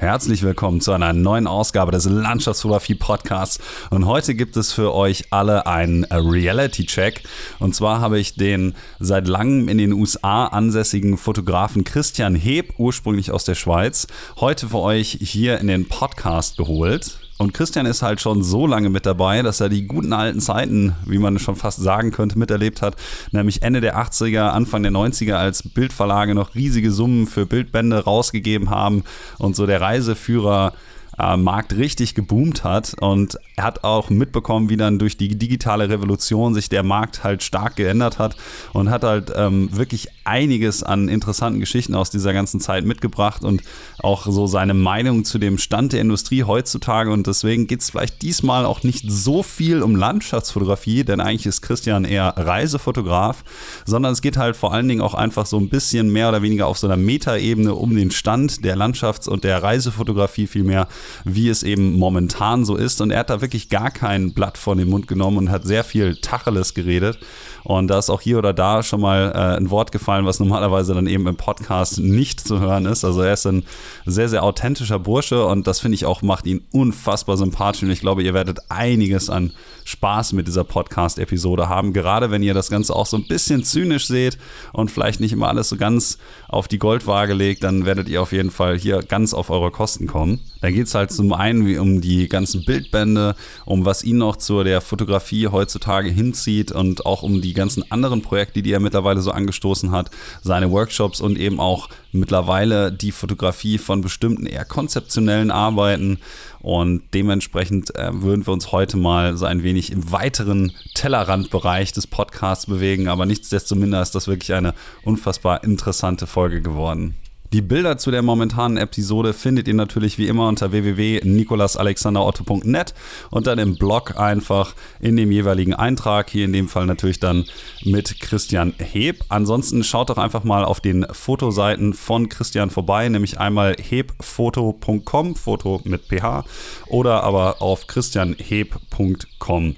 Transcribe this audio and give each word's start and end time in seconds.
Herzlich 0.00 0.42
willkommen 0.42 0.80
zu 0.80 0.92
einer 0.92 1.12
neuen 1.12 1.46
Ausgabe 1.46 1.92
des 1.92 2.06
Landschaftsfotografie 2.06 2.94
Podcasts. 2.94 3.58
Und 3.90 4.06
heute 4.06 4.34
gibt 4.34 4.56
es 4.56 4.72
für 4.72 4.94
euch 4.94 5.24
alle 5.28 5.66
einen 5.66 6.04
Reality-Check. 6.04 7.22
Und 7.58 7.74
zwar 7.74 8.00
habe 8.00 8.18
ich 8.18 8.34
den 8.34 8.72
seit 8.98 9.28
langem 9.28 9.68
in 9.68 9.76
den 9.76 9.92
USA 9.92 10.46
ansässigen 10.46 11.18
Fotografen 11.18 11.84
Christian 11.84 12.34
Heb, 12.34 12.72
ursprünglich 12.78 13.30
aus 13.30 13.44
der 13.44 13.54
Schweiz, 13.54 14.06
heute 14.38 14.70
für 14.70 14.78
euch 14.78 15.18
hier 15.20 15.58
in 15.58 15.66
den 15.66 15.86
Podcast 15.86 16.56
geholt. 16.56 17.19
Und 17.40 17.54
Christian 17.54 17.86
ist 17.86 18.02
halt 18.02 18.20
schon 18.20 18.42
so 18.42 18.66
lange 18.66 18.90
mit 18.90 19.06
dabei, 19.06 19.40
dass 19.40 19.60
er 19.60 19.70
die 19.70 19.86
guten 19.86 20.12
alten 20.12 20.40
Zeiten, 20.40 20.94
wie 21.06 21.16
man 21.16 21.38
schon 21.38 21.56
fast 21.56 21.80
sagen 21.80 22.10
könnte, 22.10 22.38
miterlebt 22.38 22.82
hat. 22.82 22.96
Nämlich 23.32 23.62
Ende 23.62 23.80
der 23.80 23.96
80er, 23.96 24.48
Anfang 24.48 24.82
der 24.82 24.92
90er, 24.92 25.36
als 25.36 25.62
Bildverlage 25.62 26.34
noch 26.34 26.54
riesige 26.54 26.92
Summen 26.92 27.26
für 27.26 27.46
Bildbände 27.46 28.04
rausgegeben 28.04 28.68
haben 28.68 29.04
und 29.38 29.56
so 29.56 29.64
der 29.64 29.80
Reiseführer 29.80 30.74
äh, 31.18 31.38
Markt 31.38 31.74
richtig 31.74 32.14
geboomt 32.14 32.62
hat. 32.62 32.94
Und 33.00 33.38
er 33.56 33.64
hat 33.64 33.84
auch 33.84 34.10
mitbekommen, 34.10 34.68
wie 34.68 34.76
dann 34.76 34.98
durch 34.98 35.16
die 35.16 35.38
digitale 35.38 35.88
Revolution 35.88 36.52
sich 36.52 36.68
der 36.68 36.82
Markt 36.82 37.24
halt 37.24 37.42
stark 37.42 37.74
geändert 37.76 38.18
hat 38.18 38.36
und 38.74 38.90
hat 38.90 39.02
halt 39.02 39.32
ähm, 39.34 39.74
wirklich 39.74 40.08
einiges 40.30 40.84
an 40.84 41.08
interessanten 41.08 41.58
Geschichten 41.58 41.94
aus 41.94 42.10
dieser 42.10 42.32
ganzen 42.32 42.60
Zeit 42.60 42.84
mitgebracht 42.84 43.42
und 43.44 43.62
auch 43.98 44.26
so 44.26 44.46
seine 44.46 44.74
Meinung 44.74 45.24
zu 45.24 45.38
dem 45.38 45.58
Stand 45.58 45.92
der 45.92 46.00
Industrie 46.00 46.44
heutzutage. 46.44 47.10
Und 47.10 47.26
deswegen 47.26 47.66
geht 47.66 47.80
es 47.80 47.90
vielleicht 47.90 48.22
diesmal 48.22 48.64
auch 48.64 48.84
nicht 48.84 49.04
so 49.10 49.42
viel 49.42 49.82
um 49.82 49.96
Landschaftsfotografie, 49.96 51.04
denn 51.04 51.20
eigentlich 51.20 51.46
ist 51.46 51.62
Christian 51.62 52.04
eher 52.04 52.34
Reisefotograf, 52.36 53.42
sondern 53.84 54.12
es 54.12 54.22
geht 54.22 54.36
halt 54.36 54.56
vor 54.56 54.72
allen 54.72 54.86
Dingen 54.86 55.00
auch 55.00 55.14
einfach 55.14 55.46
so 55.46 55.58
ein 55.58 55.68
bisschen 55.68 56.12
mehr 56.12 56.28
oder 56.28 56.42
weniger 56.42 56.68
auf 56.68 56.78
so 56.78 56.86
einer 56.86 56.96
Metaebene 56.96 57.74
um 57.74 57.94
den 57.96 58.12
Stand 58.12 58.64
der 58.64 58.76
Landschafts- 58.76 59.28
und 59.28 59.42
der 59.42 59.62
Reisefotografie 59.62 60.46
vielmehr 60.46 60.86
wie 61.24 61.48
es 61.48 61.62
eben 61.62 61.98
momentan 61.98 62.64
so 62.64 62.76
ist. 62.76 63.00
Und 63.00 63.10
er 63.10 63.20
hat 63.20 63.30
da 63.30 63.40
wirklich 63.40 63.68
gar 63.68 63.90
kein 63.90 64.32
Blatt 64.32 64.58
vor 64.58 64.76
den 64.76 64.88
Mund 64.88 65.08
genommen 65.08 65.38
und 65.38 65.50
hat 65.50 65.64
sehr 65.64 65.84
viel 65.84 66.16
Tacheles 66.16 66.74
geredet. 66.74 67.18
Und 67.64 67.88
da 67.88 67.98
ist 67.98 68.10
auch 68.10 68.20
hier 68.20 68.38
oder 68.38 68.52
da 68.52 68.82
schon 68.82 69.00
mal 69.00 69.32
äh, 69.34 69.56
ein 69.56 69.70
Wort 69.70 69.92
gefallen, 69.92 70.26
was 70.26 70.40
normalerweise 70.40 70.94
dann 70.94 71.06
eben 71.06 71.26
im 71.26 71.36
Podcast 71.36 71.98
nicht 71.98 72.40
zu 72.40 72.60
hören 72.60 72.86
ist. 72.86 73.04
Also 73.04 73.22
er 73.22 73.34
ist 73.34 73.46
ein 73.46 73.64
sehr, 74.06 74.28
sehr 74.28 74.42
authentischer 74.42 74.98
Bursche 74.98 75.44
und 75.44 75.66
das 75.66 75.80
finde 75.80 75.94
ich 75.94 76.06
auch 76.06 76.22
macht 76.22 76.46
ihn 76.46 76.62
unfassbar 76.72 77.36
sympathisch. 77.36 77.82
Und 77.82 77.90
ich 77.90 78.00
glaube, 78.00 78.22
ihr 78.22 78.34
werdet 78.34 78.58
einiges 78.70 79.30
an 79.30 79.52
Spaß 79.84 80.32
mit 80.32 80.46
dieser 80.46 80.64
Podcast-Episode 80.64 81.68
haben. 81.68 81.92
Gerade 81.92 82.30
wenn 82.30 82.42
ihr 82.42 82.54
das 82.54 82.70
Ganze 82.70 82.94
auch 82.94 83.06
so 83.06 83.16
ein 83.16 83.26
bisschen 83.26 83.64
zynisch 83.64 84.06
seht 84.06 84.38
und 84.72 84.90
vielleicht 84.90 85.20
nicht 85.20 85.32
immer 85.32 85.48
alles 85.48 85.68
so 85.68 85.76
ganz 85.76 86.18
auf 86.48 86.68
die 86.68 86.78
Goldwaage 86.78 87.34
legt, 87.34 87.64
dann 87.64 87.84
werdet 87.84 88.08
ihr 88.08 88.22
auf 88.22 88.32
jeden 88.32 88.50
Fall 88.50 88.78
hier 88.78 89.02
ganz 89.02 89.34
auf 89.34 89.50
eure 89.50 89.70
Kosten 89.70 90.06
kommen. 90.06 90.40
Da 90.60 90.70
geht 90.70 90.86
es 90.86 90.94
halt 90.94 91.10
zum 91.10 91.32
einen 91.32 91.78
um 91.78 92.00
die 92.00 92.28
ganzen 92.28 92.64
Bildbände, 92.64 93.34
um 93.64 93.84
was 93.84 94.04
ihn 94.04 94.18
noch 94.18 94.36
zu 94.36 94.62
der 94.62 94.80
Fotografie 94.80 95.48
heutzutage 95.48 96.10
hinzieht 96.10 96.72
und 96.72 97.06
auch 97.06 97.22
um 97.22 97.40
die 97.40 97.54
ganzen 97.60 97.90
anderen 97.90 98.22
Projekte, 98.22 98.62
die 98.62 98.72
er 98.72 98.80
mittlerweile 98.80 99.20
so 99.20 99.30
angestoßen 99.30 99.92
hat, 99.92 100.10
seine 100.42 100.70
Workshops 100.70 101.20
und 101.20 101.38
eben 101.38 101.60
auch 101.60 101.88
mittlerweile 102.12 102.90
die 102.90 103.12
Fotografie 103.12 103.78
von 103.78 104.00
bestimmten 104.00 104.46
eher 104.46 104.64
konzeptionellen 104.64 105.50
Arbeiten. 105.50 106.18
Und 106.60 107.02
dementsprechend 107.14 107.94
äh, 107.94 108.10
würden 108.12 108.46
wir 108.46 108.52
uns 108.52 108.72
heute 108.72 108.96
mal 108.96 109.36
so 109.36 109.46
ein 109.46 109.62
wenig 109.62 109.92
im 109.92 110.10
weiteren 110.10 110.72
Tellerrandbereich 110.94 111.92
des 111.92 112.06
Podcasts 112.06 112.66
bewegen. 112.66 113.08
Aber 113.08 113.26
nichtsdestominder 113.26 114.02
ist 114.02 114.14
das 114.14 114.26
wirklich 114.26 114.52
eine 114.52 114.74
unfassbar 115.04 115.64
interessante 115.64 116.26
Folge 116.26 116.60
geworden. 116.60 117.16
Die 117.52 117.62
Bilder 117.62 117.98
zu 117.98 118.12
der 118.12 118.22
momentanen 118.22 118.76
Episode 118.76 119.34
findet 119.34 119.66
ihr 119.66 119.74
natürlich 119.74 120.18
wie 120.18 120.28
immer 120.28 120.46
unter 120.46 120.70
www.nikolasalexanderotto.net 120.70 122.94
und 123.32 123.48
dann 123.48 123.58
im 123.58 123.76
Blog 123.76 124.16
einfach 124.16 124.76
in 125.00 125.16
dem 125.16 125.32
jeweiligen 125.32 125.74
Eintrag, 125.74 126.30
hier 126.30 126.44
in 126.44 126.52
dem 126.52 126.68
Fall 126.68 126.86
natürlich 126.86 127.18
dann 127.18 127.46
mit 127.84 128.20
Christian 128.20 128.72
Heb. 128.78 129.24
Ansonsten 129.30 129.82
schaut 129.82 130.10
doch 130.10 130.18
einfach 130.18 130.44
mal 130.44 130.64
auf 130.64 130.78
den 130.78 131.04
Fotoseiten 131.10 131.92
von 131.92 132.28
Christian 132.28 132.70
vorbei, 132.70 133.08
nämlich 133.08 133.40
einmal 133.40 133.74
hebfoto.com, 133.74 135.34
Foto 135.34 135.80
mit 135.82 136.02
PH, 136.02 136.44
oder 136.86 137.24
aber 137.24 137.60
auf 137.60 137.88
christianheb.com. 137.88 139.74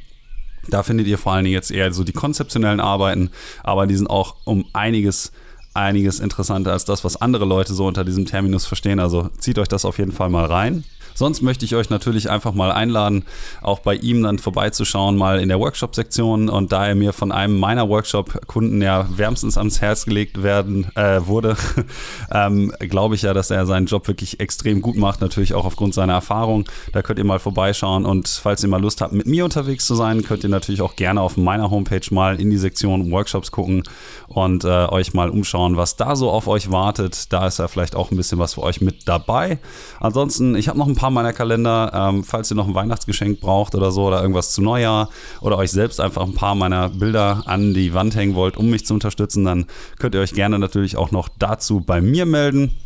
Da 0.69 0.82
findet 0.82 1.06
ihr 1.06 1.16
vor 1.16 1.32
allen 1.32 1.44
Dingen 1.44 1.54
jetzt 1.54 1.70
eher 1.70 1.91
so 1.94 2.04
die 2.04 2.12
konzeptionellen 2.12 2.80
Arbeiten, 2.80 3.30
aber 3.64 3.86
die 3.86 3.96
sind 3.96 4.10
auch 4.10 4.36
um 4.44 4.66
einiges 4.75 5.32
einiges 5.74 6.20
interessanter 6.20 6.72
als 6.72 6.84
das, 6.84 7.04
was 7.04 7.20
andere 7.20 7.44
Leute 7.44 7.74
so 7.74 7.86
unter 7.86 8.04
diesem 8.04 8.26
Terminus 8.26 8.66
verstehen. 8.66 9.00
Also 9.00 9.30
zieht 9.38 9.58
euch 9.58 9.68
das 9.68 9.84
auf 9.84 9.98
jeden 9.98 10.12
Fall 10.12 10.28
mal 10.28 10.44
rein. 10.44 10.84
Sonst 11.14 11.42
möchte 11.42 11.64
ich 11.64 11.74
euch 11.74 11.90
natürlich 11.90 12.30
einfach 12.30 12.54
mal 12.54 12.72
einladen, 12.72 13.24
auch 13.60 13.80
bei 13.80 13.94
ihm 13.94 14.22
dann 14.22 14.38
vorbeizuschauen, 14.38 15.16
mal 15.16 15.40
in 15.40 15.48
der 15.48 15.58
Workshop-Sektion. 15.58 16.48
Und 16.48 16.72
da 16.72 16.86
er 16.86 16.94
mir 16.94 17.12
von 17.12 17.32
einem 17.32 17.58
meiner 17.58 17.88
Workshop-Kunden 17.88 18.82
ja 18.82 19.06
wärmstens 19.14 19.58
ans 19.58 19.80
Herz 19.80 20.04
gelegt 20.04 20.42
werden 20.42 20.86
äh, 20.94 21.20
wurde, 21.26 21.56
ähm, 22.32 22.72
glaube 22.78 23.14
ich 23.14 23.22
ja, 23.22 23.34
dass 23.34 23.50
er 23.50 23.66
seinen 23.66 23.86
Job 23.86 24.08
wirklich 24.08 24.40
extrem 24.40 24.82
gut 24.82 24.96
macht, 24.96 25.20
natürlich 25.20 25.54
auch 25.54 25.64
aufgrund 25.64 25.94
seiner 25.94 26.14
Erfahrung. 26.14 26.64
Da 26.92 27.02
könnt 27.02 27.18
ihr 27.18 27.24
mal 27.24 27.38
vorbeischauen. 27.38 28.06
Und 28.06 28.28
falls 28.28 28.62
ihr 28.62 28.68
mal 28.68 28.80
Lust 28.80 29.00
habt, 29.00 29.12
mit 29.12 29.26
mir 29.26 29.44
unterwegs 29.44 29.86
zu 29.86 29.94
sein, 29.94 30.22
könnt 30.22 30.44
ihr 30.44 30.50
natürlich 30.50 30.82
auch 30.82 30.96
gerne 30.96 31.20
auf 31.20 31.36
meiner 31.36 31.70
Homepage 31.70 32.06
mal 32.10 32.40
in 32.40 32.50
die 32.50 32.58
Sektion 32.58 33.10
Workshops 33.10 33.50
gucken 33.50 33.82
und 34.28 34.64
äh, 34.64 34.68
euch 34.68 35.14
mal 35.14 35.30
umschauen, 35.30 35.76
was 35.76 35.96
da 35.96 36.16
so 36.16 36.30
auf 36.30 36.48
euch 36.48 36.70
wartet. 36.70 37.32
Da 37.32 37.46
ist 37.46 37.58
ja 37.58 37.68
vielleicht 37.68 37.94
auch 37.94 38.10
ein 38.10 38.16
bisschen 38.16 38.38
was 38.38 38.54
für 38.54 38.62
euch 38.62 38.80
mit 38.80 39.08
dabei. 39.08 39.58
Ansonsten, 40.00 40.54
ich 40.54 40.68
habe 40.68 40.78
noch 40.78 40.86
ein 40.86 40.94
paar 40.94 41.01
paar 41.02 41.10
meiner 41.10 41.32
Kalender. 41.32 41.90
Ähm, 41.92 42.22
falls 42.22 42.52
ihr 42.52 42.54
noch 42.54 42.68
ein 42.68 42.76
Weihnachtsgeschenk 42.76 43.40
braucht 43.40 43.74
oder 43.74 43.90
so 43.90 44.06
oder 44.06 44.22
irgendwas 44.22 44.52
zu 44.52 44.62
Neujahr 44.62 45.08
oder 45.40 45.58
euch 45.58 45.72
selbst 45.72 46.00
einfach 46.00 46.22
ein 46.22 46.34
paar 46.34 46.54
meiner 46.54 46.90
Bilder 46.90 47.42
an 47.46 47.74
die 47.74 47.92
Wand 47.92 48.14
hängen 48.14 48.36
wollt, 48.36 48.56
um 48.56 48.70
mich 48.70 48.86
zu 48.86 48.94
unterstützen, 48.94 49.44
dann 49.44 49.66
könnt 49.98 50.14
ihr 50.14 50.20
euch 50.20 50.32
gerne 50.32 50.60
natürlich 50.60 50.96
auch 50.96 51.10
noch 51.10 51.28
dazu 51.40 51.80
bei 51.80 52.00
mir 52.00 52.24
melden. 52.24 52.76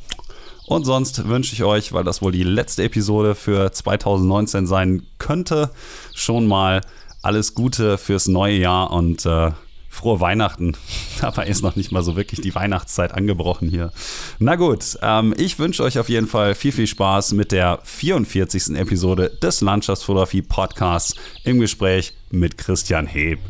Und 0.66 0.87
sonst 0.87 1.28
wünsche 1.28 1.53
ich 1.53 1.62
euch, 1.62 1.93
weil 1.93 2.04
das 2.04 2.22
wohl 2.22 2.32
die 2.32 2.43
letzte 2.43 2.84
Episode 2.84 3.34
für 3.34 3.71
2019 3.71 4.66
sein 4.66 5.03
könnte, 5.19 5.71
schon 6.15 6.47
mal 6.47 6.81
alles 7.21 7.54
Gute 7.54 7.98
fürs 7.98 8.28
neue 8.28 8.56
Jahr 8.56 8.93
und 8.93 9.27
äh, 9.27 9.50
frohe 9.97 10.21
Weihnachten. 10.21 10.77
Dabei 11.21 11.47
ist 11.47 11.62
noch 11.62 11.77
nicht 11.77 11.91
mal 11.91 12.03
so 12.03 12.17
wirklich 12.17 12.41
die 12.41 12.55
Weihnachtszeit 12.55 13.12
angebrochen 13.12 13.69
hier. 13.69 13.91
Na 14.39 14.57
gut, 14.57 14.99
ähm, 15.03 15.34
ich 15.37 15.59
wünsche 15.59 15.83
euch 15.83 15.99
auf 15.99 16.09
jeden 16.09 16.27
Fall 16.27 16.55
viel, 16.55 16.73
viel 16.73 16.87
Spaß 16.87 17.33
mit 17.33 17.53
der 17.53 17.81
44. 17.83 18.77
Episode 18.77 19.31
des 19.43 19.61
Landschaftsfotografie 19.61 20.43
Podcasts 20.43 21.15
im 21.45 21.59
Gespräch 21.59 22.15
mit 22.31 22.59
Christian 22.59 23.07
Heb. 23.07 23.41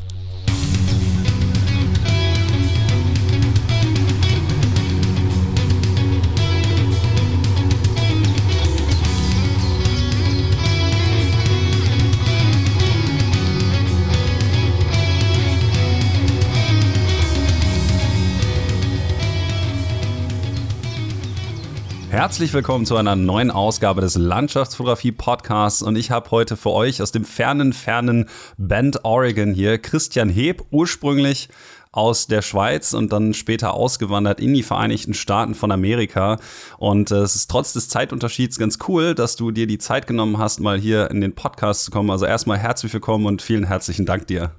Herzlich 22.16 22.54
willkommen 22.54 22.86
zu 22.86 22.96
einer 22.96 23.14
neuen 23.14 23.50
Ausgabe 23.50 24.00
des 24.00 24.14
Landschaftsfotografie 24.16 25.12
Podcasts 25.12 25.82
und 25.82 25.96
ich 25.96 26.10
habe 26.10 26.30
heute 26.30 26.56
für 26.56 26.70
euch 26.70 27.02
aus 27.02 27.12
dem 27.12 27.26
fernen, 27.26 27.74
fernen 27.74 28.30
Bend, 28.56 29.04
Oregon 29.04 29.52
hier 29.52 29.76
Christian 29.76 30.30
Heb, 30.30 30.64
ursprünglich 30.70 31.50
aus 31.92 32.26
der 32.26 32.40
Schweiz 32.40 32.94
und 32.94 33.12
dann 33.12 33.34
später 33.34 33.74
ausgewandert 33.74 34.40
in 34.40 34.54
die 34.54 34.62
Vereinigten 34.62 35.12
Staaten 35.12 35.54
von 35.54 35.70
Amerika. 35.70 36.38
Und 36.78 37.10
äh, 37.10 37.16
es 37.16 37.36
ist 37.36 37.50
trotz 37.50 37.74
des 37.74 37.90
Zeitunterschieds 37.90 38.58
ganz 38.58 38.78
cool, 38.88 39.14
dass 39.14 39.36
du 39.36 39.50
dir 39.50 39.66
die 39.66 39.76
Zeit 39.76 40.06
genommen 40.06 40.38
hast, 40.38 40.58
mal 40.58 40.78
hier 40.78 41.10
in 41.10 41.20
den 41.20 41.34
Podcast 41.34 41.84
zu 41.84 41.90
kommen. 41.90 42.10
Also 42.10 42.24
erstmal 42.24 42.56
herzlich 42.56 42.94
willkommen 42.94 43.26
und 43.26 43.42
vielen 43.42 43.64
herzlichen 43.64 44.06
Dank 44.06 44.26
dir. 44.26 44.52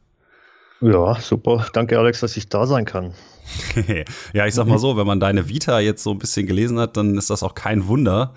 Ja, 0.82 1.16
super. 1.20 1.68
Danke, 1.74 1.98
Alex, 1.98 2.20
dass 2.20 2.38
ich 2.38 2.50
da 2.50 2.68
sein 2.68 2.86
kann. 2.86 3.14
ja, 4.34 4.46
ich 4.46 4.54
sag 4.54 4.68
mal 4.68 4.78
so, 4.78 4.98
wenn 4.98 5.08
man 5.08 5.20
deine 5.20 5.48
Vita 5.48 5.80
jetzt 5.80 6.04
so 6.04 6.12
ein 6.12 6.20
bisschen 6.20 6.46
gelesen 6.48 6.80
hat, 6.80 6.98
dann 6.98 7.18
ist 7.18 7.30
das 7.30 7.44
auch 7.44 7.56
kein 7.56 7.88
Wunder, 7.88 8.34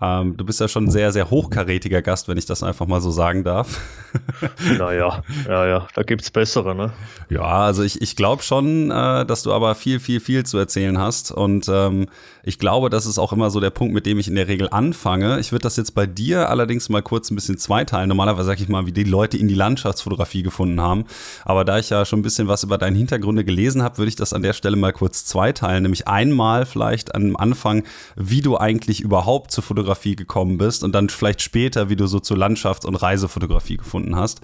ähm, 0.00 0.36
du 0.36 0.44
bist 0.44 0.60
ja 0.60 0.66
schon 0.66 0.84
ein 0.84 0.90
sehr, 0.90 1.12
sehr 1.12 1.30
hochkarätiger 1.30 2.02
Gast, 2.02 2.26
wenn 2.26 2.36
ich 2.36 2.46
das 2.46 2.64
einfach 2.64 2.86
mal 2.86 3.00
so 3.00 3.12
sagen 3.12 3.44
darf. 3.44 3.80
naja, 4.78 5.22
ja, 5.48 5.66
ja, 5.66 5.86
da 5.94 6.02
gibt's 6.02 6.32
bessere, 6.32 6.74
ne? 6.74 6.92
Ja, 7.30 7.42
also 7.42 7.84
ich, 7.84 8.02
ich 8.02 8.16
glaube 8.16 8.42
schon, 8.42 8.90
äh, 8.90 9.24
dass 9.24 9.44
du 9.44 9.52
aber 9.52 9.76
viel, 9.76 10.00
viel, 10.00 10.18
viel 10.18 10.44
zu 10.44 10.58
erzählen 10.58 10.98
hast. 10.98 11.30
Und 11.30 11.68
ähm, 11.68 12.06
ich 12.42 12.58
glaube, 12.58 12.90
das 12.90 13.06
ist 13.06 13.18
auch 13.18 13.32
immer 13.32 13.50
so 13.50 13.60
der 13.60 13.70
Punkt, 13.70 13.94
mit 13.94 14.04
dem 14.04 14.18
ich 14.18 14.26
in 14.26 14.34
der 14.34 14.48
Regel 14.48 14.68
anfange. 14.68 15.38
Ich 15.38 15.52
würde 15.52 15.62
das 15.62 15.76
jetzt 15.76 15.94
bei 15.94 16.06
dir 16.06 16.48
allerdings 16.48 16.88
mal 16.88 17.02
kurz 17.02 17.30
ein 17.30 17.36
bisschen 17.36 17.58
zweiteilen. 17.58 18.08
Normalerweise 18.08 18.46
sage 18.46 18.62
ich 18.64 18.68
mal, 18.68 18.86
wie 18.86 18.92
die 18.92 19.04
Leute 19.04 19.38
in 19.38 19.46
die 19.46 19.54
Landschaftsfotografie 19.54 20.42
gefunden 20.42 20.80
haben. 20.80 21.04
Aber 21.44 21.64
da 21.64 21.78
ich 21.78 21.90
ja 21.90 22.04
schon 22.04 22.18
ein 22.18 22.22
bisschen 22.22 22.48
was 22.48 22.64
über 22.64 22.78
deine 22.78 22.98
Hintergründe 22.98 23.44
gelesen 23.44 23.84
habe, 23.84 23.98
würde 23.98 24.08
ich 24.08 24.16
das 24.16 24.32
an 24.32 24.42
der 24.42 24.54
Stelle 24.54 24.76
mal 24.76 24.92
kurz 24.92 25.24
zweiteilen. 25.24 25.84
Nämlich 25.84 26.08
einmal 26.08 26.66
vielleicht 26.66 27.14
am 27.14 27.36
Anfang, 27.36 27.84
wie 28.16 28.40
du 28.40 28.58
eigentlich 28.58 29.00
überhaupt 29.00 29.52
zur 29.52 29.62
Fotografie 29.62 29.83
Sportfotografie 29.84 30.16
gekommen 30.16 30.58
bist 30.58 30.82
und 30.82 30.94
dann 30.94 31.08
vielleicht 31.08 31.42
später, 31.42 31.88
wie 31.88 31.96
du 31.96 32.06
so 32.06 32.18
zur 32.20 32.36
Landschafts- 32.36 32.86
und 32.86 32.96
Reisefotografie 32.96 33.76
gefunden 33.76 34.16
hast. 34.16 34.40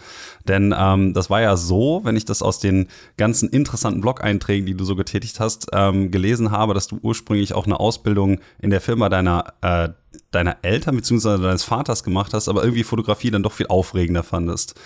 Denn 0.47 0.75
ähm, 0.77 1.15
das 1.15 1.31
war 1.31 1.41
ja 1.41 1.57
so, 1.57 2.01
wenn 2.05 2.17
ich 2.17 2.25
das 2.25 2.43
aus 2.43 2.59
den 2.61 2.89
ganzen 3.17 3.49
interessanten 3.49 4.01
Blog-Einträgen, 4.01 4.67
die 4.67 4.75
du 4.75 4.85
so 4.85 4.97
getätigt 4.97 5.41
hast, 5.41 5.69
ähm, 5.73 6.11
gelesen 6.11 6.51
habe, 6.51 6.75
dass 6.75 6.87
du 6.87 6.99
ursprünglich 7.03 7.55
auch 7.55 7.67
eine 7.67 7.81
Ausbildung 7.81 8.41
in 8.61 8.71
der 8.71 8.81
Firma 8.81 9.09
deiner 9.09 9.55
äh, 9.63 9.89
deiner 10.33 10.57
Eltern 10.63 10.97
bzw. 10.97 11.41
deines 11.43 11.65
Vaters 11.65 12.03
gemacht 12.03 12.35
hast, 12.35 12.49
aber 12.49 12.63
irgendwie 12.63 12.83
Fotografie 12.83 13.31
dann 13.31 13.45
doch 13.45 13.53
viel 13.53 13.67
aufregender 13.69 14.23
fandest. 14.23 14.79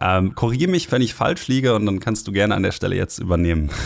Ähm, 0.00 0.34
Korrigiere 0.34 0.70
mich, 0.70 0.90
wenn 0.90 1.02
ich 1.02 1.14
falsch 1.14 1.46
liege 1.48 1.74
und 1.74 1.86
dann 1.86 2.00
kannst 2.00 2.26
du 2.26 2.32
gerne 2.32 2.54
an 2.54 2.62
der 2.62 2.72
Stelle 2.72 2.96
jetzt 2.96 3.18
übernehmen. 3.18 3.70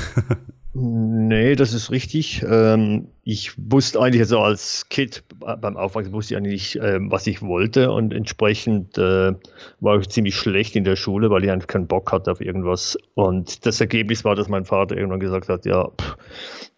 Nee, 0.78 1.56
das 1.56 1.72
ist 1.72 1.90
richtig. 1.90 2.44
Ähm, 2.46 3.08
ich 3.28 3.52
wusste 3.56 4.00
eigentlich 4.00 4.24
so 4.28 4.38
als 4.38 4.88
Kind 4.88 5.24
beim 5.40 5.76
Aufwachsen 5.76 6.12
wusste 6.12 6.34
ich 6.34 6.38
eigentlich 6.38 6.78
ähm, 6.80 7.10
was 7.10 7.26
ich 7.26 7.42
wollte 7.42 7.90
und 7.90 8.14
entsprechend 8.14 8.96
äh, 8.98 9.32
war 9.80 9.98
ich 9.98 10.08
ziemlich 10.10 10.36
schlecht 10.36 10.76
in 10.76 10.84
der 10.84 10.94
Schule, 10.94 11.28
weil 11.28 11.42
ich 11.42 11.50
einfach 11.50 11.66
keinen 11.66 11.88
Bock 11.88 12.12
hatte 12.12 12.30
auf 12.30 12.40
irgendwas. 12.40 12.96
Und 13.14 13.66
das 13.66 13.80
Ergebnis 13.80 14.24
war, 14.24 14.36
dass 14.36 14.48
mein 14.48 14.64
Vater 14.64 14.96
irgendwann 14.96 15.18
gesagt 15.18 15.48
hat, 15.48 15.66
ja, 15.66 15.88
pff, 15.88 16.16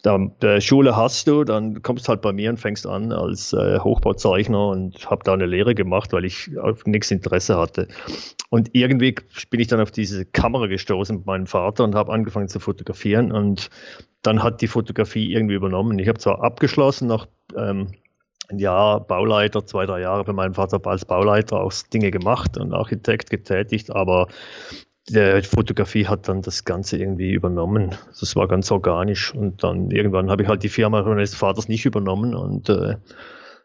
da, 0.00 0.19
der 0.41 0.62
Schule 0.62 0.97
hast 0.97 1.29
du, 1.29 1.45
dann 1.45 1.83
kommst 1.83 2.09
halt 2.09 2.23
bei 2.23 2.33
mir 2.33 2.49
und 2.49 2.56
fängst 2.56 2.87
an 2.87 3.12
als 3.12 3.53
äh, 3.53 3.81
Hochbauzeichner 3.81 4.69
und 4.69 5.11
habe 5.11 5.25
da 5.25 5.35
eine 5.35 5.45
Lehre 5.45 5.75
gemacht, 5.75 6.15
weil 6.15 6.25
ich 6.25 6.56
auf 6.59 6.87
nichts 6.87 7.11
Interesse 7.11 7.59
hatte. 7.59 7.89
Und 8.49 8.71
irgendwie 8.73 9.17
bin 9.50 9.61
ich 9.61 9.67
dann 9.67 9.81
auf 9.81 9.91
diese 9.91 10.25
Kamera 10.25 10.67
gestoßen 10.67 11.17
mit 11.17 11.27
meinem 11.27 11.47
Vater 11.47 11.85
und 11.85 11.95
habe 11.95 12.11
angefangen 12.11 12.49
zu 12.49 12.59
fotografieren 12.59 13.33
und 13.33 13.69
dann 14.23 14.43
hat 14.43 14.61
die 14.61 14.69
Fotografie 14.69 15.32
irgendwie 15.32 15.55
übernommen. 15.55 15.99
Ich 15.99 16.09
habe 16.09 16.19
zwar 16.19 16.43
abgeschlossen 16.43 17.09
nach 17.09 17.26
ähm, 17.56 17.93
ein 18.49 18.59
Jahr 18.59 19.00
Bauleiter, 19.00 19.65
zwei, 19.67 19.87
drei 19.87 20.00
Jahre 20.00 20.25
bei 20.25 20.32
meinem 20.32 20.55
Vater 20.55 20.81
als 20.87 21.05
Bauleiter 21.05 21.61
auch 21.61 21.73
Dinge 21.93 22.11
gemacht 22.11 22.56
und 22.56 22.73
Architekt 22.73 23.31
getätigt, 23.31 23.91
aber 23.91 24.29
die 25.11 25.43
Fotografie 25.43 26.06
hat 26.06 26.29
dann 26.29 26.43
das 26.43 26.65
Ganze 26.65 26.99
irgendwie 26.99 27.32
übernommen. 27.32 27.94
Das 28.20 28.37
war 28.37 28.47
ganz 28.47 28.70
organisch. 28.70 29.35
Und 29.35 29.65
dann 29.65 29.91
irgendwann 29.91 30.31
habe 30.31 30.43
ich 30.43 30.49
halt 30.49 30.62
die 30.62 30.69
Firma 30.69 31.03
meines 31.03 31.35
Vaters 31.35 31.69
nicht 31.69 31.87
übernommen 31.87 32.35
und 32.35 32.69
äh, 32.69 32.97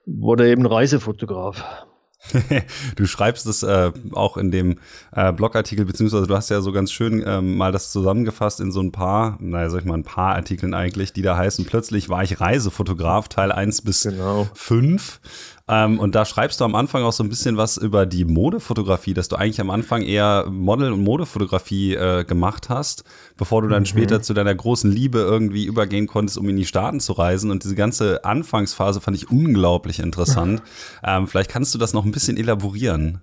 wurde 0.06 0.50
eben 0.50 0.66
Reisefotograf. 0.66 1.86
du 2.96 3.06
schreibst 3.06 3.46
es 3.46 3.64
äh, 3.64 3.92
auch 4.14 4.38
in 4.38 4.52
dem 4.52 4.80
äh, 5.12 5.32
Blogartikel, 5.32 5.86
beziehungsweise 5.86 6.28
du 6.28 6.36
hast 6.36 6.50
ja 6.50 6.62
so 6.62 6.72
ganz 6.72 6.92
schön 6.92 7.24
ähm, 7.26 7.58
mal 7.58 7.72
das 7.72 7.92
zusammengefasst 7.92 8.60
in 8.60 8.72
so 8.72 8.82
ein 8.82 8.92
paar, 8.92 9.38
naja, 9.40 9.70
sag 9.70 9.82
ich 9.82 9.86
mal, 9.86 9.96
ein 9.96 10.04
paar 10.04 10.36
Artikeln 10.36 10.74
eigentlich, 10.74 11.14
die 11.14 11.22
da 11.22 11.38
heißen, 11.38 11.66
plötzlich 11.66 12.10
war 12.10 12.24
ich 12.24 12.40
Reisefotograf, 12.40 13.28
Teil 13.28 13.52
1 13.52 13.82
bis 13.82 14.04
genau. 14.04 14.48
5. 14.54 15.20
Ähm, 15.70 15.98
und 16.00 16.14
da 16.14 16.26
schreibst 16.26 16.60
du 16.60 16.66
am 16.66 16.76
Anfang 16.76 17.04
auch 17.04 17.14
so 17.14 17.24
ein 17.24 17.30
bisschen 17.30 17.56
was 17.56 17.78
über 17.78 18.06
die 18.06 18.26
Modefotografie, 18.26 19.14
dass 19.14 19.30
du 19.30 19.38
eigentlich 19.38 19.62
am 19.62 19.70
Anfang 19.70 20.02
eher 20.02 20.46
Model- 20.50 20.92
und 20.92 21.04
Modefotografie 21.04 21.96
äh, 21.96 22.26
gemacht 22.26 22.70
hast, 22.70 23.06
bevor 23.38 23.62
du 23.62 23.70
dann 23.70 23.84
mhm. 23.84 23.88
später 23.88 24.22
zu 24.22 24.34
deiner 24.34 24.54
großen 24.54 24.92
Liebe 24.92 25.20
irgendwie 25.20 25.66
übergehen 25.66 26.08
konntest, 26.08 26.38
um 26.38 26.50
in 26.50 26.58
die 26.58 26.66
Staaten 26.66 27.00
zu 27.00 27.14
reisen. 27.14 27.50
Und 27.50 27.64
diese 27.64 27.76
ganze 27.76 28.26
Anfangsphase 28.26 29.00
fand 29.00 29.16
ich 29.16 29.32
unglaublich 29.32 30.00
interessant. 30.00 30.62
ähm, 31.04 31.28
vielleicht 31.28 31.50
kannst 31.50 31.74
du 31.74 31.78
das 31.78 31.94
noch 31.94 32.04
ein 32.04 32.12
bisschen 32.12 32.36
elaborieren. 32.36 33.22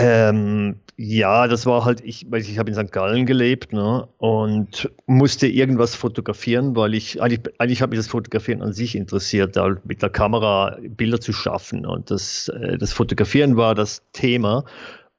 Ähm, 0.00 0.76
ja, 0.96 1.48
das 1.48 1.66
war 1.66 1.84
halt, 1.84 2.00
ich, 2.04 2.24
weil 2.30 2.40
ich 2.40 2.56
habe 2.56 2.70
in 2.70 2.76
St. 2.76 2.92
Gallen 2.92 3.26
gelebt 3.26 3.72
ne, 3.72 4.06
und 4.18 4.88
musste 5.06 5.48
irgendwas 5.48 5.96
fotografieren, 5.96 6.76
weil 6.76 6.94
ich, 6.94 7.20
eigentlich, 7.20 7.60
eigentlich 7.60 7.82
hat 7.82 7.90
mich 7.90 7.98
das 7.98 8.06
Fotografieren 8.06 8.62
an 8.62 8.72
sich 8.72 8.94
interessiert, 8.94 9.56
da 9.56 9.76
mit 9.82 10.00
der 10.00 10.10
Kamera 10.10 10.78
Bilder 10.82 11.20
zu 11.20 11.32
schaffen. 11.32 11.84
Und 11.84 12.12
das, 12.12 12.48
äh, 12.48 12.78
das 12.78 12.92
Fotografieren 12.92 13.56
war 13.56 13.74
das 13.74 14.02
Thema. 14.12 14.64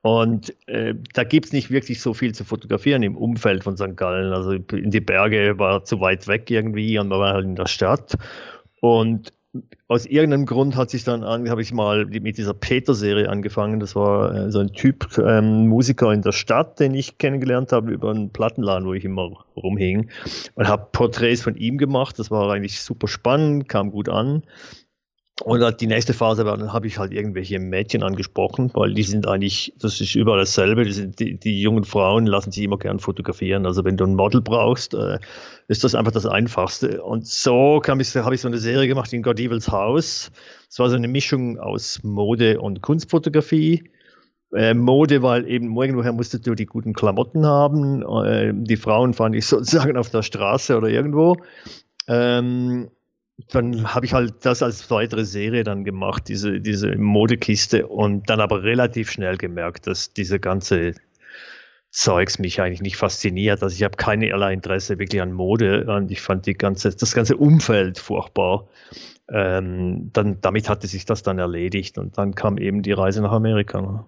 Und 0.02 0.56
äh, 0.68 0.96
da 1.14 1.26
gibt's 1.26 1.52
nicht 1.52 1.70
wirklich 1.70 2.00
so 2.00 2.14
viel 2.14 2.34
zu 2.34 2.46
fotografieren 2.46 3.04
im 3.04 3.18
Umfeld 3.18 3.66
von 3.66 3.76
St. 3.76 3.98
Gallen. 3.98 4.32
Also 4.32 4.52
in 4.54 4.92
die 4.92 5.02
Berge 5.02 5.60
war 5.60 5.84
zu 5.84 6.00
weit 6.00 6.26
weg 6.30 6.50
irgendwie 6.50 6.98
und 6.98 7.10
man 7.10 7.20
war 7.20 7.34
halt 7.34 7.44
in 7.44 7.58
der 7.58 7.68
Stadt. 7.68 8.16
Und 8.80 9.34
aus 9.88 10.06
irgendeinem 10.06 10.46
Grund 10.46 10.76
hat 10.76 10.92
sich 10.92 11.04
dann 11.04 11.24
an, 11.24 11.50
habe 11.50 11.64
ich 11.64 11.74
mal 11.74 12.06
mit 12.06 12.38
dieser 12.38 12.54
Peter-Serie 12.54 13.28
angefangen. 13.30 13.80
Das 13.80 13.96
war 13.96 14.34
äh, 14.34 14.52
so 14.52 14.60
ein 14.60 14.74
Typ, 14.74 15.18
ähm, 15.18 15.68
Musiker 15.68 16.14
in 16.14 16.22
der 16.22 16.34
Stadt, 16.34 16.80
den 16.80 16.94
ich 16.94 17.18
kennengelernt 17.18 17.72
habe 17.72 17.92
über 17.92 18.12
einen 18.12 18.30
Plattenladen, 18.30 18.88
wo 18.88 18.94
ich 18.94 19.06
immer 19.06 19.32
rumhing 19.56 20.10
und 20.54 20.68
habe 20.68 20.90
Porträts 20.92 21.42
von 21.42 21.56
ihm 21.56 21.80
gemacht. 21.80 22.20
Das 22.20 22.30
war 22.30 22.52
eigentlich 22.52 22.82
super 22.82 23.08
spannend, 23.08 23.68
kam 23.68 23.90
gut 23.90 24.10
an. 24.10 24.44
Und 25.42 25.82
die 25.82 25.88
nächste 25.88 26.14
Phase 26.14 26.46
war, 26.46 26.58
dann 26.58 26.74
habe 26.74 26.88
ich 26.88 26.98
halt 26.98 27.14
irgendwelche 27.14 27.60
Mädchen 27.60 28.04
angesprochen, 28.04 28.72
weil 28.74 28.94
die 28.94 29.04
sind 29.04 29.28
eigentlich, 29.28 29.74
das 29.80 30.02
ist 30.02 30.16
überall 30.16 30.40
dasselbe, 30.40 30.84
die, 30.84 30.92
sind, 30.92 31.20
die, 31.20 31.40
die 31.40 31.62
jungen 31.62 31.86
Frauen 31.86 32.26
lassen 32.26 32.52
sich 32.52 32.64
immer 32.64 32.78
gern 32.78 33.00
fotografieren. 33.00 33.66
Also 33.66 33.86
wenn 33.86 33.96
du 33.96 34.06
ein 34.06 34.16
Model 34.16 34.42
brauchst, 34.42 34.94
äh, 34.94 35.20
ist 35.68 35.84
das 35.84 35.96
einfach 35.96 36.12
das 36.12 36.26
Einfachste. 36.26 37.02
Und 37.04 37.26
so 37.26 37.82
habe 37.88 38.02
ich, 38.02 38.10
so 38.10 38.48
eine 38.48 38.58
Serie 38.58 38.88
gemacht 38.88 39.14
in 39.14 39.24
God 39.24 39.40
Evils 39.40 39.70
Haus. 39.70 40.32
Es 40.70 40.80
war 40.80 40.90
so 40.90 40.96
eine 40.96 41.08
Mischung 41.08 41.58
aus 41.58 42.00
Mode 42.04 42.60
und 42.60 42.82
Kunstfotografie. 42.82 43.84
Äh, 44.54 44.74
Mode, 44.74 45.22
weil 45.22 45.48
eben 45.48 45.76
irgendwoher 45.76 46.12
musstest 46.12 46.48
du 46.48 46.56
die 46.56 46.66
guten 46.66 46.94
Klamotten 46.94 47.46
haben. 47.46 48.02
Äh, 48.26 48.52
die 48.54 48.78
Frauen 48.78 49.14
fand 49.14 49.36
ich 49.36 49.46
sozusagen 49.48 49.96
auf 49.96 50.10
der 50.10 50.24
Straße 50.24 50.76
oder 50.76 50.90
irgendwo. 50.90 51.38
Ähm, 52.08 52.90
dann 53.48 53.94
habe 53.94 54.06
ich 54.06 54.14
halt 54.14 54.34
das 54.46 54.62
als 54.62 54.90
weitere 54.92 55.26
Serie 55.26 55.64
dann 55.64 55.84
gemacht, 55.84 56.28
diese, 56.28 56.60
diese 56.60 56.96
Modekiste 56.98 57.88
und 57.88 58.30
dann 58.30 58.42
aber 58.42 58.64
relativ 58.64 59.12
schnell 59.12 59.38
gemerkt, 59.38 59.88
dass 59.88 60.14
diese 60.14 60.40
ganze 60.40 60.94
Zeugs 61.92 62.38
mich 62.38 62.62
eigentlich 62.62 62.82
nicht 62.82 62.98
fasziniert. 62.98 63.64
Also 63.64 63.76
ich 63.76 63.84
habe 63.84 63.98
keinerlei 63.98 64.54
Interesse 64.54 65.00
wirklich 65.00 65.22
an 65.22 65.32
Mode 65.32 65.86
und 65.86 66.12
ich 66.12 66.22
fand 66.22 66.46
die 66.46 66.54
ganze, 66.54 66.96
das 66.96 67.16
ganze 67.16 67.38
Umfeld 67.38 67.98
furchtbar. 67.98 68.68
Ähm, 69.30 70.12
dann, 70.14 70.40
damit 70.42 70.70
hatte 70.70 70.88
sich 70.88 71.06
das 71.06 71.24
dann 71.24 71.40
erledigt 71.40 71.98
und 71.98 72.18
dann 72.18 72.36
kam 72.36 72.58
eben 72.58 72.84
die 72.84 72.92
Reise 72.92 73.22
nach 73.22 73.32
Amerika. 73.32 74.06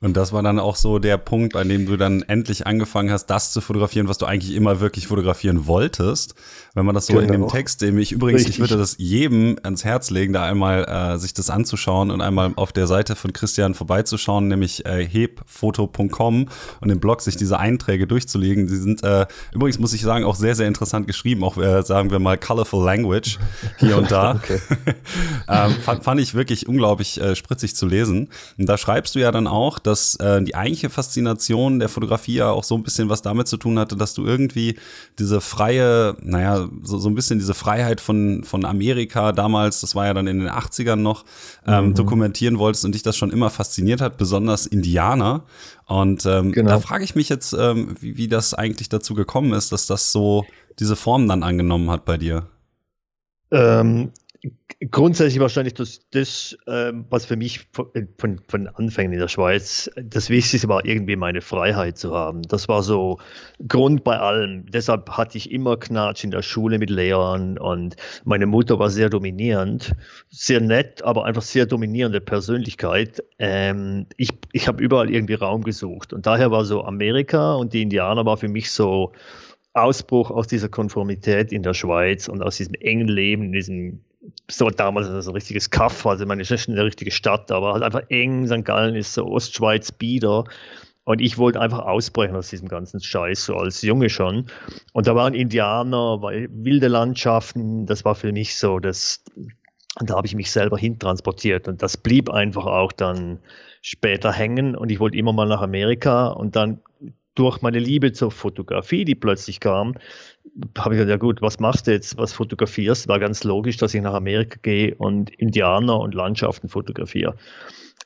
Und 0.00 0.16
das 0.16 0.32
war 0.32 0.42
dann 0.42 0.58
auch 0.58 0.76
so 0.76 0.98
der 0.98 1.18
Punkt, 1.18 1.56
an 1.56 1.68
dem 1.68 1.86
du 1.86 1.96
dann 1.96 2.22
endlich 2.22 2.66
angefangen 2.66 3.10
hast, 3.10 3.26
das 3.26 3.52
zu 3.52 3.60
fotografieren, 3.60 4.08
was 4.08 4.18
du 4.18 4.26
eigentlich 4.26 4.54
immer 4.54 4.80
wirklich 4.80 5.06
fotografieren 5.06 5.66
wolltest. 5.66 6.34
Wenn 6.74 6.86
man 6.86 6.94
das 6.94 7.06
so 7.06 7.14
genau. 7.14 7.24
in 7.24 7.32
dem 7.32 7.40
genau. 7.42 7.52
Text, 7.52 7.82
dem 7.82 7.98
ich 7.98 8.12
übrigens, 8.12 8.40
Richtig. 8.40 8.56
ich 8.56 8.60
würde 8.60 8.76
das 8.76 8.96
jedem 8.98 9.58
ans 9.62 9.84
Herz 9.84 10.10
legen, 10.10 10.32
da 10.32 10.44
einmal 10.44 10.84
äh, 10.84 11.18
sich 11.18 11.34
das 11.34 11.50
anzuschauen 11.50 12.10
und 12.10 12.20
einmal 12.20 12.52
auf 12.56 12.72
der 12.72 12.86
Seite 12.86 13.16
von 13.16 13.32
Christian 13.32 13.74
vorbeizuschauen, 13.74 14.48
nämlich 14.48 14.86
äh, 14.86 15.06
hebfoto.com 15.06 16.48
und 16.80 16.90
im 16.90 17.00
Blog 17.00 17.20
sich 17.20 17.36
diese 17.36 17.58
Einträge 17.58 18.06
durchzulegen. 18.06 18.68
Die 18.68 18.76
sind 18.76 19.02
äh, 19.02 19.26
übrigens, 19.52 19.78
muss 19.78 19.92
ich 19.92 20.02
sagen, 20.02 20.24
auch 20.24 20.36
sehr, 20.36 20.54
sehr 20.54 20.68
interessant 20.68 21.06
geschrieben, 21.06 21.44
auch 21.44 21.58
äh, 21.58 21.82
sagen 21.82 22.10
wir 22.10 22.20
mal 22.20 22.38
colorful 22.38 22.84
language 22.84 23.38
hier 23.78 23.98
und 23.98 24.10
da. 24.10 24.40
ähm, 25.48 25.72
fand, 25.82 26.04
fand 26.04 26.20
ich 26.20 26.34
wirklich 26.34 26.68
unglaublich 26.68 27.20
äh, 27.20 27.36
spritzig 27.36 27.76
zu 27.76 27.86
lesen. 27.86 28.28
Und 28.58 28.66
da 28.66 28.78
schreibst 28.78 29.14
du 29.14 29.18
ja 29.18 29.30
dann 29.32 29.46
auch, 29.46 29.59
dass 29.78 30.16
äh, 30.16 30.42
die 30.42 30.54
eigentliche 30.54 30.90
Faszination 30.90 31.78
der 31.78 31.88
Fotografie 31.88 32.36
ja 32.36 32.50
auch 32.50 32.64
so 32.64 32.74
ein 32.74 32.82
bisschen 32.82 33.08
was 33.08 33.22
damit 33.22 33.48
zu 33.48 33.56
tun 33.56 33.78
hatte, 33.78 33.96
dass 33.96 34.14
du 34.14 34.24
irgendwie 34.24 34.78
diese 35.18 35.40
freie, 35.40 36.16
naja, 36.22 36.68
so, 36.82 36.98
so 36.98 37.08
ein 37.08 37.14
bisschen 37.14 37.38
diese 37.38 37.54
Freiheit 37.54 38.00
von, 38.00 38.44
von 38.44 38.64
Amerika 38.64 39.32
damals, 39.32 39.80
das 39.80 39.94
war 39.94 40.06
ja 40.06 40.14
dann 40.14 40.26
in 40.26 40.40
den 40.40 40.48
80ern 40.48 40.96
noch, 40.96 41.24
ähm, 41.66 41.88
mhm. 41.88 41.94
dokumentieren 41.94 42.58
wolltest 42.58 42.84
und 42.84 42.94
dich 42.94 43.02
das 43.02 43.16
schon 43.16 43.30
immer 43.30 43.50
fasziniert 43.50 44.00
hat, 44.00 44.16
besonders 44.16 44.66
Indianer. 44.66 45.44
Und 45.86 46.24
ähm, 46.24 46.52
genau. 46.52 46.70
da 46.70 46.80
frage 46.80 47.04
ich 47.04 47.14
mich 47.14 47.28
jetzt, 47.28 47.52
ähm, 47.52 47.94
wie, 48.00 48.16
wie 48.16 48.28
das 48.28 48.54
eigentlich 48.54 48.88
dazu 48.88 49.14
gekommen 49.14 49.52
ist, 49.52 49.72
dass 49.72 49.86
das 49.86 50.12
so 50.12 50.46
diese 50.78 50.96
Form 50.96 51.28
dann 51.28 51.42
angenommen 51.42 51.90
hat 51.90 52.04
bei 52.04 52.16
dir. 52.16 52.46
Ähm, 53.50 54.12
grundsätzlich 54.90 55.40
wahrscheinlich 55.40 55.74
das, 55.74 56.08
das 56.10 56.56
ähm, 56.66 57.04
was 57.10 57.26
für 57.26 57.36
mich 57.36 57.68
von, 57.72 57.90
von, 58.16 58.40
von 58.48 58.66
Anfängen 58.68 59.12
in 59.12 59.18
der 59.18 59.28
Schweiz 59.28 59.90
das 59.96 60.30
Wichtigste 60.30 60.68
war, 60.68 60.84
irgendwie 60.84 61.16
meine 61.16 61.42
Freiheit 61.42 61.98
zu 61.98 62.14
haben. 62.14 62.42
Das 62.42 62.68
war 62.68 62.82
so 62.82 63.18
Grund 63.68 64.04
bei 64.04 64.18
allem. 64.18 64.64
Deshalb 64.70 65.10
hatte 65.10 65.36
ich 65.36 65.50
immer 65.50 65.76
Knatsch 65.76 66.24
in 66.24 66.30
der 66.30 66.42
Schule 66.42 66.78
mit 66.78 66.88
Lehrern 66.88 67.58
und 67.58 67.96
meine 68.24 68.46
Mutter 68.46 68.78
war 68.78 68.88
sehr 68.88 69.10
dominierend, 69.10 69.92
sehr 70.30 70.60
nett, 70.60 71.02
aber 71.02 71.26
einfach 71.26 71.42
sehr 71.42 71.66
dominierende 71.66 72.20
Persönlichkeit. 72.20 73.22
Ähm, 73.38 74.06
ich 74.16 74.30
ich 74.52 74.66
habe 74.66 74.82
überall 74.82 75.10
irgendwie 75.10 75.34
Raum 75.34 75.62
gesucht 75.62 76.12
und 76.12 76.24
daher 76.24 76.50
war 76.50 76.64
so 76.64 76.84
Amerika 76.84 77.54
und 77.54 77.74
die 77.74 77.82
Indianer 77.82 78.24
war 78.24 78.38
für 78.38 78.48
mich 78.48 78.70
so 78.70 79.12
Ausbruch 79.72 80.30
aus 80.30 80.46
dieser 80.46 80.68
Konformität 80.68 81.52
in 81.52 81.62
der 81.62 81.74
Schweiz 81.74 82.28
und 82.28 82.42
aus 82.42 82.56
diesem 82.56 82.74
engen 82.74 83.08
Leben, 83.08 83.44
in 83.44 83.52
diesem 83.52 84.00
so 84.50 84.68
damals 84.68 85.06
so 85.06 85.30
ein 85.30 85.34
richtiges 85.34 85.70
Kaff, 85.70 86.06
also 86.06 86.26
meine 86.26 86.42
ist 86.42 86.50
nicht 86.50 86.68
eine 86.68 86.84
richtige 86.84 87.10
Stadt, 87.10 87.50
aber 87.50 87.72
halt 87.72 87.82
einfach 87.82 88.02
eng. 88.08 88.46
St. 88.46 88.64
Gallen 88.64 88.94
ist 88.94 89.14
so 89.14 89.26
Ostschweiz, 89.26 89.92
Bieder. 89.92 90.44
Und 91.04 91.20
ich 91.20 91.38
wollte 91.38 91.60
einfach 91.60 91.80
ausbrechen 91.80 92.36
aus 92.36 92.50
diesem 92.50 92.68
ganzen 92.68 93.00
Scheiß, 93.00 93.46
so 93.46 93.56
als 93.56 93.82
Junge 93.82 94.10
schon. 94.10 94.46
Und 94.92 95.06
da 95.06 95.14
waren 95.14 95.34
Indianer, 95.34 96.20
wilde 96.20 96.88
Landschaften, 96.88 97.86
das 97.86 98.04
war 98.04 98.14
für 98.14 98.32
mich 98.32 98.56
so 98.56 98.78
das, 98.78 99.24
da 99.98 100.14
habe 100.16 100.26
ich 100.26 100.34
mich 100.34 100.50
selber 100.50 100.78
hintransportiert 100.78 101.66
und 101.68 101.82
das 101.82 101.96
blieb 101.96 102.30
einfach 102.30 102.66
auch 102.66 102.92
dann 102.92 103.40
später 103.82 104.30
hängen 104.30 104.76
und 104.76 104.92
ich 104.92 105.00
wollte 105.00 105.16
immer 105.16 105.32
mal 105.32 105.48
nach 105.48 105.62
Amerika 105.62 106.28
und 106.28 106.54
dann 106.54 106.80
durch 107.34 107.62
meine 107.62 107.78
Liebe 107.78 108.12
zur 108.12 108.30
Fotografie, 108.30 109.04
die 109.04 109.14
plötzlich 109.14 109.60
kam, 109.60 109.94
habe 110.78 110.94
ich 110.94 110.98
gesagt, 110.98 111.10
ja 111.10 111.16
gut, 111.16 111.42
was 111.42 111.60
machst 111.60 111.86
du 111.86 111.92
jetzt, 111.92 112.16
was 112.18 112.32
fotografierst? 112.32 113.08
War 113.08 113.18
ganz 113.18 113.44
logisch, 113.44 113.76
dass 113.76 113.94
ich 113.94 114.02
nach 114.02 114.14
Amerika 114.14 114.58
gehe 114.62 114.94
und 114.94 115.30
Indianer 115.30 115.98
und 115.98 116.14
Landschaften 116.14 116.68
fotografiere 116.68 117.34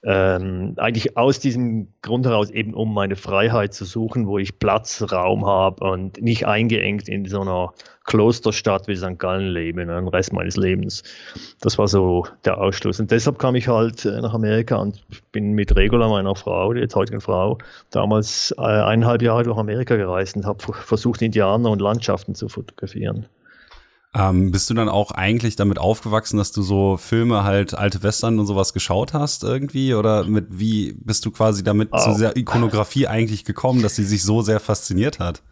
ähm, 0.06 0.74
eigentlich 0.76 1.16
aus 1.16 1.38
diesem 1.38 1.88
Grund 2.02 2.26
heraus 2.26 2.50
eben 2.50 2.74
um 2.74 2.92
meine 2.92 3.16
Freiheit 3.16 3.72
zu 3.72 3.84
suchen, 3.86 4.26
wo 4.26 4.38
ich 4.38 4.58
Platz, 4.58 5.02
Raum 5.10 5.46
habe 5.46 5.82
und 5.84 6.20
nicht 6.20 6.46
eingeengt 6.46 7.08
in 7.08 7.24
so 7.24 7.40
einer 7.40 7.72
Klosterstadt 8.04 8.86
wie 8.86 8.96
St. 8.96 9.18
Gallen 9.18 9.48
lebe, 9.48 9.86
ne, 9.86 9.94
den 9.94 10.08
Rest 10.08 10.34
meines 10.34 10.56
Lebens. 10.56 11.02
Das 11.60 11.78
war 11.78 11.88
so 11.88 12.26
der 12.44 12.58
Ausschluss. 12.58 13.00
Und 13.00 13.10
deshalb 13.10 13.38
kam 13.38 13.54
ich 13.54 13.68
halt 13.68 14.04
äh, 14.04 14.20
nach 14.20 14.34
Amerika 14.34 14.76
und 14.76 15.02
bin 15.32 15.52
mit 15.52 15.74
Regula, 15.74 16.08
meiner 16.08 16.36
Frau, 16.36 16.74
die 16.74 16.80
jetzt 16.80 16.94
heutigen 16.94 17.22
Frau, 17.22 17.56
damals 17.90 18.54
äh, 18.58 18.62
eineinhalb 18.62 19.22
Jahre 19.22 19.44
durch 19.44 19.56
Amerika 19.56 19.96
gereist 19.96 20.36
und 20.36 20.44
habe 20.44 20.62
versucht, 20.72 21.22
Indianer 21.22 21.70
und 21.70 21.80
Landschaften 21.80 22.34
zu 22.34 22.48
fotografieren. 22.48 23.26
Ähm, 24.16 24.52
bist 24.52 24.70
du 24.70 24.74
dann 24.74 24.88
auch 24.88 25.10
eigentlich 25.10 25.56
damit 25.56 25.78
aufgewachsen, 25.78 26.36
dass 26.36 26.52
du 26.52 26.62
so 26.62 26.96
Filme 26.96 27.42
halt 27.42 27.74
alte 27.74 28.02
Western 28.04 28.38
und 28.38 28.46
sowas 28.46 28.72
geschaut 28.72 29.12
hast 29.12 29.42
irgendwie? 29.42 29.94
Oder 29.94 30.24
mit 30.24 30.46
wie 30.50 30.94
bist 31.00 31.26
du 31.26 31.32
quasi 31.32 31.64
damit 31.64 31.88
oh. 31.90 31.98
zu 31.98 32.10
dieser 32.10 32.36
Ikonografie 32.36 33.08
eigentlich 33.08 33.44
gekommen, 33.44 33.82
dass 33.82 33.96
sie 33.96 34.04
sich 34.04 34.22
so 34.22 34.40
sehr 34.40 34.60
fasziniert 34.60 35.18
hat? 35.18 35.42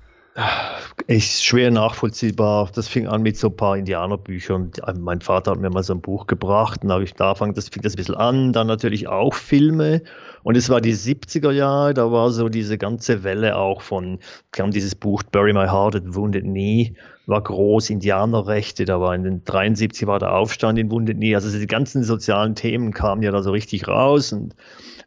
Ist 1.08 1.44
schwer 1.44 1.70
nachvollziehbar. 1.70 2.70
Das 2.74 2.88
fing 2.88 3.06
an 3.06 3.22
mit 3.22 3.36
so 3.36 3.48
ein 3.48 3.56
paar 3.56 3.76
Indianerbüchern. 3.76 4.70
Mein 4.98 5.20
Vater 5.20 5.50
hat 5.50 5.58
mir 5.58 5.68
mal 5.68 5.82
so 5.82 5.92
ein 5.94 6.00
Buch 6.00 6.26
gebracht, 6.26 6.80
dann 6.82 6.92
habe 6.92 7.04
ich 7.04 7.12
da 7.14 7.30
angefangen, 7.30 7.54
das 7.54 7.68
fing 7.68 7.82
das 7.82 7.94
ein 7.94 7.96
bisschen 7.96 8.14
an. 8.14 8.52
Dann 8.52 8.68
natürlich 8.68 9.08
auch 9.08 9.34
Filme. 9.34 10.02
Und 10.42 10.56
es 10.56 10.70
war 10.70 10.80
die 10.80 10.94
70er 10.94 11.50
Jahre, 11.50 11.94
da 11.94 12.10
war 12.10 12.30
so 12.30 12.48
diese 12.48 12.78
ganze 12.78 13.24
Welle 13.24 13.56
auch 13.56 13.82
von, 13.82 14.20
kam 14.52 14.70
dieses 14.70 14.94
Buch 14.94 15.22
Bury 15.22 15.52
My 15.52 15.66
Heart 15.66 15.96
at 15.96 16.14
Wounded 16.14 16.44
Knee 16.44 16.94
war 17.26 17.42
groß, 17.42 17.90
Indianerrechte, 17.90 18.84
da 18.84 19.00
war 19.00 19.14
in 19.14 19.22
den 19.22 19.44
73 19.44 20.06
war 20.06 20.18
der 20.18 20.34
Aufstand 20.34 20.78
in 20.78 20.90
Wounded 20.90 21.16
Knee, 21.16 21.34
also 21.34 21.56
die 21.56 21.66
ganzen 21.66 22.02
sozialen 22.02 22.54
Themen 22.54 22.92
kamen 22.92 23.22
ja 23.22 23.30
da 23.30 23.42
so 23.42 23.52
richtig 23.52 23.86
raus 23.86 24.32
und 24.32 24.54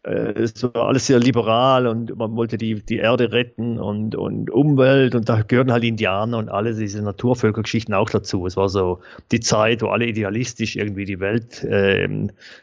äh, 0.04 0.32
es 0.34 0.64
war 0.64 0.88
alles 0.88 1.08
sehr 1.08 1.20
liberal 1.20 1.88
und 1.88 2.16
man 2.16 2.36
wollte 2.36 2.58
die, 2.58 2.76
die 2.76 2.98
Erde 2.98 3.32
retten 3.32 3.80
und, 3.80 4.16
und 4.16 4.50
Umwelt 4.50 5.16
und 5.16 5.28
da 5.28 5.42
gehörten 5.42 5.72
halt 5.72 5.84
Indianer 5.84 6.38
und 6.38 6.50
alle 6.50 6.74
diese 6.74 7.02
Naturvölkergeschichten 7.02 7.94
auch 7.94 8.10
dazu. 8.10 8.46
Es 8.46 8.56
war 8.56 8.70
so 8.70 9.00
die 9.32 9.40
Zeit, 9.40 9.82
wo 9.82 9.88
alle 9.88 10.06
idealistisch 10.06 10.76
irgendwie 10.76 11.06
die 11.06 11.20
Welt 11.20 11.64
äh, 11.64 12.08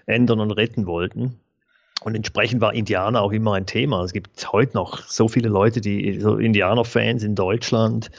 ändern 0.07 0.41
und 0.41 0.51
retten 0.53 0.87
wollten. 0.87 1.39
Und 2.05 2.17
entsprechend 2.17 2.61
war 2.61 2.75
Indianer 2.75 3.23
auch 3.23 3.33
immer 3.33 3.55
ein 3.55 3.67
Thema. 3.67 4.03
Es 4.03 4.13
gibt 4.13 4.53
heute 4.53 4.77
noch 4.77 5.03
so 5.03 5.29
viele 5.29 5.49
Leute, 5.49 5.81
die 5.81 6.19
so 6.21 6.37
Indianer-Fans 6.37 7.23
in 7.23 7.37
Deutschland 7.37 8.11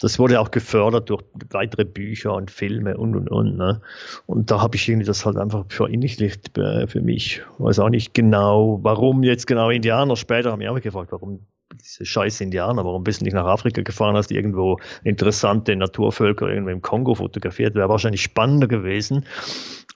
das 0.00 0.18
wurde 0.18 0.40
auch 0.40 0.50
gefördert 0.50 1.10
durch 1.10 1.24
weitere 1.50 1.84
Bücher 1.84 2.34
und 2.34 2.50
Filme 2.50 2.96
und 2.96 3.16
und 3.16 3.28
und. 3.28 3.56
Ne? 3.56 3.80
Und 4.26 4.50
da 4.50 4.60
habe 4.60 4.76
ich 4.76 4.88
irgendwie 4.88 5.06
das 5.06 5.26
halt 5.26 5.36
einfach 5.36 5.64
verinnerlicht 5.68 6.56
äh, 6.56 6.86
für 6.86 7.00
mich. 7.00 7.42
Weiß 7.58 7.80
auch 7.80 7.88
nicht 7.88 8.14
genau, 8.14 8.78
warum 8.82 9.24
jetzt 9.24 9.46
genau 9.46 9.70
Indianer. 9.70 10.16
Später 10.16 10.52
haben 10.52 10.58
mich 10.58 10.68
auch 10.68 10.80
gefragt, 10.80 11.10
warum 11.10 11.46
diese 11.80 12.04
scheiß 12.04 12.40
Indianer, 12.40 12.84
warum 12.84 13.04
bist 13.04 13.20
du 13.20 13.24
nicht 13.24 13.34
nach 13.34 13.46
Afrika 13.46 13.82
gefahren, 13.82 14.16
hast 14.16 14.30
irgendwo 14.30 14.78
interessante 15.04 15.74
Naturvölker 15.76 16.48
irgendwo 16.48 16.70
im 16.70 16.82
Kongo 16.82 17.14
fotografiert, 17.14 17.74
wäre 17.74 17.88
wahrscheinlich 17.88 18.22
spannender 18.22 18.66
gewesen. 18.66 19.24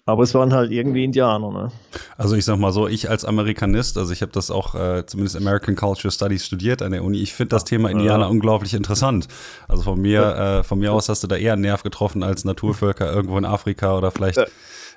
Aber 0.04 0.24
es 0.24 0.34
waren 0.34 0.52
halt 0.52 0.72
irgendwie 0.72 1.04
Indianer. 1.04 1.52
Ne? 1.52 1.72
Also 2.16 2.34
ich 2.34 2.44
sag 2.44 2.58
mal 2.58 2.72
so, 2.72 2.88
ich 2.88 3.08
als 3.08 3.24
Amerikanist, 3.24 3.96
also 3.96 4.12
ich 4.12 4.20
habe 4.20 4.32
das 4.32 4.50
auch 4.50 4.74
äh, 4.74 5.06
zumindest 5.06 5.36
American 5.36 5.76
Culture 5.76 6.10
Studies 6.10 6.44
studiert 6.44 6.82
an 6.82 6.90
der 6.90 7.04
Uni. 7.04 7.18
Ich 7.18 7.32
finde 7.32 7.50
das 7.50 7.64
Thema 7.64 7.88
Indianer 7.88 8.24
ja. 8.24 8.30
unglaublich 8.30 8.74
interessant. 8.74 9.28
Also 9.68 9.84
von 9.84 10.00
mir, 10.00 10.20
ja. 10.20 10.58
äh, 10.58 10.62
von 10.64 10.80
mir 10.80 10.92
aus 10.92 11.08
hast 11.08 11.22
du 11.22 11.28
da 11.28 11.36
eher 11.36 11.52
einen 11.52 11.62
Nerv 11.62 11.84
getroffen 11.84 12.24
als 12.24 12.44
Naturvölker 12.44 13.12
irgendwo 13.12 13.38
in 13.38 13.44
Afrika 13.44 13.96
oder 13.96 14.10
vielleicht 14.10 14.38
ja 14.38 14.46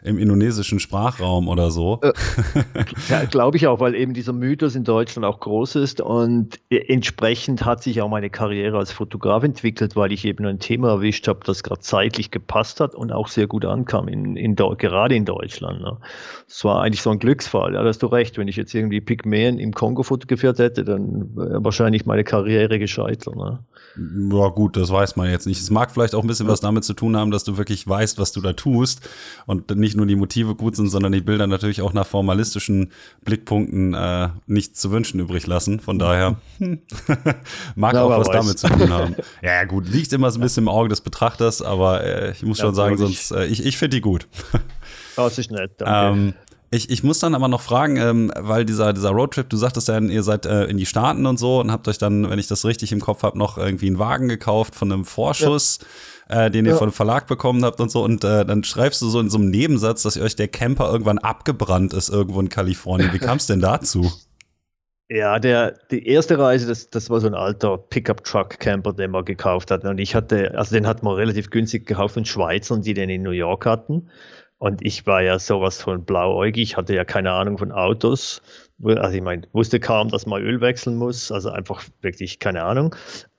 im 0.05 0.17
indonesischen 0.17 0.79
Sprachraum 0.79 1.47
oder 1.47 1.71
so. 1.71 1.99
Äh, 2.01 2.13
ja, 3.09 3.25
glaube 3.25 3.57
ich 3.57 3.67
auch, 3.67 3.79
weil 3.79 3.95
eben 3.95 4.13
dieser 4.13 4.33
Mythos 4.33 4.75
in 4.75 4.83
Deutschland 4.83 5.25
auch 5.25 5.39
groß 5.39 5.75
ist 5.75 6.01
und 6.01 6.59
entsprechend 6.69 7.65
hat 7.65 7.83
sich 7.83 8.01
auch 8.01 8.09
meine 8.09 8.29
Karriere 8.29 8.77
als 8.77 8.91
Fotograf 8.91 9.43
entwickelt, 9.43 9.95
weil 9.95 10.11
ich 10.11 10.25
eben 10.25 10.45
ein 10.45 10.59
Thema 10.59 10.89
erwischt 10.89 11.27
habe, 11.27 11.39
das 11.45 11.63
gerade 11.63 11.81
zeitlich 11.81 12.31
gepasst 12.31 12.79
hat 12.79 12.95
und 12.95 13.11
auch 13.11 13.27
sehr 13.27 13.47
gut 13.47 13.65
ankam, 13.65 14.07
in, 14.07 14.35
in 14.35 14.55
gerade 14.55 15.15
in 15.15 15.25
Deutschland. 15.25 15.81
Ne? 15.81 15.97
Das 16.47 16.63
war 16.63 16.81
eigentlich 16.81 17.01
so 17.01 17.09
ein 17.09 17.19
Glücksfall, 17.19 17.73
ja, 17.73 17.81
da 17.81 17.89
hast 17.89 18.03
du 18.03 18.07
recht. 18.07 18.37
Wenn 18.37 18.47
ich 18.47 18.55
jetzt 18.55 18.73
irgendwie 18.73 19.01
Pygmäen 19.01 19.59
im 19.59 19.73
Kongo 19.73 20.03
fotografiert 20.03 20.59
hätte, 20.59 20.83
dann 20.83 21.35
wäre 21.35 21.63
wahrscheinlich 21.63 22.05
meine 22.05 22.23
Karriere 22.23 22.79
gescheitert. 22.79 23.35
Ne? 23.35 23.59
Ja 23.97 24.49
gut, 24.49 24.75
das 24.77 24.89
weiß 24.89 25.15
man 25.15 25.29
jetzt 25.29 25.47
nicht. 25.47 25.61
Es 25.61 25.69
mag 25.69 25.91
vielleicht 25.91 26.15
auch 26.15 26.21
ein 26.21 26.27
bisschen 26.27 26.47
was 26.47 26.59
damit 26.59 26.83
zu 26.83 26.93
tun 26.93 27.15
haben, 27.15 27.31
dass 27.31 27.43
du 27.43 27.57
wirklich 27.57 27.87
weißt, 27.87 28.17
was 28.17 28.31
du 28.31 28.41
da 28.41 28.53
tust 28.53 29.07
und 29.45 29.75
nicht 29.75 29.95
nur 29.95 30.05
die 30.05 30.15
Motive 30.15 30.55
gut 30.55 30.75
sind, 30.75 30.89
sondern 30.89 31.11
die 31.11 31.21
Bilder 31.21 31.47
natürlich 31.47 31.81
auch 31.81 31.93
nach 31.93 32.05
formalistischen 32.05 32.91
Blickpunkten 33.23 33.93
äh, 33.93 34.29
nichts 34.47 34.79
zu 34.81 34.91
wünschen 34.91 35.19
übrig 35.19 35.47
lassen. 35.47 35.79
Von 35.79 35.99
daher 35.99 36.37
mag 37.75 37.93
ja, 37.93 38.03
auch 38.03 38.09
was 38.09 38.27
weiß. 38.27 38.35
damit 38.35 38.59
zu 38.59 38.67
tun 38.67 38.89
haben. 38.91 39.15
Ja 39.41 39.63
gut, 39.65 39.87
liegt 39.87 40.11
immer 40.13 40.31
so 40.31 40.39
ein 40.39 40.41
bisschen 40.41 40.63
im 40.63 40.69
Auge 40.69 40.89
des 40.89 41.01
Betrachters, 41.01 41.61
aber 41.61 42.03
äh, 42.03 42.31
ich 42.31 42.43
muss 42.43 42.57
ja, 42.57 42.65
schon 42.65 42.75
sagen, 42.75 42.97
sonst 42.97 43.31
äh, 43.31 43.45
ich, 43.45 43.65
ich 43.65 43.77
finde 43.77 43.97
die 43.97 44.01
gut. 44.01 44.27
Das 45.15 45.37
ist 45.37 45.51
nett, 45.51 45.71
danke. 45.77 46.19
Ähm, 46.19 46.33
ich, 46.75 46.89
ich 46.89 47.03
muss 47.03 47.19
dann 47.19 47.35
aber 47.35 47.47
noch 47.47 47.61
fragen, 47.61 47.97
ähm, 47.97 48.31
weil 48.37 48.65
dieser, 48.65 48.93
dieser 48.93 49.11
Roadtrip, 49.11 49.49
du 49.49 49.57
sagtest 49.57 49.87
ja, 49.87 49.99
ihr 49.99 50.23
seid 50.23 50.45
äh, 50.45 50.65
in 50.65 50.77
die 50.77 50.85
Staaten 50.85 51.25
und 51.25 51.37
so 51.37 51.59
und 51.59 51.71
habt 51.71 51.87
euch 51.87 51.97
dann, 51.97 52.29
wenn 52.29 52.39
ich 52.39 52.47
das 52.47 52.65
richtig 52.65 52.91
im 52.91 52.99
Kopf 52.99 53.23
habe, 53.23 53.37
noch 53.37 53.57
irgendwie 53.57 53.87
einen 53.87 53.99
Wagen 53.99 54.27
gekauft 54.27 54.75
von 54.75 54.91
einem 54.91 55.05
Vorschuss, 55.05 55.79
ja. 56.29 56.45
äh, 56.45 56.51
den 56.51 56.65
ihr 56.65 56.73
ja. 56.73 56.77
von 56.77 56.91
Verlag 56.91 57.27
bekommen 57.27 57.63
habt 57.63 57.79
und 57.79 57.89
so. 57.89 58.03
Und 58.03 58.23
äh, 58.23 58.45
dann 58.45 58.63
schreibst 58.63 59.01
du 59.01 59.09
so 59.09 59.19
in 59.19 59.29
so 59.29 59.37
einem 59.37 59.49
Nebensatz, 59.49 60.03
dass 60.03 60.17
euch 60.17 60.35
der 60.35 60.47
Camper 60.47 60.91
irgendwann 60.91 61.17
abgebrannt 61.17 61.93
ist 61.93 62.09
irgendwo 62.09 62.39
in 62.41 62.49
Kalifornien. 62.49 63.13
Wie 63.13 63.19
kam 63.19 63.37
es 63.37 63.47
denn 63.47 63.61
dazu? 63.61 64.11
Ja, 65.07 65.37
der, 65.37 65.77
die 65.91 66.07
erste 66.07 66.39
Reise, 66.39 66.67
das, 66.67 66.89
das 66.89 67.11
war 67.11 67.19
so 67.19 67.27
ein 67.27 67.35
alter 67.35 67.77
Pickup-Truck-Camper, 67.77 68.91
den 68.93 69.11
man 69.11 69.23
gekauft 69.23 69.69
hat. 69.69 69.83
Und 69.83 69.99
ich 69.99 70.15
hatte, 70.15 70.57
also 70.57 70.73
den 70.73 70.87
hat 70.87 71.03
man 71.03 71.13
relativ 71.13 71.51
günstig 71.51 71.85
gekauft 71.85 72.15
von 72.15 72.25
Schweizern, 72.25 72.81
die 72.81 72.95
den 72.95 73.11
in 73.11 73.21
New 73.21 73.29
York 73.29 73.67
hatten. 73.67 74.09
Und 74.65 74.83
ich 74.83 75.05
war 75.05 75.21
ja 75.21 75.37
sowas 75.37 75.79
von 75.79 76.03
blauäugig, 76.03 76.75
hatte 76.75 76.95
ja 76.95 77.05
keine 77.05 77.31
Ahnung 77.31 77.59
von 77.59 77.71
Autos. 77.71 78.41
Also 78.83 79.15
ich 79.15 79.21
meine, 79.21 79.43
wusste 79.53 79.79
kaum, 79.79 80.09
dass 80.09 80.25
man 80.25 80.41
Öl 80.41 80.59
wechseln 80.59 80.95
muss, 80.97 81.31
also 81.31 81.51
einfach 81.51 81.83
wirklich 82.01 82.39
keine 82.39 82.63
Ahnung. 82.63 82.95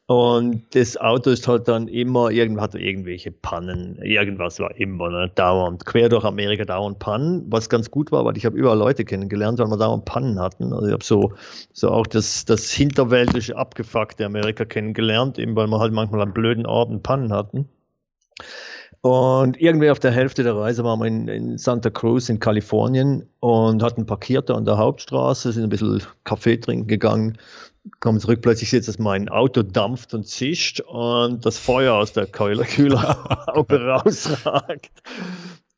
Und 0.06 0.62
das 0.76 0.96
Auto 0.96 1.30
ist 1.30 1.48
halt 1.48 1.66
dann 1.66 1.88
immer, 1.88 2.30
irgendwann 2.30 2.62
hatte 2.62 2.78
irgendwelche 2.78 3.32
Pannen, 3.32 3.98
irgendwas 4.02 4.60
war 4.60 4.76
immer, 4.76 5.10
ne, 5.10 5.28
dauernd, 5.34 5.84
quer 5.84 6.08
durch 6.08 6.22
Amerika 6.22 6.64
dauernd 6.64 7.00
Pannen, 7.00 7.44
was 7.50 7.68
ganz 7.68 7.90
gut 7.90 8.12
war, 8.12 8.24
weil 8.24 8.36
ich 8.36 8.46
habe 8.46 8.56
überall 8.56 8.78
Leute 8.78 9.04
kennengelernt, 9.04 9.58
weil 9.58 9.66
wir 9.66 9.78
dauernd 9.78 10.04
Pannen 10.04 10.38
hatten. 10.38 10.72
Also 10.72 10.86
ich 10.86 10.92
habe 10.92 11.02
so, 11.02 11.32
so 11.72 11.90
auch 11.90 12.06
das, 12.06 12.44
das 12.44 12.70
hinterweltliche, 12.70 13.56
abgefuckte 13.56 14.24
Amerika 14.24 14.64
kennengelernt, 14.64 15.40
eben 15.40 15.56
weil 15.56 15.66
wir 15.66 15.80
halt 15.80 15.92
manchmal 15.92 16.20
an 16.20 16.32
blöden 16.32 16.66
Orten 16.66 17.02
Pannen 17.02 17.32
hatten. 17.32 17.68
Und 19.06 19.60
irgendwie 19.60 19.90
auf 19.90 20.00
der 20.00 20.10
Hälfte 20.10 20.42
der 20.42 20.56
Reise 20.56 20.82
waren 20.82 20.98
wir 20.98 21.06
in, 21.06 21.28
in, 21.28 21.58
Santa 21.58 21.90
Cruz 21.90 22.28
in 22.28 22.40
Kalifornien 22.40 23.24
und 23.38 23.80
hatten 23.80 24.04
parkiert 24.04 24.50
da 24.50 24.56
an 24.56 24.64
der 24.64 24.78
Hauptstraße, 24.78 25.52
sind 25.52 25.62
ein 25.62 25.68
bisschen 25.68 26.02
Kaffee 26.24 26.56
trinken 26.56 26.88
gegangen, 26.88 27.38
kommen 28.00 28.18
zurück, 28.18 28.40
plötzlich 28.42 28.70
sieht 28.70 28.88
dass 28.88 28.98
mein 28.98 29.28
Auto 29.28 29.62
dampft 29.62 30.12
und 30.12 30.26
zischt 30.26 30.80
und 30.80 31.46
das 31.46 31.56
Feuer 31.56 31.94
aus 31.94 32.14
der 32.14 32.26
Kühlerhaube 32.26 33.80
rausragt. 33.86 34.90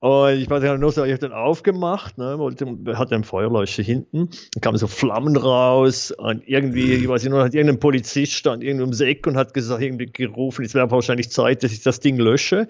Und 0.01 0.35
ich 0.35 0.49
weiß 0.49 0.63
nicht, 0.63 0.95
so, 0.95 1.05
ich 1.05 1.11
habe 1.11 1.19
den 1.19 1.33
aufgemacht, 1.33 2.19
ne, 2.19 2.39
wollte, 2.39 2.67
hatte 2.97 3.17
ein 3.17 3.25
Feuerleuchter 3.25 3.83
hinten, 3.83 4.29
dann 4.55 4.61
kamen 4.61 4.79
so 4.79 4.87
Flammen 4.87 5.37
raus 5.37 6.13
und 6.13 6.47
irgendwie, 6.47 6.95
ich 6.95 7.09
weiß 7.09 7.25
nicht, 7.25 7.33
nur 7.33 7.43
hat 7.43 7.53
irgendein 7.53 7.81
Polizist 7.81 8.33
stand 8.35 8.63
irgendwie 8.63 8.83
ums 8.83 9.01
Eck 9.01 9.27
und 9.27 9.37
hat 9.37 9.55
gesagt, 9.55 9.83
irgendwie 9.83 10.07
gerufen, 10.07 10.65
es 10.65 10.75
wäre 10.75 10.89
wahrscheinlich 10.93 11.31
Zeit, 11.31 11.65
dass 11.65 11.73
ich 11.73 11.83
das 11.83 11.99
Ding 11.99 12.17
lösche. 12.17 12.69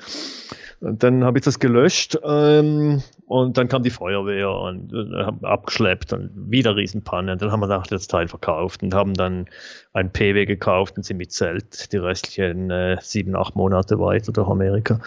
Und 0.81 1.03
dann 1.03 1.25
habe 1.25 1.39
ich 1.39 1.45
das 1.45 1.59
gelöscht 1.59 2.17
ähm, 2.25 3.03
und 3.27 3.59
dann 3.59 3.69
kam 3.69 3.83
die 3.83 3.91
Feuerwehr 3.91 4.51
und 4.51 4.93
äh, 4.93 5.25
haben 5.25 5.45
abgeschleppt 5.45 6.13
und 6.13 6.31
wieder 6.35 6.77
Riesenpanne. 6.77 7.33
Und 7.33 7.43
dann 7.43 7.51
haben 7.51 7.61
wir 7.61 7.67
nach 7.67 7.87
das 7.89 8.07
Teil 8.07 8.29
verkauft 8.29 8.83
und 8.83 8.95
haben 8.95 9.15
dann 9.15 9.47
ein 9.93 10.13
PW 10.13 10.47
gekauft 10.47 10.97
und 10.97 11.03
sind 11.03 11.17
mit 11.17 11.33
Zelt 11.33 11.93
die 11.93 11.97
restlichen 11.97 12.71
äh, 12.71 12.97
sieben, 13.01 13.35
acht 13.35 13.57
Monate 13.57 13.99
weiter 13.99 14.33
durch 14.33 14.49
Amerika. 14.49 15.01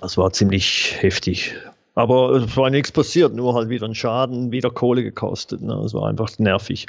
Das 0.00 0.16
war 0.16 0.32
ziemlich 0.32 0.96
heftig. 1.00 1.54
Aber 1.94 2.30
es 2.32 2.56
war 2.56 2.70
nichts 2.70 2.92
passiert, 2.92 3.34
nur 3.34 3.54
halt 3.54 3.68
wieder 3.70 3.86
ein 3.86 3.94
Schaden, 3.94 4.52
wieder 4.52 4.70
Kohle 4.70 5.02
gekostet. 5.02 5.60
Ne? 5.62 5.78
Das 5.82 5.94
war 5.94 6.08
einfach 6.08 6.38
nervig. 6.38 6.86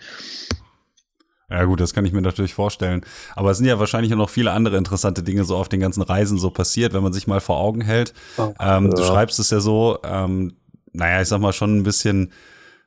Ja 1.50 1.64
gut, 1.64 1.80
das 1.80 1.96
kann 1.96 2.06
ich 2.06 2.14
mir 2.14 2.22
natürlich 2.22 2.54
vorstellen. 2.54 3.02
Aber 3.36 3.50
es 3.50 3.58
sind 3.58 3.66
ja 3.66 3.80
wahrscheinlich 3.80 4.14
auch 4.14 4.18
noch 4.18 4.30
viele 4.30 4.52
andere 4.52 4.78
interessante 4.78 5.24
Dinge 5.24 5.46
so 5.46 5.56
auf 5.56 5.68
den 5.68 5.80
ganzen 5.80 6.04
Reisen 6.04 6.38
so 6.38 6.52
passiert, 6.52 6.94
wenn 6.94 7.02
man 7.02 7.14
sich 7.14 7.26
mal 7.26 7.40
vor 7.40 7.58
Augen 7.58 7.82
hält. 7.82 8.14
Oh, 8.38 8.54
ähm, 8.60 8.86
ja. 8.86 8.90
Du 8.90 9.04
schreibst 9.04 9.40
es 9.40 9.50
ja 9.50 9.60
so, 9.60 9.98
ähm, 10.04 10.54
naja, 10.94 11.22
ich 11.22 11.28
sag 11.28 11.42
mal 11.42 11.54
schon 11.54 11.78
ein 11.78 11.84
bisschen 11.84 12.32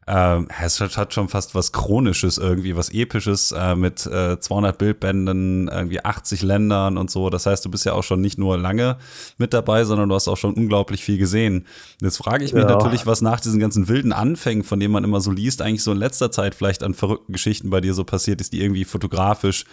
ähm, 0.07 0.49
es 0.61 0.81
hat 0.81 1.15
schon 1.15 1.29
fast 1.29 1.55
was 1.55 1.71
Chronisches 1.71 2.37
irgendwie, 2.37 2.77
was 2.77 2.91
Episches 2.91 3.53
äh, 3.53 3.77
mit 3.77 4.05
äh, 4.07 4.39
200 4.39 4.77
Bildbänden, 4.77 5.69
irgendwie 5.69 6.05
80 6.05 6.43
Ländern 6.43 6.99
und 6.99 7.09
so. 7.09 7.31
Das 7.31 7.47
heißt, 7.47 7.65
du 7.65 7.71
bist 7.71 7.85
ja 7.85 7.93
auch 7.93 8.03
schon 8.03 8.21
nicht 8.21 8.37
nur 8.37 8.59
lange 8.59 8.97
mit 9.39 9.53
dabei, 9.55 9.85
sondern 9.85 10.09
du 10.09 10.17
hast 10.17 10.27
auch 10.27 10.37
schon 10.37 10.55
unglaublich 10.55 11.05
viel 11.05 11.19
gesehen. 11.19 11.67
Jetzt 12.01 12.17
frage 12.17 12.45
ich 12.45 12.53
mich 12.53 12.65
ja. 12.65 12.71
natürlich, 12.71 13.07
was 13.07 13.21
nach 13.21 13.39
diesen 13.39 13.61
ganzen 13.61 13.87
wilden 13.87 14.13
Anfängen, 14.13 14.65
von 14.65 14.81
denen 14.81 14.93
man 14.93 15.05
immer 15.05 15.21
so 15.21 15.31
liest, 15.31 15.63
eigentlich 15.63 15.85
so 15.85 15.93
in 15.93 15.99
letzter 15.99 16.33
Zeit 16.33 16.57
vielleicht 16.57 16.83
an 16.83 16.95
verrückten 16.95 17.33
Geschichten 17.33 17.71
bei 17.71 17.81
dir 17.81 17.95
so 17.95 18.03
passiert 18.03 18.41
ist, 18.41 18.53
die 18.53 18.61
irgendwie 18.61 18.85
fotografisch, 18.85 19.67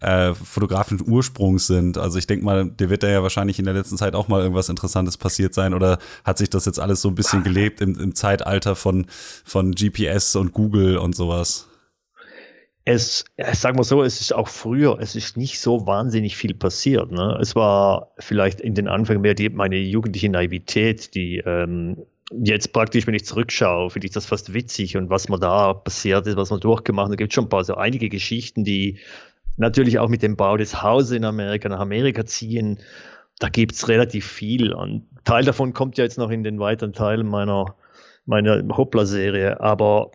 äh, 0.00 0.34
fotografischen 0.34 1.08
Ursprungs 1.08 1.66
sind. 1.66 1.98
Also 1.98 2.18
ich 2.18 2.26
denke 2.26 2.44
mal, 2.44 2.68
dir 2.68 2.90
wird 2.90 3.02
da 3.02 3.08
ja 3.08 3.22
wahrscheinlich 3.22 3.58
in 3.58 3.64
der 3.64 3.74
letzten 3.74 3.96
Zeit 3.96 4.14
auch 4.14 4.28
mal 4.28 4.42
irgendwas 4.42 4.68
Interessantes 4.68 5.16
passiert 5.16 5.54
sein 5.54 5.74
oder 5.74 5.98
hat 6.24 6.38
sich 6.38 6.50
das 6.50 6.66
jetzt 6.66 6.78
alles 6.78 7.00
so 7.00 7.08
ein 7.08 7.14
bisschen 7.14 7.42
gelebt 7.42 7.80
im, 7.80 7.98
im 7.98 8.14
Zeitalter 8.14 8.76
von, 8.76 9.06
von 9.44 9.72
GPS 9.72 10.36
und 10.36 10.52
Google 10.52 10.98
und 10.98 11.14
sowas? 11.14 11.68
Es, 12.84 13.24
sagen 13.52 13.78
wir 13.78 13.84
so, 13.84 14.04
es 14.04 14.20
ist 14.20 14.32
auch 14.32 14.46
früher, 14.46 14.98
es 15.00 15.16
ist 15.16 15.36
nicht 15.36 15.60
so 15.60 15.86
wahnsinnig 15.86 16.36
viel 16.36 16.54
passiert. 16.54 17.10
Ne? 17.10 17.36
Es 17.40 17.56
war 17.56 18.12
vielleicht 18.18 18.60
in 18.60 18.74
den 18.74 18.86
Anfängen 18.86 19.22
mehr 19.22 19.34
die, 19.34 19.48
meine 19.48 19.76
jugendliche 19.76 20.28
Naivität, 20.28 21.14
die 21.16 21.38
ähm, 21.38 21.96
jetzt 22.30 22.72
praktisch, 22.72 23.06
wenn 23.06 23.14
ich 23.14 23.24
zurückschaue, 23.24 23.90
finde 23.90 24.06
ich 24.06 24.12
das 24.12 24.26
fast 24.26 24.54
witzig 24.54 24.96
und 24.96 25.10
was 25.10 25.28
man 25.28 25.40
da 25.40 25.74
passiert 25.74 26.26
ist, 26.26 26.36
was 26.36 26.50
man 26.50 26.60
durchgemacht 26.60 27.06
hat. 27.06 27.12
Da 27.12 27.16
gibt 27.16 27.32
schon 27.32 27.46
ein 27.46 27.48
paar, 27.48 27.64
so 27.64 27.74
einige 27.74 28.08
Geschichten, 28.08 28.62
die 28.62 28.98
natürlich 29.56 29.98
auch 29.98 30.08
mit 30.08 30.22
dem 30.22 30.36
Bau 30.36 30.56
des 30.56 30.82
Hauses 30.82 31.12
in 31.12 31.24
Amerika 31.24 31.68
nach 31.68 31.80
Amerika 31.80 32.24
ziehen. 32.24 32.78
Da 33.38 33.48
gibt 33.48 33.72
es 33.72 33.88
relativ 33.88 34.26
viel. 34.26 34.72
Und 34.72 35.06
Teil 35.24 35.44
davon 35.44 35.72
kommt 35.72 35.98
ja 35.98 36.04
jetzt 36.04 36.18
noch 36.18 36.30
in 36.30 36.42
den 36.42 36.58
weiteren 36.58 36.92
Teilen 36.92 37.26
meiner 37.26 37.74
meiner 38.26 38.62
Hoppla-Serie, 38.76 39.60
aber 39.60 40.10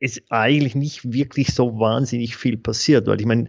ist 0.00 0.22
eigentlich 0.30 0.74
nicht 0.74 1.12
wirklich 1.12 1.54
so 1.54 1.78
wahnsinnig 1.78 2.36
viel 2.36 2.56
passiert, 2.56 3.06
weil 3.06 3.20
ich 3.20 3.26
meine, 3.26 3.48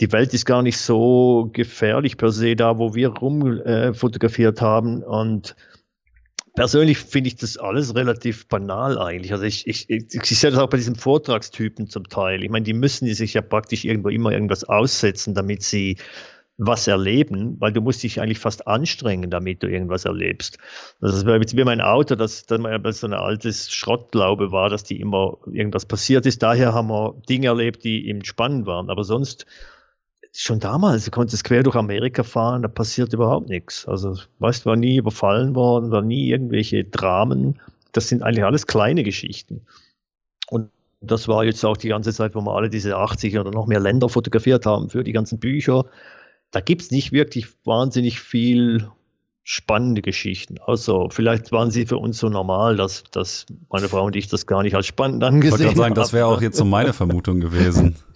die 0.00 0.12
Welt 0.12 0.32
ist 0.34 0.44
gar 0.44 0.62
nicht 0.62 0.78
so 0.78 1.50
gefährlich 1.52 2.16
per 2.16 2.30
se 2.30 2.56
da, 2.56 2.78
wo 2.78 2.94
wir 2.94 3.08
rum 3.08 3.60
äh, 3.60 3.92
fotografiert 3.94 4.60
haben 4.60 5.02
und 5.02 5.56
persönlich 6.54 6.98
finde 6.98 7.28
ich 7.28 7.36
das 7.36 7.56
alles 7.56 7.94
relativ 7.94 8.46
banal 8.48 8.98
eigentlich. 8.98 9.32
Also 9.32 9.44
ich, 9.44 9.66
ich, 9.66 9.88
ich, 9.88 10.14
ich 10.14 10.38
sehe 10.38 10.50
das 10.50 10.60
auch 10.60 10.68
bei 10.68 10.76
diesen 10.76 10.96
Vortragstypen 10.96 11.88
zum 11.88 12.08
Teil. 12.08 12.42
Ich 12.42 12.50
meine, 12.50 12.64
die 12.64 12.74
müssen 12.74 13.12
sich 13.12 13.34
ja 13.34 13.42
praktisch 13.42 13.84
irgendwo 13.84 14.08
immer 14.08 14.32
irgendwas 14.32 14.64
aussetzen, 14.64 15.34
damit 15.34 15.62
sie 15.62 15.96
was 16.58 16.86
erleben, 16.86 17.56
weil 17.60 17.72
du 17.72 17.80
musst 17.80 18.02
dich 18.02 18.20
eigentlich 18.20 18.38
fast 18.38 18.66
anstrengen, 18.66 19.30
damit 19.30 19.62
du 19.62 19.68
irgendwas 19.68 20.04
erlebst. 20.04 20.58
Das 21.00 21.14
ist 21.16 21.26
wie 21.26 21.64
mein 21.64 21.80
Auto, 21.80 22.14
das, 22.14 22.44
das 22.44 23.00
so 23.00 23.06
ein 23.06 23.14
altes 23.14 23.70
Schrottglaube 23.72 24.52
war, 24.52 24.68
dass 24.68 24.84
die 24.84 25.00
immer 25.00 25.38
irgendwas 25.50 25.86
passiert 25.86 26.26
ist. 26.26 26.42
Daher 26.42 26.74
haben 26.74 26.88
wir 26.88 27.20
Dinge 27.28 27.46
erlebt, 27.48 27.84
die 27.84 28.06
eben 28.06 28.24
spannend 28.24 28.66
waren. 28.66 28.90
Aber 28.90 29.02
sonst, 29.02 29.46
schon 30.34 30.60
damals, 30.60 31.04
du 31.04 31.10
konntest 31.10 31.44
quer 31.44 31.62
durch 31.62 31.76
Amerika 31.76 32.22
fahren, 32.22 32.62
da 32.62 32.68
passiert 32.68 33.12
überhaupt 33.12 33.48
nichts. 33.48 33.86
Also, 33.86 34.16
weißt, 34.38 34.64
war 34.66 34.76
nie 34.76 34.96
überfallen 34.96 35.54
worden, 35.54 35.90
war 35.90 36.02
nie 36.02 36.28
irgendwelche 36.28 36.84
Dramen. 36.84 37.60
Das 37.92 38.08
sind 38.08 38.22
eigentlich 38.22 38.44
alles 38.44 38.66
kleine 38.66 39.02
Geschichten. 39.02 39.66
Und 40.48 40.70
das 41.00 41.28
war 41.28 41.44
jetzt 41.44 41.64
auch 41.64 41.76
die 41.76 41.88
ganze 41.88 42.12
Zeit, 42.12 42.34
wo 42.34 42.40
wir 42.40 42.54
alle 42.54 42.70
diese 42.70 42.96
80 42.96 43.38
oder 43.38 43.50
noch 43.50 43.66
mehr 43.66 43.80
Länder 43.80 44.08
fotografiert 44.08 44.64
haben 44.66 44.88
für 44.88 45.04
die 45.04 45.12
ganzen 45.12 45.38
Bücher 45.38 45.84
da 46.52 46.60
gibt 46.60 46.82
es 46.82 46.90
nicht 46.92 47.10
wirklich 47.10 47.48
wahnsinnig 47.64 48.20
viel 48.20 48.88
spannende 49.42 50.02
Geschichten. 50.02 50.58
Also 50.64 51.08
vielleicht 51.10 51.50
waren 51.50 51.72
sie 51.72 51.86
für 51.86 51.96
uns 51.96 52.18
so 52.18 52.28
normal, 52.28 52.76
dass, 52.76 53.02
dass 53.10 53.46
meine 53.70 53.88
Frau 53.88 54.04
und 54.04 54.14
ich 54.14 54.28
das 54.28 54.46
gar 54.46 54.62
nicht 54.62 54.76
als 54.76 54.86
spannend 54.86 55.24
angesehen 55.24 55.52
haben. 55.52 55.60
Ich 55.60 55.66
wollte 55.66 55.78
sagen, 55.78 55.94
das 55.96 56.12
wäre 56.12 56.26
auch 56.26 56.40
jetzt 56.40 56.56
so 56.56 56.64
meine 56.64 56.92
Vermutung 56.92 57.40
gewesen. 57.40 57.96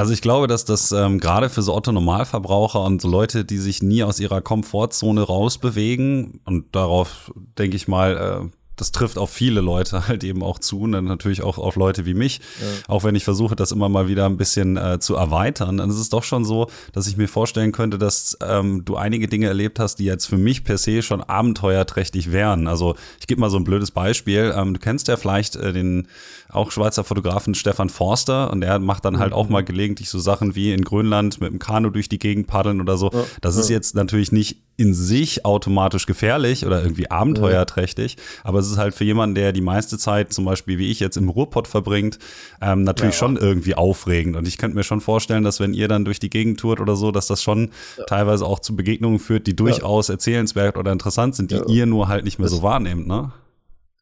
Also 0.00 0.14
ich 0.14 0.22
glaube, 0.22 0.46
dass 0.46 0.64
das 0.64 0.92
ähm, 0.92 1.20
gerade 1.20 1.50
für 1.50 1.60
so 1.60 1.74
Otto-Normalverbraucher 1.74 2.80
und 2.80 3.02
so 3.02 3.08
Leute, 3.08 3.44
die 3.44 3.58
sich 3.58 3.82
nie 3.82 4.02
aus 4.02 4.18
ihrer 4.18 4.40
Komfortzone 4.40 5.20
rausbewegen, 5.20 6.40
und 6.46 6.74
darauf 6.74 7.30
denke 7.58 7.76
ich 7.76 7.86
mal, 7.86 8.16
äh, 8.46 8.48
das 8.76 8.92
trifft 8.92 9.18
auf 9.18 9.28
viele 9.28 9.60
Leute 9.60 10.08
halt 10.08 10.24
eben 10.24 10.42
auch 10.42 10.58
zu 10.58 10.80
und 10.80 10.92
dann 10.92 11.04
natürlich 11.04 11.42
auch 11.42 11.58
auf 11.58 11.76
Leute 11.76 12.06
wie 12.06 12.14
mich. 12.14 12.38
Ja. 12.38 12.66
Auch 12.88 13.04
wenn 13.04 13.14
ich 13.14 13.24
versuche, 13.24 13.54
das 13.54 13.72
immer 13.72 13.90
mal 13.90 14.08
wieder 14.08 14.24
ein 14.24 14.38
bisschen 14.38 14.78
äh, 14.78 14.98
zu 15.00 15.16
erweitern, 15.16 15.76
dann 15.76 15.90
ist 15.90 15.98
es 15.98 16.08
doch 16.08 16.24
schon 16.24 16.46
so, 16.46 16.70
dass 16.94 17.06
ich 17.06 17.18
mir 17.18 17.28
vorstellen 17.28 17.72
könnte, 17.72 17.98
dass 17.98 18.38
ähm, 18.40 18.86
du 18.86 18.96
einige 18.96 19.28
Dinge 19.28 19.48
erlebt 19.48 19.78
hast, 19.78 19.96
die 19.96 20.04
jetzt 20.04 20.24
für 20.24 20.38
mich 20.38 20.64
per 20.64 20.78
se 20.78 21.02
schon 21.02 21.22
abenteuerträchtig 21.22 22.32
wären. 22.32 22.68
Also 22.68 22.94
ich 23.20 23.26
gebe 23.26 23.42
mal 23.42 23.50
so 23.50 23.58
ein 23.58 23.64
blödes 23.64 23.90
Beispiel. 23.90 24.54
Ähm, 24.56 24.72
du 24.72 24.80
kennst 24.80 25.08
ja 25.08 25.18
vielleicht 25.18 25.56
äh, 25.56 25.74
den 25.74 26.08
auch 26.52 26.70
Schweizer 26.70 27.04
Fotografen 27.04 27.54
Stefan 27.54 27.88
Forster 27.88 28.50
und 28.50 28.60
der 28.60 28.78
macht 28.78 29.04
dann 29.04 29.18
halt 29.18 29.30
mhm. 29.30 29.36
auch 29.36 29.48
mal 29.48 29.64
gelegentlich 29.64 30.10
so 30.10 30.18
Sachen 30.18 30.54
wie 30.54 30.72
in 30.72 30.82
Grönland 30.82 31.40
mit 31.40 31.50
dem 31.50 31.58
Kanu 31.58 31.90
durch 31.90 32.08
die 32.08 32.18
Gegend 32.18 32.46
paddeln 32.46 32.80
oder 32.80 32.96
so. 32.96 33.10
Das 33.40 33.56
ist 33.56 33.68
jetzt 33.68 33.94
natürlich 33.94 34.32
nicht 34.32 34.58
in 34.76 34.94
sich 34.94 35.44
automatisch 35.44 36.06
gefährlich 36.06 36.64
oder 36.64 36.82
irgendwie 36.82 37.10
abenteuerträchtig, 37.10 38.16
aber 38.44 38.60
es 38.60 38.70
ist 38.70 38.78
halt 38.78 38.94
für 38.94 39.04
jemanden, 39.04 39.34
der 39.34 39.52
die 39.52 39.60
meiste 39.60 39.98
Zeit 39.98 40.32
zum 40.32 40.46
Beispiel 40.46 40.78
wie 40.78 40.90
ich 40.90 41.00
jetzt 41.00 41.18
im 41.18 41.28
Ruhrpott 41.28 41.68
verbringt, 41.68 42.18
ähm, 42.62 42.84
natürlich 42.84 43.14
ja. 43.14 43.18
schon 43.18 43.36
irgendwie 43.36 43.74
aufregend. 43.74 44.36
Und 44.36 44.48
ich 44.48 44.56
könnte 44.56 44.76
mir 44.76 44.82
schon 44.82 45.02
vorstellen, 45.02 45.44
dass 45.44 45.60
wenn 45.60 45.74
ihr 45.74 45.86
dann 45.86 46.06
durch 46.06 46.18
die 46.18 46.30
Gegend 46.30 46.60
tourt 46.60 46.80
oder 46.80 46.96
so, 46.96 47.12
dass 47.12 47.26
das 47.26 47.42
schon 47.42 47.70
ja. 47.98 48.04
teilweise 48.04 48.46
auch 48.46 48.60
zu 48.60 48.74
Begegnungen 48.74 49.18
führt, 49.18 49.46
die 49.46 49.54
durchaus 49.54 50.08
erzählenswert 50.08 50.78
oder 50.78 50.92
interessant 50.92 51.34
sind, 51.34 51.50
die 51.50 51.60
ihr 51.68 51.84
nur 51.84 52.08
halt 52.08 52.24
nicht 52.24 52.38
mehr 52.38 52.48
so 52.48 52.62
wahrnehmt, 52.62 53.06
ne? 53.06 53.32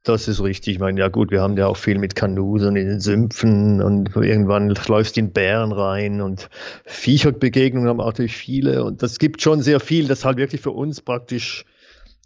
Das 0.05 0.29
ist 0.29 0.43
richtig. 0.43 0.75
Ich 0.75 0.79
meine, 0.79 0.99
ja 1.01 1.09
gut, 1.09 1.31
wir 1.31 1.43
haben 1.43 1.57
ja 1.57 1.67
auch 1.67 1.77
viel 1.77 1.99
mit 1.99 2.15
Kanus 2.15 2.63
und 2.63 2.77
in 2.77 2.89
den 2.89 3.01
Sümpfen 3.01 3.83
und 3.83 4.15
irgendwann 4.17 4.75
läufst 4.87 5.17
du 5.17 5.21
in 5.21 5.33
Bären 5.33 5.73
rein 5.73 6.21
und 6.21 6.49
Viecherbegegnungen 6.87 7.89
haben 7.89 7.99
natürlich 7.99 8.37
viele 8.37 8.85
und 8.85 9.03
das 9.03 9.19
gibt 9.19 9.43
schon 9.43 9.61
sehr 9.61 9.81
viel, 9.81 10.07
das 10.09 10.25
halt 10.25 10.39
wirklich 10.39 10.63
für 10.63 10.71
uns 10.71 11.01
praktisch 11.01 11.65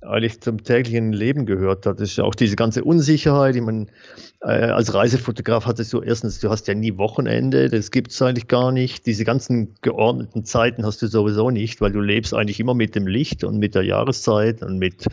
eigentlich 0.02 0.40
zum 0.40 0.62
täglichen 0.62 1.12
Leben 1.12 1.46
gehört 1.46 1.86
hat. 1.86 2.00
Das 2.00 2.10
ist 2.10 2.16
ja 2.16 2.24
auch 2.24 2.34
diese 2.34 2.56
ganze 2.56 2.84
Unsicherheit. 2.84 3.54
Ich 3.56 3.62
meine, 3.62 3.86
äh, 4.40 4.46
als 4.46 4.92
Reisefotograf 4.94 5.66
hattest 5.66 5.92
du 5.92 6.00
erstens, 6.00 6.40
du 6.40 6.50
hast 6.50 6.66
ja 6.68 6.74
nie 6.74 6.96
Wochenende, 6.98 7.68
das 7.68 7.90
gibt 7.90 8.10
es 8.10 8.20
eigentlich 8.20 8.48
gar 8.48 8.72
nicht. 8.72 9.06
Diese 9.06 9.24
ganzen 9.24 9.74
geordneten 9.80 10.44
Zeiten 10.44 10.84
hast 10.84 11.02
du 11.02 11.06
sowieso 11.06 11.50
nicht, 11.50 11.80
weil 11.80 11.92
du 11.92 12.00
lebst 12.00 12.34
eigentlich 12.34 12.58
immer 12.58 12.74
mit 12.74 12.94
dem 12.94 13.06
Licht 13.06 13.44
und 13.44 13.58
mit 13.58 13.74
der 13.74 13.84
Jahreszeit 13.84 14.62
und 14.62 14.78
mit 14.78 15.06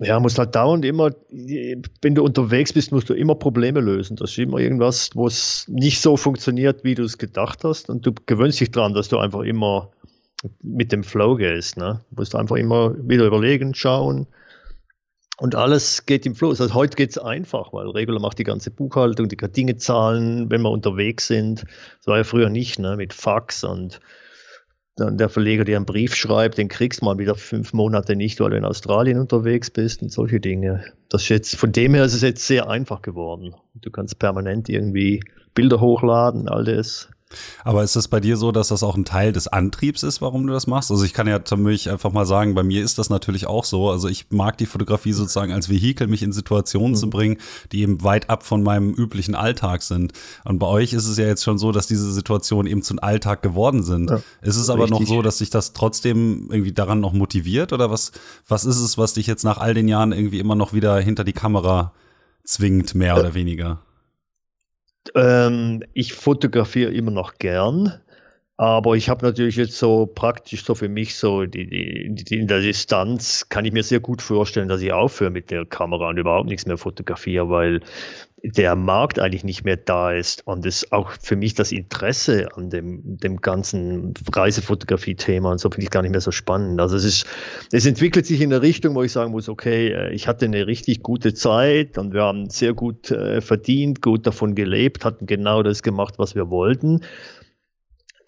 ja, 0.00 0.18
musst 0.18 0.38
halt 0.38 0.54
dauernd 0.54 0.84
immer, 0.84 1.10
wenn 1.30 2.14
du 2.14 2.24
unterwegs 2.24 2.72
bist, 2.72 2.90
musst 2.90 3.10
du 3.10 3.14
immer 3.14 3.34
Probleme 3.34 3.80
lösen. 3.80 4.16
Das 4.16 4.30
ist 4.30 4.38
immer 4.38 4.58
irgendwas, 4.58 5.10
wo 5.14 5.26
es 5.26 5.66
nicht 5.68 6.00
so 6.00 6.16
funktioniert, 6.16 6.84
wie 6.84 6.94
du 6.94 7.02
es 7.04 7.18
gedacht 7.18 7.64
hast. 7.64 7.90
Und 7.90 8.06
du 8.06 8.12
gewöhnst 8.26 8.60
dich 8.60 8.70
dran, 8.70 8.94
dass 8.94 9.08
du 9.08 9.18
einfach 9.18 9.40
immer 9.40 9.90
mit 10.62 10.90
dem 10.90 11.04
Flow 11.04 11.36
gehst. 11.36 11.76
Ne? 11.76 12.00
Du 12.10 12.20
musst 12.20 12.34
einfach 12.34 12.56
immer 12.56 12.94
wieder 13.06 13.26
überlegen, 13.26 13.74
schauen. 13.74 14.26
Und 15.36 15.54
alles 15.54 16.06
geht 16.06 16.24
im 16.24 16.34
Fluss. 16.34 16.60
Also 16.62 16.74
heute 16.74 16.96
geht 16.96 17.10
es 17.10 17.18
einfach, 17.18 17.72
weil 17.72 17.88
Regular 17.88 18.20
macht 18.20 18.38
die 18.38 18.44
ganze 18.44 18.70
Buchhaltung, 18.70 19.28
die 19.28 19.36
kann 19.36 19.52
Dinge 19.52 19.76
zahlen, 19.76 20.50
wenn 20.50 20.62
wir 20.62 20.70
unterwegs 20.70 21.26
sind. 21.26 21.64
Das 21.98 22.06
war 22.06 22.16
ja 22.18 22.24
früher 22.24 22.48
nicht, 22.48 22.78
ne? 22.78 22.96
mit 22.96 23.12
Fax 23.12 23.64
und 23.64 24.00
dann 25.00 25.18
der 25.18 25.28
Verleger 25.28 25.64
dir 25.64 25.76
einen 25.76 25.86
Brief 25.86 26.14
schreibt, 26.14 26.58
den 26.58 26.68
kriegst 26.68 27.00
du 27.00 27.06
mal 27.06 27.18
wieder 27.18 27.34
fünf 27.34 27.72
Monate 27.72 28.16
nicht, 28.16 28.40
weil 28.40 28.50
du 28.50 28.56
in 28.56 28.64
Australien 28.64 29.18
unterwegs 29.18 29.70
bist 29.70 30.02
und 30.02 30.12
solche 30.12 30.40
Dinge. 30.40 30.84
Das 31.08 31.28
jetzt, 31.28 31.56
von 31.56 31.72
dem 31.72 31.94
her 31.94 32.04
ist 32.04 32.14
es 32.14 32.22
jetzt 32.22 32.46
sehr 32.46 32.68
einfach 32.68 33.02
geworden. 33.02 33.54
Du 33.74 33.90
kannst 33.90 34.18
permanent 34.18 34.68
irgendwie 34.68 35.22
Bilder 35.54 35.80
hochladen, 35.80 36.48
all 36.48 36.64
das. 36.64 37.08
Aber 37.64 37.84
ist 37.84 37.96
es 37.96 38.08
bei 38.08 38.18
dir 38.18 38.36
so, 38.36 38.50
dass 38.50 38.68
das 38.68 38.82
auch 38.82 38.96
ein 38.96 39.04
Teil 39.04 39.32
des 39.32 39.46
Antriebs 39.48 40.02
ist, 40.02 40.20
warum 40.20 40.46
du 40.46 40.52
das 40.52 40.66
machst? 40.66 40.90
Also 40.90 41.04
ich 41.04 41.12
kann 41.12 41.28
ja 41.28 41.40
mich 41.56 41.90
einfach 41.90 42.12
mal 42.12 42.26
sagen, 42.26 42.54
bei 42.54 42.62
mir 42.62 42.82
ist 42.82 42.98
das 42.98 43.10
natürlich 43.10 43.46
auch 43.46 43.64
so. 43.64 43.90
Also 43.90 44.08
ich 44.08 44.26
mag 44.30 44.58
die 44.58 44.66
Fotografie 44.66 45.12
sozusagen 45.12 45.52
als 45.52 45.68
Vehikel, 45.68 46.08
mich 46.08 46.22
in 46.22 46.32
Situationen 46.32 46.92
mhm. 46.92 46.96
zu 46.96 47.10
bringen, 47.10 47.36
die 47.72 47.82
eben 47.82 48.02
weit 48.02 48.30
ab 48.30 48.44
von 48.44 48.62
meinem 48.62 48.92
üblichen 48.92 49.34
Alltag 49.34 49.82
sind. 49.82 50.12
Und 50.44 50.58
bei 50.58 50.66
euch 50.66 50.92
ist 50.92 51.06
es 51.06 51.16
ja 51.18 51.26
jetzt 51.26 51.44
schon 51.44 51.58
so, 51.58 51.72
dass 51.72 51.86
diese 51.86 52.10
Situationen 52.12 52.70
eben 52.70 52.82
zum 52.82 52.98
Alltag 52.98 53.42
geworden 53.42 53.82
sind. 53.82 54.10
Ja, 54.10 54.20
ist 54.42 54.56
es 54.56 54.70
aber 54.70 54.84
richtig. 54.84 55.00
noch 55.00 55.06
so, 55.06 55.22
dass 55.22 55.38
sich 55.38 55.50
das 55.50 55.72
trotzdem 55.72 56.48
irgendwie 56.50 56.72
daran 56.72 57.00
noch 57.00 57.12
motiviert? 57.12 57.72
Oder 57.72 57.90
was, 57.90 58.12
was 58.48 58.64
ist 58.64 58.80
es, 58.80 58.98
was 58.98 59.14
dich 59.14 59.26
jetzt 59.26 59.44
nach 59.44 59.58
all 59.58 59.74
den 59.74 59.88
Jahren 59.88 60.12
irgendwie 60.12 60.40
immer 60.40 60.54
noch 60.54 60.72
wieder 60.72 60.98
hinter 60.98 61.24
die 61.24 61.32
Kamera 61.32 61.92
zwingt, 62.44 62.94
mehr 62.94 63.14
ja. 63.14 63.20
oder 63.20 63.34
weniger? 63.34 63.80
Ähm, 65.14 65.82
ich 65.94 66.12
fotografiere 66.14 66.92
immer 66.92 67.10
noch 67.10 67.34
gern, 67.38 68.00
Aber 68.60 68.94
ich 68.94 69.08
habe 69.08 69.24
natürlich 69.24 69.56
jetzt 69.56 69.78
so 69.78 70.04
praktisch 70.06 70.64
so 70.66 70.74
für 70.74 70.90
mich 70.90 71.16
so 71.16 71.46
die, 71.46 71.66
die, 71.66 72.24
die, 72.24 72.38
in 72.38 72.46
der 72.46 72.60
Distanz 72.60 73.48
kann 73.48 73.64
ich 73.64 73.72
mir 73.72 73.82
sehr 73.82 74.00
gut 74.00 74.20
vorstellen, 74.20 74.68
dass 74.68 74.82
ich 74.82 74.92
aufhöre 74.92 75.30
mit 75.30 75.50
der 75.50 75.64
Kamera 75.64 76.10
und 76.10 76.18
überhaupt 76.18 76.46
nichts 76.46 76.66
mehr 76.66 76.76
fotografiere, 76.76 77.48
weil 77.48 77.80
der 78.42 78.74
Markt 78.76 79.18
eigentlich 79.18 79.44
nicht 79.44 79.64
mehr 79.64 79.76
da 79.76 80.12
ist 80.12 80.46
und 80.46 80.64
es 80.64 80.92
auch 80.92 81.12
für 81.20 81.36
mich 81.36 81.54
das 81.54 81.72
Interesse 81.72 82.48
an 82.56 82.70
dem, 82.70 83.18
dem 83.18 83.40
ganzen 83.40 84.14
Reisefotografie-Thema 84.32 85.50
und 85.50 85.60
so 85.60 85.70
finde 85.70 85.84
ich 85.84 85.90
gar 85.90 86.02
nicht 86.02 86.12
mehr 86.12 86.20
so 86.20 86.30
spannend. 86.30 86.80
Also 86.80 86.96
es 86.96 87.04
ist, 87.04 87.26
es 87.70 87.86
entwickelt 87.86 88.26
sich 88.26 88.40
in 88.40 88.52
eine 88.52 88.62
Richtung, 88.62 88.94
wo 88.94 89.02
ich 89.02 89.12
sagen 89.12 89.32
muss, 89.32 89.48
okay, 89.48 89.88
äh, 89.88 90.12
ich 90.12 90.26
hatte 90.26 90.46
eine 90.46 90.66
richtig 90.66 91.02
gute 91.02 91.34
Zeit 91.34 91.98
und 91.98 92.14
wir 92.14 92.22
haben 92.22 92.48
sehr 92.48 92.72
gut 92.72 93.10
äh, 93.10 93.40
verdient, 93.40 94.00
gut 94.02 94.26
davon 94.26 94.54
gelebt, 94.54 95.04
hatten 95.04 95.26
genau 95.26 95.62
das 95.62 95.82
gemacht, 95.82 96.14
was 96.18 96.34
wir 96.34 96.50
wollten 96.50 97.00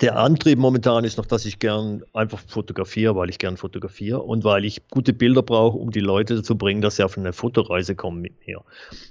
der 0.02 0.18
Antrieb 0.18 0.58
momentan 0.58 1.04
ist 1.04 1.16
noch, 1.16 1.26
dass 1.26 1.46
ich 1.46 1.60
gern 1.60 2.02
einfach 2.12 2.40
fotografiere, 2.40 3.14
weil 3.14 3.30
ich 3.30 3.38
gern 3.38 3.56
fotografiere 3.56 4.20
und 4.20 4.42
weil 4.42 4.64
ich 4.64 4.88
gute 4.90 5.12
Bilder 5.12 5.42
brauche, 5.42 5.78
um 5.78 5.92
die 5.92 6.00
Leute 6.00 6.34
dazu 6.34 6.58
bringen, 6.58 6.82
dass 6.82 6.96
sie 6.96 7.04
auf 7.04 7.16
eine 7.16 7.32
Fotoreise 7.32 7.94
kommen 7.94 8.20
mit 8.20 8.44
mir. 8.44 8.62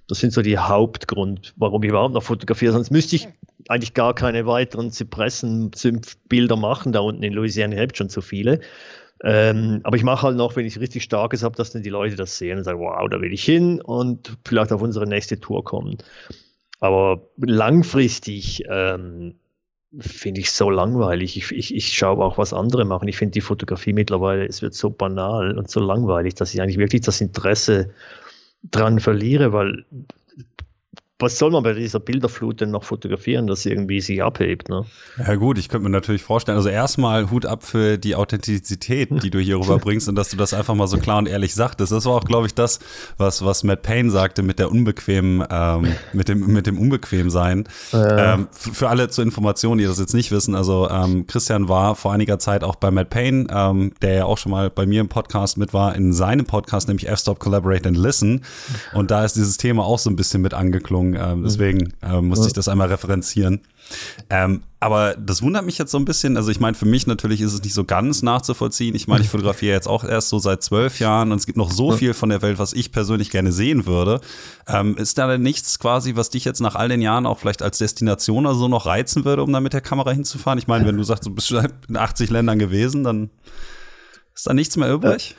Das 0.07 0.19
sind 0.19 0.33
so 0.33 0.41
die 0.41 0.57
Hauptgrund, 0.57 1.53
warum 1.55 1.81
ich 1.83 1.89
überhaupt 1.89 2.13
noch 2.13 2.23
fotografiere. 2.23 2.73
Sonst 2.73 2.91
müsste 2.91 3.15
ich 3.15 3.29
eigentlich 3.69 3.93
gar 3.93 4.13
keine 4.13 4.45
weiteren 4.45 4.91
Zypressen-Bilder 4.91 6.57
machen. 6.57 6.91
Da 6.91 6.99
unten 6.99 7.23
in 7.23 7.33
Louisiana 7.33 7.77
habt 7.77 7.95
schon 7.95 8.09
zu 8.09 8.19
viele. 8.21 8.59
Ähm, 9.23 9.79
aber 9.83 9.95
ich 9.95 10.03
mache 10.03 10.23
halt 10.27 10.35
noch, 10.35 10.57
wenn 10.57 10.65
ich 10.65 10.77
richtig 10.79 11.03
starkes 11.03 11.41
habe, 11.41 11.55
dass 11.55 11.71
dann 11.71 11.83
die 11.83 11.89
Leute 11.89 12.17
das 12.17 12.37
sehen 12.37 12.57
und 12.57 12.65
sagen, 12.65 12.81
wow, 12.81 13.07
da 13.09 13.21
will 13.21 13.31
ich 13.31 13.45
hin 13.45 13.79
und 13.79 14.37
vielleicht 14.45 14.73
auf 14.73 14.81
unsere 14.81 15.07
nächste 15.07 15.39
Tour 15.39 15.63
kommen. 15.63 15.97
Aber 16.81 17.29
langfristig 17.37 18.63
ähm, 18.67 19.35
finde 19.99 20.41
ich 20.41 20.51
so 20.51 20.69
langweilig. 20.69 21.37
Ich, 21.37 21.51
ich, 21.51 21.75
ich 21.75 21.93
schaue 21.93 22.23
auch, 22.23 22.37
was 22.37 22.53
andere 22.53 22.85
machen. 22.85 23.07
Ich 23.07 23.17
finde 23.17 23.33
die 23.33 23.41
Fotografie 23.41 23.93
mittlerweile, 23.93 24.45
es 24.45 24.61
wird 24.61 24.73
so 24.73 24.89
banal 24.89 25.57
und 25.57 25.69
so 25.69 25.79
langweilig, 25.79 26.35
dass 26.35 26.53
ich 26.53 26.61
eigentlich 26.61 26.77
wirklich 26.77 27.01
das 27.01 27.19
Interesse 27.19 27.93
dran 28.69 28.99
verliere, 28.99 29.53
weil 29.53 29.85
was 31.21 31.37
soll 31.37 31.51
man 31.51 31.63
bei 31.63 31.73
dieser 31.73 31.99
Bilderflut 31.99 32.61
denn 32.61 32.71
noch 32.71 32.83
fotografieren, 32.83 33.47
dass 33.47 33.65
irgendwie 33.65 34.01
sich 34.01 34.23
abhebt? 34.23 34.69
Ne? 34.69 34.85
Ja 35.17 35.35
gut, 35.35 35.57
ich 35.57 35.69
könnte 35.69 35.83
mir 35.83 35.89
natürlich 35.91 36.23
vorstellen, 36.23 36.57
also 36.57 36.69
erstmal 36.69 37.29
Hut 37.29 37.45
ab 37.45 37.63
für 37.63 37.97
die 37.97 38.15
Authentizität, 38.15 39.09
die 39.23 39.29
du 39.29 39.39
hier 39.39 39.59
rüberbringst 39.59 40.09
und 40.09 40.15
dass 40.15 40.29
du 40.29 40.37
das 40.37 40.53
einfach 40.53 40.73
mal 40.73 40.87
so 40.87 40.97
klar 40.97 41.19
und 41.19 41.27
ehrlich 41.27 41.53
sagtest. 41.53 41.91
Das 41.91 42.05
war 42.05 42.13
auch, 42.13 42.23
glaube 42.23 42.47
ich, 42.47 42.55
das, 42.55 42.79
was, 43.17 43.45
was 43.45 43.63
Matt 43.63 43.83
Payne 43.83 44.09
sagte 44.09 44.41
mit 44.41 44.59
der 44.59 44.71
unbequemen, 44.71 45.45
ähm, 45.49 45.93
mit 46.13 46.27
dem, 46.27 46.47
mit 46.47 46.67
dem 46.67 46.79
Unbequemsein. 46.79 47.65
Ja. 47.91 48.33
Ähm, 48.33 48.47
für 48.51 48.89
alle 48.89 49.09
zur 49.09 49.23
Information, 49.23 49.77
die 49.77 49.85
das 49.85 49.99
jetzt 49.99 50.13
nicht 50.13 50.31
wissen, 50.31 50.55
also 50.55 50.89
ähm, 50.89 51.27
Christian 51.27 51.69
war 51.69 51.95
vor 51.95 52.13
einiger 52.13 52.39
Zeit 52.39 52.63
auch 52.63 52.75
bei 52.75 52.89
Matt 52.89 53.09
Payne, 53.09 53.47
ähm, 53.51 53.91
der 54.01 54.13
ja 54.13 54.25
auch 54.25 54.37
schon 54.37 54.51
mal 54.51 54.69
bei 54.69 54.85
mir 54.85 55.01
im 55.01 55.09
Podcast 55.09 55.57
mit 55.57 55.73
war, 55.73 55.95
in 55.95 56.13
seinem 56.13 56.45
Podcast, 56.45 56.87
nämlich 56.87 57.07
F-Stop 57.07 57.39
Collaborate 57.39 57.87
and 57.87 57.97
Listen. 57.97 58.41
Und 58.93 59.11
da 59.11 59.23
ist 59.23 59.35
dieses 59.35 59.57
Thema 59.57 59.83
auch 59.83 59.99
so 59.99 60.09
ein 60.09 60.15
bisschen 60.15 60.41
mit 60.41 60.53
angeklungen 60.53 61.10
ähm, 61.15 61.39
mhm. 61.39 61.43
deswegen 61.43 61.93
ähm, 62.01 62.27
musste 62.27 62.47
ich 62.47 62.53
das 62.53 62.67
einmal 62.67 62.87
referenzieren. 62.87 63.61
Ähm, 64.29 64.63
aber 64.79 65.15
das 65.15 65.41
wundert 65.41 65.65
mich 65.65 65.77
jetzt 65.77 65.91
so 65.91 65.97
ein 65.97 66.05
bisschen. 66.05 66.37
Also 66.37 66.49
ich 66.49 66.59
meine, 66.59 66.75
für 66.75 66.85
mich 66.85 67.07
natürlich 67.07 67.41
ist 67.41 67.53
es 67.53 67.63
nicht 67.63 67.73
so 67.73 67.83
ganz 67.83 68.21
nachzuvollziehen. 68.21 68.95
Ich 68.95 69.07
meine, 69.07 69.21
ich 69.21 69.29
fotografiere 69.29 69.73
jetzt 69.73 69.87
auch 69.87 70.03
erst 70.03 70.29
so 70.29 70.39
seit 70.39 70.63
zwölf 70.63 70.99
Jahren 70.99 71.31
und 71.31 71.37
es 71.37 71.45
gibt 71.45 71.57
noch 71.57 71.71
so 71.71 71.91
viel 71.91 72.13
von 72.13 72.29
der 72.29 72.41
Welt, 72.41 72.57
was 72.57 72.73
ich 72.73 72.91
persönlich 72.91 73.29
gerne 73.29 73.51
sehen 73.51 73.85
würde. 73.85 74.21
Ähm, 74.67 74.97
ist 74.97 75.17
da 75.17 75.27
denn 75.27 75.41
nichts 75.41 75.79
quasi, 75.79 76.15
was 76.15 76.29
dich 76.29 76.45
jetzt 76.45 76.61
nach 76.61 76.75
all 76.75 76.89
den 76.89 77.01
Jahren 77.01 77.25
auch 77.25 77.39
vielleicht 77.39 77.61
als 77.61 77.77
Destination 77.77 78.45
oder 78.45 78.55
so 78.55 78.67
noch 78.67 78.85
reizen 78.85 79.25
würde, 79.25 79.43
um 79.43 79.51
da 79.51 79.59
mit 79.59 79.73
der 79.73 79.81
Kamera 79.81 80.11
hinzufahren? 80.11 80.57
Ich 80.57 80.67
meine, 80.67 80.85
wenn 80.85 80.97
du 80.97 81.03
sagst, 81.03 81.25
du 81.25 81.29
bist 81.29 81.51
in 81.51 81.97
80 81.97 82.29
Ländern 82.29 82.59
gewesen, 82.59 83.03
dann 83.03 83.29
ist 84.33 84.47
da 84.47 84.53
nichts 84.53 84.77
mehr 84.77 84.91
übrig? 84.91 85.35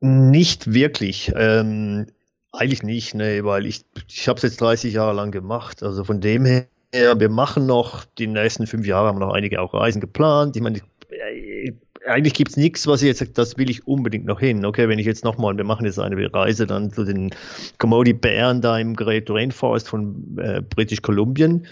Äh, 0.00 0.06
nicht 0.06 0.72
wirklich. 0.72 1.32
Ähm, 1.34 2.06
eigentlich 2.52 2.82
nicht, 2.82 3.14
nee, 3.14 3.44
weil 3.44 3.66
ich, 3.66 3.84
ich 4.08 4.28
habe 4.28 4.36
es 4.36 4.42
jetzt 4.42 4.60
30 4.60 4.94
Jahre 4.94 5.14
lang 5.14 5.30
gemacht. 5.30 5.82
Also 5.82 6.04
von 6.04 6.20
dem 6.20 6.44
her, 6.44 6.66
wir 6.92 7.28
machen 7.28 7.66
noch, 7.66 8.04
die 8.04 8.26
nächsten 8.26 8.66
fünf 8.66 8.86
Jahre 8.86 9.08
haben 9.08 9.18
wir 9.18 9.26
noch 9.26 9.34
einige 9.34 9.60
auch 9.60 9.74
Reisen 9.74 10.00
geplant. 10.00 10.56
Ich 10.56 10.62
meine, 10.62 10.80
äh, 11.10 11.72
eigentlich 12.06 12.34
gibt 12.34 12.50
es 12.50 12.56
nichts, 12.56 12.86
was 12.86 13.02
ich 13.02 13.08
jetzt 13.08 13.18
sage, 13.18 13.32
das 13.32 13.56
will 13.58 13.70
ich 13.70 13.86
unbedingt 13.86 14.24
noch 14.24 14.40
hin. 14.40 14.64
Okay, 14.64 14.88
wenn 14.88 14.98
ich 14.98 15.06
jetzt 15.06 15.24
nochmal, 15.24 15.56
wir 15.56 15.64
machen 15.64 15.86
jetzt 15.86 15.98
eine 15.98 16.32
Reise 16.32 16.66
dann 16.66 16.92
zu 16.92 17.04
den 17.04 17.30
Commodity 17.78 18.14
Bären 18.14 18.60
da 18.60 18.78
im 18.78 18.96
Great 18.96 19.30
Rainforest 19.30 19.88
von 19.88 20.38
äh, 20.38 20.62
British 20.62 21.02
Kolumbien. 21.02 21.66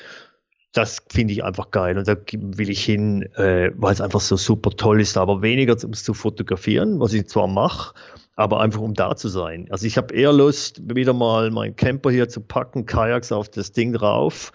Das 0.72 1.02
finde 1.10 1.32
ich 1.32 1.42
einfach 1.42 1.70
geil 1.70 1.96
und 1.96 2.06
da 2.06 2.14
will 2.30 2.68
ich 2.68 2.84
hin, 2.84 3.22
äh, 3.36 3.70
weil 3.74 3.94
es 3.94 4.00
einfach 4.02 4.20
so 4.20 4.36
super 4.36 4.70
toll 4.70 5.00
ist, 5.00 5.16
aber 5.16 5.40
weniger 5.40 5.76
um 5.82 5.90
es 5.90 6.04
zu 6.04 6.12
fotografieren, 6.12 7.00
was 7.00 7.14
ich 7.14 7.26
zwar 7.26 7.48
mache, 7.48 7.94
aber 8.38 8.60
einfach 8.60 8.80
um 8.80 8.94
da 8.94 9.16
zu 9.16 9.26
sein. 9.26 9.66
Also 9.70 9.84
ich 9.84 9.96
habe 9.96 10.14
eher 10.14 10.32
Lust, 10.32 10.80
wieder 10.94 11.12
mal 11.12 11.50
meinen 11.50 11.74
Camper 11.74 12.12
hier 12.12 12.28
zu 12.28 12.40
packen, 12.40 12.86
Kajaks 12.86 13.32
auf 13.32 13.48
das 13.48 13.72
Ding 13.72 13.92
drauf, 13.92 14.52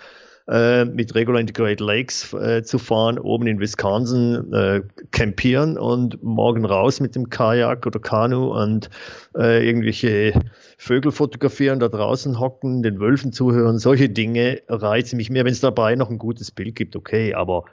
äh, 0.48 0.86
mit 0.86 1.14
Regular 1.16 1.42
Integrated 1.42 1.82
Lakes 1.82 2.32
äh, 2.32 2.64
zu 2.64 2.80
fahren, 2.80 3.20
oben 3.20 3.46
in 3.46 3.60
Wisconsin 3.60 4.54
äh, 4.54 4.84
campieren 5.12 5.78
und 5.78 6.24
morgen 6.24 6.64
raus 6.64 7.02
mit 7.02 7.14
dem 7.18 7.30
Kajak 7.30 7.86
oder 7.86 8.00
Kanu 8.00 8.54
und 8.54 8.90
äh, 9.38 9.68
irgendwelche 9.68 10.32
Vögel 10.78 11.12
fotografieren, 11.12 11.82
da 11.82 11.90
draußen 11.90 12.40
hocken, 12.40 12.84
den 12.84 13.02
Wölfen 13.02 13.34
zuhören. 13.34 13.80
Solche 13.80 14.08
Dinge 14.08 14.62
reizen 14.70 15.18
mich 15.18 15.30
mehr, 15.30 15.44
wenn 15.44 15.52
es 15.52 15.60
dabei 15.60 15.96
noch 15.96 16.10
ein 16.10 16.20
gutes 16.20 16.52
Bild 16.52 16.76
gibt, 16.76 16.96
okay, 16.96 17.34
aber 17.34 17.66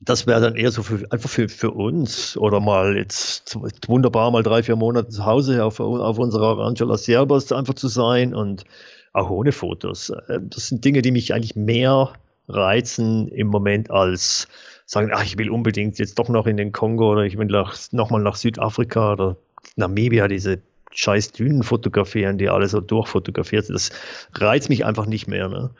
das 0.00 0.26
wäre 0.26 0.40
dann 0.40 0.56
eher 0.56 0.70
so 0.70 0.82
für, 0.82 1.10
einfach 1.10 1.30
für, 1.30 1.48
für 1.48 1.70
uns 1.70 2.36
oder 2.36 2.60
mal 2.60 2.96
jetzt 2.96 3.56
wunderbar 3.88 4.30
mal 4.30 4.42
drei, 4.42 4.62
vier 4.62 4.76
Monate 4.76 5.08
zu 5.08 5.24
Hause 5.24 5.64
auf, 5.64 5.80
auf 5.80 6.18
unserer 6.18 6.58
Rancho 6.58 6.84
Las 6.84 7.04
Siervas 7.04 7.50
einfach 7.52 7.74
zu 7.74 7.88
sein 7.88 8.34
und 8.34 8.64
auch 9.12 9.30
ohne 9.30 9.52
Fotos. 9.52 10.10
Äh, 10.10 10.40
das 10.42 10.68
sind 10.68 10.84
Dinge, 10.84 11.02
die 11.02 11.10
mich 11.10 11.32
eigentlich 11.32 11.56
mehr 11.56 12.12
reizen 12.48 13.28
im 13.28 13.48
Moment 13.48 13.90
als 13.90 14.48
sagen, 14.84 15.10
ach, 15.12 15.24
ich 15.24 15.38
will 15.38 15.50
unbedingt 15.50 15.98
jetzt 15.98 16.18
doch 16.18 16.28
noch 16.28 16.46
in 16.46 16.56
den 16.56 16.72
Kongo 16.72 17.10
oder 17.10 17.22
ich 17.22 17.36
will 17.36 17.48
nochmal 17.90 18.22
nach 18.22 18.36
Südafrika 18.36 19.12
oder 19.12 19.36
Namibia 19.74 20.28
diese 20.28 20.60
scheiß 20.92 21.32
Dünen 21.32 21.62
fotografieren, 21.62 22.38
die 22.38 22.48
alle 22.48 22.68
so 22.68 22.80
durchfotografiert 22.80 23.66
sind. 23.66 23.74
Das 23.74 23.90
reizt 24.34 24.68
mich 24.68 24.84
einfach 24.84 25.06
nicht 25.06 25.26
mehr. 25.26 25.48
Ne? 25.48 25.70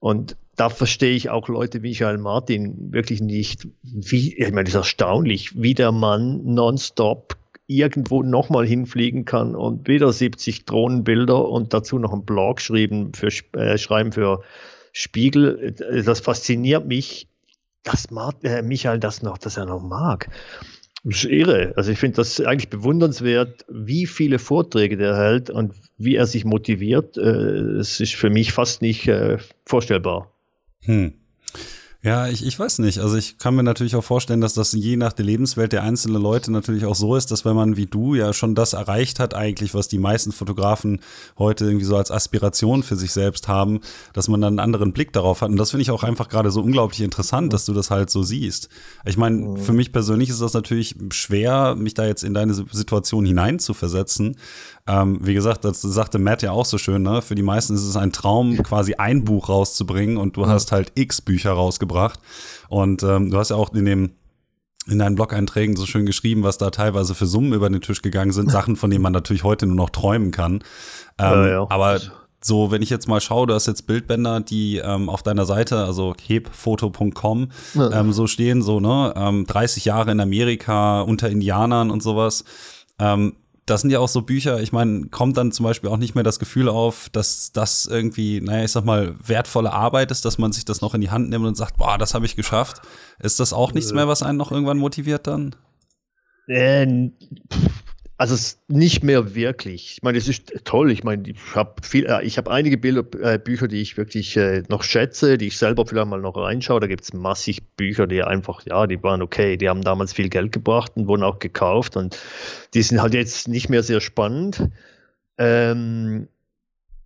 Und 0.00 0.36
da 0.60 0.68
verstehe 0.68 1.14
ich 1.14 1.30
auch 1.30 1.48
Leute 1.48 1.82
wie 1.82 1.88
Michael 1.88 2.18
Martin 2.18 2.92
wirklich 2.92 3.22
nicht, 3.22 3.66
wie, 3.82 4.34
ich 4.34 4.50
meine, 4.50 4.64
das 4.64 4.74
ist 4.74 4.80
erstaunlich, 4.80 5.58
wie 5.58 5.72
der 5.72 5.90
Mann 5.90 6.44
nonstop 6.44 7.38
irgendwo 7.66 8.22
nochmal 8.22 8.66
hinfliegen 8.66 9.24
kann 9.24 9.56
und 9.56 9.88
wieder 9.88 10.12
70 10.12 10.66
Drohnenbilder 10.66 11.48
und 11.48 11.72
dazu 11.72 11.98
noch 11.98 12.12
einen 12.12 12.26
Blog 12.26 12.60
schreiben 12.60 13.14
für, 13.14 13.30
äh, 13.54 13.78
schreiben 13.78 14.12
für 14.12 14.42
Spiegel. 14.92 15.74
Das 16.04 16.20
fasziniert 16.20 16.86
mich, 16.86 17.26
dass 17.82 18.10
Martin, 18.10 18.50
äh, 18.50 18.60
Michael 18.60 19.00
das 19.00 19.22
noch, 19.22 19.38
dass 19.38 19.56
er 19.56 19.64
noch 19.64 19.80
mag. 19.80 20.28
Das 21.04 21.24
ist 21.24 21.30
irre. 21.30 21.72
Also 21.76 21.90
ich 21.90 21.98
finde 21.98 22.16
das 22.16 22.38
eigentlich 22.38 22.68
bewundernswert, 22.68 23.64
wie 23.70 24.04
viele 24.04 24.38
Vorträge 24.38 24.98
der 24.98 25.16
hält 25.16 25.48
und 25.48 25.72
wie 25.96 26.16
er 26.16 26.26
sich 26.26 26.44
motiviert. 26.44 27.16
Äh, 27.16 27.78
es 27.78 27.98
ist 27.98 28.14
für 28.14 28.28
mich 28.28 28.52
fast 28.52 28.82
nicht 28.82 29.08
äh, 29.08 29.38
vorstellbar. 29.64 30.30
Hm. 30.86 31.19
Ja, 32.02 32.28
ich, 32.28 32.46
ich 32.46 32.58
weiß 32.58 32.78
nicht. 32.78 33.00
Also 33.00 33.16
ich 33.16 33.36
kann 33.36 33.54
mir 33.54 33.62
natürlich 33.62 33.94
auch 33.94 34.04
vorstellen, 34.04 34.40
dass 34.40 34.54
das 34.54 34.72
je 34.72 34.96
nach 34.96 35.12
der 35.12 35.26
Lebenswelt 35.26 35.72
der 35.72 35.82
einzelnen 35.82 36.22
Leute 36.22 36.50
natürlich 36.50 36.86
auch 36.86 36.94
so 36.94 37.14
ist, 37.14 37.30
dass 37.30 37.44
wenn 37.44 37.54
man 37.54 37.76
wie 37.76 37.84
du 37.84 38.14
ja 38.14 38.32
schon 38.32 38.54
das 38.54 38.72
erreicht 38.72 39.20
hat, 39.20 39.34
eigentlich, 39.34 39.74
was 39.74 39.88
die 39.88 39.98
meisten 39.98 40.32
Fotografen 40.32 41.00
heute 41.38 41.66
irgendwie 41.66 41.84
so 41.84 41.98
als 41.98 42.10
Aspiration 42.10 42.82
für 42.82 42.96
sich 42.96 43.12
selbst 43.12 43.48
haben, 43.48 43.80
dass 44.14 44.28
man 44.28 44.40
dann 44.40 44.54
einen 44.54 44.60
anderen 44.60 44.94
Blick 44.94 45.12
darauf 45.12 45.42
hat. 45.42 45.50
Und 45.50 45.58
das 45.58 45.72
finde 45.72 45.82
ich 45.82 45.90
auch 45.90 46.02
einfach 46.02 46.30
gerade 46.30 46.50
so 46.50 46.62
unglaublich 46.62 47.02
interessant, 47.02 47.52
dass 47.52 47.66
du 47.66 47.74
das 47.74 47.90
halt 47.90 48.08
so 48.08 48.22
siehst. 48.22 48.70
Ich 49.04 49.18
meine, 49.18 49.36
mhm. 49.36 49.56
für 49.58 49.74
mich 49.74 49.92
persönlich 49.92 50.30
ist 50.30 50.40
das 50.40 50.54
natürlich 50.54 50.94
schwer, 51.10 51.74
mich 51.74 51.92
da 51.92 52.06
jetzt 52.06 52.24
in 52.24 52.32
deine 52.32 52.54
Situation 52.54 53.26
hineinzuversetzen. 53.26 54.36
Ähm, 54.86 55.18
wie 55.20 55.34
gesagt, 55.34 55.66
das 55.66 55.82
sagte 55.82 56.18
Matt 56.18 56.40
ja 56.40 56.52
auch 56.52 56.64
so 56.64 56.78
schön, 56.78 57.02
ne? 57.02 57.20
Für 57.20 57.34
die 57.34 57.42
meisten 57.42 57.74
ist 57.74 57.84
es 57.84 57.96
ein 57.96 58.10
Traum, 58.10 58.56
quasi 58.62 58.94
ein 58.94 59.24
Buch 59.24 59.50
rauszubringen 59.50 60.16
und 60.16 60.38
du 60.38 60.42
ja. 60.42 60.48
hast 60.48 60.72
halt 60.72 60.92
x 60.94 61.20
Bücher 61.20 61.52
rausgebracht. 61.52 61.89
Und 62.68 63.02
ähm, 63.02 63.30
du 63.30 63.38
hast 63.38 63.50
ja 63.50 63.56
auch 63.56 63.72
in 63.72 63.84
dem 63.84 64.10
in 64.86 64.98
deinen 64.98 65.14
Blog-Einträgen 65.14 65.76
so 65.76 65.86
schön 65.86 66.06
geschrieben, 66.06 66.42
was 66.42 66.58
da 66.58 66.70
teilweise 66.70 67.14
für 67.14 67.26
Summen 67.26 67.52
über 67.52 67.68
den 67.68 67.80
Tisch 67.80 68.02
gegangen 68.02 68.32
sind, 68.32 68.50
Sachen, 68.52 68.76
von 68.76 68.90
denen 68.90 69.02
man 69.02 69.12
natürlich 69.12 69.44
heute 69.44 69.66
nur 69.66 69.76
noch 69.76 69.90
träumen 69.90 70.30
kann. 70.30 70.64
Ähm, 71.18 71.32
ja, 71.32 71.48
ja. 71.48 71.66
Aber 71.68 72.00
so, 72.42 72.70
wenn 72.70 72.80
ich 72.80 72.90
jetzt 72.90 73.06
mal 73.06 73.20
schaue, 73.20 73.46
du 73.46 73.54
hast 73.54 73.66
jetzt 73.66 73.86
Bildbänder, 73.86 74.40
die 74.40 74.78
ähm, 74.78 75.08
auf 75.10 75.22
deiner 75.22 75.44
Seite, 75.44 75.84
also 75.84 76.14
hebfoto.com, 76.26 77.50
ja. 77.74 78.00
ähm, 78.00 78.12
so 78.12 78.26
stehen, 78.26 78.62
so, 78.62 78.80
ne, 78.80 79.12
ähm, 79.14 79.46
30 79.46 79.84
Jahre 79.84 80.10
in 80.10 80.20
Amerika 80.20 81.02
unter 81.02 81.28
Indianern 81.28 81.90
und 81.90 82.02
sowas. 82.02 82.44
Ähm, 82.98 83.34
das 83.70 83.82
sind 83.82 83.90
ja 83.90 84.00
auch 84.00 84.08
so 84.08 84.22
Bücher, 84.22 84.60
ich 84.60 84.72
meine, 84.72 85.06
kommt 85.06 85.36
dann 85.36 85.52
zum 85.52 85.64
Beispiel 85.64 85.88
auch 85.88 85.96
nicht 85.96 86.14
mehr 86.16 86.24
das 86.24 86.40
Gefühl 86.40 86.68
auf, 86.68 87.08
dass 87.10 87.52
das 87.52 87.86
irgendwie, 87.86 88.40
naja, 88.40 88.64
ich 88.64 88.72
sag 88.72 88.84
mal, 88.84 89.14
wertvolle 89.24 89.72
Arbeit 89.72 90.10
ist, 90.10 90.24
dass 90.24 90.38
man 90.38 90.50
sich 90.50 90.64
das 90.64 90.80
noch 90.80 90.94
in 90.94 91.00
die 91.00 91.10
Hand 91.10 91.30
nimmt 91.30 91.46
und 91.46 91.56
sagt, 91.56 91.76
boah, 91.76 91.96
das 91.96 92.12
habe 92.12 92.26
ich 92.26 92.34
geschafft. 92.34 92.82
Ist 93.20 93.38
das 93.38 93.52
auch 93.52 93.72
nichts 93.72 93.92
mehr, 93.92 94.08
was 94.08 94.22
einen 94.22 94.38
noch 94.38 94.50
irgendwann 94.50 94.78
motiviert 94.78 95.28
dann? 95.28 95.54
Äh, 96.48 97.10
also 98.20 98.36
nicht 98.68 99.02
mehr 99.02 99.34
wirklich. 99.34 99.92
Ich 99.92 100.02
meine, 100.02 100.18
es 100.18 100.28
ist 100.28 100.52
toll. 100.64 100.90
Ich 100.90 101.04
meine, 101.04 101.26
ich 101.26 101.38
habe 101.54 101.76
viel, 101.82 102.04
äh, 102.04 102.22
ich 102.22 102.36
habe 102.36 102.50
einige 102.50 102.76
Bilder, 102.76 103.02
äh, 103.22 103.38
Bücher, 103.38 103.66
die 103.66 103.80
ich 103.80 103.96
wirklich 103.96 104.36
äh, 104.36 104.62
noch 104.68 104.82
schätze, 104.82 105.38
die 105.38 105.46
ich 105.46 105.56
selber 105.56 105.86
vielleicht 105.86 106.06
mal 106.06 106.20
noch 106.20 106.36
reinschaue. 106.36 106.80
Da 106.80 106.86
gibt 106.86 107.02
es 107.02 107.14
massig 107.14 107.62
Bücher, 107.76 108.06
die 108.06 108.22
einfach, 108.22 108.60
ja, 108.66 108.86
die 108.86 109.02
waren 109.02 109.22
okay, 109.22 109.56
die 109.56 109.70
haben 109.70 109.80
damals 109.80 110.12
viel 110.12 110.28
Geld 110.28 110.52
gebracht 110.52 110.92
und 110.96 111.08
wurden 111.08 111.22
auch 111.22 111.38
gekauft 111.38 111.96
und 111.96 112.18
die 112.74 112.82
sind 112.82 113.00
halt 113.00 113.14
jetzt 113.14 113.48
nicht 113.48 113.70
mehr 113.70 113.82
sehr 113.82 114.02
spannend. 114.02 114.68
Ähm, 115.38 116.28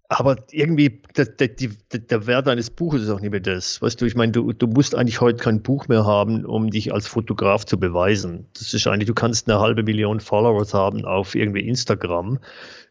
aber 0.09 0.37
irgendwie, 0.51 1.01
der, 1.17 1.25
der, 1.25 1.49
der, 1.49 2.27
Wert 2.27 2.47
eines 2.47 2.69
Buches 2.69 3.03
ist 3.03 3.09
auch 3.09 3.21
nicht 3.21 3.31
mehr 3.31 3.40
das. 3.40 3.81
Weißt 3.81 4.01
du, 4.01 4.05
ich 4.05 4.14
meine, 4.14 4.33
du, 4.33 4.53
du 4.53 4.67
musst 4.67 4.95
eigentlich 4.95 5.23
heute 5.23 5.43
kein 5.43 5.62
Buch 5.62 5.88
mehr 5.88 6.05
haben, 6.05 6.45
um 6.45 6.71
dich 6.71 6.93
als 6.93 7.07
Fotograf 7.07 7.64
zu 7.64 7.81
beweisen. 7.81 8.47
Das 8.53 8.75
ist 8.75 8.87
eigentlich, 8.87 9.07
du 9.07 9.14
kannst 9.14 9.49
eine 9.49 9.61
halbe 9.61 9.83
Million 9.83 10.21
Followers 10.21 10.75
haben 10.75 11.07
auf 11.07 11.35
irgendwie 11.35 11.67
Instagram, 11.67 12.38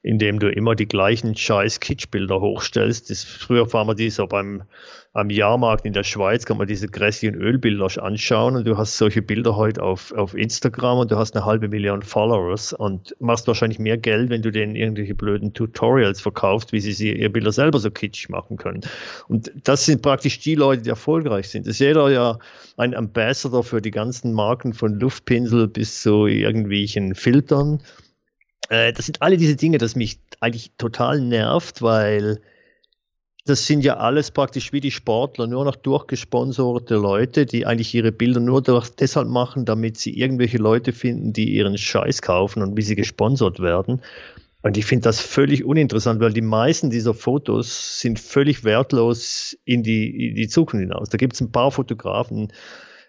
indem 0.01 0.39
du 0.39 0.49
immer 0.49 0.73
die 0.73 0.87
gleichen 0.87 1.35
scheiß 1.35 1.79
Kitschbilder 1.79 2.41
hochstellst. 2.41 3.11
Das, 3.11 3.23
früher 3.23 3.71
waren 3.71 3.87
wir 3.87 3.95
die 3.95 4.09
so 4.09 4.25
beim, 4.25 4.63
am 5.15 5.29
Jahrmarkt 5.29 5.85
in 5.85 5.93
der 5.93 6.03
Schweiz, 6.03 6.45
kann 6.45 6.57
man 6.57 6.65
diese 6.65 6.87
grässlichen 6.87 7.39
Ölbilder 7.39 7.87
anschauen 8.01 8.55
und 8.55 8.65
du 8.65 8.77
hast 8.77 8.97
solche 8.97 9.21
Bilder 9.21 9.55
heute 9.55 9.83
auf, 9.83 10.11
auf 10.13 10.33
Instagram 10.33 10.97
und 10.97 11.11
du 11.11 11.17
hast 11.17 11.35
eine 11.35 11.45
halbe 11.45 11.67
Million 11.67 12.01
Followers 12.01 12.73
und 12.73 13.15
machst 13.19 13.45
wahrscheinlich 13.47 13.77
mehr 13.77 13.99
Geld, 13.99 14.31
wenn 14.31 14.41
du 14.41 14.51
denen 14.51 14.75
irgendwelche 14.75 15.13
blöden 15.13 15.53
Tutorials 15.53 16.19
verkaufst, 16.19 16.71
wie 16.73 16.79
sie, 16.79 16.93
sie 16.93 17.13
ihre 17.13 17.29
Bilder 17.29 17.51
selber 17.51 17.77
so 17.77 17.91
kitschig 17.91 18.29
machen 18.29 18.57
können. 18.57 18.81
Und 19.27 19.51
das 19.63 19.85
sind 19.85 20.01
praktisch 20.01 20.39
die 20.39 20.55
Leute, 20.55 20.81
die 20.81 20.89
erfolgreich 20.89 21.47
sind. 21.47 21.67
Das 21.67 21.75
ist 21.75 21.79
jeder 21.79 22.09
ja 22.09 22.39
ein 22.77 22.95
Ambassador 22.95 23.63
für 23.63 23.81
die 23.81 23.91
ganzen 23.91 24.33
Marken 24.33 24.73
von 24.73 24.99
Luftpinsel 24.99 25.67
bis 25.67 26.01
zu 26.01 26.25
irgendwelchen 26.25 27.13
Filtern 27.13 27.83
äh, 28.69 28.93
das 28.93 29.05
sind 29.05 29.21
alle 29.21 29.37
diese 29.37 29.57
Dinge, 29.57 29.77
das 29.77 29.95
mich 29.95 30.19
eigentlich 30.39 30.71
total 30.77 31.21
nervt, 31.21 31.81
weil 31.81 32.39
das 33.45 33.67
sind 33.67 33.83
ja 33.83 33.97
alles 33.97 34.31
praktisch 34.31 34.71
wie 34.71 34.79
die 34.79 34.91
Sportler, 34.91 35.47
nur 35.47 35.65
noch 35.65 35.75
durchgesponserte 35.75 36.95
Leute, 36.95 37.45
die 37.45 37.65
eigentlich 37.65 37.93
ihre 37.93 38.13
Bilder 38.13 38.39
nur 38.39 38.61
deshalb 38.61 39.27
machen, 39.27 39.65
damit 39.65 39.97
sie 39.97 40.17
irgendwelche 40.17 40.57
Leute 40.57 40.93
finden, 40.93 41.33
die 41.33 41.53
ihren 41.53 41.77
Scheiß 41.77 42.21
kaufen 42.21 42.63
und 42.63 42.77
wie 42.77 42.81
sie 42.81 42.95
gesponsert 42.95 43.59
werden. 43.59 44.01
Und 44.61 44.77
ich 44.77 44.85
finde 44.85 45.03
das 45.03 45.19
völlig 45.19 45.65
uninteressant, 45.65 46.21
weil 46.21 46.31
die 46.31 46.41
meisten 46.41 46.89
dieser 46.89 47.13
Fotos 47.13 47.99
sind 47.99 48.17
völlig 48.17 48.63
wertlos 48.63 49.57
in 49.65 49.83
die, 49.83 50.29
in 50.29 50.35
die 50.35 50.47
Zukunft 50.47 50.83
hinaus. 50.83 51.09
Da 51.09 51.17
gibt 51.17 51.33
es 51.33 51.41
ein 51.41 51.51
paar 51.51 51.69
Fotografen, 51.69 52.47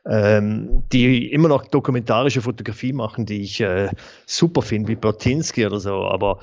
ähm, 0.05 0.83
die 0.92 1.31
immer 1.31 1.47
noch 1.47 1.68
dokumentarische 1.68 2.42
Fotografie 2.42 2.92
machen, 2.92 3.25
die 3.25 3.42
ich 3.42 3.61
äh, 3.61 3.88
super 4.27 4.62
finde, 4.62 4.88
wie 4.88 4.97
Bertinski 4.97 5.64
oder 5.64 5.79
so. 5.79 5.94
Aber 6.07 6.40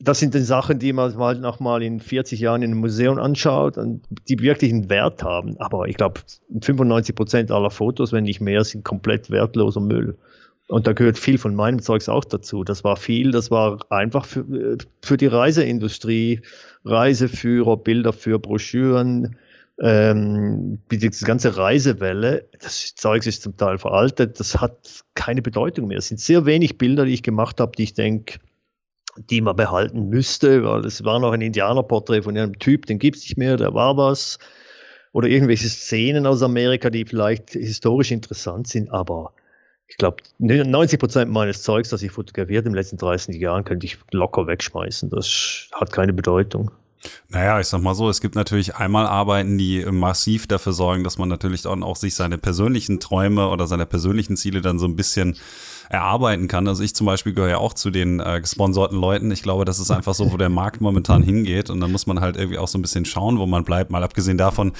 das 0.00 0.18
sind 0.18 0.34
dann 0.34 0.44
Sachen, 0.44 0.78
die 0.78 0.92
man 0.92 1.16
halt 1.16 1.40
nochmal 1.40 1.82
in 1.82 2.00
40 2.00 2.40
Jahren 2.40 2.62
in 2.62 2.72
einem 2.72 2.80
Museum 2.80 3.18
anschaut 3.18 3.78
und 3.78 4.02
die 4.28 4.38
wirklich 4.40 4.72
einen 4.72 4.90
Wert 4.90 5.22
haben. 5.22 5.56
Aber 5.58 5.88
ich 5.88 5.96
glaube, 5.96 6.20
95 6.60 7.14
Prozent 7.14 7.50
aller 7.50 7.70
Fotos, 7.70 8.12
wenn 8.12 8.24
nicht 8.24 8.40
mehr, 8.40 8.64
sind 8.64 8.84
komplett 8.84 9.30
wertloser 9.30 9.80
Müll. 9.80 10.16
Und 10.68 10.86
da 10.86 10.92
gehört 10.92 11.18
viel 11.18 11.38
von 11.38 11.54
meinem 11.54 11.80
Zeugs 11.80 12.08
auch 12.08 12.24
dazu. 12.24 12.64
Das 12.64 12.84
war 12.84 12.96
viel, 12.96 13.30
das 13.30 13.50
war 13.50 13.78
einfach 13.90 14.24
für, 14.24 14.40
äh, 14.40 14.78
für 15.02 15.16
die 15.16 15.26
Reiseindustrie, 15.26 16.40
Reiseführer, 16.84 17.76
Bilder 17.76 18.12
für 18.12 18.38
Broschüren, 18.38 19.36
ähm, 19.80 20.78
diese 20.90 21.24
ganze 21.24 21.56
Reisewelle, 21.56 22.48
das 22.60 22.94
Zeug 22.94 23.26
ist 23.26 23.42
zum 23.42 23.56
Teil 23.56 23.78
veraltet, 23.78 24.38
das 24.38 24.60
hat 24.60 25.04
keine 25.14 25.42
Bedeutung 25.42 25.88
mehr. 25.88 25.98
Es 25.98 26.08
sind 26.08 26.20
sehr 26.20 26.46
wenig 26.46 26.78
Bilder, 26.78 27.04
die 27.04 27.12
ich 27.12 27.22
gemacht 27.22 27.60
habe, 27.60 27.72
die 27.76 27.82
ich 27.82 27.94
denke, 27.94 28.38
die 29.16 29.40
man 29.40 29.56
behalten 29.56 30.08
müsste, 30.08 30.64
weil 30.64 30.84
es 30.84 31.04
war 31.04 31.18
noch 31.18 31.32
ein 31.32 31.40
Indianerporträt 31.40 32.22
von 32.22 32.36
einem 32.36 32.58
Typ, 32.58 32.86
den 32.86 32.98
gibt 32.98 33.16
es 33.16 33.22
nicht 33.22 33.36
mehr, 33.36 33.56
der 33.56 33.74
war 33.74 33.96
was. 33.96 34.38
Oder 35.12 35.28
irgendwelche 35.28 35.68
Szenen 35.68 36.26
aus 36.26 36.42
Amerika, 36.42 36.90
die 36.90 37.04
vielleicht 37.04 37.50
historisch 37.50 38.10
interessant 38.10 38.66
sind, 38.66 38.90
aber 38.90 39.32
ich 39.86 39.96
glaube, 39.96 40.16
90 40.38 40.98
Prozent 40.98 41.30
meines 41.30 41.62
Zeugs, 41.62 41.90
das 41.90 42.02
ich 42.02 42.10
fotografiert 42.10 42.66
in 42.66 42.72
den 42.72 42.76
letzten 42.76 42.96
30 42.96 43.36
Jahren, 43.36 43.64
könnte 43.64 43.86
ich 43.86 43.98
locker 44.10 44.46
wegschmeißen. 44.46 45.10
Das 45.10 45.68
hat 45.72 45.92
keine 45.92 46.12
Bedeutung. 46.12 46.70
Naja, 47.28 47.60
ich 47.60 47.66
sag 47.66 47.82
mal 47.82 47.94
so, 47.94 48.08
es 48.08 48.20
gibt 48.20 48.34
natürlich 48.34 48.76
einmal 48.76 49.06
Arbeiten, 49.06 49.58
die 49.58 49.84
massiv 49.84 50.46
dafür 50.46 50.72
sorgen, 50.72 51.04
dass 51.04 51.18
man 51.18 51.28
natürlich 51.28 51.62
dann 51.62 51.82
auch 51.82 51.96
sich 51.96 52.14
seine 52.14 52.38
persönlichen 52.38 52.98
Träume 52.98 53.48
oder 53.48 53.66
seine 53.66 53.86
persönlichen 53.86 54.36
Ziele 54.36 54.62
dann 54.62 54.78
so 54.78 54.86
ein 54.86 54.96
bisschen 54.96 55.36
erarbeiten 55.88 56.48
kann. 56.48 56.66
Also 56.68 56.82
ich 56.82 56.94
zum 56.94 57.06
Beispiel 57.06 57.32
gehöre 57.32 57.50
ja 57.50 57.58
auch 57.58 57.74
zu 57.74 57.90
den 57.90 58.20
äh, 58.20 58.40
gesponserten 58.40 58.98
Leuten. 58.98 59.30
Ich 59.30 59.42
glaube, 59.42 59.64
das 59.64 59.78
ist 59.78 59.90
einfach 59.90 60.14
so, 60.14 60.32
wo 60.32 60.36
der 60.36 60.48
Markt 60.48 60.80
momentan 60.80 61.22
hingeht. 61.22 61.70
Und 61.70 61.80
dann 61.80 61.92
muss 61.92 62.06
man 62.06 62.20
halt 62.20 62.36
irgendwie 62.36 62.58
auch 62.58 62.68
so 62.68 62.78
ein 62.78 62.82
bisschen 62.82 63.04
schauen, 63.04 63.38
wo 63.38 63.46
man 63.46 63.64
bleibt. 63.64 63.90
Mal 63.90 64.02
abgesehen 64.02 64.38
davon 64.38 64.72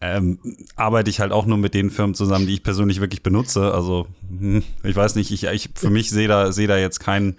ähm, 0.00 0.38
arbeite 0.76 1.10
ich 1.10 1.20
halt 1.20 1.32
auch 1.32 1.46
nur 1.46 1.58
mit 1.58 1.74
den 1.74 1.90
Firmen 1.90 2.14
zusammen, 2.14 2.46
die 2.46 2.54
ich 2.54 2.62
persönlich 2.62 3.00
wirklich 3.00 3.22
benutze. 3.22 3.72
Also 3.72 4.06
hm, 4.28 4.62
ich 4.82 4.96
weiß 4.96 5.14
nicht, 5.14 5.30
ich, 5.30 5.44
ich 5.44 5.70
für 5.74 5.90
mich 5.90 6.10
sehe 6.10 6.28
da, 6.28 6.52
sehe 6.52 6.68
da 6.68 6.76
jetzt 6.76 7.00
keinen 7.00 7.36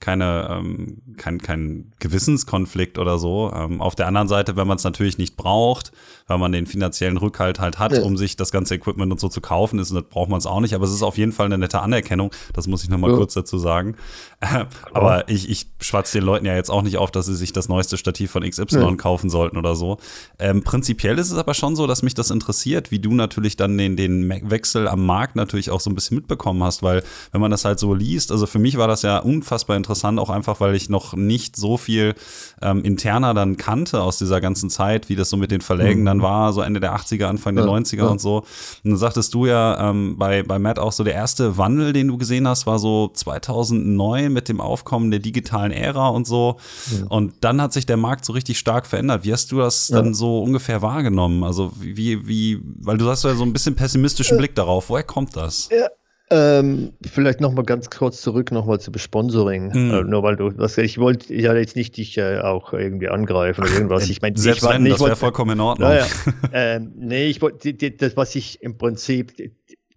keine, 0.00 0.48
ähm, 0.50 1.02
kein, 1.18 1.38
kein 1.42 1.92
Gewissenskonflikt 1.98 2.98
oder 2.98 3.18
so. 3.18 3.52
Ähm, 3.54 3.82
auf 3.82 3.94
der 3.94 4.06
anderen 4.06 4.28
Seite, 4.28 4.56
wenn 4.56 4.66
man 4.66 4.78
es 4.78 4.84
natürlich 4.84 5.18
nicht 5.18 5.36
braucht, 5.36 5.92
weil 6.26 6.38
man 6.38 6.52
den 6.52 6.66
finanziellen 6.66 7.18
Rückhalt 7.18 7.60
halt 7.60 7.78
hat, 7.78 7.92
ja. 7.92 8.02
um 8.02 8.16
sich 8.16 8.34
das 8.36 8.50
ganze 8.50 8.76
Equipment 8.76 9.12
und 9.12 9.20
so 9.20 9.28
zu 9.28 9.42
kaufen, 9.42 9.78
ist, 9.78 9.92
das 9.92 10.02
braucht 10.04 10.30
man 10.30 10.38
es 10.38 10.46
auch 10.46 10.60
nicht. 10.60 10.74
Aber 10.74 10.86
es 10.86 10.92
ist 10.92 11.02
auf 11.02 11.18
jeden 11.18 11.32
Fall 11.32 11.46
eine 11.46 11.58
nette 11.58 11.80
Anerkennung. 11.80 12.32
Das 12.54 12.66
muss 12.66 12.82
ich 12.82 12.88
noch 12.88 12.96
mal 12.96 13.10
ja. 13.10 13.16
kurz 13.16 13.34
dazu 13.34 13.58
sagen. 13.58 13.94
Äh, 14.40 14.64
aber 14.94 15.28
ich, 15.28 15.50
ich 15.50 15.66
schwatze 15.80 16.18
den 16.18 16.24
Leuten 16.24 16.46
ja 16.46 16.54
jetzt 16.54 16.70
auch 16.70 16.82
nicht 16.82 16.96
auf, 16.96 17.10
dass 17.10 17.26
sie 17.26 17.36
sich 17.36 17.52
das 17.52 17.68
neueste 17.68 17.98
Stativ 17.98 18.30
von 18.30 18.42
XY 18.42 18.64
ja. 18.76 18.94
kaufen 18.96 19.28
sollten 19.28 19.58
oder 19.58 19.74
so. 19.74 19.98
Ähm, 20.38 20.62
prinzipiell 20.64 21.18
ist 21.18 21.30
es 21.30 21.36
aber 21.36 21.52
schon 21.52 21.76
so, 21.76 21.86
dass 21.86 22.02
mich 22.02 22.14
das 22.14 22.30
interessiert, 22.30 22.90
wie 22.90 23.00
du 23.00 23.12
natürlich 23.12 23.56
dann 23.56 23.76
den, 23.76 23.96
den 23.96 24.30
Wechsel 24.50 24.88
am 24.88 25.04
Markt 25.04 25.36
natürlich 25.36 25.70
auch 25.70 25.80
so 25.80 25.90
ein 25.90 25.94
bisschen 25.94 26.16
mitbekommen 26.16 26.62
hast, 26.64 26.82
weil 26.82 27.02
wenn 27.32 27.42
man 27.42 27.50
das 27.50 27.66
halt 27.66 27.78
so 27.78 27.92
liest, 27.92 28.32
also 28.32 28.46
für 28.46 28.58
mich 28.58 28.78
war 28.78 28.88
das 28.88 29.02
ja 29.02 29.18
unfassbar 29.18 29.76
interessant, 29.76 29.89
auch 30.18 30.30
einfach, 30.30 30.60
weil 30.60 30.74
ich 30.74 30.88
noch 30.88 31.14
nicht 31.14 31.56
so 31.56 31.76
viel 31.76 32.14
ähm, 32.62 32.82
interner 32.84 33.34
dann 33.34 33.56
kannte 33.56 34.02
aus 34.02 34.18
dieser 34.18 34.40
ganzen 34.40 34.70
Zeit, 34.70 35.08
wie 35.08 35.16
das 35.16 35.30
so 35.30 35.36
mit 35.36 35.50
den 35.50 35.60
Verlägen 35.60 36.02
mhm. 36.02 36.06
dann 36.06 36.22
war, 36.22 36.52
so 36.52 36.60
Ende 36.60 36.80
der 36.80 36.94
80er, 36.96 37.26
Anfang 37.26 37.54
der 37.54 37.64
ja, 37.64 37.70
90er 37.70 37.96
ja. 37.96 38.06
und 38.06 38.20
so. 38.20 38.38
Und 38.84 38.90
dann 38.90 38.96
sagtest 38.96 39.34
du 39.34 39.46
ja 39.46 39.90
ähm, 39.90 40.16
bei, 40.18 40.42
bei 40.42 40.58
Matt 40.58 40.78
auch 40.78 40.92
so, 40.92 41.04
der 41.04 41.14
erste 41.14 41.58
Wandel, 41.58 41.92
den 41.92 42.08
du 42.08 42.18
gesehen 42.18 42.46
hast, 42.46 42.66
war 42.66 42.78
so 42.78 43.10
2009 43.12 44.32
mit 44.32 44.48
dem 44.48 44.60
Aufkommen 44.60 45.10
der 45.10 45.20
digitalen 45.20 45.72
Ära 45.72 46.08
und 46.08 46.26
so. 46.26 46.56
Ja. 46.90 47.06
Und 47.08 47.34
dann 47.40 47.60
hat 47.60 47.72
sich 47.72 47.86
der 47.86 47.96
Markt 47.96 48.24
so 48.24 48.32
richtig 48.32 48.58
stark 48.58 48.86
verändert. 48.86 49.24
Wie 49.24 49.32
hast 49.32 49.52
du 49.52 49.58
das 49.58 49.88
dann 49.88 50.14
so 50.14 50.42
ungefähr 50.42 50.82
wahrgenommen? 50.82 51.44
Also 51.44 51.72
wie, 51.78 52.26
wie, 52.26 52.60
weil 52.80 52.98
du 52.98 53.08
hast 53.08 53.24
ja 53.24 53.34
so 53.34 53.44
ein 53.44 53.52
bisschen 53.52 53.76
pessimistischen 53.76 54.36
Blick 54.38 54.54
darauf. 54.54 54.88
Woher 54.88 55.04
kommt 55.04 55.36
das? 55.36 55.68
Ja, 55.70 55.88
ähm, 56.30 56.92
vielleicht 57.04 57.40
noch 57.40 57.52
mal 57.52 57.64
ganz 57.64 57.90
kurz 57.90 58.20
zurück 58.22 58.52
noch 58.52 58.64
mal 58.64 58.78
zu 58.78 58.92
Sponsoring. 58.94 59.70
Mhm. 59.72 59.90
Äh, 59.90 60.02
nur 60.04 60.22
weil 60.22 60.36
du, 60.36 60.56
was, 60.56 60.78
ich 60.78 60.98
wollte 60.98 61.34
ja 61.34 61.54
jetzt 61.54 61.74
nicht 61.74 61.96
dich 61.96 62.16
äh, 62.18 62.38
auch 62.38 62.72
irgendwie 62.72 63.08
angreifen 63.08 63.62
oder 63.64 63.72
irgendwas. 63.72 64.08
Ich 64.08 64.22
meine, 64.22 64.38
selbst 64.38 64.62
ich 64.62 64.68
wenn, 64.68 64.84
das 64.84 65.00
wäre 65.00 65.16
vollkommen 65.16 65.52
in 65.52 65.60
Ordnung. 65.60 65.90
Ja, 65.90 66.06
ähm, 66.52 66.92
nee, 66.96 67.26
ich 67.26 67.42
wollte, 67.42 67.74
das, 67.74 68.16
was 68.16 68.34
ich 68.36 68.62
im 68.62 68.78
Prinzip 68.78 69.32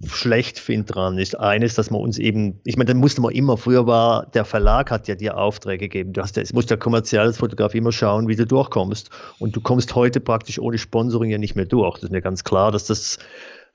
schlecht 0.07 0.59
finde 0.59 0.93
dran, 0.93 1.17
ist 1.17 1.39
eines, 1.39 1.75
dass 1.75 1.89
man 1.89 2.01
uns 2.01 2.17
eben, 2.17 2.59
ich 2.65 2.77
meine, 2.77 2.87
dann 2.87 2.97
musste 2.97 3.21
man 3.21 3.31
immer, 3.31 3.57
früher 3.57 3.87
war, 3.87 4.25
der 4.31 4.43
Verlag 4.43 4.91
hat 4.91 5.07
ja 5.07 5.15
dir 5.15 5.37
Aufträge 5.37 5.87
gegeben. 5.87 6.13
Du 6.13 6.21
hast, 6.21 6.37
es 6.37 6.51
musst 6.53 6.69
ja 6.69 6.77
kommerzielles 6.77 7.37
Fotograf 7.37 7.73
immer 7.75 7.91
schauen, 7.91 8.27
wie 8.27 8.35
du 8.35 8.45
durchkommst. 8.45 9.09
Und 9.39 9.55
du 9.55 9.61
kommst 9.61 9.95
heute 9.95 10.19
praktisch 10.19 10.59
ohne 10.59 10.77
Sponsoring 10.77 11.29
ja 11.29 11.37
nicht 11.37 11.55
mehr 11.55 11.65
durch. 11.65 11.95
Das 11.95 12.05
ist 12.05 12.11
mir 12.11 12.21
ganz 12.21 12.43
klar, 12.43 12.71
dass 12.71 12.85
das 12.85 13.19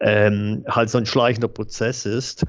ähm, 0.01 0.65
halt 0.69 0.91
so 0.91 0.99
ein 0.99 1.07
schleichender 1.07 1.49
Prozess 1.49 2.07
ist. 2.07 2.45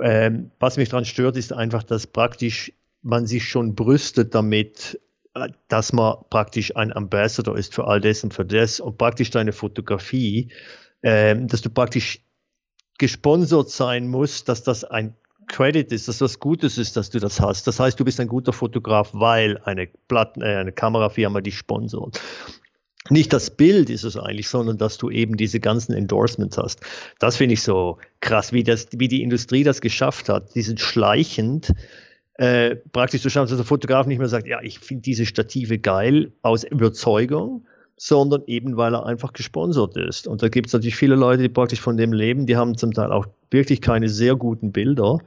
Ähm, 0.00 0.50
was 0.58 0.76
mich 0.76 0.88
daran 0.88 1.04
stört, 1.04 1.36
ist 1.36 1.52
einfach, 1.52 1.82
dass 1.82 2.06
praktisch 2.06 2.72
man 3.02 3.26
sich 3.26 3.48
schon 3.48 3.74
brüstet 3.74 4.34
damit, 4.34 5.00
äh, 5.34 5.48
dass 5.68 5.92
man 5.92 6.16
praktisch 6.30 6.76
ein 6.76 6.92
Ambassador 6.92 7.56
ist 7.56 7.74
für 7.74 7.86
all 7.86 8.00
das 8.00 8.24
und 8.24 8.34
für 8.34 8.44
das 8.44 8.80
und 8.80 8.98
praktisch 8.98 9.30
deine 9.30 9.52
Fotografie, 9.52 10.50
ähm, 11.02 11.48
dass 11.48 11.62
du 11.62 11.70
praktisch 11.70 12.20
gesponsert 12.98 13.70
sein 13.70 14.08
musst, 14.08 14.48
dass 14.48 14.62
das 14.62 14.84
ein 14.84 15.16
Credit 15.48 15.90
ist, 15.90 16.08
dass 16.08 16.18
das 16.18 16.38
Gutes 16.38 16.78
ist, 16.78 16.96
dass 16.96 17.10
du 17.10 17.18
das 17.18 17.40
hast. 17.40 17.66
Das 17.66 17.80
heißt, 17.80 17.98
du 17.98 18.04
bist 18.04 18.20
ein 18.20 18.28
guter 18.28 18.52
Fotograf, 18.52 19.10
weil 19.12 19.58
eine, 19.64 19.88
Platten, 20.08 20.40
äh, 20.40 20.56
eine 20.56 20.72
Kamerafirma 20.72 21.40
dich 21.40 21.58
sponsort 21.58 22.20
nicht 23.10 23.32
das 23.32 23.50
Bild 23.50 23.90
ist 23.90 24.04
es 24.04 24.16
eigentlich, 24.16 24.48
sondern 24.48 24.78
dass 24.78 24.98
du 24.98 25.10
eben 25.10 25.36
diese 25.36 25.60
ganzen 25.60 25.92
Endorsements 25.92 26.56
hast. 26.56 26.80
Das 27.18 27.36
finde 27.36 27.54
ich 27.54 27.62
so 27.62 27.98
krass, 28.20 28.52
wie, 28.52 28.62
das, 28.62 28.88
wie 28.92 29.08
die 29.08 29.22
Industrie 29.22 29.64
das 29.64 29.80
geschafft 29.80 30.28
hat, 30.28 30.54
diesen 30.54 30.78
schleichend 30.78 31.72
äh, 32.34 32.76
praktisch 32.92 33.22
so 33.22 33.28
schauen, 33.28 33.46
dass 33.46 33.56
der 33.56 33.64
Fotograf 33.64 34.06
nicht 34.06 34.18
mehr 34.18 34.28
sagt, 34.28 34.46
ja, 34.46 34.60
ich 34.62 34.78
finde 34.78 35.02
diese 35.02 35.26
Stative 35.26 35.78
geil 35.78 36.32
aus 36.42 36.64
Überzeugung, 36.64 37.66
sondern 37.96 38.42
eben 38.46 38.76
weil 38.76 38.94
er 38.94 39.06
einfach 39.06 39.32
gesponsert 39.32 39.96
ist. 39.96 40.26
Und 40.26 40.42
da 40.42 40.48
gibt 40.48 40.68
es 40.68 40.72
natürlich 40.72 40.96
viele 40.96 41.14
Leute, 41.14 41.42
die 41.42 41.48
praktisch 41.48 41.80
von 41.80 41.96
dem 41.96 42.12
leben, 42.12 42.46
die 42.46 42.56
haben 42.56 42.76
zum 42.76 42.92
Teil 42.92 43.12
auch 43.12 43.26
wirklich 43.50 43.80
keine 43.80 44.08
sehr 44.08 44.34
guten 44.34 44.72
Bilder. 44.72 45.18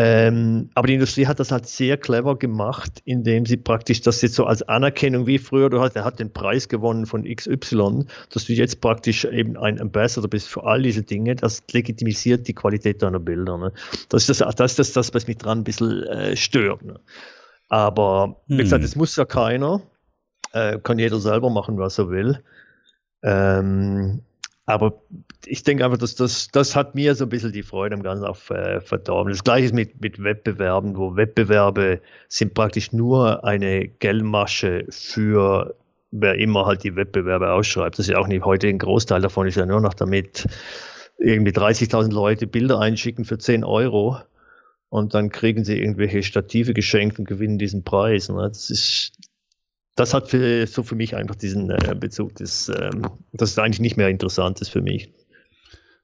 Ähm, 0.00 0.70
aber 0.74 0.86
die 0.86 0.94
Industrie 0.94 1.26
hat 1.26 1.40
das 1.40 1.50
halt 1.50 1.66
sehr 1.66 1.96
clever 1.96 2.38
gemacht, 2.38 3.02
indem 3.04 3.46
sie 3.46 3.56
praktisch 3.56 4.00
das 4.00 4.22
jetzt 4.22 4.36
so 4.36 4.44
als 4.44 4.62
Anerkennung 4.62 5.26
wie 5.26 5.38
früher, 5.38 5.70
du 5.70 5.80
hast, 5.80 5.96
er 5.96 6.04
hat 6.04 6.20
den 6.20 6.32
Preis 6.32 6.68
gewonnen 6.68 7.04
von 7.04 7.24
XY, 7.24 8.04
dass 8.32 8.44
du 8.44 8.52
jetzt 8.52 8.80
praktisch 8.80 9.24
eben 9.24 9.56
ein 9.56 9.80
Ambassador 9.80 10.30
bist 10.30 10.46
für 10.46 10.62
all 10.62 10.82
diese 10.82 11.02
Dinge, 11.02 11.34
das 11.34 11.64
legitimisiert 11.72 12.46
die 12.46 12.54
Qualität 12.54 13.02
deiner 13.02 13.18
Bilder. 13.18 13.58
Ne? 13.58 13.72
Das, 14.08 14.28
ist 14.28 14.40
das, 14.40 14.54
das 14.54 14.78
ist 14.78 14.96
das, 14.96 15.14
was 15.14 15.26
mich 15.26 15.38
dran 15.38 15.58
ein 15.58 15.64
bisschen 15.64 16.04
äh, 16.04 16.36
stört. 16.36 16.84
Ne? 16.84 17.00
Aber 17.68 18.40
hm. 18.46 18.58
wie 18.58 18.62
gesagt, 18.62 18.84
es 18.84 18.94
muss 18.94 19.16
ja 19.16 19.24
keiner, 19.24 19.82
äh, 20.52 20.78
kann 20.78 21.00
jeder 21.00 21.18
selber 21.18 21.50
machen, 21.50 21.76
was 21.76 21.98
er 21.98 22.08
will. 22.08 22.38
Ähm, 23.24 24.22
aber 24.68 25.00
ich 25.46 25.62
denke 25.62 25.82
einfach, 25.82 25.96
dass 25.96 26.14
das, 26.14 26.48
das 26.48 26.76
hat 26.76 26.94
mir 26.94 27.14
so 27.14 27.24
ein 27.24 27.30
bisschen 27.30 27.52
die 27.52 27.62
Freude 27.62 27.94
am 27.94 28.02
Ganzen 28.02 28.26
auch 28.26 28.38
äh, 28.50 28.82
verdorben. 28.82 29.32
Das 29.32 29.42
gleiche 29.42 29.64
ist 29.64 29.74
mit, 29.74 30.02
mit 30.02 30.22
Wettbewerben, 30.22 30.94
wo 30.94 31.16
Wettbewerbe 31.16 32.02
sind 32.28 32.52
praktisch 32.52 32.92
nur 32.92 33.44
eine 33.44 33.88
Geldmasche 33.88 34.84
für 34.90 35.74
wer 36.10 36.34
immer 36.34 36.66
halt 36.66 36.84
die 36.84 36.96
Wettbewerbe 36.96 37.50
ausschreibt. 37.50 37.98
Das 37.98 38.08
ist 38.08 38.12
ja 38.12 38.18
auch 38.18 38.28
nicht 38.28 38.44
heute 38.44 38.68
ein 38.68 38.78
Großteil 38.78 39.22
davon, 39.22 39.46
ist 39.46 39.56
ja 39.56 39.64
nur 39.64 39.80
noch 39.80 39.94
damit 39.94 40.46
irgendwie 41.16 41.52
30.000 41.52 42.12
Leute 42.12 42.46
Bilder 42.46 42.78
einschicken 42.78 43.24
für 43.24 43.38
10 43.38 43.64
Euro 43.64 44.18
und 44.90 45.14
dann 45.14 45.30
kriegen 45.30 45.64
sie 45.64 45.78
irgendwelche 45.78 46.22
Stative 46.22 46.74
geschenkt 46.74 47.18
und 47.18 47.24
gewinnen 47.24 47.56
diesen 47.56 47.84
Preis. 47.84 48.28
Ne? 48.28 48.42
Das 48.46 48.68
ist 48.68 49.12
das 49.98 50.14
hat 50.14 50.28
für, 50.28 50.66
so 50.66 50.82
für 50.82 50.94
mich 50.94 51.16
einfach 51.16 51.34
diesen 51.34 51.70
äh, 51.70 51.94
Bezug, 51.98 52.36
das, 52.36 52.68
ähm, 52.68 53.02
das 53.32 53.50
ist 53.50 53.58
eigentlich 53.58 53.80
nicht 53.80 53.96
mehr 53.96 54.08
interessant 54.08 54.60
ist 54.60 54.68
für 54.68 54.80
mich. 54.80 55.12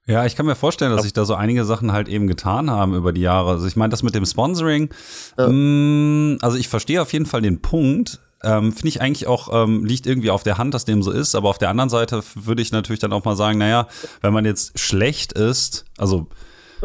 Ja, 0.05 0.25
ich 0.25 0.35
kann 0.35 0.45
mir 0.45 0.55
vorstellen, 0.55 0.91
dass 0.91 1.01
sich 1.01 1.13
da 1.13 1.25
so 1.25 1.33
einige 1.33 1.65
Sachen 1.65 1.91
halt 1.91 2.09
eben 2.09 2.27
getan 2.27 2.69
haben 2.69 2.93
über 2.93 3.11
die 3.11 3.21
Jahre. 3.21 3.51
Also 3.51 3.65
ich 3.65 3.75
meine, 3.75 3.89
das 3.89 4.03
mit 4.03 4.13
dem 4.13 4.25
Sponsoring, 4.25 4.89
ja. 5.37 5.47
mh, 5.47 5.53
mm, 5.53 6.37
also 6.41 6.57
ich 6.57 6.67
verstehe 6.67 7.01
auf 7.01 7.11
jeden 7.13 7.25
Fall 7.25 7.41
den 7.41 7.61
Punkt. 7.61 8.19
Ähm, 8.43 8.73
Finde 8.73 8.89
ich 8.89 9.01
eigentlich 9.01 9.25
auch, 9.25 9.49
ähm, 9.51 9.85
liegt 9.85 10.05
irgendwie 10.05 10.29
auf 10.29 10.43
der 10.43 10.59
Hand, 10.59 10.73
dass 10.73 10.85
dem 10.85 11.01
so 11.01 11.09
ist. 11.09 11.33
Aber 11.33 11.49
auf 11.49 11.57
der 11.57 11.69
anderen 11.69 11.89
Seite 11.89 12.21
würde 12.35 12.61
ich 12.61 12.71
natürlich 12.71 12.99
dann 12.99 13.13
auch 13.13 13.23
mal 13.23 13.35
sagen, 13.35 13.57
naja, 13.57 13.87
wenn 14.21 14.33
man 14.33 14.45
jetzt 14.45 14.77
schlecht 14.77 15.33
ist, 15.33 15.85
also 15.97 16.27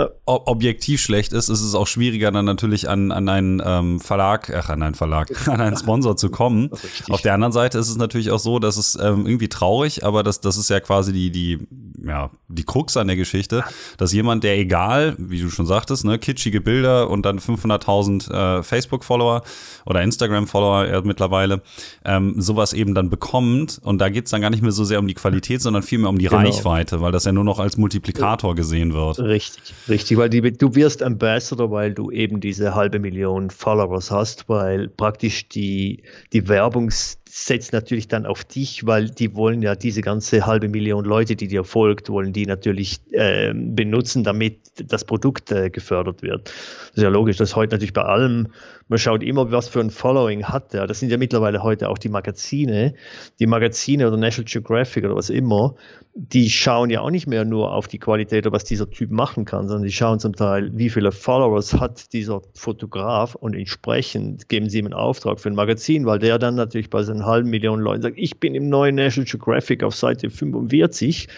ja. 0.01 0.11
objektiv 0.27 1.01
schlecht 1.01 1.33
ist, 1.33 1.49
ist 1.49 1.61
es 1.61 1.75
auch 1.75 1.87
schwieriger, 1.87 2.31
dann 2.31 2.45
natürlich 2.45 2.89
an, 2.89 3.13
an 3.13 3.29
einen 3.29 3.63
ähm, 3.65 4.01
Verlag, 4.01 4.53
ach, 4.55 4.69
an 4.69 4.83
einen 4.83 4.95
Verlag, 4.95 5.31
an 5.49 5.61
einen 5.61 5.77
Sponsor 5.77 6.17
zu 6.17 6.31
kommen. 6.31 6.71
Auf 7.09 7.23
der 7.23 7.35
anderen 7.35 7.53
Seite 7.53 7.79
ist 7.79 7.89
es 7.89 7.97
natürlich 7.97 8.31
auch 8.31 8.39
so, 8.39 8.59
dass 8.59 8.77
es 8.77 8.97
ähm, 8.97 9.27
irgendwie 9.27 9.49
traurig, 9.49 10.05
aber 10.05 10.23
das, 10.23 10.41
das 10.41 10.57
ist 10.57 10.71
ja 10.71 10.81
quasi 10.81 11.13
die, 11.13 11.31
die, 11.31 11.59
ja, 12.05 12.31
die 12.49 12.65
Krux 12.65 12.97
an 12.97 13.07
der 13.07 13.17
Geschichte, 13.17 13.65
dass 13.99 14.13
jemand, 14.13 14.45
der 14.45 14.59
egal, 14.59 15.15
wie 15.19 15.41
du 15.41 15.51
schon 15.51 15.67
sagtest, 15.67 16.05
ne, 16.05 16.19
kitschige 16.19 16.61
Bilder 16.61 17.11
und 17.11 17.25
dann 17.25 17.39
500.000 17.39 18.59
äh, 18.59 18.63
Facebook-Follower 18.63 19.43
oder 19.87 20.03
Instagram-Follower 20.03 20.87
äh, 20.87 21.03
mittlerweile, 21.05 21.63
ähm, 22.05 22.41
sowas 22.41 22.73
eben 22.73 22.95
dann 22.95 23.11
bekommt. 23.11 23.81
Und 23.83 23.99
da 23.99 24.09
geht 24.09 24.27
es 24.27 24.31
dann 24.31 24.41
gar 24.41 24.51
nicht 24.51 24.63
mehr 24.63 24.73
so 24.73 24.85
sehr 24.85 24.99
um 24.99 25.07
die 25.07 25.15
Qualität, 25.15 25.63
sondern 25.63 25.83
vielmehr 25.83 26.11
um 26.11 26.19
die 26.19 26.27
genau. 26.27 26.39
Reichweite, 26.39 27.01
weil 27.01 27.13
das 27.13 27.25
ja 27.25 27.33
nur 27.33 27.45
noch 27.45 27.59
als 27.59 27.77
Multiplikator 27.77 28.55
gesehen 28.55 28.95
wird. 28.95 29.19
Richtig. 29.19 29.75
Richtig, 29.91 30.17
weil 30.19 30.31
die, 30.31 30.41
du 30.41 30.77
wirst 30.77 31.03
Ambassador, 31.03 31.73
weil 31.73 31.93
du 31.93 32.13
eben 32.13 32.39
diese 32.41 32.77
halbe 32.77 33.01
Million 33.01 33.51
Followers 33.51 34.13
hast, 34.13 34.49
weil 34.49 34.89
praktisch 34.89 35.49
die, 35.49 36.05
die 36.33 36.49
Werbung 36.49 36.91
setzt 37.33 37.73
natürlich 37.73 38.09
dann 38.09 38.27
auf 38.27 38.45
dich, 38.45 38.87
weil 38.87 39.09
die 39.09 39.37
wollen 39.37 39.63
ja 39.63 39.77
diese 39.77 40.01
ganze 40.01 40.47
halbe 40.47 40.69
Million 40.69 41.05
Leute, 41.05 41.37
die 41.37 41.47
dir 41.47 41.63
folgt, 41.63 42.09
wollen 42.09 42.33
die 42.33 42.45
natürlich 42.45 43.01
äh, 43.13 43.53
benutzen, 43.55 44.25
damit 44.25 44.59
das 44.89 45.05
Produkt 45.05 45.53
äh, 45.53 45.71
gefördert 45.71 46.23
wird. 46.23 46.49
Das 46.49 46.97
ist 46.97 47.03
ja 47.03 47.09
logisch, 47.09 47.37
das 47.37 47.51
ist 47.51 47.57
heute 47.57 47.75
natürlich 47.75 47.93
bei 47.93 48.03
allem, 48.03 48.49
man 48.89 48.99
schaut 48.99 49.23
immer, 49.23 49.53
was 49.53 49.69
für 49.69 49.81
ein 49.81 49.91
Following 49.91 50.45
hat 50.45 50.73
der. 50.73 50.89
Das 50.89 50.99
sind 50.99 51.11
ja 51.11 51.17
mittlerweile 51.17 51.63
heute 51.63 51.89
auch 51.89 51.99
die 51.99 52.09
Magazine, 52.09 52.95
die 53.39 53.47
Magazine 53.47 54.09
oder 54.09 54.17
National 54.17 54.51
Geographic 54.51 55.05
oder 55.05 55.15
was 55.15 55.31
immer, 55.31 55.77
die 56.15 56.51
schauen 56.51 56.91
ja 56.91 57.01
auch 57.03 57.11
nicht 57.11 57.29
mehr 57.29 57.45
nur 57.45 57.73
auf 57.73 57.87
die 57.87 57.99
Qualität 57.99 58.47
oder 58.47 58.55
was 58.55 58.65
dieser 58.65 58.91
Typ 58.91 59.13
machen 59.13 59.45
kann, 59.45 59.69
sondern 59.69 59.85
die 59.85 59.93
schauen 59.93 60.19
zum 60.19 60.35
Teil, 60.35 60.71
wie 60.75 60.91
viele 60.91 61.13
Followers 61.13 61.75
hat 61.75 62.13
dieser 62.13 62.43
Fotograf 62.55 63.37
und 63.37 63.55
entsprechend 63.55 64.49
geben 64.49 64.69
sie 64.69 64.81
ihm 64.81 64.87
einen 64.87 64.95
Auftrag 64.95 65.39
für 65.39 65.51
ein 65.51 65.55
Magazin, 65.55 66.07
weil 66.07 66.19
der 66.19 66.39
dann 66.39 66.57
natürlich 66.57 66.91
bei 66.91 67.05
seinen 67.21 67.27
halben 67.27 67.51
Millionen 67.51 67.83
Leuten 67.83 68.03
sagt, 68.03 68.19
ich 68.19 68.41
bin 68.41 68.55
im 68.55 68.69
neuen 68.69 68.97
National 68.97 69.31
Geographic 69.31 69.83
auf 69.83 69.95
Seite 69.95 70.31
45, 70.31 71.29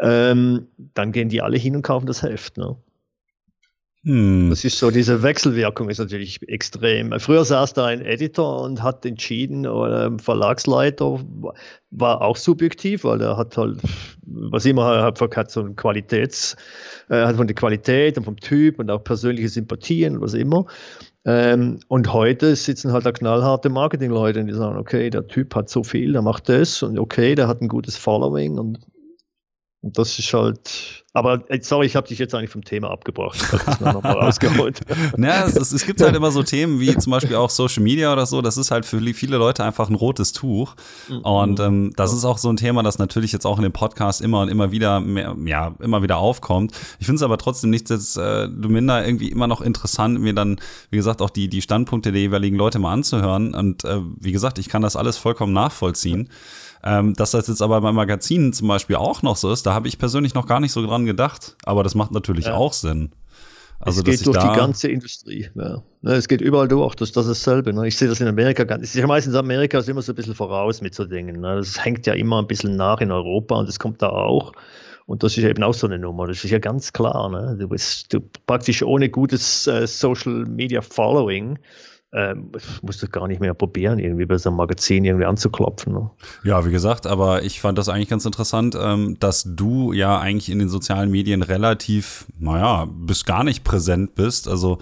ähm, 0.00 0.66
dann 0.94 1.12
gehen 1.12 1.28
die 1.28 1.42
alle 1.42 1.56
hin 1.56 1.76
und 1.76 1.82
kaufen 1.82 2.06
das 2.06 2.22
Heft. 2.22 2.56
Ne? 2.56 2.76
Hm. 4.04 4.50
Das 4.50 4.64
ist 4.64 4.78
so, 4.78 4.90
diese 4.90 5.22
Wechselwirkung 5.22 5.88
ist 5.88 5.98
natürlich 5.98 6.46
extrem. 6.46 7.18
Früher 7.18 7.44
saß 7.44 7.72
da 7.72 7.86
ein 7.86 8.02
Editor 8.02 8.62
und 8.62 8.82
hat 8.82 9.06
entschieden, 9.06 9.66
oder 9.66 10.06
ein 10.06 10.18
Verlagsleiter 10.18 11.20
war 11.90 12.20
auch 12.20 12.36
subjektiv, 12.36 13.04
weil 13.04 13.22
er 13.22 13.38
hat 13.38 13.56
halt, 13.56 13.78
was 14.26 14.66
immer 14.66 14.94
er 14.94 15.04
hat, 15.04 15.50
so 15.50 15.60
ein 15.62 15.74
Qualitäts, 15.74 16.54
äh, 17.08 17.24
hat 17.24 17.36
von 17.36 17.46
der 17.46 17.56
Qualität 17.56 18.18
und 18.18 18.24
vom 18.24 18.36
Typ 18.36 18.78
und 18.78 18.90
auch 18.90 19.02
persönliche 19.02 19.48
Sympathien, 19.48 20.20
was 20.20 20.34
immer. 20.34 20.66
Ähm, 21.24 21.80
und 21.88 22.12
heute 22.12 22.54
sitzen 22.56 22.92
halt 22.92 23.06
da 23.06 23.12
knallharte 23.12 23.70
Marketingleute 23.70 24.40
und 24.40 24.48
die 24.48 24.52
sagen, 24.52 24.76
okay, 24.76 25.08
der 25.08 25.26
Typ 25.28 25.54
hat 25.54 25.70
so 25.70 25.82
viel, 25.82 26.12
der 26.12 26.20
macht 26.20 26.50
das 26.50 26.82
und 26.82 26.98
okay, 26.98 27.34
der 27.34 27.48
hat 27.48 27.62
ein 27.62 27.68
gutes 27.68 27.96
Following 27.96 28.58
und, 28.58 28.80
und 29.84 29.98
das 29.98 30.18
ist 30.18 30.32
halt, 30.32 31.04
aber 31.12 31.44
äh, 31.50 31.60
sorry, 31.60 31.84
ich 31.84 31.94
habe 31.94 32.08
dich 32.08 32.18
jetzt 32.18 32.34
eigentlich 32.34 32.48
vom 32.48 32.64
Thema 32.64 32.90
abgebracht. 32.90 33.36
Ich 33.36 33.52
habe 33.52 33.64
das 33.66 33.80
noch 33.80 34.02
mal 34.02 34.12
rausgeholt. 34.18 34.80
naja, 35.18 35.44
es, 35.44 35.72
es, 35.72 35.84
gibt 35.84 36.00
halt 36.00 36.16
immer 36.16 36.30
so 36.30 36.42
Themen 36.42 36.80
wie 36.80 36.96
zum 36.96 37.10
Beispiel 37.10 37.36
auch 37.36 37.50
Social 37.50 37.82
Media 37.82 38.10
oder 38.10 38.24
so. 38.24 38.40
Das 38.40 38.56
ist 38.56 38.70
halt 38.70 38.86
für 38.86 38.98
viele 39.12 39.36
Leute 39.36 39.62
einfach 39.62 39.90
ein 39.90 39.94
rotes 39.94 40.32
Tuch. 40.32 40.74
Mhm. 41.10 41.18
Und 41.18 41.60
ähm, 41.60 41.92
das 41.96 42.14
ist 42.14 42.24
auch 42.24 42.38
so 42.38 42.48
ein 42.48 42.56
Thema, 42.56 42.82
das 42.82 42.98
natürlich 42.98 43.30
jetzt 43.30 43.44
auch 43.44 43.58
in 43.58 43.62
dem 43.62 43.72
Podcast 43.72 44.22
immer 44.22 44.40
und 44.40 44.48
immer 44.48 44.72
wieder 44.72 45.00
mehr, 45.00 45.36
ja, 45.44 45.74
immer 45.80 46.02
wieder 46.02 46.16
aufkommt. 46.16 46.72
Ich 46.98 47.04
finde 47.04 47.16
es 47.16 47.22
aber 47.22 47.36
trotzdem 47.36 47.68
nicht, 47.68 47.90
dass 47.90 48.16
äh, 48.16 48.48
du 48.48 48.70
minder 48.70 49.04
irgendwie 49.04 49.28
immer 49.28 49.48
noch 49.48 49.60
interessant, 49.60 50.18
mir 50.18 50.32
dann, 50.32 50.58
wie 50.88 50.96
gesagt, 50.96 51.20
auch 51.20 51.30
die, 51.30 51.48
die 51.48 51.60
Standpunkte 51.60 52.10
der 52.10 52.22
jeweiligen 52.22 52.56
Leute 52.56 52.78
mal 52.78 52.94
anzuhören. 52.94 53.54
Und 53.54 53.84
äh, 53.84 54.00
wie 54.18 54.32
gesagt, 54.32 54.58
ich 54.58 54.70
kann 54.70 54.80
das 54.80 54.96
alles 54.96 55.18
vollkommen 55.18 55.52
nachvollziehen. 55.52 56.30
Ähm, 56.86 57.14
dass 57.14 57.30
das 57.30 57.48
jetzt 57.48 57.62
aber 57.62 57.80
bei 57.80 57.92
Magazinen 57.92 58.52
zum 58.52 58.68
Beispiel 58.68 58.96
auch 58.96 59.22
noch 59.22 59.36
so 59.36 59.50
ist, 59.50 59.64
da 59.64 59.72
habe 59.72 59.88
ich 59.88 59.98
persönlich 59.98 60.34
noch 60.34 60.46
gar 60.46 60.60
nicht 60.60 60.72
so 60.72 60.86
dran 60.86 61.06
gedacht. 61.06 61.56
Aber 61.64 61.82
das 61.82 61.94
macht 61.94 62.12
natürlich 62.12 62.46
ja. 62.46 62.54
auch 62.54 62.74
Sinn. 62.74 63.12
Also, 63.80 64.00
es 64.00 64.04
geht 64.04 64.26
durch 64.26 64.38
die 64.38 64.56
ganze 64.56 64.88
Industrie. 64.88 65.48
Ja. 65.54 65.82
Ne, 66.02 66.12
es 66.12 66.28
geht 66.28 66.40
überall 66.40 66.68
durch. 66.68 66.94
Das, 66.94 67.12
das 67.12 67.26
ist 67.26 67.46
dasselbe. 67.46 67.72
Ne? 67.72 67.88
Ich 67.88 67.96
sehe 67.96 68.08
das 68.08 68.20
in 68.20 68.28
Amerika. 68.28 68.62
Ist 68.76 68.94
ja 68.94 69.06
meistens 69.06 69.34
Amerika 69.34 69.78
ist 69.78 69.88
immer 69.88 70.02
so 70.02 70.12
ein 70.12 70.14
bisschen 70.14 70.34
voraus 70.34 70.80
mit 70.80 70.94
so 70.94 71.04
Dingen. 71.04 71.40
Ne? 71.40 71.56
Das 71.56 71.84
hängt 71.84 72.06
ja 72.06 72.14
immer 72.14 72.40
ein 72.40 72.46
bisschen 72.46 72.76
nach 72.76 73.00
in 73.00 73.10
Europa 73.10 73.56
und 73.56 73.68
das 73.68 73.78
kommt 73.78 74.00
da 74.00 74.08
auch. 74.10 74.52
Und 75.06 75.22
das 75.22 75.36
ist 75.36 75.44
eben 75.44 75.62
auch 75.62 75.74
so 75.74 75.86
eine 75.86 75.98
Nummer. 75.98 76.26
Das 76.26 76.44
ist 76.44 76.50
ja 76.50 76.58
ganz 76.58 76.92
klar. 76.92 77.28
Ne? 77.28 77.56
Du 77.58 77.68
bist 77.68 78.12
du 78.12 78.20
praktisch 78.46 78.82
ohne 78.82 79.08
gutes 79.08 79.66
äh, 79.66 79.86
Social 79.86 80.44
Media 80.46 80.80
Following 80.80 81.58
ähm, 82.14 82.50
musst 82.82 83.02
du 83.02 83.08
gar 83.08 83.26
nicht 83.26 83.40
mehr 83.40 83.54
probieren, 83.54 83.98
irgendwie 83.98 84.24
bei 84.24 84.38
so 84.38 84.48
einem 84.48 84.56
Magazin 84.56 85.04
irgendwie 85.04 85.26
anzuklopfen. 85.26 85.92
Ne? 85.92 86.10
Ja, 86.44 86.64
wie 86.64 86.70
gesagt, 86.70 87.06
aber 87.06 87.42
ich 87.42 87.60
fand 87.60 87.76
das 87.76 87.88
eigentlich 87.88 88.08
ganz 88.08 88.24
interessant, 88.24 88.76
ähm, 88.80 89.16
dass 89.18 89.42
du 89.44 89.92
ja 89.92 90.18
eigentlich 90.18 90.48
in 90.48 90.60
den 90.60 90.68
sozialen 90.68 91.10
Medien 91.10 91.42
relativ, 91.42 92.26
naja, 92.38 92.86
bis 92.88 93.24
gar 93.24 93.42
nicht 93.42 93.64
präsent 93.64 94.14
bist. 94.14 94.46
Also 94.46 94.78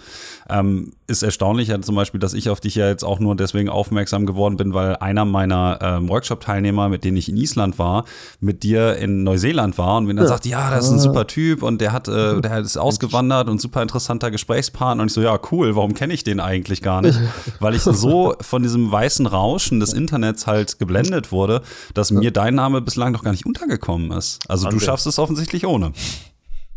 ähm, 0.51 0.93
ist 1.13 1.23
erstaunlich 1.23 1.69
ja 1.69 1.81
zum 1.81 1.95
Beispiel, 1.95 2.19
dass 2.19 2.35
ich 2.35 2.49
auf 2.49 2.59
dich 2.59 2.75
ja 2.75 2.89
jetzt 2.89 3.05
auch 3.05 3.21
nur 3.21 3.37
deswegen 3.37 3.69
aufmerksam 3.69 4.27
geworden 4.27 4.57
bin, 4.57 4.75
weil 4.75 4.97
einer 4.97 5.25
meiner 5.25 5.79
ähm, 5.81 6.09
Workshop-Teilnehmer, 6.09 6.89
mit 6.89 7.05
denen 7.05 7.17
ich 7.17 7.29
in 7.29 7.37
Island 7.37 7.79
war, 7.79 8.05
mit 8.41 8.63
dir 8.63 8.97
in 8.97 9.23
Neuseeland 9.23 9.79
war 9.79 9.99
und 9.99 10.07
mir 10.07 10.15
dann 10.15 10.25
ja. 10.25 10.29
sagt, 10.29 10.47
ja, 10.47 10.71
das 10.71 10.87
ist 10.87 10.93
ein 10.93 10.99
super 10.99 11.27
Typ 11.27 11.63
und 11.63 11.81
der 11.81 11.93
hat, 11.93 12.09
äh, 12.09 12.41
der 12.41 12.59
ist 12.59 12.77
ausgewandert 12.77 13.49
und 13.49 13.61
super 13.61 13.83
interessanter 13.83 14.31
Gesprächspartner. 14.31 15.03
Und 15.03 15.09
ich 15.09 15.15
so, 15.15 15.21
ja, 15.21 15.39
cool, 15.53 15.77
warum 15.77 15.95
kenne 15.95 16.15
ich 16.15 16.25
den 16.25 16.41
eigentlich 16.41 16.83
gar 16.83 17.03
nicht? 17.03 17.19
weil 17.61 17.75
ich 17.75 17.83
so 17.83 18.35
von 18.41 18.63
diesem 18.63 18.91
weißen 18.91 19.27
Rauschen 19.27 19.79
des 19.79 19.93
Internets 19.93 20.47
halt 20.47 20.79
geblendet 20.79 21.31
wurde, 21.31 21.63
dass 21.95 22.11
mir 22.11 22.31
dein 22.31 22.55
Name 22.55 22.81
bislang 22.81 23.13
noch 23.13 23.23
gar 23.23 23.33
nicht 23.33 23.47
untergekommen 23.47 24.11
ist. 24.13 24.41
Also 24.49 24.69
du 24.69 24.81
schaffst 24.81 25.07
es 25.07 25.19
offensichtlich 25.19 25.67
ohne. 25.67 25.93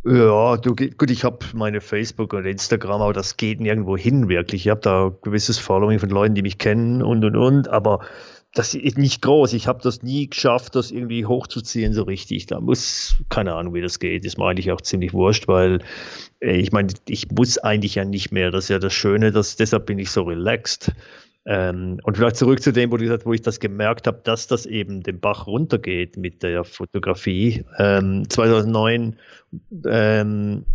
Ja, 0.07 0.57
du, 0.57 0.75
gut, 0.75 1.09
ich 1.09 1.23
habe 1.23 1.39
meine 1.53 1.81
Facebook 1.81 2.33
und 2.33 2.45
Instagram, 2.45 3.01
aber 3.01 3.13
das 3.13 3.37
geht 3.37 3.59
nirgendwo 3.59 3.97
hin 3.97 4.29
wirklich. 4.29 4.67
Ich 4.67 4.69
habe 4.69 4.81
da 4.81 5.11
gewisses 5.23 5.57
Following 5.57 5.97
von 5.97 6.09
Leuten, 6.09 6.35
die 6.35 6.43
mich 6.43 6.59
kennen 6.59 7.01
und 7.01 7.25
und 7.25 7.35
und, 7.35 7.67
aber 7.69 8.05
das 8.53 8.75
ist 8.75 8.99
nicht 8.99 9.23
groß. 9.23 9.53
Ich 9.53 9.67
habe 9.67 9.81
das 9.81 10.03
nie 10.03 10.29
geschafft, 10.29 10.75
das 10.75 10.91
irgendwie 10.91 11.25
hochzuziehen 11.25 11.93
so 11.93 12.03
richtig. 12.03 12.45
Da 12.45 12.61
muss, 12.61 13.15
keine 13.29 13.55
Ahnung, 13.55 13.73
wie 13.73 13.81
das 13.81 13.97
geht. 13.97 14.25
Ist 14.25 14.37
mir 14.37 14.45
eigentlich 14.45 14.71
auch 14.71 14.81
ziemlich 14.81 15.11
wurscht, 15.11 15.47
weil 15.47 15.79
äh, 16.39 16.55
ich 16.55 16.71
meine, 16.71 16.93
ich 17.07 17.31
muss 17.31 17.57
eigentlich 17.57 17.95
ja 17.95 18.05
nicht 18.05 18.31
mehr. 18.31 18.51
Das 18.51 18.65
ist 18.65 18.69
ja 18.69 18.79
das 18.79 18.93
Schöne, 18.93 19.31
dass, 19.31 19.55
deshalb 19.55 19.87
bin 19.87 19.97
ich 19.97 20.11
so 20.11 20.21
relaxed. 20.21 20.91
Ähm, 21.47 21.99
und 22.03 22.17
vielleicht 22.17 22.37
zurück 22.37 22.61
zu 22.61 22.73
dem, 22.73 22.91
wo, 22.91 22.97
gesagt, 22.97 23.25
wo 23.25 23.33
ich 23.33 23.41
das 23.41 23.59
gemerkt 23.59 24.07
habe, 24.07 24.19
dass 24.23 24.47
das 24.47 24.65
eben 24.65 25.03
den 25.03 25.19
Bach 25.19 25.45
runtergeht 25.45 26.17
mit 26.17 26.41
der 26.41 26.63
Fotografie. 26.63 27.63
Ähm, 27.77 28.27
2009 28.29 29.15
ähm, 29.85 30.65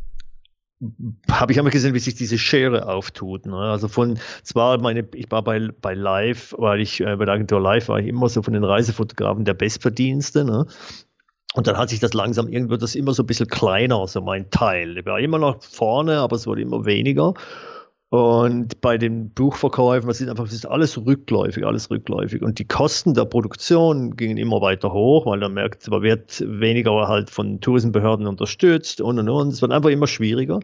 habe 1.31 1.53
ich 1.53 1.59
einmal 1.59 1.73
gesehen, 1.73 1.95
wie 1.95 1.99
sich 1.99 2.15
diese 2.15 2.39
Schere 2.39 2.89
auftut. 2.89 3.45
Ne? 3.47 3.57
Also 3.57 3.89
von, 3.89 4.19
zwar 4.43 4.81
meine, 4.81 5.07
ich 5.15 5.31
war 5.31 5.43
bei, 5.43 5.69
bei 5.81 5.95
Live, 5.95 6.55
weil 6.57 6.81
ich 6.81 7.01
äh, 7.01 7.17
bei 7.17 7.27
der 7.27 7.35
Agentur 7.35 7.61
Live 7.61 7.89
war 7.89 7.99
ich 7.99 8.07
immer 8.07 8.29
so 8.29 8.43
von 8.43 8.55
den 8.55 8.65
Reisefotografen 8.65 9.45
der 9.45 9.55
Bestverdienste. 9.55 10.45
Ne? 10.45 10.67
Und 11.55 11.67
dann 11.67 11.77
hat 11.77 11.91
sich 11.91 12.01
das 12.01 12.15
langsam, 12.15 12.49
irgendwie 12.49 12.79
das 12.79 12.95
immer 12.95 13.13
so 13.13 13.23
ein 13.23 13.27
bisschen 13.27 13.49
kleiner, 13.49 14.07
so 14.07 14.23
mein 14.23 14.51
Teil. 14.51 14.97
Ich 14.97 15.05
war 15.05 15.19
immer 15.21 15.39
noch 15.39 15.63
vorne, 15.63 16.19
aber 16.19 16.37
es 16.37 16.47
wurde 16.47 16.63
immer 16.63 16.87
weniger. 16.87 17.35
Und 18.11 18.81
bei 18.81 18.99
den 18.99 19.31
Buchverkäufen, 19.31 20.09
das 20.09 20.21
ist 20.21 20.29
einfach, 20.29 20.43
das 20.43 20.53
ist 20.53 20.67
alles 20.67 20.99
rückläufig, 20.99 21.65
alles 21.65 21.91
rückläufig. 21.93 22.43
Und 22.43 22.59
die 22.59 22.65
Kosten 22.65 23.15
der 23.15 23.25
Produktion 23.25 24.17
gingen 24.17 24.37
immer 24.37 24.61
weiter 24.61 24.93
hoch, 24.93 25.27
weil 25.27 25.39
man 25.39 25.55
merkt, 25.55 25.89
man 25.89 26.03
wird 26.03 26.43
weniger 26.45 27.07
halt 27.07 27.31
von 27.31 27.61
Tourismusbehörden 27.61 28.27
unterstützt 28.27 29.01
und 29.01 29.21
und 29.21 29.29
und. 29.29 29.53
Es 29.53 29.63
wird 29.63 29.71
einfach 29.71 29.91
immer 29.91 30.09
schwieriger. 30.09 30.59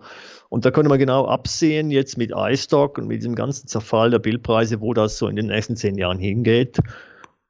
Und 0.48 0.64
da 0.64 0.72
konnte 0.72 0.88
man 0.88 0.98
genau 0.98 1.26
absehen, 1.26 1.92
jetzt 1.92 2.18
mit 2.18 2.32
iStock 2.34 2.98
und 2.98 3.06
mit 3.06 3.18
diesem 3.18 3.36
ganzen 3.36 3.68
Zerfall 3.68 4.10
der 4.10 4.18
Bildpreise, 4.18 4.80
wo 4.80 4.92
das 4.92 5.16
so 5.16 5.28
in 5.28 5.36
den 5.36 5.46
nächsten 5.46 5.76
zehn 5.76 5.96
Jahren 5.96 6.18
hingeht. 6.18 6.78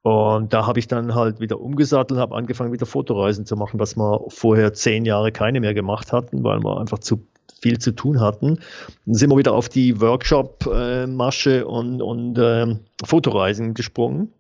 Und 0.07 0.53
da 0.53 0.69
habe 0.69 0.79
ich 0.79 0.87
dann 0.87 1.17
halt 1.17 1.41
wieder 1.41 1.61
umgesattelt, 1.61 2.21
habe 2.21 2.37
angefangen, 2.37 2.73
wieder 2.73 2.87
Fotoreisen 2.87 3.45
zu 3.45 3.57
machen, 3.57 3.81
was 3.81 3.97
wir 3.97 4.21
vorher 4.29 4.73
zehn 4.73 5.05
Jahre 5.05 5.33
keine 5.33 5.59
mehr 5.59 5.75
gemacht 5.75 6.13
hatten, 6.13 6.45
weil 6.45 6.63
wir 6.63 6.79
einfach 6.79 7.01
zu 7.01 7.27
viel 7.61 7.81
zu 7.81 7.91
tun 7.91 8.21
hatten. 8.21 8.61
Dann 9.05 9.15
sind 9.17 9.31
wir 9.31 9.37
wieder 9.37 9.53
auf 9.53 9.69
die 9.69 10.01
Workshop-Masche 10.01 11.67
und, 11.67 12.03
und 12.03 12.39
äh, 12.39 12.77
Fotoreisen 13.05 13.75
gesprungen 13.75 14.33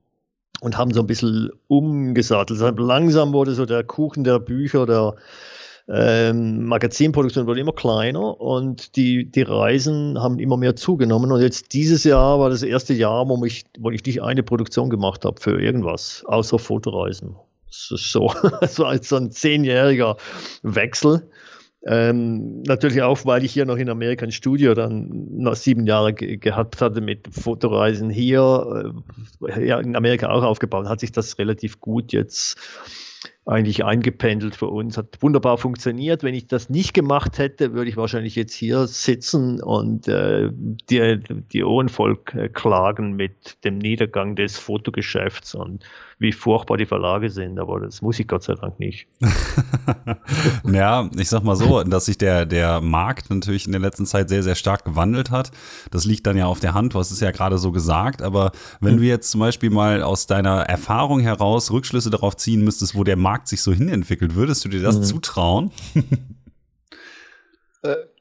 und 0.61 0.79
haben 0.79 0.95
so 0.95 1.01
ein 1.01 1.09
bisschen 1.09 1.51
umgesattelt. 1.67 2.62
Also 2.62 2.81
langsam 2.81 3.33
wurde 3.33 3.55
so 3.55 3.67
der 3.67 3.83
Kuchen 3.83 4.23
der 4.23 4.39
Bücher, 4.39 4.87
der 4.87 5.17
ähm, 5.89 6.64
Magazinproduktion 6.64 7.47
wurde 7.47 7.61
immer 7.61 7.72
kleiner 7.72 8.41
und 8.41 8.97
die, 8.97 9.30
die 9.30 9.43
Reisen 9.43 10.20
haben 10.20 10.41
immer 10.41 10.57
mehr 10.57 10.74
zugenommen. 10.74 11.30
Und 11.30 11.41
jetzt 11.41 11.72
dieses 11.74 12.03
Jahr 12.03 12.41
war 12.41 12.51
das 12.51 12.62
erste 12.62 12.93
Jahr, 12.93 13.28
wo 13.28 13.45
ich, 13.45 13.64
wo 13.78 13.91
ich 13.91 14.05
nicht 14.05 14.22
eine 14.22 14.43
Produktion 14.43 14.91
gemacht 14.91 15.24
habe 15.24 15.41
für 15.41 15.61
irgendwas, 15.61 16.24
außer 16.26 16.59
Fotoreisen. 16.59 17.37
Das 17.66 17.91
ist 17.93 18.11
so, 18.11 18.32
so 18.68 18.84
ein 18.84 19.30
zehnjähriger 19.30 20.16
Wechsel. 20.62 21.30
Ähm, 21.89 22.62
natürlich 22.62 23.03
auch, 23.03 23.24
weil 23.24 23.45
ich 23.45 23.53
hier 23.53 23.64
noch 23.64 23.76
in 23.76 23.89
Amerika 23.89 24.26
ein 24.26 24.32
Studio 24.32 24.74
dann 24.74 25.28
noch 25.37 25.55
sieben 25.55 25.87
Jahre 25.87 26.12
ge 26.12 26.37
gehabt 26.37 26.80
hatte 26.80 27.01
mit 27.01 27.28
Fotoreisen 27.32 28.11
hier, 28.11 28.93
äh, 29.47 29.66
ja, 29.68 29.78
in 29.78 29.95
Amerika 29.95 30.30
auch 30.30 30.43
aufgebaut, 30.43 30.89
hat 30.89 30.99
sich 30.99 31.12
das 31.12 31.39
relativ 31.39 31.80
gut 31.80 32.12
jetzt 32.12 32.57
eigentlich 33.47 33.84
eingependelt 33.84 34.57
für 34.57 34.66
uns. 34.66 34.99
Hat 34.99 35.22
wunderbar 35.22 35.57
funktioniert. 35.57 36.24
Wenn 36.24 36.34
ich 36.34 36.49
das 36.49 36.68
nicht 36.68 36.94
gemacht 36.94 37.38
hätte, 37.38 37.72
würde 37.72 37.88
ich 37.88 37.97
wahrscheinlich 37.97 38.34
jetzt 38.34 38.55
hier 38.55 38.88
sitzen 38.88 39.62
und 39.62 40.09
äh, 40.09 40.51
die, 40.90 41.20
die 41.53 41.64
Ohren 41.64 41.88
voll 41.88 42.18
äh, 42.34 42.49
klagen 42.49 43.14
mit 43.14 43.62
dem 43.64 43.78
Niedergang 43.78 44.34
des 44.34 44.59
Fotogeschäfts 44.59 45.55
und 45.55 45.84
wie 46.19 46.33
furchtbar 46.33 46.79
die 46.79 46.87
Verlage 46.87 47.29
sind, 47.29 47.59
aber 47.59 47.81
das 47.81 48.01
muss 48.01 48.19
ich 48.19 48.27
Gott 48.27 48.43
sei 48.43 48.55
Dank 48.55 48.79
nicht. 48.79 49.07
ja, 50.64 51.11
ich 51.17 51.29
sag 51.29 51.45
mal 51.45 51.57
so, 51.57 51.83
dass 51.83 52.07
sich 52.07 52.17
der, 52.17 52.47
der 52.47 52.81
Markt 52.81 53.29
natürlich 53.29 53.67
in 53.67 53.73
der 53.73 53.83
letzten 53.83 54.07
Zeit 54.07 54.31
sehr, 54.31 54.43
sehr 54.43 54.55
stark 54.55 54.85
gewandelt 54.85 55.31
hat. 55.31 55.51
Das 55.91 56.07
liegt 56.07 56.27
dann 56.27 56.39
ja 56.39 56.47
auf 56.47 56.59
der 56.59 56.73
Hand, 56.73 56.95
du 56.95 56.99
hast 56.99 57.11
es 57.11 57.21
ja 57.21 57.33
gerade 57.33 57.59
so 57.59 57.71
gesagt, 57.71 58.23
aber 58.23 58.53
wenn 58.81 58.95
mhm. 58.95 58.99
du 58.99 59.05
jetzt 59.05 59.31
zum 59.31 59.41
Beispiel 59.41 59.69
mal 59.69 60.03
aus 60.03 60.27
deiner 60.27 60.62
Erfahrung 60.62 61.21
heraus 61.21 61.71
Rückschlüsse 61.71 62.09
darauf 62.09 62.37
ziehen 62.37 62.64
müsstest, 62.64 62.95
wo 62.95 63.05
der 63.05 63.17
Markt 63.17 63.49
sich 63.49 63.61
so 63.61 63.73
hinentwickelt, 63.73 64.35
würdest 64.37 64.64
du 64.64 64.71
dir 64.71 64.81
das 64.81 64.99
mhm. 64.99 65.05
zutrauen? 65.05 65.71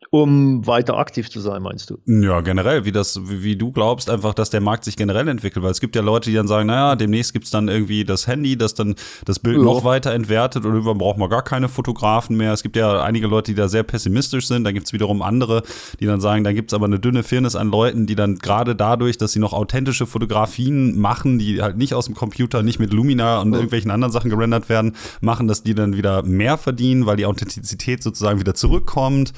Um 0.10 0.66
weiter 0.68 0.98
aktiv 0.98 1.30
zu 1.30 1.40
sein, 1.40 1.62
meinst 1.62 1.90
du? 1.90 1.98
Ja, 2.06 2.42
generell, 2.42 2.86
wie 2.86 2.92
das, 2.92 3.20
wie 3.24 3.56
du 3.56 3.72
glaubst, 3.72 4.10
einfach, 4.10 4.34
dass 4.34 4.50
der 4.50 4.62
Markt 4.62 4.84
sich 4.84 4.96
generell 4.96 5.28
entwickelt, 5.28 5.64
weil 5.64 5.72
es 5.72 5.82
gibt 5.82 5.96
ja 5.96 6.02
Leute, 6.02 6.30
die 6.30 6.36
dann 6.36 6.48
sagen, 6.48 6.68
naja, 6.68 6.96
demnächst 6.96 7.34
gibt's 7.34 7.50
dann 7.50 7.68
irgendwie 7.68 8.06
das 8.06 8.28
Handy, 8.28 8.58
das 8.58 8.74
dann 8.74 8.96
das 9.26 9.40
Bild 9.40 9.58
ja. 9.58 9.64
noch 9.64 9.84
weiter 9.84 10.14
entwertet 10.14 10.66
und 10.66 10.74
irgendwann 10.74 10.98
braucht 10.98 11.18
man 11.18 11.30
gar 11.30 11.44
keine 11.44 11.70
Fotografen 11.70 12.38
mehr. 12.38 12.54
Es 12.54 12.64
gibt 12.64 12.76
ja 12.76 13.02
einige 13.02 13.28
Leute, 13.28 13.52
die 13.52 13.56
da 13.56 13.68
sehr 13.68 13.84
pessimistisch 13.84 14.48
sind, 14.48 14.64
dann 14.64 14.74
gibt's 14.74 14.94
wiederum 14.94 15.22
andere, 15.22 15.64
die 16.00 16.06
dann 16.06 16.22
sagen, 16.22 16.44
da 16.44 16.54
gibt's 16.54 16.74
aber 16.74 16.86
eine 16.86 17.00
dünne 17.00 17.24
Firnis 17.24 17.56
an 17.56 17.70
Leuten, 17.70 18.06
die 18.06 18.16
dann 18.16 18.38
gerade 18.38 18.76
dadurch, 18.76 19.18
dass 19.18 19.32
sie 19.32 19.40
noch 19.40 19.54
authentische 19.54 20.06
Fotografien 20.06 21.00
machen, 21.00 21.40
die 21.40 21.62
halt 21.62 21.78
nicht 21.78 21.94
aus 21.94 22.06
dem 22.06 22.16
Computer, 22.16 22.64
nicht 22.64 22.80
mit 22.80 22.94
Lumina 22.94 23.42
und 23.42 23.52
ja. 23.52 23.58
irgendwelchen 23.58 23.92
anderen 23.92 24.12
Sachen 24.12 24.30
gerendert 24.30 24.70
werden, 24.70 24.96
machen, 25.22 25.48
dass 25.48 25.64
die 25.64 25.76
dann 25.76 25.98
wieder 25.98 26.24
mehr 26.24 26.58
verdienen, 26.58 27.06
weil 27.06 27.18
die 27.18 27.26
Authentizität 27.26 28.04
sozusagen 28.04 28.40
wieder 28.40 28.54
zurückkommt 28.54 29.34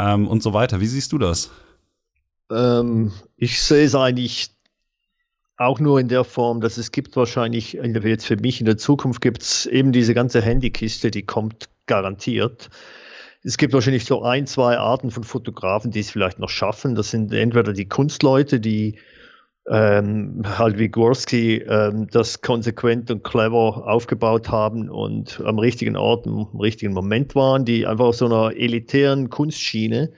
ähm, 0.00 0.26
und 0.26 0.42
so 0.42 0.52
weiter. 0.52 0.80
Wie 0.80 0.86
siehst 0.86 1.12
du 1.12 1.18
das? 1.18 1.50
Ähm, 2.50 3.12
ich 3.36 3.62
sehe 3.62 3.84
es 3.84 3.94
eigentlich 3.94 4.50
auch 5.56 5.78
nur 5.78 6.00
in 6.00 6.08
der 6.08 6.24
Form, 6.24 6.62
dass 6.62 6.78
es 6.78 6.90
gibt 6.90 7.14
wahrscheinlich, 7.16 7.74
jetzt 7.74 8.26
für 8.26 8.36
mich 8.36 8.60
in 8.60 8.66
der 8.66 8.78
Zukunft 8.78 9.20
gibt 9.20 9.42
es 9.42 9.66
eben 9.66 9.92
diese 9.92 10.14
ganze 10.14 10.40
Handykiste, 10.40 11.10
die 11.10 11.22
kommt 11.22 11.68
garantiert. 11.86 12.70
Es 13.42 13.58
gibt 13.58 13.74
wahrscheinlich 13.74 14.06
so 14.06 14.22
ein, 14.22 14.46
zwei 14.46 14.78
Arten 14.78 15.10
von 15.10 15.22
Fotografen, 15.24 15.90
die 15.90 16.00
es 16.00 16.10
vielleicht 16.10 16.38
noch 16.38 16.48
schaffen. 16.48 16.94
Das 16.94 17.10
sind 17.10 17.32
entweder 17.32 17.72
die 17.74 17.88
Kunstleute, 17.88 18.58
die 18.58 18.96
ähm, 19.68 20.42
halt 20.44 20.78
wie 20.78 20.88
Gorski 20.88 21.58
ähm, 21.58 22.08
das 22.10 22.40
konsequent 22.40 23.10
und 23.10 23.22
clever 23.22 23.86
aufgebaut 23.86 24.48
haben 24.48 24.88
und 24.88 25.40
am 25.44 25.58
richtigen 25.58 25.96
Ort, 25.96 26.26
im 26.26 26.46
richtigen 26.58 26.92
Moment 26.92 27.34
waren, 27.34 27.64
die 27.64 27.86
einfach 27.86 28.06
auf 28.06 28.16
so 28.16 28.26
einer 28.26 28.56
elitären 28.56 29.28
Kunstschiene 29.28 30.10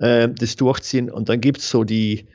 äh, 0.00 0.28
das 0.28 0.56
durchziehen. 0.56 1.10
Und 1.10 1.28
dann 1.28 1.40
gibt 1.40 1.58
es 1.58 1.70
so 1.70 1.84
die, 1.84 2.26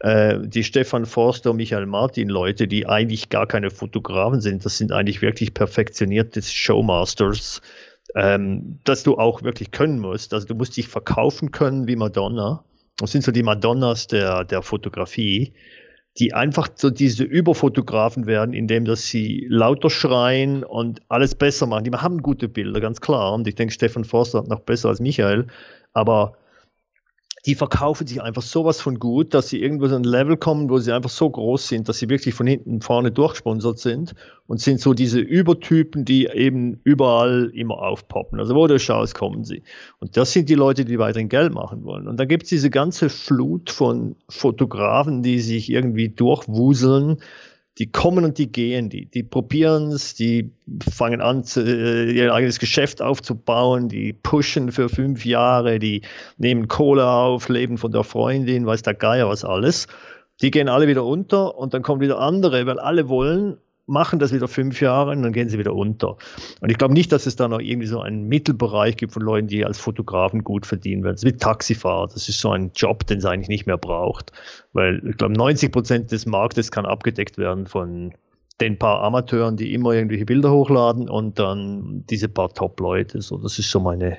äh, 0.00 0.38
die 0.42 0.64
Stefan 0.64 1.06
Forster, 1.06 1.54
Michael 1.54 1.86
Martin 1.86 2.28
Leute, 2.28 2.66
die 2.66 2.86
eigentlich 2.86 3.28
gar 3.28 3.46
keine 3.46 3.70
Fotografen 3.70 4.40
sind. 4.40 4.64
Das 4.64 4.78
sind 4.78 4.92
eigentlich 4.92 5.22
wirklich 5.22 5.54
perfektionierte 5.54 6.42
Showmasters, 6.42 7.62
ähm, 8.16 8.80
dass 8.84 9.04
du 9.04 9.16
auch 9.16 9.42
wirklich 9.42 9.70
können 9.70 10.00
musst. 10.00 10.34
Also 10.34 10.48
du 10.48 10.54
musst 10.54 10.76
dich 10.76 10.88
verkaufen 10.88 11.52
können 11.52 11.86
wie 11.86 11.96
Madonna. 11.96 12.64
Das 12.96 13.12
sind 13.12 13.22
so 13.22 13.32
die 13.32 13.42
Madonnas 13.42 14.08
der, 14.08 14.44
der 14.44 14.60
Fotografie 14.62 15.54
die 16.18 16.34
einfach 16.34 16.68
so 16.74 16.90
diese 16.90 17.24
Überfotografen 17.24 18.26
werden, 18.26 18.52
indem 18.52 18.84
dass 18.84 19.06
sie 19.06 19.46
lauter 19.48 19.90
schreien 19.90 20.64
und 20.64 21.00
alles 21.08 21.34
besser 21.34 21.66
machen. 21.66 21.84
Die 21.84 21.92
haben 21.92 22.22
gute 22.22 22.48
Bilder, 22.48 22.80
ganz 22.80 23.00
klar. 23.00 23.32
Und 23.32 23.46
ich 23.46 23.54
denke, 23.54 23.72
Stefan 23.72 24.04
Forster 24.04 24.38
hat 24.38 24.48
noch 24.48 24.60
besser 24.60 24.88
als 24.88 25.00
Michael. 25.00 25.46
Aber 25.92 26.34
die 27.46 27.54
verkaufen 27.54 28.06
sich 28.06 28.20
einfach 28.20 28.42
sowas 28.42 28.80
von 28.80 28.98
gut, 28.98 29.32
dass 29.32 29.48
sie 29.48 29.62
irgendwo 29.62 29.86
so 29.86 29.96
ein 29.96 30.04
Level 30.04 30.36
kommen, 30.36 30.68
wo 30.68 30.78
sie 30.78 30.92
einfach 30.92 31.10
so 31.10 31.30
groß 31.30 31.68
sind, 31.68 31.88
dass 31.88 31.98
sie 31.98 32.10
wirklich 32.10 32.34
von 32.34 32.46
hinten 32.46 32.82
vorne 32.82 33.10
durchsponsert 33.10 33.78
sind 33.78 34.14
und 34.46 34.60
sind 34.60 34.80
so 34.80 34.92
diese 34.92 35.20
Übertypen, 35.20 36.04
die 36.04 36.26
eben 36.26 36.80
überall 36.84 37.50
immer 37.54 37.78
aufpoppen. 37.78 38.38
Also 38.38 38.54
wo 38.54 38.66
du 38.66 38.78
schaust, 38.78 39.14
kommen 39.14 39.44
sie. 39.44 39.62
Und 40.00 40.18
das 40.18 40.32
sind 40.32 40.50
die 40.50 40.54
Leute, 40.54 40.84
die 40.84 40.98
weiterhin 40.98 41.30
Geld 41.30 41.54
machen 41.54 41.84
wollen. 41.84 42.08
Und 42.08 42.18
dann 42.18 42.28
gibt 42.28 42.42
es 42.42 42.50
diese 42.50 42.68
ganze 42.68 43.08
Flut 43.08 43.70
von 43.70 44.16
Fotografen, 44.28 45.22
die 45.22 45.40
sich 45.40 45.70
irgendwie 45.70 46.10
durchwuseln, 46.10 47.18
die 47.78 47.90
kommen 47.90 48.24
und 48.24 48.38
die 48.38 48.50
gehen, 48.50 48.90
die, 48.90 49.06
die 49.06 49.22
probieren 49.22 49.92
es, 49.92 50.14
die 50.14 50.52
fangen 50.92 51.20
an, 51.20 51.44
zu, 51.44 51.60
äh, 51.60 52.10
ihr 52.10 52.34
eigenes 52.34 52.58
Geschäft 52.58 53.00
aufzubauen, 53.00 53.88
die 53.88 54.12
pushen 54.12 54.72
für 54.72 54.88
fünf 54.88 55.24
Jahre, 55.24 55.78
die 55.78 56.02
nehmen 56.36 56.68
Kohle 56.68 57.06
auf, 57.06 57.48
leben 57.48 57.78
von 57.78 57.92
der 57.92 58.04
Freundin, 58.04 58.66
weiß 58.66 58.82
der 58.82 58.94
Geier 58.94 59.28
was 59.28 59.44
alles. 59.44 59.86
Die 60.42 60.50
gehen 60.50 60.68
alle 60.68 60.88
wieder 60.88 61.04
unter 61.04 61.56
und 61.56 61.74
dann 61.74 61.82
kommen 61.82 62.00
wieder 62.00 62.18
andere, 62.18 62.66
weil 62.66 62.78
alle 62.78 63.08
wollen 63.08 63.58
machen 63.90 64.18
das 64.18 64.32
wieder 64.32 64.48
fünf 64.48 64.80
Jahre 64.80 65.10
und 65.10 65.22
dann 65.22 65.32
gehen 65.32 65.48
sie 65.48 65.58
wieder 65.58 65.74
unter. 65.74 66.16
Und 66.60 66.70
ich 66.70 66.78
glaube 66.78 66.94
nicht, 66.94 67.12
dass 67.12 67.26
es 67.26 67.36
da 67.36 67.48
noch 67.48 67.60
irgendwie 67.60 67.86
so 67.86 68.00
einen 68.00 68.28
Mittelbereich 68.28 68.96
gibt 68.96 69.12
von 69.12 69.22
Leuten, 69.22 69.48
die 69.48 69.66
als 69.66 69.78
Fotografen 69.78 70.44
gut 70.44 70.64
verdienen 70.64 71.02
werden. 71.02 71.14
Das 71.14 71.24
ist 71.24 71.34
wie 71.34 71.36
Taxifahrer. 71.36 72.06
Das 72.06 72.28
ist 72.28 72.40
so 72.40 72.50
ein 72.50 72.70
Job, 72.74 73.06
den 73.06 73.18
es 73.18 73.24
eigentlich 73.24 73.48
nicht 73.48 73.66
mehr 73.66 73.78
braucht. 73.78 74.32
Weil 74.72 75.02
ich 75.06 75.16
glaube, 75.16 75.34
90 75.34 75.72
Prozent 75.72 76.12
des 76.12 76.24
Marktes 76.24 76.70
kann 76.70 76.86
abgedeckt 76.86 77.36
werden 77.36 77.66
von 77.66 78.14
den 78.60 78.78
paar 78.78 79.02
Amateuren, 79.02 79.56
die 79.56 79.74
immer 79.74 79.92
irgendwelche 79.92 80.26
Bilder 80.26 80.52
hochladen 80.52 81.08
und 81.08 81.38
dann 81.38 82.04
diese 82.08 82.28
paar 82.28 82.52
Top-Leute. 82.52 83.22
So, 83.22 83.38
das 83.38 83.58
ist 83.58 83.70
so 83.70 83.80
meine, 83.80 84.18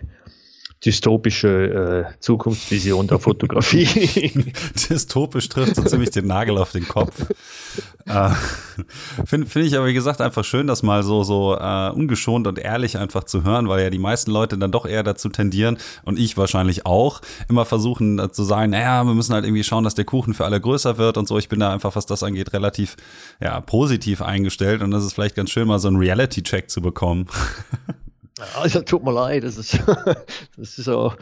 dystopische 0.85 2.07
äh, 2.09 2.19
Zukunftsvision 2.19 3.07
der 3.07 3.19
Fotografie. 3.19 3.85
Dystopisch 4.89 5.47
trifft 5.49 5.75
so 5.75 5.83
ziemlich 5.83 6.09
den 6.09 6.25
Nagel 6.25 6.57
auf 6.57 6.71
den 6.71 6.87
Kopf. 6.87 7.29
äh, 8.07 8.29
Finde 9.25 9.47
find 9.47 9.65
ich 9.65 9.77
aber, 9.77 9.85
wie 9.85 9.93
gesagt, 9.93 10.21
einfach 10.21 10.43
schön, 10.43 10.65
das 10.65 10.81
mal 10.81 11.03
so, 11.03 11.23
so 11.23 11.55
äh, 11.55 11.91
ungeschont 11.91 12.47
und 12.47 12.57
ehrlich 12.57 12.97
einfach 12.97 13.25
zu 13.25 13.43
hören, 13.43 13.67
weil 13.69 13.83
ja 13.83 13.89
die 13.91 13.99
meisten 13.99 14.31
Leute 14.31 14.57
dann 14.57 14.71
doch 14.71 14.87
eher 14.87 15.03
dazu 15.03 15.29
tendieren 15.29 15.77
und 16.03 16.17
ich 16.17 16.35
wahrscheinlich 16.35 16.85
auch, 16.87 17.21
immer 17.47 17.65
versuchen 17.65 18.17
äh, 18.17 18.31
zu 18.31 18.43
sagen, 18.43 18.71
naja, 18.71 19.03
wir 19.03 19.13
müssen 19.13 19.33
halt 19.33 19.45
irgendwie 19.45 19.63
schauen, 19.63 19.83
dass 19.83 19.93
der 19.93 20.05
Kuchen 20.05 20.33
für 20.33 20.45
alle 20.45 20.59
größer 20.59 20.97
wird 20.97 21.17
und 21.17 21.27
so. 21.27 21.37
Ich 21.37 21.47
bin 21.47 21.59
da 21.59 21.71
einfach, 21.71 21.95
was 21.95 22.07
das 22.07 22.23
angeht, 22.23 22.53
relativ 22.53 22.95
ja, 23.39 23.61
positiv 23.61 24.23
eingestellt 24.23 24.81
und 24.81 24.89
das 24.89 25.05
ist 25.05 25.13
vielleicht 25.13 25.35
ganz 25.35 25.51
schön, 25.51 25.67
mal 25.67 25.79
so 25.79 25.89
einen 25.89 25.97
Reality-Check 25.97 26.71
zu 26.71 26.81
bekommen. 26.81 27.27
Also 28.55 28.81
tut 28.81 29.03
mir 29.03 29.13
leid, 29.13 29.43
das 29.43 29.57
ist, 29.57 29.79
das 30.57 30.77
ist 30.77 30.85
so 30.85 31.13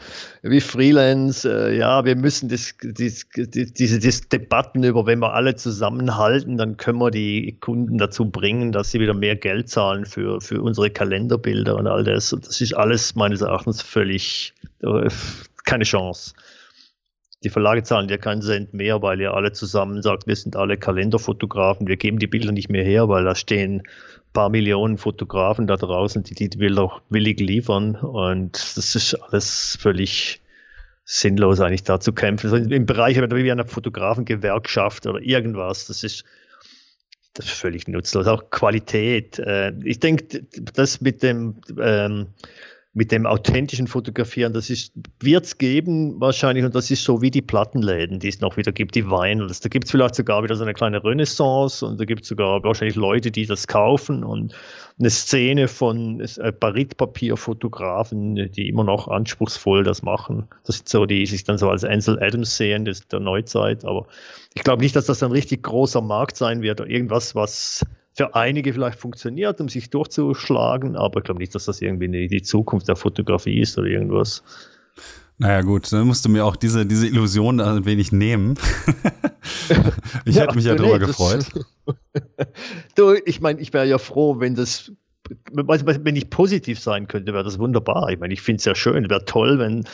wie 0.42 0.60
Freelance. 0.60 1.48
Äh, 1.48 1.76
ja, 1.76 2.04
wir 2.04 2.16
müssen 2.16 2.48
das, 2.48 2.74
das, 2.82 3.26
diese 3.34 3.98
das 3.98 4.28
Debatten 4.28 4.82
über, 4.84 5.06
wenn 5.06 5.18
wir 5.18 5.34
alle 5.34 5.54
zusammenhalten, 5.54 6.56
dann 6.56 6.76
können 6.78 6.98
wir 6.98 7.10
die 7.10 7.58
Kunden 7.60 7.98
dazu 7.98 8.30
bringen, 8.30 8.72
dass 8.72 8.90
sie 8.90 9.00
wieder 9.00 9.14
mehr 9.14 9.36
Geld 9.36 9.68
zahlen 9.68 10.06
für, 10.06 10.40
für 10.40 10.62
unsere 10.62 10.90
Kalenderbilder 10.90 11.76
und 11.76 11.86
all 11.86 12.04
das. 12.04 12.32
Und 12.32 12.46
das 12.46 12.60
ist 12.60 12.72
alles 12.72 13.14
meines 13.14 13.42
Erachtens 13.42 13.82
völlig 13.82 14.54
äh, 14.82 15.08
keine 15.64 15.84
Chance. 15.84 16.32
Die 17.42 17.50
Verlage 17.50 17.82
zahlen 17.82 18.08
ja 18.08 18.18
keinen 18.18 18.42
Cent 18.42 18.74
mehr, 18.74 19.00
weil 19.00 19.20
ihr 19.20 19.32
alle 19.32 19.52
zusammen 19.52 20.02
sagt, 20.02 20.26
wir 20.26 20.36
sind 20.36 20.56
alle 20.56 20.76
Kalenderfotografen, 20.76 21.86
wir 21.86 21.96
geben 21.96 22.18
die 22.18 22.26
Bilder 22.26 22.52
nicht 22.52 22.68
mehr 22.68 22.84
her, 22.84 23.08
weil 23.08 23.24
da 23.24 23.34
stehen 23.34 23.82
paar 24.32 24.48
Millionen 24.48 24.98
Fotografen 24.98 25.66
da 25.66 25.76
draußen, 25.76 26.22
die 26.22 26.34
die 26.34 26.78
auch 26.78 27.02
willig 27.08 27.40
liefern 27.40 27.96
und 27.96 28.76
das 28.76 28.94
ist 28.94 29.14
alles 29.14 29.78
völlig 29.80 30.40
sinnlos 31.04 31.60
eigentlich 31.60 31.82
da 31.82 31.98
zu 31.98 32.12
kämpfen. 32.12 32.52
Also 32.52 32.70
Im 32.72 32.86
Bereich 32.86 33.16
wie 33.16 33.50
einer 33.50 33.66
Fotografengewerkschaft 33.66 35.06
oder 35.06 35.20
irgendwas, 35.20 35.86
das 35.86 36.04
ist, 36.04 36.24
das 37.34 37.46
ist 37.46 37.54
völlig 37.54 37.88
nutzlos. 37.88 38.28
Auch 38.28 38.50
Qualität. 38.50 39.38
Äh, 39.40 39.72
ich 39.82 39.98
denke, 39.98 40.46
das 40.74 41.00
mit 41.00 41.22
dem 41.24 41.56
ähm, 41.80 42.28
mit 42.92 43.12
dem 43.12 43.24
authentischen 43.24 43.86
Fotografieren, 43.86 44.52
das 44.52 44.68
wird 45.20 45.44
es 45.44 45.58
geben 45.58 46.20
wahrscheinlich, 46.20 46.64
und 46.64 46.74
das 46.74 46.90
ist 46.90 47.04
so 47.04 47.22
wie 47.22 47.30
die 47.30 47.42
Plattenläden, 47.42 48.18
die 48.18 48.28
es 48.28 48.40
noch 48.40 48.56
wieder 48.56 48.72
gibt, 48.72 48.96
die 48.96 49.06
Vinyl. 49.06 49.46
Da 49.46 49.68
gibt 49.68 49.84
es 49.84 49.92
vielleicht 49.92 50.16
sogar 50.16 50.42
wieder 50.42 50.56
so 50.56 50.64
eine 50.64 50.74
kleine 50.74 51.02
Renaissance 51.04 51.86
und 51.86 52.00
da 52.00 52.04
gibt 52.04 52.22
es 52.22 52.28
sogar 52.28 52.64
wahrscheinlich 52.64 52.96
Leute, 52.96 53.30
die 53.30 53.46
das 53.46 53.68
kaufen 53.68 54.24
und 54.24 54.54
eine 54.98 55.08
Szene 55.08 55.68
von 55.68 56.20
äh, 56.20 56.52
Baritpapierfotografen, 56.52 58.50
die 58.50 58.68
immer 58.68 58.82
noch 58.82 59.06
anspruchsvoll 59.06 59.84
das 59.84 60.02
machen. 60.02 60.48
Das 60.64 60.78
sind 60.78 60.88
so, 60.88 61.06
die 61.06 61.24
sich 61.26 61.44
dann 61.44 61.58
so 61.58 61.70
als 61.70 61.84
Ansel 61.84 62.20
Adams 62.20 62.56
sehen, 62.56 62.84
das 62.86 63.00
ist 63.00 63.12
der 63.12 63.20
Neuzeit, 63.20 63.84
aber 63.84 64.08
ich 64.54 64.64
glaube 64.64 64.82
nicht, 64.82 64.96
dass 64.96 65.06
das 65.06 65.22
ein 65.22 65.30
richtig 65.30 65.62
großer 65.62 66.00
Markt 66.00 66.36
sein 66.36 66.60
wird 66.60 66.80
oder 66.80 66.90
irgendwas, 66.90 67.36
was 67.36 67.86
für 68.20 68.34
einige 68.34 68.74
vielleicht 68.74 68.98
funktioniert, 68.98 69.62
um 69.62 69.70
sich 69.70 69.88
durchzuschlagen, 69.88 70.94
aber 70.94 71.20
ich 71.20 71.24
glaube 71.24 71.40
nicht, 71.40 71.54
dass 71.54 71.64
das 71.64 71.80
irgendwie 71.80 72.28
die 72.28 72.42
Zukunft 72.42 72.86
der 72.86 72.96
Fotografie 72.96 73.58
ist 73.58 73.78
oder 73.78 73.88
irgendwas. 73.88 74.42
Naja, 75.38 75.62
gut, 75.62 75.90
dann 75.90 76.06
musst 76.06 76.26
du 76.26 76.28
mir 76.28 76.44
auch 76.44 76.56
diese, 76.56 76.84
diese 76.84 77.06
Illusion 77.06 77.60
ein 77.60 77.86
wenig 77.86 78.12
nehmen. 78.12 78.58
ich 80.26 80.34
ja, 80.36 80.42
hätte 80.42 80.54
mich 80.54 80.66
ja 80.66 80.72
nee, 80.72 80.80
drüber 80.80 80.98
gefreut. 80.98 81.46
du, 82.94 83.14
ich 83.24 83.40
meine, 83.40 83.58
ich 83.58 83.72
wäre 83.72 83.86
ja 83.86 83.96
froh, 83.96 84.38
wenn 84.38 84.54
das 84.54 84.92
wenn 85.52 86.16
ich 86.16 86.30
positiv 86.30 86.80
sein 86.80 87.06
könnte, 87.08 87.32
wäre 87.32 87.44
das 87.44 87.58
wunderbar. 87.58 88.08
Ich 88.10 88.18
meine, 88.18 88.32
ich 88.32 88.42
finde 88.42 88.58
es 88.58 88.64
ja 88.64 88.74
schön, 88.74 89.08
wäre 89.08 89.24
toll, 89.24 89.58
wenn 89.58 89.84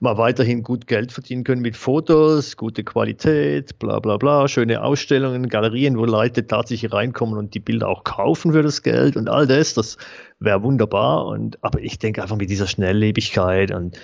wir 0.00 0.18
weiterhin 0.18 0.62
gut 0.62 0.86
Geld 0.86 1.12
verdienen 1.12 1.44
können 1.44 1.62
mit 1.62 1.76
Fotos, 1.76 2.56
gute 2.56 2.84
Qualität, 2.84 3.78
bla 3.78 4.00
bla 4.00 4.16
bla, 4.16 4.48
schöne 4.48 4.82
Ausstellungen, 4.82 5.48
Galerien, 5.48 5.98
wo 5.98 6.04
Leute 6.04 6.46
tatsächlich 6.46 6.92
reinkommen 6.92 7.38
und 7.38 7.54
die 7.54 7.60
Bilder 7.60 7.88
auch 7.88 8.04
kaufen 8.04 8.52
für 8.52 8.62
das 8.62 8.82
Geld 8.82 9.16
und 9.16 9.28
all 9.28 9.46
das, 9.46 9.74
das 9.74 9.98
wäre 10.40 10.62
wunderbar. 10.62 11.26
Und 11.26 11.62
aber 11.62 11.80
ich 11.80 11.98
denke 11.98 12.22
einfach 12.22 12.36
mit 12.36 12.50
dieser 12.50 12.66
Schnelllebigkeit 12.66 13.70
und 13.70 13.98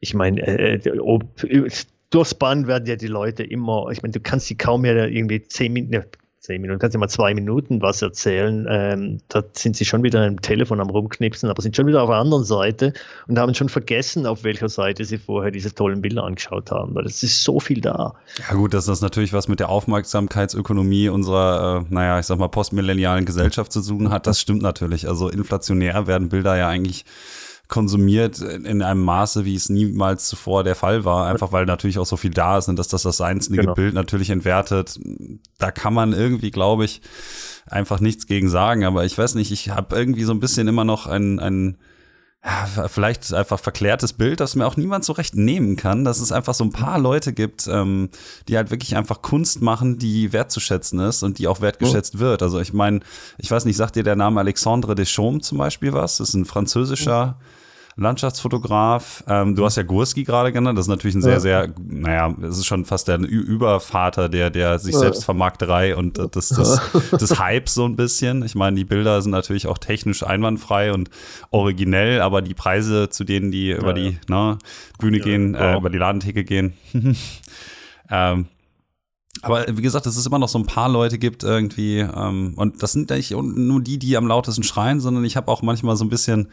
ich 0.00 0.14
meine, 0.14 0.40
äh, 0.46 0.74
äh 0.74 1.70
durchs 2.10 2.34
Band 2.34 2.66
werden 2.66 2.86
ja 2.86 2.96
die 2.96 3.06
Leute 3.06 3.42
immer, 3.42 3.88
ich 3.90 4.02
meine, 4.02 4.12
du 4.12 4.20
kannst 4.20 4.46
sie 4.46 4.56
kaum 4.56 4.82
mehr 4.82 5.08
irgendwie 5.08 5.42
zehn 5.42 5.72
Minuten, 5.72 6.04
zehn 6.48 6.62
Minuten, 6.62 6.80
kannst 6.80 6.94
du 6.94 6.98
mal 6.98 7.08
zwei 7.08 7.34
Minuten 7.34 7.82
was 7.82 8.00
erzählen. 8.00 8.66
Ähm, 8.70 9.20
da 9.28 9.44
sind 9.52 9.76
sie 9.76 9.84
schon 9.84 10.02
wieder 10.02 10.26
im 10.26 10.40
Telefon 10.40 10.80
am 10.80 10.88
rumknipsen, 10.88 11.50
aber 11.50 11.60
sind 11.60 11.76
schon 11.76 11.86
wieder 11.86 12.02
auf 12.02 12.08
der 12.08 12.16
anderen 12.16 12.44
Seite 12.44 12.94
und 13.26 13.38
haben 13.38 13.54
schon 13.54 13.68
vergessen, 13.68 14.24
auf 14.24 14.44
welcher 14.44 14.70
Seite 14.70 15.04
sie 15.04 15.18
vorher 15.18 15.50
diese 15.50 15.74
tollen 15.74 16.00
Bilder 16.00 16.24
angeschaut 16.24 16.70
haben, 16.70 16.94
weil 16.94 17.04
es 17.04 17.22
ist 17.22 17.44
so 17.44 17.60
viel 17.60 17.82
da. 17.82 18.14
Ja 18.48 18.54
gut, 18.54 18.72
dass 18.72 18.86
das 18.86 19.02
natürlich 19.02 19.34
was 19.34 19.48
mit 19.48 19.60
der 19.60 19.68
Aufmerksamkeitsökonomie 19.68 21.10
unserer, 21.10 21.84
äh, 21.86 21.94
naja, 21.94 22.18
ich 22.18 22.24
sag 22.24 22.38
mal, 22.38 22.48
postmillennialen 22.48 23.26
Gesellschaft 23.26 23.70
zu 23.70 23.82
tun 23.82 24.08
hat, 24.08 24.26
das 24.26 24.40
stimmt 24.40 24.62
natürlich. 24.62 25.06
Also 25.06 25.28
inflationär 25.28 26.06
werden 26.06 26.30
Bilder 26.30 26.56
ja 26.56 26.68
eigentlich 26.68 27.04
konsumiert 27.68 28.40
in 28.40 28.80
einem 28.82 29.04
Maße, 29.04 29.44
wie 29.44 29.54
es 29.54 29.68
niemals 29.68 30.26
zuvor 30.26 30.64
der 30.64 30.74
Fall 30.74 31.04
war, 31.04 31.26
einfach 31.28 31.52
weil 31.52 31.66
natürlich 31.66 31.98
auch 31.98 32.06
so 32.06 32.16
viel 32.16 32.30
da 32.30 32.56
ist 32.56 32.68
und 32.68 32.78
dass 32.78 32.88
das 32.88 33.02
das 33.02 33.20
einzelne 33.20 33.58
genau. 33.58 33.74
Bild 33.74 33.92
natürlich 33.92 34.30
entwertet. 34.30 34.98
Da 35.58 35.70
kann 35.70 35.92
man 35.92 36.14
irgendwie, 36.14 36.50
glaube 36.50 36.86
ich, 36.86 37.02
einfach 37.66 38.00
nichts 38.00 38.26
gegen 38.26 38.48
sagen. 38.48 38.84
Aber 38.84 39.04
ich 39.04 39.16
weiß 39.16 39.34
nicht, 39.34 39.52
ich 39.52 39.68
habe 39.68 39.94
irgendwie 39.94 40.24
so 40.24 40.32
ein 40.32 40.40
bisschen 40.40 40.66
immer 40.66 40.84
noch 40.84 41.06
ein, 41.06 41.38
ein 41.40 41.76
ja, 42.42 42.88
vielleicht 42.88 43.34
einfach 43.34 43.60
verklärtes 43.60 44.14
Bild, 44.14 44.40
das 44.40 44.56
mir 44.56 44.66
auch 44.66 44.76
niemand 44.76 45.04
so 45.04 45.12
recht 45.12 45.34
nehmen 45.34 45.76
kann, 45.76 46.04
dass 46.04 46.20
es 46.20 46.32
einfach 46.32 46.54
so 46.54 46.64
ein 46.64 46.72
paar 46.72 46.98
Leute 46.98 47.34
gibt, 47.34 47.66
ähm, 47.66 48.08
die 48.48 48.56
halt 48.56 48.70
wirklich 48.70 48.96
einfach 48.96 49.20
Kunst 49.20 49.60
machen, 49.60 49.98
die 49.98 50.32
wertzuschätzen 50.32 51.00
ist 51.00 51.22
und 51.22 51.38
die 51.38 51.48
auch 51.48 51.60
wertgeschätzt 51.60 52.14
oh. 52.16 52.20
wird. 52.20 52.42
Also 52.42 52.60
ich 52.60 52.72
meine, 52.72 53.00
ich 53.36 53.50
weiß 53.50 53.66
nicht, 53.66 53.76
sagt 53.76 53.96
dir 53.96 54.04
der 54.04 54.16
Name 54.16 54.40
Alexandre 54.40 54.94
Deschamps 54.94 55.48
zum 55.48 55.58
Beispiel 55.58 55.92
was? 55.92 56.16
Das 56.18 56.30
ist 56.30 56.34
ein 56.34 56.46
französischer 56.46 57.36
oh 57.38 57.57
Landschaftsfotograf. 57.98 59.24
Ähm, 59.26 59.54
du 59.56 59.64
hast 59.64 59.76
ja 59.76 59.82
Gurski 59.82 60.22
gerade 60.22 60.52
genannt. 60.52 60.78
Das 60.78 60.86
ist 60.86 60.90
natürlich 60.90 61.16
ein 61.16 61.22
sehr, 61.22 61.34
ja. 61.34 61.40
sehr, 61.40 61.74
naja, 61.78 62.34
es 62.42 62.58
ist 62.58 62.66
schon 62.66 62.84
fast 62.84 63.08
der 63.08 63.18
Übervater 63.18 64.28
der, 64.28 64.50
der 64.50 64.78
sich 64.78 64.94
ja. 64.94 65.00
selbst 65.00 65.24
Vermarkterei 65.24 65.96
und 65.96 66.16
des, 66.34 66.50
des, 66.50 66.80
des 67.12 67.40
Hypes 67.40 67.74
so 67.74 67.84
ein 67.84 67.96
bisschen. 67.96 68.44
Ich 68.44 68.54
meine, 68.54 68.76
die 68.76 68.84
Bilder 68.84 69.20
sind 69.20 69.32
natürlich 69.32 69.66
auch 69.66 69.78
technisch 69.78 70.22
einwandfrei 70.22 70.92
und 70.92 71.10
originell, 71.50 72.20
aber 72.20 72.40
die 72.40 72.54
Preise, 72.54 73.08
zu 73.08 73.24
denen 73.24 73.50
die 73.50 73.72
über 73.72 73.92
die 73.92 74.18
ne, 74.28 74.58
Bühne 74.98 75.18
gehen, 75.18 75.54
äh, 75.54 75.76
über 75.76 75.90
die 75.90 75.98
Ladentheke 75.98 76.44
gehen, 76.44 76.74
ähm, 78.10 78.46
aber 79.42 79.66
wie 79.70 79.82
gesagt, 79.82 80.06
dass 80.06 80.16
es 80.16 80.26
immer 80.26 80.38
noch 80.38 80.48
so 80.48 80.58
ein 80.58 80.66
paar 80.66 80.88
Leute 80.88 81.18
gibt 81.18 81.44
irgendwie, 81.44 81.98
ähm, 81.98 82.54
und 82.56 82.82
das 82.82 82.92
sind 82.92 83.10
nicht 83.10 83.30
nur 83.30 83.80
die, 83.80 83.98
die 83.98 84.16
am 84.16 84.26
lautesten 84.26 84.62
schreien, 84.62 85.00
sondern 85.00 85.24
ich 85.24 85.36
habe 85.36 85.50
auch 85.50 85.62
manchmal 85.62 85.96
so 85.96 86.04
ein 86.04 86.08
bisschen 86.08 86.48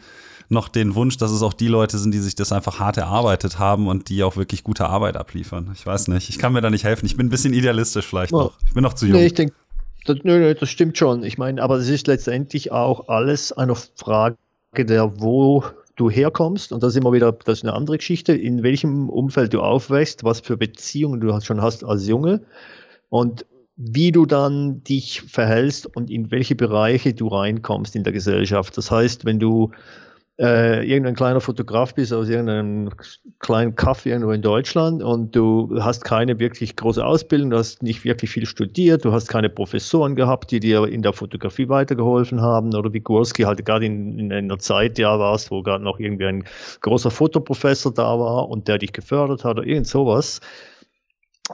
noch 0.48 0.68
den 0.68 0.94
Wunsch, 0.94 1.16
dass 1.16 1.30
es 1.30 1.42
auch 1.42 1.52
die 1.52 1.68
Leute 1.68 1.98
sind, 1.98 2.12
die 2.12 2.18
sich 2.18 2.34
das 2.34 2.52
einfach 2.52 2.78
hart 2.78 2.96
erarbeitet 2.96 3.58
haben 3.58 3.88
und 3.88 4.08
die 4.08 4.22
auch 4.22 4.36
wirklich 4.36 4.64
gute 4.64 4.86
Arbeit 4.88 5.16
abliefern. 5.16 5.70
Ich 5.74 5.86
weiß 5.86 6.08
nicht, 6.08 6.28
ich 6.28 6.38
kann 6.38 6.52
mir 6.52 6.60
da 6.60 6.70
nicht 6.70 6.84
helfen. 6.84 7.06
Ich 7.06 7.16
bin 7.16 7.26
ein 7.26 7.30
bisschen 7.30 7.52
idealistisch 7.52 8.06
vielleicht 8.06 8.32
ja. 8.32 8.38
noch. 8.38 8.52
Ich 8.66 8.74
bin 8.74 8.82
noch 8.82 8.94
zu 8.94 9.06
jung. 9.06 9.18
Nee, 9.18 9.26
ich 9.26 9.34
denke, 9.34 9.54
das, 10.06 10.18
nö, 10.22 10.38
nö, 10.38 10.54
das 10.54 10.68
stimmt 10.68 10.96
schon. 10.96 11.24
Ich 11.24 11.38
meine, 11.38 11.62
aber 11.62 11.76
es 11.76 11.88
ist 11.88 12.06
letztendlich 12.06 12.72
auch 12.72 13.08
alles 13.08 13.52
eine 13.52 13.74
Frage 13.74 14.36
der, 14.76 15.20
wo 15.20 15.64
du 15.96 16.10
herkommst, 16.10 16.72
und 16.72 16.82
das 16.82 16.90
ist 16.90 16.96
immer 16.96 17.12
wieder, 17.12 17.32
das 17.32 17.58
ist 17.58 17.64
eine 17.64 17.72
andere 17.72 17.96
Geschichte, 17.96 18.34
in 18.34 18.62
welchem 18.62 19.08
Umfeld 19.08 19.54
du 19.54 19.62
aufwächst, 19.62 20.24
was 20.24 20.40
für 20.40 20.56
Beziehungen 20.56 21.20
du 21.20 21.40
schon 21.40 21.62
hast 21.62 21.84
als 21.84 22.06
Junge 22.06 22.42
und 23.08 23.46
wie 23.76 24.12
du 24.12 24.26
dann 24.26 24.82
dich 24.84 25.22
verhältst 25.22 25.86
und 25.96 26.10
in 26.10 26.30
welche 26.30 26.54
Bereiche 26.54 27.14
du 27.14 27.28
reinkommst 27.28 27.94
in 27.96 28.04
der 28.04 28.12
Gesellschaft. 28.12 28.76
Das 28.76 28.90
heißt, 28.90 29.24
wenn 29.24 29.38
du 29.38 29.70
äh, 30.38 30.86
irgendein 30.86 31.14
kleiner 31.14 31.40
Fotograf 31.40 31.94
bist 31.94 32.12
aus 32.12 32.28
irgendeinem 32.28 32.90
kleinen 33.38 33.74
Kaff 33.74 34.04
irgendwo 34.04 34.32
in 34.32 34.42
Deutschland 34.42 35.02
und 35.02 35.34
du 35.34 35.78
hast 35.80 36.04
keine 36.04 36.38
wirklich 36.38 36.76
große 36.76 37.04
Ausbildung, 37.04 37.50
du 37.50 37.56
hast 37.56 37.82
nicht 37.82 38.04
wirklich 38.04 38.30
viel 38.30 38.44
studiert, 38.44 39.04
du 39.06 39.12
hast 39.12 39.28
keine 39.28 39.48
Professoren 39.48 40.14
gehabt, 40.14 40.50
die 40.50 40.60
dir 40.60 40.84
in 40.88 41.00
der 41.00 41.14
Fotografie 41.14 41.70
weitergeholfen 41.70 42.42
haben 42.42 42.74
oder 42.74 42.92
wie 42.92 43.00
Gorski 43.00 43.44
halt 43.44 43.64
gerade 43.64 43.86
in, 43.86 44.18
in 44.18 44.32
einer 44.32 44.58
Zeit 44.58 44.98
ja 44.98 45.18
warst, 45.18 45.50
wo 45.50 45.62
gerade 45.62 45.82
noch 45.82 45.98
irgendwie 45.98 46.26
ein 46.26 46.44
großer 46.82 47.10
Fotoprofessor 47.10 47.94
da 47.94 48.18
war 48.18 48.50
und 48.50 48.68
der 48.68 48.76
dich 48.76 48.92
gefördert 48.92 49.42
hat 49.42 49.58
oder 49.58 49.66
irgend 49.66 49.86
sowas, 49.86 50.40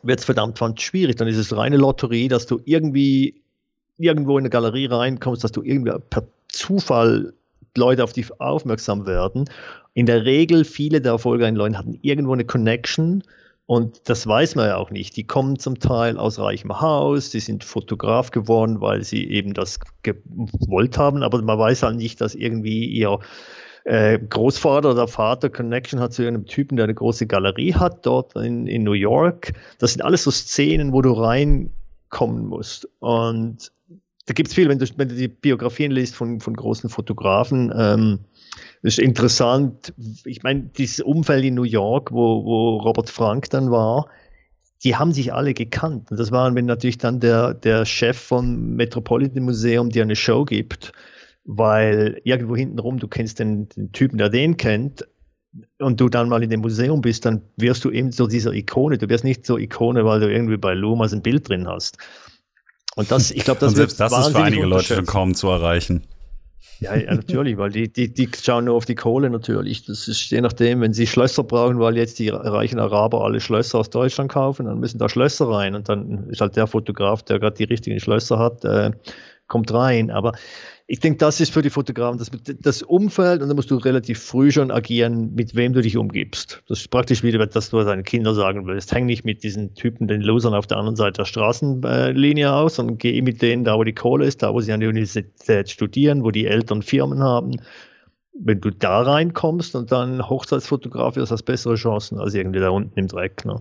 wird 0.03 0.19
es 0.19 0.25
verdammt 0.25 0.59
schwierig. 0.81 1.17
Dann 1.17 1.29
ist 1.29 1.37
es 1.37 1.57
reine 1.57 1.77
Lotterie, 1.77 2.27
dass 2.27 2.47
du 2.47 2.61
irgendwie 2.65 3.43
irgendwo 3.97 4.39
in 4.39 4.43
eine 4.43 4.51
Galerie 4.51 4.87
reinkommst, 4.87 5.45
dass 5.45 5.53
du 5.53 5.63
irgendwie 5.63 5.93
per 6.11 6.25
Zufall 6.49 7.35
Leute 7.77 8.05
auf 8.05 8.13
dich 8.13 8.41
aufmerksam 8.41 9.07
werden. 9.07 9.49
In 9.95 10.07
der 10.07 10.25
Regel, 10.25 10.65
viele 10.65 11.01
der 11.01 11.13
erfolgreichen 11.13 11.57
Leute 11.57 11.79
hatten 11.79 11.99
irgendwo 12.03 12.33
eine 12.33 12.45
Connection. 12.45 13.23
Und 13.67 14.09
das 14.09 14.27
weiß 14.27 14.55
man 14.57 14.67
ja 14.67 14.77
auch 14.77 14.91
nicht. 14.91 15.17
Die 15.17 15.27
kommen 15.27 15.59
zum 15.59 15.79
Teil 15.79 16.19
aus 16.19 16.39
reichem 16.39 16.81
Haus, 16.81 17.31
die 17.31 17.41
sind 17.41 17.65
Fotograf 17.65 18.31
geworden, 18.31 18.81
weil 18.81 19.03
sie 19.05 19.31
eben 19.31 19.55
das 19.55 19.79
gewollt 20.03 20.99
haben, 20.99 21.23
aber 21.23 21.41
man 21.43 21.59
weiß 21.59 21.83
halt 21.85 21.97
nicht, 21.97 22.21
dass 22.21 22.35
irgendwie 22.35 22.87
ihr 22.87 23.21
äh, 23.85 24.19
Großvater 24.19 24.91
oder 24.91 25.09
Vater 25.09 25.49
Connection 25.51 26.01
hat 26.01 26.13
zu 26.13 26.27
einem 26.27 26.47
Typen, 26.47 26.77
der 26.77 26.85
eine 26.85 26.95
große 26.95 27.27
Galerie 27.27 27.75
hat 27.75 28.05
dort 28.05 28.37
in, 28.37 28.67
in 28.67 28.83
New 28.83 28.93
York. 28.93 29.53
Das 29.79 29.93
sind 29.93 30.03
alles 30.03 30.25
so 30.25 30.31
Szenen, 30.31 30.93
wo 30.93 31.03
du 31.03 31.13
reinkommen 31.13 32.47
musst. 32.47 32.89
Und 33.01 33.73
da 34.27 34.35
gibt 34.35 34.49
es 34.49 34.55
viel, 34.55 34.69
wenn 34.69 34.79
du, 34.79 34.87
wenn 34.97 35.09
du 35.09 35.15
die 35.15 35.29
Biografien 35.29 35.91
liest 35.91 36.15
von, 36.15 36.41
von 36.41 36.55
großen 36.55 36.89
Fotografen. 36.89 37.73
Ähm, 37.77 38.21
das 38.83 38.95
ist 38.95 39.01
interessant. 39.01 39.93
Ich 40.25 40.43
meine, 40.43 40.71
dieses 40.77 41.01
Umfeld 41.01 41.45
in 41.45 41.55
New 41.55 41.65
York, 41.65 42.13
wo, 42.13 42.45
wo 42.45 42.77
Robert 42.79 43.11
Frank 43.11 43.51
dann 43.51 43.71
war, 43.71 44.07
die 44.85 44.97
haben 44.97 45.13
sich 45.13 45.33
alle 45.33 45.55
gekannt. 45.55 46.11
Und 46.11 46.19
das 46.19 46.31
war, 46.31 46.55
wenn 46.55 46.67
natürlich 46.67 46.99
dann 46.99 47.21
der, 47.21 47.55
der 47.55 47.85
Chef 47.85 48.19
vom 48.19 48.75
Metropolitan 48.75 49.45
Museum 49.45 49.91
dir 49.91 50.03
eine 50.03 50.17
Show 50.17 50.45
gibt, 50.45 50.93
weil 51.45 52.21
irgendwo 52.25 52.57
hintenrum, 52.57 52.99
du 52.99 53.09
kennst 53.09 53.39
den, 53.39 53.69
den 53.71 53.93
Typen, 53.93 54.19
der 54.19 54.29
den 54.29 54.57
kennt, 54.57 55.05
und 55.79 56.01
du 56.01 56.09
dann 56.09 56.29
mal 56.29 56.43
in 56.43 56.51
dem 56.51 56.61
Museum 56.61 57.01
bist, 57.03 57.27
dann 57.27 57.43
wirst 57.57 57.85
du 57.85 57.91
eben 57.91 58.11
so 58.11 58.27
dieser 58.27 58.53
Ikone. 58.53 58.99
Du 58.99 59.09
wirst 59.09 59.25
nicht 59.25 59.45
so 59.45 59.59
Ikone, 59.59 60.05
weil 60.05 60.21
du 60.21 60.33
irgendwie 60.33 60.57
bei 60.57 60.75
Lumas 60.75 61.13
ein 61.13 61.23
Bild 61.23 61.49
drin 61.49 61.69
hast. 61.69 61.99
Und 62.97 63.11
das, 63.11 63.31
ich 63.31 63.45
glaube, 63.45 63.61
das 63.61 63.71
Und 63.71 63.77
selbst 63.77 64.01
das 64.01 64.13
ist 64.13 64.33
für 64.33 64.43
einige 64.43 64.67
Leute 64.67 64.95
schon 64.95 65.07
kaum 65.07 65.35
zu 65.35 65.49
erreichen. 65.49 66.03
Ja, 66.83 66.97
ja, 66.97 67.15
natürlich, 67.15 67.57
weil 67.59 67.71
die, 67.71 67.93
die, 67.93 68.13
die 68.13 68.29
schauen 68.43 68.65
nur 68.65 68.75
auf 68.75 68.87
die 68.87 68.97
Kohle 68.97 69.31
natürlich. 69.31 69.87
Das 69.87 70.09
ist 70.09 70.31
je 70.31 70.41
nachdem, 70.41 70.81
wenn 70.81 70.93
sie 70.93 71.07
Schlösser 71.07 71.45
brauchen, 71.45 71.79
weil 71.79 71.97
jetzt 71.97 72.19
die 72.19 72.29
reichen 72.29 72.81
Araber 72.81 73.23
alle 73.23 73.41
Schlösser 73.41 73.79
aus 73.79 73.89
Deutschland 73.89 74.33
kaufen, 74.33 74.67
dann 74.67 74.81
müssen 74.81 74.99
da 74.99 75.09
Schlösser 75.09 75.49
rein 75.49 75.77
und 75.77 75.89
dann 75.89 76.29
ist 76.29 76.41
halt 76.41 76.57
der 76.57 76.67
Fotograf, 76.67 77.23
der 77.23 77.39
gerade 77.39 77.57
die 77.57 77.65
richtigen 77.65 78.01
Schlösser 78.01 78.41
hat, 78.41 78.65
äh, 78.65 78.91
kommt 79.53 79.73
rein. 79.73 80.11
Aber 80.11 80.33
ich 80.87 80.99
denke, 80.99 81.19
das 81.19 81.41
ist 81.41 81.53
für 81.53 81.63
die 81.63 81.71
Fotografen 81.71 82.19
das, 82.19 82.31
das 82.61 82.83
Umfeld 82.83 83.43
und 83.43 83.49
da 83.49 83.55
musst 83.55 83.71
du 83.71 83.77
relativ 83.77 84.21
früh 84.21 84.51
schon 84.51 84.71
agieren, 84.71 85.35
mit 85.35 85.55
wem 85.55 85.75
du 85.75 85.83
dich 85.83 85.97
umgibst. 85.97 86.63
Das 86.69 86.81
ist 86.81 86.91
praktisch 86.91 87.23
wieder, 87.23 87.47
dass 87.47 87.71
du 87.71 87.83
deinen 87.85 88.03
Kindern 88.03 88.35
sagen 88.35 88.67
willst, 88.67 88.93
häng 88.93 89.07
nicht 89.07 89.25
mit 89.25 89.45
diesen 89.45 89.75
Typen, 89.75 90.09
den 90.09 90.23
Losern 90.23 90.55
auf 90.55 90.67
der 90.67 90.79
anderen 90.79 90.97
Seite 90.97 91.19
der 91.19 91.25
Straßenlinie 91.27 92.53
aus, 92.53 92.77
sondern 92.77 92.99
geh 92.99 93.21
mit 93.23 93.43
denen 93.43 93.65
da, 93.65 93.77
wo 93.77 93.85
die 93.85 93.95
Kohle 93.95 94.27
ist, 94.27 94.43
da, 94.43 94.53
wo 94.53 94.61
sie 94.61 94.73
an 94.73 94.81
der 94.81 94.89
Universität 94.89 95.71
studieren, 95.71 96.25
wo 96.25 96.31
die 96.31 96.47
Eltern 96.47 96.83
Firmen 96.83 97.23
haben 97.23 97.61
wenn 98.35 98.61
du 98.61 98.71
da 98.71 99.03
reinkommst 99.03 99.75
und 99.75 99.93
dann 99.93 100.27
Hochzeitsfotograf 100.27 101.17
wirst, 101.17 101.31
hast 101.31 101.43
bessere 101.43 101.75
Chancen 101.75 102.19
als 102.19 102.33
irgendwie 102.33 102.61
da 102.61 102.71
unten 102.71 102.99
im 102.99 103.07
Dreck. 103.07 103.45
Ne? 103.45 103.61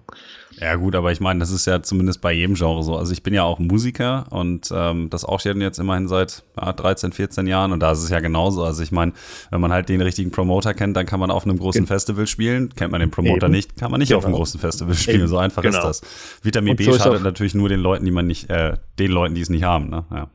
Ja 0.59 0.75
gut, 0.75 0.95
aber 0.95 1.11
ich 1.11 1.19
meine, 1.19 1.41
das 1.41 1.51
ist 1.51 1.65
ja 1.65 1.81
zumindest 1.83 2.21
bei 2.21 2.31
jedem 2.31 2.55
Genre 2.55 2.81
so. 2.81 2.95
Also 2.95 3.11
ich 3.11 3.21
bin 3.21 3.33
ja 3.33 3.43
auch 3.43 3.59
Musiker 3.59 4.25
und 4.29 4.71
ähm, 4.73 5.09
das 5.09 5.25
auch 5.25 5.41
jetzt 5.41 5.79
immerhin 5.79 6.07
seit 6.07 6.43
ja, 6.57 6.71
13, 6.71 7.11
14 7.11 7.47
Jahren 7.47 7.73
und 7.73 7.81
da 7.81 7.91
ist 7.91 8.01
es 8.01 8.09
ja 8.09 8.21
genauso. 8.21 8.63
Also 8.63 8.81
ich 8.81 8.93
meine, 8.93 9.11
wenn 9.49 9.59
man 9.59 9.73
halt 9.73 9.89
den 9.89 9.99
richtigen 9.99 10.31
Promoter 10.31 10.73
kennt, 10.73 10.95
dann 10.95 11.05
kann 11.05 11.19
man 11.19 11.31
auf 11.31 11.43
einem 11.43 11.59
großen 11.59 11.81
Ge 11.81 11.87
Festival 11.87 12.25
spielen. 12.27 12.73
Kennt 12.73 12.91
man 12.91 13.01
den 13.01 13.11
Promoter 13.11 13.47
Eben. 13.47 13.53
nicht, 13.53 13.77
kann 13.77 13.91
man 13.91 13.99
nicht 13.99 14.09
genau. 14.09 14.19
auf 14.19 14.25
einem 14.25 14.33
genau. 14.33 14.43
großen 14.43 14.59
Festival 14.59 14.95
spielen. 14.95 15.19
Eben. 15.19 15.27
So 15.27 15.37
einfach 15.37 15.63
genau. 15.63 15.79
ist 15.79 16.01
das. 16.01 16.01
Vitamin 16.43 16.71
und 16.71 16.77
B 16.77 16.85
so 16.85 16.97
schadet 16.97 17.23
natürlich 17.23 17.55
nur 17.55 17.67
den 17.67 17.81
Leuten, 17.81 18.05
die 18.05 18.11
man 18.11 18.25
nicht, 18.25 18.49
äh, 18.49 18.77
den 18.99 19.11
Leuten, 19.11 19.35
die 19.35 19.41
es 19.41 19.49
nicht 19.49 19.63
haben. 19.63 19.89
Ne? 19.89 20.05
Ja. 20.11 20.29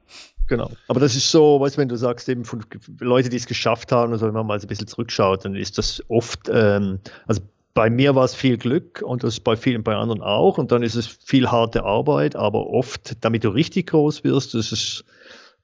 Genau. 0.49 0.71
Aber 0.89 1.01
das 1.01 1.17
ist 1.17 1.31
so, 1.31 1.61
weißt 1.61 1.77
du, 1.77 1.81
wenn 1.81 1.89
du 1.89 1.97
sagst, 1.97 2.29
eben 2.29 2.45
von 2.45 2.65
Leute, 3.01 3.29
die 3.29 3.37
es 3.37 3.47
geschafft 3.47 3.93
haben, 3.93 4.13
also 4.13 4.27
wenn 4.27 4.35
man 4.35 4.47
mal 4.47 4.61
so 4.61 4.67
ein 4.67 4.69
bisschen 4.69 4.87
zurückschaut, 4.87 5.45
dann 5.45 5.55
ist 5.55 5.79
das 5.79 6.03
oft, 6.09 6.49
ähm, 6.53 7.01
also 7.27 7.43
bei 7.75 7.91
mir 7.91 8.15
war 8.15 8.25
es 8.25 8.35
viel 8.35 8.57
Glück 8.57 9.03
und 9.03 9.23
das 9.23 9.39
bei 9.39 9.55
vielen, 9.55 9.83
bei 9.83 9.95
anderen 9.95 10.23
auch. 10.23 10.57
Und 10.57 10.73
dann 10.73 10.83
ist 10.83 10.95
es 10.95 11.07
viel 11.07 11.51
harte 11.51 11.85
Arbeit, 11.85 12.35
aber 12.35 12.69
oft, 12.69 13.23
damit 13.23 13.45
du 13.45 13.51
richtig 13.51 13.89
groß 13.89 14.25
wirst, 14.25 14.55
ist 14.55 14.73
es 14.73 15.05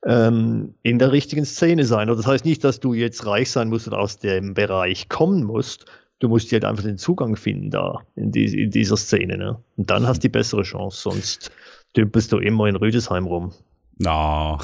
ähm, 0.05 0.75
in 0.83 0.99
der 0.99 1.11
richtigen 1.11 1.47
Szene 1.47 1.85
sein. 1.85 2.11
Und 2.11 2.19
das 2.19 2.27
heißt 2.27 2.45
nicht, 2.45 2.65
dass 2.65 2.81
du 2.81 2.93
jetzt 2.93 3.25
reich 3.25 3.51
sein 3.51 3.69
musst 3.69 3.89
und 3.89 3.95
aus 3.95 4.19
dem 4.19 4.53
Bereich 4.53 5.09
kommen 5.09 5.45
musst. 5.45 5.87
Du 6.19 6.29
musst 6.29 6.53
halt 6.53 6.65
einfach 6.65 6.85
den 6.85 6.99
Zugang 6.99 7.35
finden 7.35 7.71
da 7.71 8.03
in, 8.15 8.31
die, 8.31 8.63
in 8.63 8.71
dieser 8.71 8.99
Szene. 8.99 9.39
Ne? 9.39 9.59
Und 9.77 9.89
dann 9.89 10.07
hast 10.07 10.19
du 10.19 10.29
die 10.29 10.33
bessere 10.33 10.63
Chance, 10.63 11.01
sonst 11.01 11.51
dümpelst 11.97 12.31
du 12.31 12.39
immer 12.39 12.67
in 12.67 12.77
Rüdesheim 12.77 13.27
rum. 13.27 13.53
No. 13.99 14.59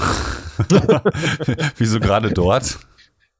Wieso 1.76 2.00
gerade 2.00 2.32
dort? 2.32 2.78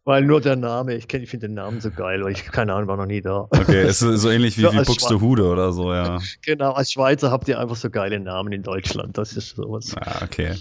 Weil 0.08 0.24
nur 0.24 0.40
der 0.40 0.56
Name, 0.56 0.94
ich, 0.94 1.04
ich 1.12 1.28
finde 1.28 1.48
den 1.48 1.54
Namen 1.56 1.82
so 1.82 1.90
geil, 1.90 2.24
weil 2.24 2.32
ich, 2.32 2.46
keine 2.46 2.72
Ahnung, 2.72 2.88
war 2.88 2.96
noch 2.96 3.04
nie 3.04 3.20
da. 3.20 3.46
Okay, 3.50 3.86
ist 3.86 3.98
so 3.98 4.30
ähnlich 4.30 4.56
wie, 4.56 4.62
wie 4.72 4.82
Buxtehude 4.82 5.44
oder 5.44 5.70
so, 5.74 5.92
ja. 5.92 6.18
Genau, 6.46 6.72
als 6.72 6.92
Schweizer 6.92 7.30
habt 7.30 7.46
ihr 7.46 7.60
einfach 7.60 7.76
so 7.76 7.90
geile 7.90 8.18
Namen 8.18 8.54
in 8.54 8.62
Deutschland, 8.62 9.18
das 9.18 9.34
ist 9.34 9.56
sowas. 9.56 9.94
Ja, 9.94 10.22
okay. 10.22 10.54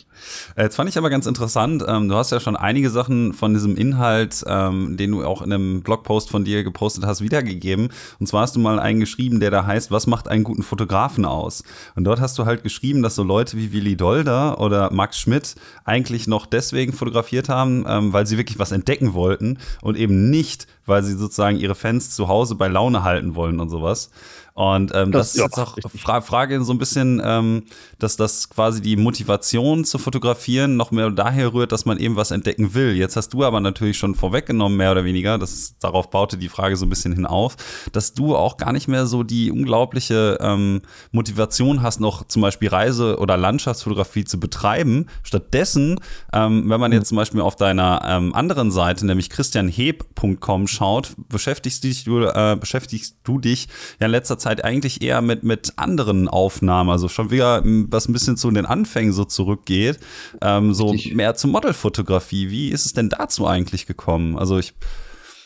Äh, 0.57 0.63
jetzt 0.63 0.75
fand 0.75 0.89
ich 0.89 0.97
aber 0.97 1.09
ganz 1.09 1.27
interessant, 1.27 1.81
ähm, 1.87 2.09
du 2.09 2.15
hast 2.15 2.33
ja 2.33 2.41
schon 2.41 2.57
einige 2.57 2.89
Sachen 2.89 3.31
von 3.31 3.53
diesem 3.53 3.77
Inhalt, 3.77 4.43
ähm, 4.47 4.97
den 4.97 5.11
du 5.11 5.23
auch 5.23 5.41
in 5.41 5.53
einem 5.53 5.81
Blogpost 5.81 6.29
von 6.29 6.43
dir 6.43 6.65
gepostet 6.65 7.05
hast, 7.05 7.21
wiedergegeben. 7.21 7.87
Und 8.19 8.27
zwar 8.27 8.41
hast 8.41 8.57
du 8.57 8.59
mal 8.59 8.81
einen 8.81 8.99
geschrieben, 8.99 9.39
der 9.39 9.49
da 9.49 9.65
heißt, 9.65 9.91
was 9.91 10.07
macht 10.07 10.27
einen 10.27 10.43
guten 10.43 10.63
Fotografen 10.63 11.23
aus? 11.23 11.63
Und 11.95 12.03
dort 12.03 12.19
hast 12.19 12.37
du 12.37 12.45
halt 12.45 12.63
geschrieben, 12.63 13.01
dass 13.01 13.15
so 13.15 13.23
Leute 13.23 13.55
wie 13.55 13.71
Willi 13.71 13.95
Dolder 13.95 14.59
oder 14.59 14.91
Max 14.91 15.17
Schmidt 15.17 15.55
eigentlich 15.85 16.27
noch 16.27 16.47
deswegen 16.47 16.91
fotografiert 16.91 17.47
haben, 17.47 17.85
ähm, 17.87 18.11
weil 18.11 18.27
sie 18.27 18.37
wirklich 18.37 18.59
was 18.59 18.73
entdecken 18.73 19.13
wollten 19.13 19.36
wollten 19.37 19.57
und 19.81 19.97
eben 19.97 20.29
nicht, 20.29 20.67
weil 20.87 21.03
sie 21.03 21.13
sozusagen 21.13 21.57
ihre 21.57 21.75
Fans 21.75 22.09
zu 22.11 22.27
Hause 22.27 22.55
bei 22.55 22.67
Laune 22.67 23.03
halten 23.03 23.35
wollen 23.35 23.59
und 23.59 23.69
sowas. 23.69 24.09
Und 24.57 24.91
ähm, 24.95 25.11
das, 25.11 25.33
das, 25.33 25.35
ist 25.35 25.41
jetzt 25.43 25.59
auch 25.59 25.77
Fra 25.99 26.19
Frage 26.19 26.63
so 26.63 26.73
ein 26.73 26.79
bisschen, 26.79 27.21
ähm, 27.23 27.65
dass 27.99 28.17
das 28.17 28.49
quasi 28.49 28.81
die 28.81 28.95
Motivation 28.95 29.85
zu 29.85 29.99
fotografieren 29.99 30.77
noch 30.77 30.89
mehr 30.89 31.11
daher 31.11 31.53
rührt, 31.53 31.71
dass 31.71 31.85
man 31.85 31.99
eben 31.99 32.15
was 32.15 32.31
entdecken 32.31 32.73
will. 32.73 32.95
Jetzt 32.95 33.15
hast 33.15 33.29
du 33.29 33.43
aber 33.43 33.59
natürlich 33.59 33.99
schon 33.99 34.15
vorweggenommen, 34.15 34.75
mehr 34.75 34.91
oder 34.91 35.05
weniger, 35.05 35.37
das, 35.37 35.75
darauf 35.77 36.09
baute 36.09 36.39
die 36.39 36.49
Frage 36.49 36.75
so 36.75 36.87
ein 36.87 36.89
bisschen 36.89 37.13
hinauf, 37.13 37.55
dass 37.91 38.15
du 38.15 38.35
auch 38.35 38.57
gar 38.57 38.73
nicht 38.73 38.87
mehr 38.87 39.05
so 39.05 39.21
die 39.21 39.51
unglaubliche 39.51 40.39
ähm, 40.41 40.81
Motivation 41.11 41.83
hast, 41.83 41.99
noch 41.99 42.27
zum 42.27 42.41
Beispiel 42.41 42.69
Reise- 42.69 43.19
oder 43.19 43.37
Landschaftsfotografie 43.37 44.25
zu 44.25 44.39
betreiben. 44.39 45.05
Stattdessen, 45.21 45.99
ähm, 46.33 46.67
wenn 46.67 46.79
man 46.79 46.91
jetzt 46.91 47.09
zum 47.09 47.17
Beispiel 47.17 47.41
auf 47.41 47.57
deiner 47.57 48.01
ähm, 48.03 48.33
anderen 48.33 48.71
Seite, 48.71 49.05
nämlich 49.05 49.29
christianheb.com 49.29 50.65
schaut, 50.77 51.11
beschäftigst, 51.29 51.83
dich, 51.83 52.05
du, 52.05 52.21
äh, 52.21 52.57
beschäftigst 52.59 53.17
du 53.23 53.39
dich 53.39 53.67
ja 53.99 54.05
in 54.07 54.11
letzter 54.11 54.37
Zeit 54.37 54.47
Zeit 54.47 54.63
eigentlich 54.63 55.01
eher 55.01 55.21
mit, 55.21 55.43
mit 55.43 55.73
anderen 55.75 56.27
Aufnahmen, 56.27 56.89
also 56.89 57.09
schon 57.09 57.31
wieder 57.31 57.61
was 57.63 58.07
ein 58.07 58.13
bisschen 58.13 58.37
zu 58.37 58.49
den 58.51 58.65
Anfängen 58.65 59.11
so 59.11 59.25
zurückgeht, 59.25 59.99
ähm, 60.41 60.73
so 60.73 60.89
Richtig. 60.89 61.15
mehr 61.15 61.35
zur 61.35 61.51
Modelfotografie. 61.51 62.49
Wie 62.49 62.69
ist 62.69 62.85
es 62.85 62.93
denn 62.93 63.09
dazu 63.09 63.45
eigentlich 63.47 63.85
gekommen? 63.85 64.37
Also 64.37 64.57
ich 64.57 64.73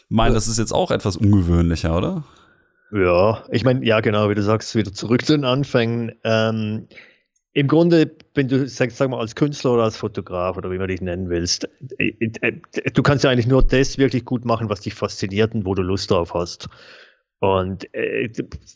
meine, 0.09 0.35
das 0.35 0.47
ist 0.47 0.59
jetzt 0.59 0.73
auch 0.73 0.91
etwas 0.91 1.17
ungewöhnlicher, 1.17 1.97
oder? 1.97 2.23
Ja, 2.91 3.43
ich 3.49 3.63
meine, 3.63 3.85
ja, 3.85 4.01
genau, 4.01 4.29
wie 4.29 4.35
du 4.35 4.43
sagst, 4.43 4.75
wieder 4.75 4.93
zurück 4.93 5.25
zu 5.25 5.33
den 5.33 5.45
Anfängen. 5.45 6.11
Ähm, 6.23 6.87
Im 7.53 7.67
Grunde, 7.67 8.15
wenn 8.33 8.47
du 8.47 8.67
sagst, 8.67 8.97
sag 8.97 9.09
mal, 9.09 9.19
als 9.19 9.35
Künstler 9.35 9.73
oder 9.73 9.83
als 9.83 9.97
Fotograf 9.97 10.55
oder 10.55 10.71
wie 10.71 10.77
man 10.77 10.87
dich 10.87 11.01
nennen 11.01 11.29
willst, 11.29 11.67
äh, 11.97 12.13
äh, 12.19 12.91
du 12.93 13.03
kannst 13.03 13.25
ja 13.25 13.29
eigentlich 13.29 13.47
nur 13.47 13.61
das 13.61 13.97
wirklich 13.97 14.23
gut 14.23 14.45
machen, 14.45 14.69
was 14.69 14.81
dich 14.81 14.93
fasziniert 14.93 15.53
und 15.53 15.65
wo 15.65 15.75
du 15.75 15.81
Lust 15.81 16.11
drauf 16.11 16.33
hast. 16.33 16.69
Und 17.43 17.91
äh, 17.95 18.29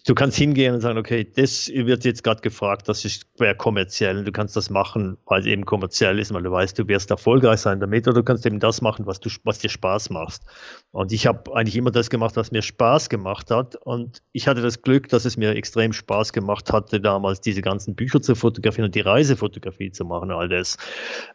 du 0.07 0.15
kannst 0.15 0.37
hingehen 0.37 0.73
und 0.73 0.81
sagen, 0.81 0.97
okay, 0.97 1.23
das 1.35 1.69
wird 1.69 2.03
jetzt 2.03 2.23
gerade 2.23 2.41
gefragt, 2.41 2.89
das 2.89 3.05
ist 3.05 3.27
kommerziell. 3.59 4.23
Du 4.23 4.31
kannst 4.31 4.55
das 4.55 4.71
machen, 4.71 5.17
weil 5.27 5.41
es 5.41 5.45
eben 5.45 5.65
kommerziell 5.65 6.17
ist, 6.17 6.33
weil 6.33 6.41
du 6.41 6.49
weißt, 6.49 6.79
du 6.79 6.87
wirst 6.87 7.11
erfolgreich 7.11 7.59
sein 7.59 7.79
damit, 7.79 8.07
oder 8.07 8.15
du 8.15 8.23
kannst 8.23 8.43
eben 8.47 8.59
das 8.59 8.81
machen, 8.81 9.05
was 9.05 9.19
du, 9.19 9.29
was 9.43 9.59
dir 9.59 9.69
Spaß 9.69 10.09
macht. 10.09 10.41
Und 10.89 11.11
ich 11.11 11.27
habe 11.27 11.55
eigentlich 11.55 11.75
immer 11.75 11.91
das 11.91 12.09
gemacht, 12.09 12.37
was 12.37 12.51
mir 12.51 12.63
Spaß 12.63 13.09
gemacht 13.09 13.51
hat. 13.51 13.75
Und 13.75 14.23
ich 14.31 14.47
hatte 14.47 14.63
das 14.63 14.81
Glück, 14.81 15.09
dass 15.09 15.25
es 15.25 15.37
mir 15.37 15.51
extrem 15.51 15.93
Spaß 15.93 16.33
gemacht 16.33 16.73
hatte, 16.73 16.99
damals 16.99 17.41
diese 17.41 17.61
ganzen 17.61 17.93
Bücher 17.93 18.19
zu 18.19 18.33
fotografieren 18.33 18.85
und 18.85 18.95
die 18.95 19.01
Reisefotografie 19.01 19.91
zu 19.91 20.05
machen, 20.05 20.31
all 20.31 20.49
das. 20.49 20.77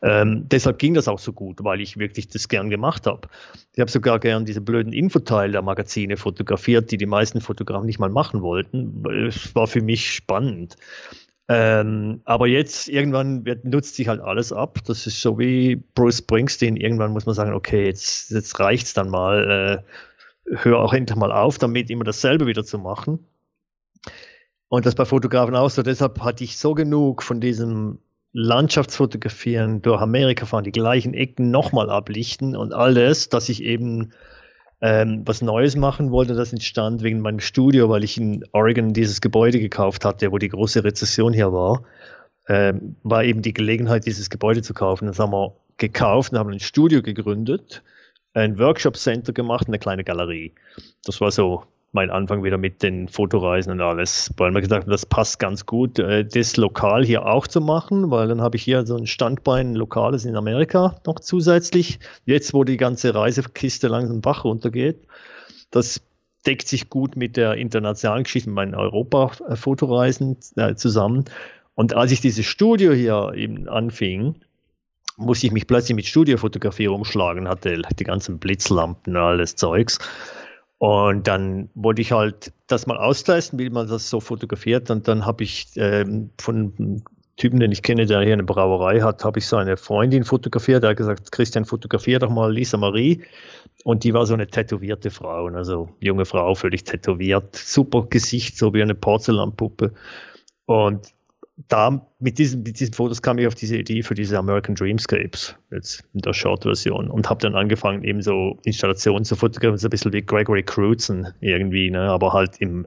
Ähm, 0.02 0.48
deshalb 0.48 0.80
ging 0.80 0.94
das 0.94 1.06
auch 1.06 1.20
so 1.20 1.32
gut, 1.32 1.62
weil 1.62 1.80
ich 1.80 1.96
wirklich 1.96 2.26
das 2.26 2.48
gern 2.48 2.70
gemacht 2.70 3.06
habe. 3.06 3.28
Ich 3.74 3.80
habe 3.80 3.90
sogar 3.90 4.18
gern 4.18 4.44
diese 4.44 4.60
blöden 4.60 4.92
Infoteile 4.92 5.52
der 5.52 5.62
Magazine 5.62 6.16
fotografiert, 6.16 6.90
die 6.90 6.96
die 6.96 7.06
meisten 7.06 7.19
Fotografen 7.40 7.86
nicht 7.86 7.98
mal 7.98 8.10
machen 8.10 8.42
wollten. 8.42 9.04
Es 9.28 9.54
war 9.54 9.66
für 9.66 9.82
mich 9.82 10.12
spannend. 10.12 10.76
Ähm, 11.48 12.20
aber 12.26 12.46
jetzt 12.46 12.88
irgendwann 12.88 13.44
wird, 13.44 13.64
nutzt 13.64 13.96
sich 13.96 14.06
halt 14.08 14.20
alles 14.20 14.52
ab. 14.52 14.78
Das 14.86 15.06
ist 15.06 15.20
so 15.20 15.38
wie 15.38 15.76
Bruce 15.94 16.18
Springsteen. 16.18 16.76
Irgendwann 16.76 17.12
muss 17.12 17.26
man 17.26 17.34
sagen, 17.34 17.54
okay, 17.54 17.86
jetzt, 17.86 18.30
jetzt 18.30 18.58
es 18.58 18.94
dann 18.94 19.10
mal. 19.10 19.82
Äh, 20.48 20.56
hör 20.62 20.78
auch 20.78 20.92
endlich 20.92 21.16
mal 21.16 21.32
auf, 21.32 21.58
damit 21.58 21.90
immer 21.90 22.04
dasselbe 22.04 22.46
wieder 22.46 22.64
zu 22.64 22.78
machen. 22.78 23.26
Und 24.68 24.86
das 24.86 24.94
bei 24.94 25.04
Fotografen 25.04 25.56
auch 25.56 25.70
so. 25.70 25.82
Deshalb 25.82 26.20
hatte 26.20 26.44
ich 26.44 26.56
so 26.56 26.74
genug 26.74 27.22
von 27.22 27.40
diesem 27.40 27.98
Landschaftsfotografieren, 28.32 29.82
durch 29.82 30.00
Amerika 30.00 30.46
fahren, 30.46 30.64
die 30.64 30.72
gleichen 30.72 31.14
Ecken 31.14 31.50
nochmal 31.50 31.90
ablichten 31.90 32.54
und 32.54 32.72
alles, 32.72 33.28
dass 33.28 33.48
ich 33.48 33.64
eben 33.64 34.12
ähm, 34.80 35.22
was 35.26 35.42
Neues 35.42 35.76
machen 35.76 36.10
wollte. 36.10 36.34
Das 36.34 36.52
entstand 36.52 37.02
wegen 37.02 37.20
meinem 37.20 37.40
Studio, 37.40 37.88
weil 37.88 38.04
ich 38.04 38.18
in 38.18 38.44
Oregon 38.52 38.92
dieses 38.92 39.20
Gebäude 39.20 39.60
gekauft 39.60 40.04
hatte, 40.04 40.32
wo 40.32 40.38
die 40.38 40.48
große 40.48 40.82
Rezession 40.84 41.32
hier 41.32 41.52
war. 41.52 41.82
Ähm, 42.48 42.96
war 43.02 43.24
eben 43.24 43.42
die 43.42 43.52
Gelegenheit, 43.52 44.06
dieses 44.06 44.30
Gebäude 44.30 44.62
zu 44.62 44.74
kaufen. 44.74 45.06
Das 45.06 45.18
haben 45.18 45.32
wir 45.32 45.54
gekauft 45.76 46.32
und 46.32 46.38
haben 46.38 46.50
ein 46.50 46.60
Studio 46.60 47.02
gegründet, 47.02 47.82
ein 48.34 48.58
Workshop 48.58 48.96
Center 48.96 49.32
gemacht 49.32 49.66
und 49.66 49.74
eine 49.74 49.78
kleine 49.78 50.04
Galerie. 50.04 50.52
Das 51.04 51.20
war 51.20 51.30
so 51.30 51.64
mein 51.92 52.10
Anfang 52.10 52.44
wieder 52.44 52.56
mit 52.56 52.82
den 52.82 53.08
Fotoreisen 53.08 53.72
und 53.72 53.80
alles, 53.80 54.32
weil 54.36 54.52
wir 54.52 54.60
gesagt 54.60 54.86
das 54.88 55.06
passt 55.06 55.38
ganz 55.38 55.66
gut, 55.66 55.98
äh, 55.98 56.24
das 56.24 56.56
lokal 56.56 57.04
hier 57.04 57.26
auch 57.26 57.46
zu 57.46 57.60
machen, 57.60 58.10
weil 58.10 58.28
dann 58.28 58.40
habe 58.40 58.56
ich 58.56 58.62
hier 58.62 58.86
so 58.86 58.96
ein 58.96 59.06
Standbein 59.06 59.74
Lokales 59.74 60.24
in 60.24 60.36
Amerika 60.36 61.00
noch 61.06 61.20
zusätzlich. 61.20 61.98
Jetzt, 62.24 62.54
wo 62.54 62.64
die 62.64 62.76
ganze 62.76 63.14
Reisekiste 63.14 63.88
langsam 63.88 64.20
Bach 64.20 64.44
runtergeht, 64.44 65.06
das 65.70 66.00
deckt 66.46 66.68
sich 66.68 66.90
gut 66.90 67.16
mit 67.16 67.36
der 67.36 67.54
internationalen 67.54 68.24
Geschichte, 68.24 68.50
meinen 68.50 68.74
Europa-Fotoreisen 68.74 70.36
äh, 70.56 70.74
zusammen. 70.74 71.24
Und 71.74 71.94
als 71.94 72.12
ich 72.12 72.20
dieses 72.20 72.46
Studio 72.46 72.92
hier 72.92 73.32
eben 73.34 73.68
anfing, 73.68 74.36
musste 75.16 75.46
ich 75.46 75.52
mich 75.52 75.66
plötzlich 75.66 75.96
mit 75.96 76.06
Studiofotografie 76.06 76.88
umschlagen, 76.88 77.48
hatte 77.48 77.82
die 77.98 78.04
ganzen 78.04 78.38
Blitzlampen 78.38 79.16
und 79.16 79.22
alles 79.22 79.56
Zeugs. 79.56 79.98
Und 80.80 81.26
dann 81.26 81.68
wollte 81.74 82.00
ich 82.00 82.10
halt 82.10 82.54
das 82.66 82.86
mal 82.86 82.96
austesten, 82.96 83.58
wie 83.58 83.68
man 83.68 83.86
das 83.86 84.08
so 84.08 84.18
fotografiert. 84.18 84.90
Und 84.90 85.06
dann 85.06 85.26
habe 85.26 85.44
ich 85.44 85.66
ähm, 85.76 86.30
von 86.40 86.72
einem 86.78 87.02
Typen, 87.36 87.60
den 87.60 87.70
ich 87.70 87.82
kenne, 87.82 88.06
der 88.06 88.22
hier 88.22 88.32
eine 88.32 88.44
Brauerei 88.44 89.00
hat, 89.00 89.22
habe 89.22 89.40
ich 89.40 89.46
so 89.46 89.56
eine 89.56 89.76
Freundin 89.76 90.24
fotografiert. 90.24 90.82
Der 90.82 90.90
hat 90.90 90.96
gesagt, 90.96 91.32
Christian, 91.32 91.66
fotografier 91.66 92.18
doch 92.18 92.30
mal 92.30 92.50
Lisa 92.50 92.78
Marie. 92.78 93.22
Und 93.84 94.04
die 94.04 94.14
war 94.14 94.24
so 94.24 94.32
eine 94.32 94.46
tätowierte 94.46 95.10
Frau, 95.10 95.48
also 95.48 95.90
junge 96.00 96.24
Frau, 96.24 96.54
völlig 96.54 96.84
tätowiert, 96.84 97.56
super 97.56 98.06
Gesicht, 98.08 98.56
so 98.56 98.72
wie 98.72 98.80
eine 98.80 98.94
Porzellanpuppe. 98.94 99.92
Und 100.64 101.12
da 101.68 102.06
mit 102.18 102.38
diesen, 102.38 102.62
mit 102.62 102.80
diesen 102.80 102.94
Fotos 102.94 103.22
kam 103.22 103.38
ich 103.38 103.46
auf 103.46 103.54
diese 103.54 103.76
Idee 103.76 104.02
für 104.02 104.14
diese 104.14 104.38
American 104.38 104.74
Dreamscapes, 104.74 105.54
jetzt 105.70 106.04
in 106.14 106.20
der 106.20 106.32
Short-Version, 106.32 107.10
und 107.10 107.28
habe 107.28 107.40
dann 107.40 107.54
angefangen, 107.54 108.04
eben 108.04 108.22
so 108.22 108.58
Installationen 108.64 109.24
zu 109.24 109.36
fotografieren, 109.36 109.78
so 109.78 109.86
ein 109.86 109.90
bisschen 109.90 110.12
wie 110.12 110.22
Gregory 110.22 110.62
Crutzen 110.62 111.28
irgendwie, 111.40 111.90
ne, 111.90 112.02
aber 112.02 112.32
halt 112.32 112.60
im 112.60 112.86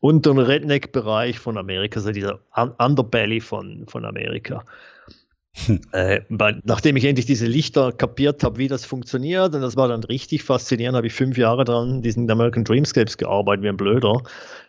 unteren 0.00 0.38
Redneck-Bereich 0.38 1.38
von 1.38 1.58
Amerika, 1.58 2.00
so 2.00 2.12
dieser 2.12 2.40
Underbelly 2.78 3.40
von, 3.40 3.84
von 3.88 4.04
Amerika. 4.04 4.64
Hm. 5.66 5.80
Äh, 5.92 6.20
nachdem 6.64 6.96
ich 6.96 7.04
endlich 7.04 7.26
diese 7.26 7.46
Lichter 7.46 7.90
kapiert 7.92 8.44
habe, 8.44 8.58
wie 8.58 8.68
das 8.68 8.84
funktioniert, 8.84 9.54
und 9.54 9.60
das 9.60 9.76
war 9.76 9.88
dann 9.88 10.04
richtig 10.04 10.44
faszinierend, 10.44 10.96
habe 10.96 11.08
ich 11.08 11.14
fünf 11.14 11.36
Jahre 11.36 11.64
dran 11.64 12.02
diesen 12.02 12.30
American 12.30 12.64
Dreamscapes 12.64 13.16
gearbeitet 13.16 13.64
wie 13.64 13.68
ein 13.68 13.76
Blöder 13.76 14.22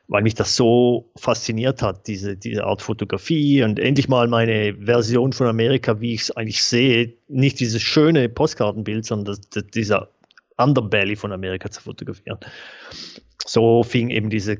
weil 0.10 0.24
mich 0.24 0.34
das 0.34 0.55
so 0.55 1.12
fasziniert 1.16 1.84
hat, 1.84 2.07
diese, 2.07 2.36
diese 2.36 2.66
Art 2.66 2.82
Fotografie 2.82 3.64
und 3.64 3.80
endlich 3.80 4.10
mal 4.10 4.28
meine 4.28 4.74
Version 4.74 5.32
von 5.32 5.47
Amerika, 5.47 6.01
wie 6.01 6.16
ich 6.16 6.22
es 6.22 6.32
eigentlich 6.32 6.64
sehe, 6.64 7.14
nicht 7.28 7.60
dieses 7.60 7.84
schöne 7.84 8.28
Postkartenbild, 8.28 9.05
sondern 9.05 9.36
das, 9.36 9.49
das, 9.51 9.68
dieser 9.68 10.10
Underbelly 10.57 11.16
von 11.16 11.32
Amerika 11.32 11.70
zu 11.70 11.82
fotografieren. 11.82 12.39
So 13.45 13.84
fing 13.84 14.10
eben 14.10 14.32
diese 14.32 14.57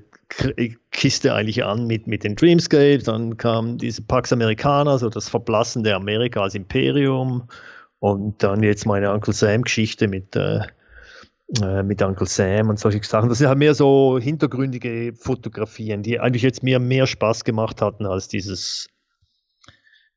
Kiste 0.92 1.34
eigentlich 1.34 1.64
an 1.64 1.88
mit, 1.88 2.06
mit 2.06 2.24
den 2.24 2.36
Dreamscapes, 2.36 3.06
dann 3.06 3.38
kam 3.38 3.80
diese 3.80 4.04
Pax 4.04 4.32
Americana, 4.32 5.00
so 5.00 5.10
das 5.10 5.30
Verblassen 5.30 5.84
der 5.84 5.96
Amerika 5.96 6.44
als 6.44 6.54
Imperium 6.54 7.50
und 7.98 8.44
dann 8.44 8.62
jetzt 8.62 8.86
meine 8.86 9.12
Uncle 9.12 9.34
Sam 9.34 9.64
Geschichte 9.64 10.08
mit 10.08 10.36
äh, 10.36 10.60
äh, 11.62 11.84
mit 11.84 12.02
Uncle 12.02 12.28
Sam 12.28 12.70
und 12.70 12.80
solche 12.80 13.04
Sachen. 13.04 13.30
Das 13.30 13.40
sind 13.40 13.48
halt 13.48 13.58
mehr 13.58 13.74
so 13.74 14.20
hintergründige 14.20 15.14
Fotografien, 15.16 16.04
die 16.04 16.20
eigentlich 16.20 16.44
jetzt 16.44 16.64
mir 16.64 16.80
mehr 16.80 17.08
Spaß 17.08 17.44
gemacht 17.44 17.82
hatten 17.82 18.06
als 18.06 18.28
dieses 18.28 18.88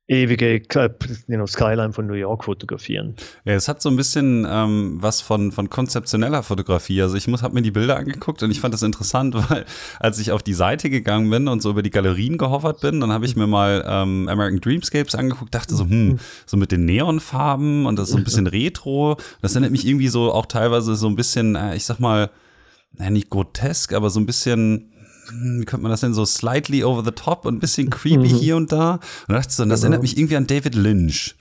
ewige 0.09 0.57
you 0.57 1.37
know, 1.37 1.47
Skyline 1.47 1.93
von 1.93 2.07
New 2.07 2.15
York 2.15 2.45
fotografieren. 2.45 3.15
Ja, 3.45 3.55
es 3.55 3.69
hat 3.69 3.81
so 3.81 3.89
ein 3.89 3.97
bisschen 3.97 4.47
ähm, 4.49 4.99
was 5.01 5.21
von, 5.21 5.53
von 5.53 5.71
konzeptioneller 5.71 6.43
Fotografie. 6.43 7.01
Also 7.03 7.17
ich 7.17 7.27
habe 7.27 7.55
mir 7.55 7.63
die 7.63 7.71
Bilder 7.71 7.97
angeguckt 7.97 8.43
und 8.43 8.51
ich 8.51 8.61
fand 8.61 8.75
das 8.75 8.83
interessant, 8.83 9.35
weil 9.51 9.65
als 10.01 10.19
ich 10.19 10.33
auf 10.33 10.43
die 10.43 10.55
Seite 10.55 10.91
gegangen 10.91 11.31
bin 11.31 11.49
und 11.49 11.63
so 11.63 11.71
über 11.71 11.83
die 11.83 11.91
Galerien 11.91 12.37
gehoffert 12.37 12.81
bin, 12.81 13.01
dann 13.01 13.13
habe 13.13 13.27
ich 13.27 13.37
mir 13.37 13.47
mal 13.47 13.85
ähm, 13.87 14.29
American 14.29 14.61
Dreamscapes 14.61 15.15
angeguckt, 15.15 15.55
dachte 15.55 15.75
so, 15.75 15.85
hm, 15.85 16.19
so 16.47 16.57
mit 16.57 16.73
den 16.73 16.85
Neonfarben 16.85 17.87
und 17.87 17.99
das 17.99 18.11
so 18.11 18.17
ein 18.17 18.25
bisschen 18.25 18.47
retro. 18.47 19.17
Das 19.41 19.53
erinnert 19.53 19.73
mich 19.73 19.87
irgendwie 19.87 20.09
so 20.09 20.33
auch 20.33 20.47
teilweise 20.47 20.97
so 20.97 21.07
ein 21.07 21.17
bisschen, 21.17 21.55
äh, 21.55 21.77
ich 21.77 21.85
sag 21.85 22.01
mal, 22.01 22.31
nicht 22.99 23.31
grotesk, 23.31 23.95
aber 23.95 24.11
so 24.11 24.21
ein 24.21 24.27
bisschen 24.27 24.92
wie 25.41 25.65
könnte 25.65 25.83
man 25.83 25.91
das 25.91 26.01
denn 26.01 26.15
so 26.15 26.25
slightly 26.25 26.85
over 26.85 27.03
the 27.05 27.11
top 27.11 27.47
und 27.47 27.57
ein 27.57 27.61
bisschen 27.61 27.91
creepy 27.91 28.33
mhm. 28.33 28.37
hier 28.37 28.57
und 28.57 28.73
da. 28.73 29.01
Und 29.29 29.35
dachte 29.35 29.53
so, 29.53 29.65
das 29.65 29.81
genau. 29.81 29.83
erinnert 29.83 30.03
mich 30.03 30.17
irgendwie 30.17 30.37
an 30.37 30.47
David 30.47 30.75
Lynch. 30.75 31.37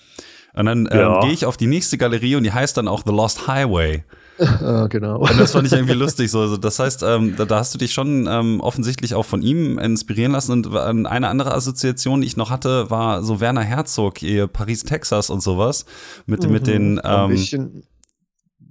Und 0.53 0.65
dann 0.65 0.89
ähm, 0.91 0.99
ja. 0.99 1.19
gehe 1.21 1.31
ich 1.31 1.45
auf 1.45 1.55
die 1.57 1.67
nächste 1.67 1.97
Galerie 1.97 2.35
und 2.35 2.43
die 2.43 2.51
heißt 2.51 2.75
dann 2.75 2.87
auch 2.87 3.03
The 3.05 3.11
Lost 3.11 3.47
Highway. 3.47 4.03
Ah, 4.41 4.87
genau. 4.87 5.19
Und 5.19 5.39
das 5.39 5.51
fand 5.51 5.67
ich 5.67 5.73
irgendwie 5.73 5.93
lustig. 5.93 6.31
So. 6.31 6.39
Also 6.39 6.57
das 6.57 6.79
heißt, 6.79 7.03
ähm, 7.03 7.35
da, 7.37 7.45
da, 7.45 7.57
hast 7.57 7.75
du 7.75 7.77
dich 7.77 7.93
schon 7.93 8.27
ähm, 8.27 8.59
offensichtlich 8.59 9.13
auch 9.13 9.25
von 9.25 9.43
ihm 9.43 9.77
inspirieren 9.77 10.31
lassen. 10.31 10.51
Und 10.51 10.75
eine 10.75 11.27
andere 11.27 11.53
Assoziation, 11.53 12.21
die 12.21 12.27
ich 12.27 12.37
noch 12.37 12.49
hatte, 12.49 12.89
war 12.89 13.21
so 13.21 13.39
Werner 13.39 13.61
Herzog, 13.61 14.15
Paris, 14.51 14.83
Texas 14.83 15.29
und 15.29 15.43
sowas. 15.43 15.85
Mit, 16.25 16.43
mhm. 16.43 16.51
mit 16.51 16.65
den 16.65 16.99
ähm, 17.03 17.03
ein 17.03 17.29
bisschen, 17.29 17.83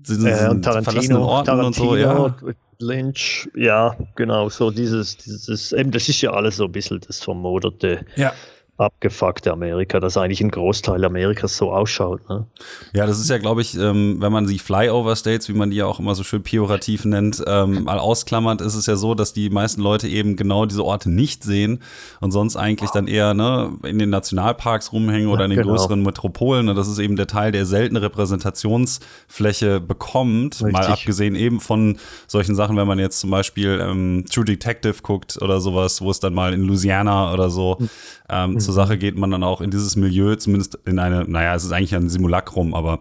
äh, 0.09 0.49
und 0.49 0.63
Tarantino, 0.63 0.83
verlassenen 0.83 1.23
Orten 1.23 1.47
Tarantino, 1.47 1.67
und 1.67 1.75
so. 1.75 1.97
Ja. 1.97 2.35
Lynch, 2.81 3.49
ja, 3.55 3.97
genau, 4.17 4.49
so 4.49 4.71
dieses, 4.71 5.17
dieses, 5.17 5.73
eben, 5.73 5.91
das 5.91 6.09
ist 6.09 6.21
ja 6.21 6.33
alles 6.33 6.57
so 6.57 6.65
ein 6.65 6.73
bisschen 6.73 7.01
das 7.07 7.21
vermoderte. 7.21 8.05
Ja 8.17 8.33
abgefuckte 8.81 9.53
Amerika, 9.53 10.01
dass 10.01 10.17
eigentlich 10.17 10.41
ein 10.41 10.51
Großteil 10.51 11.05
Amerikas 11.05 11.57
so 11.57 11.73
ausschaut. 11.73 12.27
Ne? 12.29 12.47
Ja, 12.95 13.07
das 13.07 13.21
ist 13.21 13.29
ja, 13.29 13.39
glaube 13.39 13.61
ich, 13.61 13.77
ähm, 13.77 14.17
wenn 14.21 14.33
man 14.33 14.47
die 14.47 14.59
Flyover 14.59 15.15
States, 15.17 15.49
wie 15.49 15.53
man 15.53 15.71
die 15.71 15.77
ja 15.77 15.87
auch 15.87 16.01
immer 16.01 16.15
so 16.15 16.23
schön 16.23 16.43
pejorativ 16.43 17.05
nennt, 17.05 17.43
ähm, 17.47 17.85
mal 17.85 17.99
ausklammert, 17.99 18.61
ist 18.61 18.75
es 18.75 18.87
ja 18.87 18.97
so, 18.97 19.15
dass 19.15 19.33
die 19.33 19.51
meisten 19.51 19.83
Leute 19.83 20.09
eben 20.09 20.37
genau 20.37 20.67
diese 20.67 20.85
Orte 20.85 21.11
nicht 21.11 21.45
sehen 21.45 21.83
und 22.21 22.31
sonst 22.33 22.57
eigentlich 22.57 22.91
dann 22.91 23.07
eher 23.07 23.35
ne, 23.35 23.73
in 23.85 23.99
den 23.99 24.11
Nationalparks 24.11 24.93
rumhängen 24.93 25.29
oder 25.29 25.45
in 25.45 25.51
den 25.51 25.61
genau. 25.61 25.73
größeren 25.73 26.03
Metropolen. 26.03 26.69
Und 26.69 26.77
das 26.77 26.89
ist 26.89 26.99
eben 26.99 27.17
der 27.17 27.27
Teil, 27.27 27.53
der 27.53 27.67
seltene 27.67 28.01
Repräsentationsfläche 28.03 29.81
bekommt, 29.81 30.55
Richtig. 30.55 30.73
mal 30.73 30.87
abgesehen 30.87 31.35
eben 31.35 31.61
von 31.61 31.99
solchen 32.27 32.55
Sachen, 32.55 32.77
wenn 32.77 32.87
man 32.87 32.99
jetzt 32.99 33.21
zum 33.21 33.31
Beispiel 33.31 33.79
ähm, 33.83 34.25
True 34.31 34.45
Detective 34.45 35.03
guckt 35.03 35.41
oder 35.43 35.61
sowas, 35.61 36.01
wo 36.01 36.11
es 36.11 36.21
dann 36.21 36.33
mal 36.33 36.55
in 36.55 36.63
Louisiana 36.63 37.33
oder 37.33 37.51
so 37.51 37.77
hm. 37.79 37.91
Ähm, 38.31 38.53
mhm 38.53 38.61
zur 38.61 38.75
Sache 38.75 38.99
geht 38.99 39.17
man 39.17 39.31
dann 39.31 39.43
auch 39.43 39.61
in 39.61 39.71
dieses 39.71 39.97
Milieu, 39.97 40.37
zumindest 40.37 40.79
in 40.85 40.99
eine, 40.99 41.25
naja, 41.25 41.55
es 41.55 41.65
ist 41.65 41.73
eigentlich 41.73 41.95
ein 41.95 42.09
Simulacrum, 42.09 42.75
aber 42.75 43.01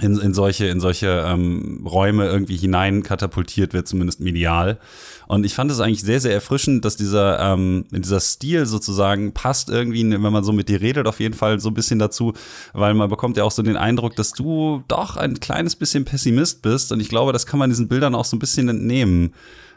in, 0.00 0.18
in 0.18 0.34
solche, 0.34 0.66
in 0.66 0.80
solche 0.80 1.24
ähm, 1.26 1.86
Räume 1.86 2.26
irgendwie 2.26 2.56
hinein 2.56 3.02
katapultiert 3.02 3.72
wird, 3.72 3.88
zumindest 3.88 4.20
medial. 4.20 4.78
Und 5.26 5.44
ich 5.44 5.54
fand 5.54 5.70
es 5.70 5.80
eigentlich 5.80 6.02
sehr, 6.02 6.20
sehr 6.20 6.32
erfrischend, 6.32 6.84
dass 6.84 6.96
dieser, 6.96 7.40
ähm, 7.40 7.86
dieser 7.90 8.20
Stil 8.20 8.66
sozusagen 8.66 9.32
passt 9.32 9.70
irgendwie, 9.70 10.08
wenn 10.10 10.20
man 10.20 10.44
so 10.44 10.52
mit 10.52 10.68
dir 10.68 10.80
redet, 10.80 11.06
auf 11.06 11.20
jeden 11.20 11.34
Fall 11.34 11.60
so 11.60 11.70
ein 11.70 11.74
bisschen 11.74 11.98
dazu, 11.98 12.34
weil 12.74 12.94
man 12.94 13.08
bekommt 13.08 13.36
ja 13.36 13.44
auch 13.44 13.50
so 13.50 13.62
den 13.62 13.76
Eindruck, 13.76 14.16
dass 14.16 14.32
du 14.32 14.82
doch 14.88 15.16
ein 15.16 15.40
kleines 15.40 15.76
bisschen 15.76 16.04
Pessimist 16.04 16.62
bist. 16.62 16.92
Und 16.92 17.00
ich 17.00 17.08
glaube, 17.08 17.32
das 17.32 17.46
kann 17.46 17.58
man 17.58 17.70
diesen 17.70 17.88
Bildern 17.88 18.14
auch 18.14 18.24
so 18.24 18.36
ein 18.36 18.40
bisschen 18.40 18.68
entnehmen. 18.68 19.32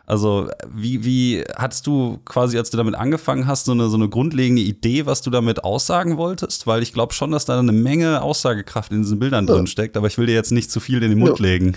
Also, 0.10 0.50
wie, 0.68 1.06
wie 1.06 1.44
hattest 1.56 1.86
du 1.86 2.18
quasi, 2.26 2.58
als 2.58 2.72
du 2.72 2.78
damit 2.78 2.96
angefangen 2.96 3.46
hast, 3.46 3.66
so 3.66 3.74
eine, 3.74 3.90
so 3.90 3.96
eine 3.96 4.10
grundlegende 4.10 4.64
Idee, 4.64 5.06
was 5.06 5.22
du 5.22 5.30
damit 5.30 5.64
aussagen 5.64 6.18
wolltest? 6.18 6.66
Weil 6.66 6.82
ich 6.82 6.94
glaube 6.94 7.14
schon, 7.14 7.30
dass 7.30 7.46
da 7.46 7.60
eine 7.60 7.72
Menge 7.72 8.24
Aussagekraft 8.24 8.92
in 8.92 9.04
diesen 9.04 9.20
Bildern 9.20 9.46
ja. 9.46 9.54
drin 9.54 9.68
steckt, 9.68 9.96
aber 9.98 10.08
ich 10.08 10.18
will 10.18 10.26
dir 10.26 10.34
jetzt 10.34 10.52
nicht 10.52 10.72
zu 10.72 10.80
viel 10.80 11.04
in 11.04 11.12
den 11.12 11.20
Mund 11.20 11.38
ja. 11.38 11.46
legen. 11.46 11.76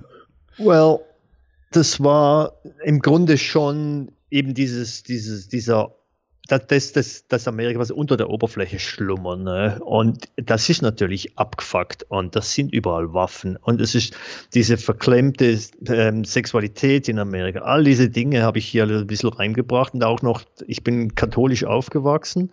well, 0.56 1.00
das 1.70 2.02
war 2.02 2.52
im 2.82 3.00
Grunde 3.00 3.36
schon 3.36 4.10
eben 4.30 4.54
dieses, 4.54 5.02
dieses, 5.02 5.48
dieser 5.48 5.94
das, 6.48 6.92
das, 6.92 7.26
das 7.28 7.48
Amerika, 7.48 7.78
was 7.78 7.90
unter 7.90 8.16
der 8.16 8.30
Oberfläche 8.30 8.78
schlummern. 8.78 9.42
Ne? 9.42 9.80
Und 9.84 10.28
das 10.36 10.68
ist 10.68 10.82
natürlich 10.82 11.36
abgefuckt 11.38 12.04
und 12.08 12.36
das 12.36 12.54
sind 12.54 12.72
überall 12.72 13.12
Waffen. 13.12 13.56
Und 13.56 13.80
es 13.80 13.94
ist 13.94 14.16
diese 14.54 14.76
verklemmte 14.76 15.58
ähm, 15.88 16.24
Sexualität 16.24 17.08
in 17.08 17.18
Amerika. 17.18 17.60
All 17.60 17.84
diese 17.84 18.08
Dinge 18.08 18.42
habe 18.42 18.58
ich 18.58 18.66
hier 18.66 18.84
ein 18.84 19.06
bisschen 19.06 19.30
reingebracht 19.30 19.94
und 19.94 20.04
auch 20.04 20.22
noch, 20.22 20.42
ich 20.66 20.84
bin 20.84 21.14
katholisch 21.14 21.64
aufgewachsen. 21.64 22.50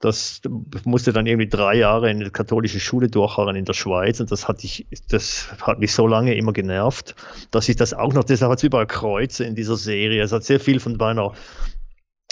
Das 0.00 0.42
musste 0.84 1.14
dann 1.14 1.26
irgendwie 1.26 1.48
drei 1.48 1.76
Jahre 1.76 2.10
in 2.10 2.20
eine 2.20 2.30
katholische 2.30 2.78
Schule 2.78 3.08
durchhauen 3.08 3.56
in 3.56 3.64
der 3.64 3.72
Schweiz 3.72 4.20
und 4.20 4.30
das 4.30 4.46
hat, 4.46 4.62
ich, 4.62 4.86
das 5.08 5.48
hat 5.62 5.78
mich 5.78 5.92
so 5.92 6.06
lange 6.06 6.34
immer 6.34 6.52
genervt, 6.52 7.14
dass 7.50 7.70
ich 7.70 7.76
das 7.76 7.94
auch 7.94 8.12
noch, 8.12 8.24
deshalb 8.24 8.52
hat 8.52 8.58
es 8.58 8.64
überall 8.64 8.86
Kreuze 8.86 9.44
in 9.44 9.54
dieser 9.54 9.76
Serie. 9.76 10.22
Es 10.22 10.32
hat 10.32 10.44
sehr 10.44 10.60
viel 10.60 10.78
von 10.78 10.98
meiner 10.98 11.32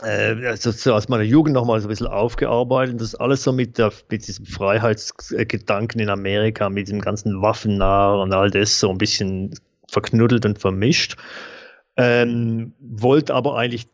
also 0.02 0.70
so 0.70 0.94
aus 0.94 1.08
meiner 1.08 1.22
Jugend 1.22 1.54
nochmal 1.54 1.80
so 1.80 1.86
ein 1.86 1.90
bisschen 1.90 2.06
aufgearbeitet. 2.06 3.00
Das 3.00 3.14
alles 3.14 3.42
so 3.42 3.52
mit, 3.52 3.78
der, 3.78 3.92
mit 4.10 4.26
diesem 4.26 4.46
Freiheitsgedanken 4.46 6.00
in 6.00 6.08
Amerika, 6.08 6.68
mit 6.68 6.88
dem 6.88 7.00
ganzen 7.00 7.40
Waffennah 7.40 8.14
und 8.16 8.32
all 8.32 8.50
das 8.50 8.80
so 8.80 8.90
ein 8.90 8.98
bisschen 8.98 9.54
verknuddelt 9.88 10.44
und 10.44 10.58
vermischt. 10.58 11.16
Ähm, 11.96 12.72
wollte 12.80 13.34
aber 13.34 13.56
eigentlich 13.56 13.86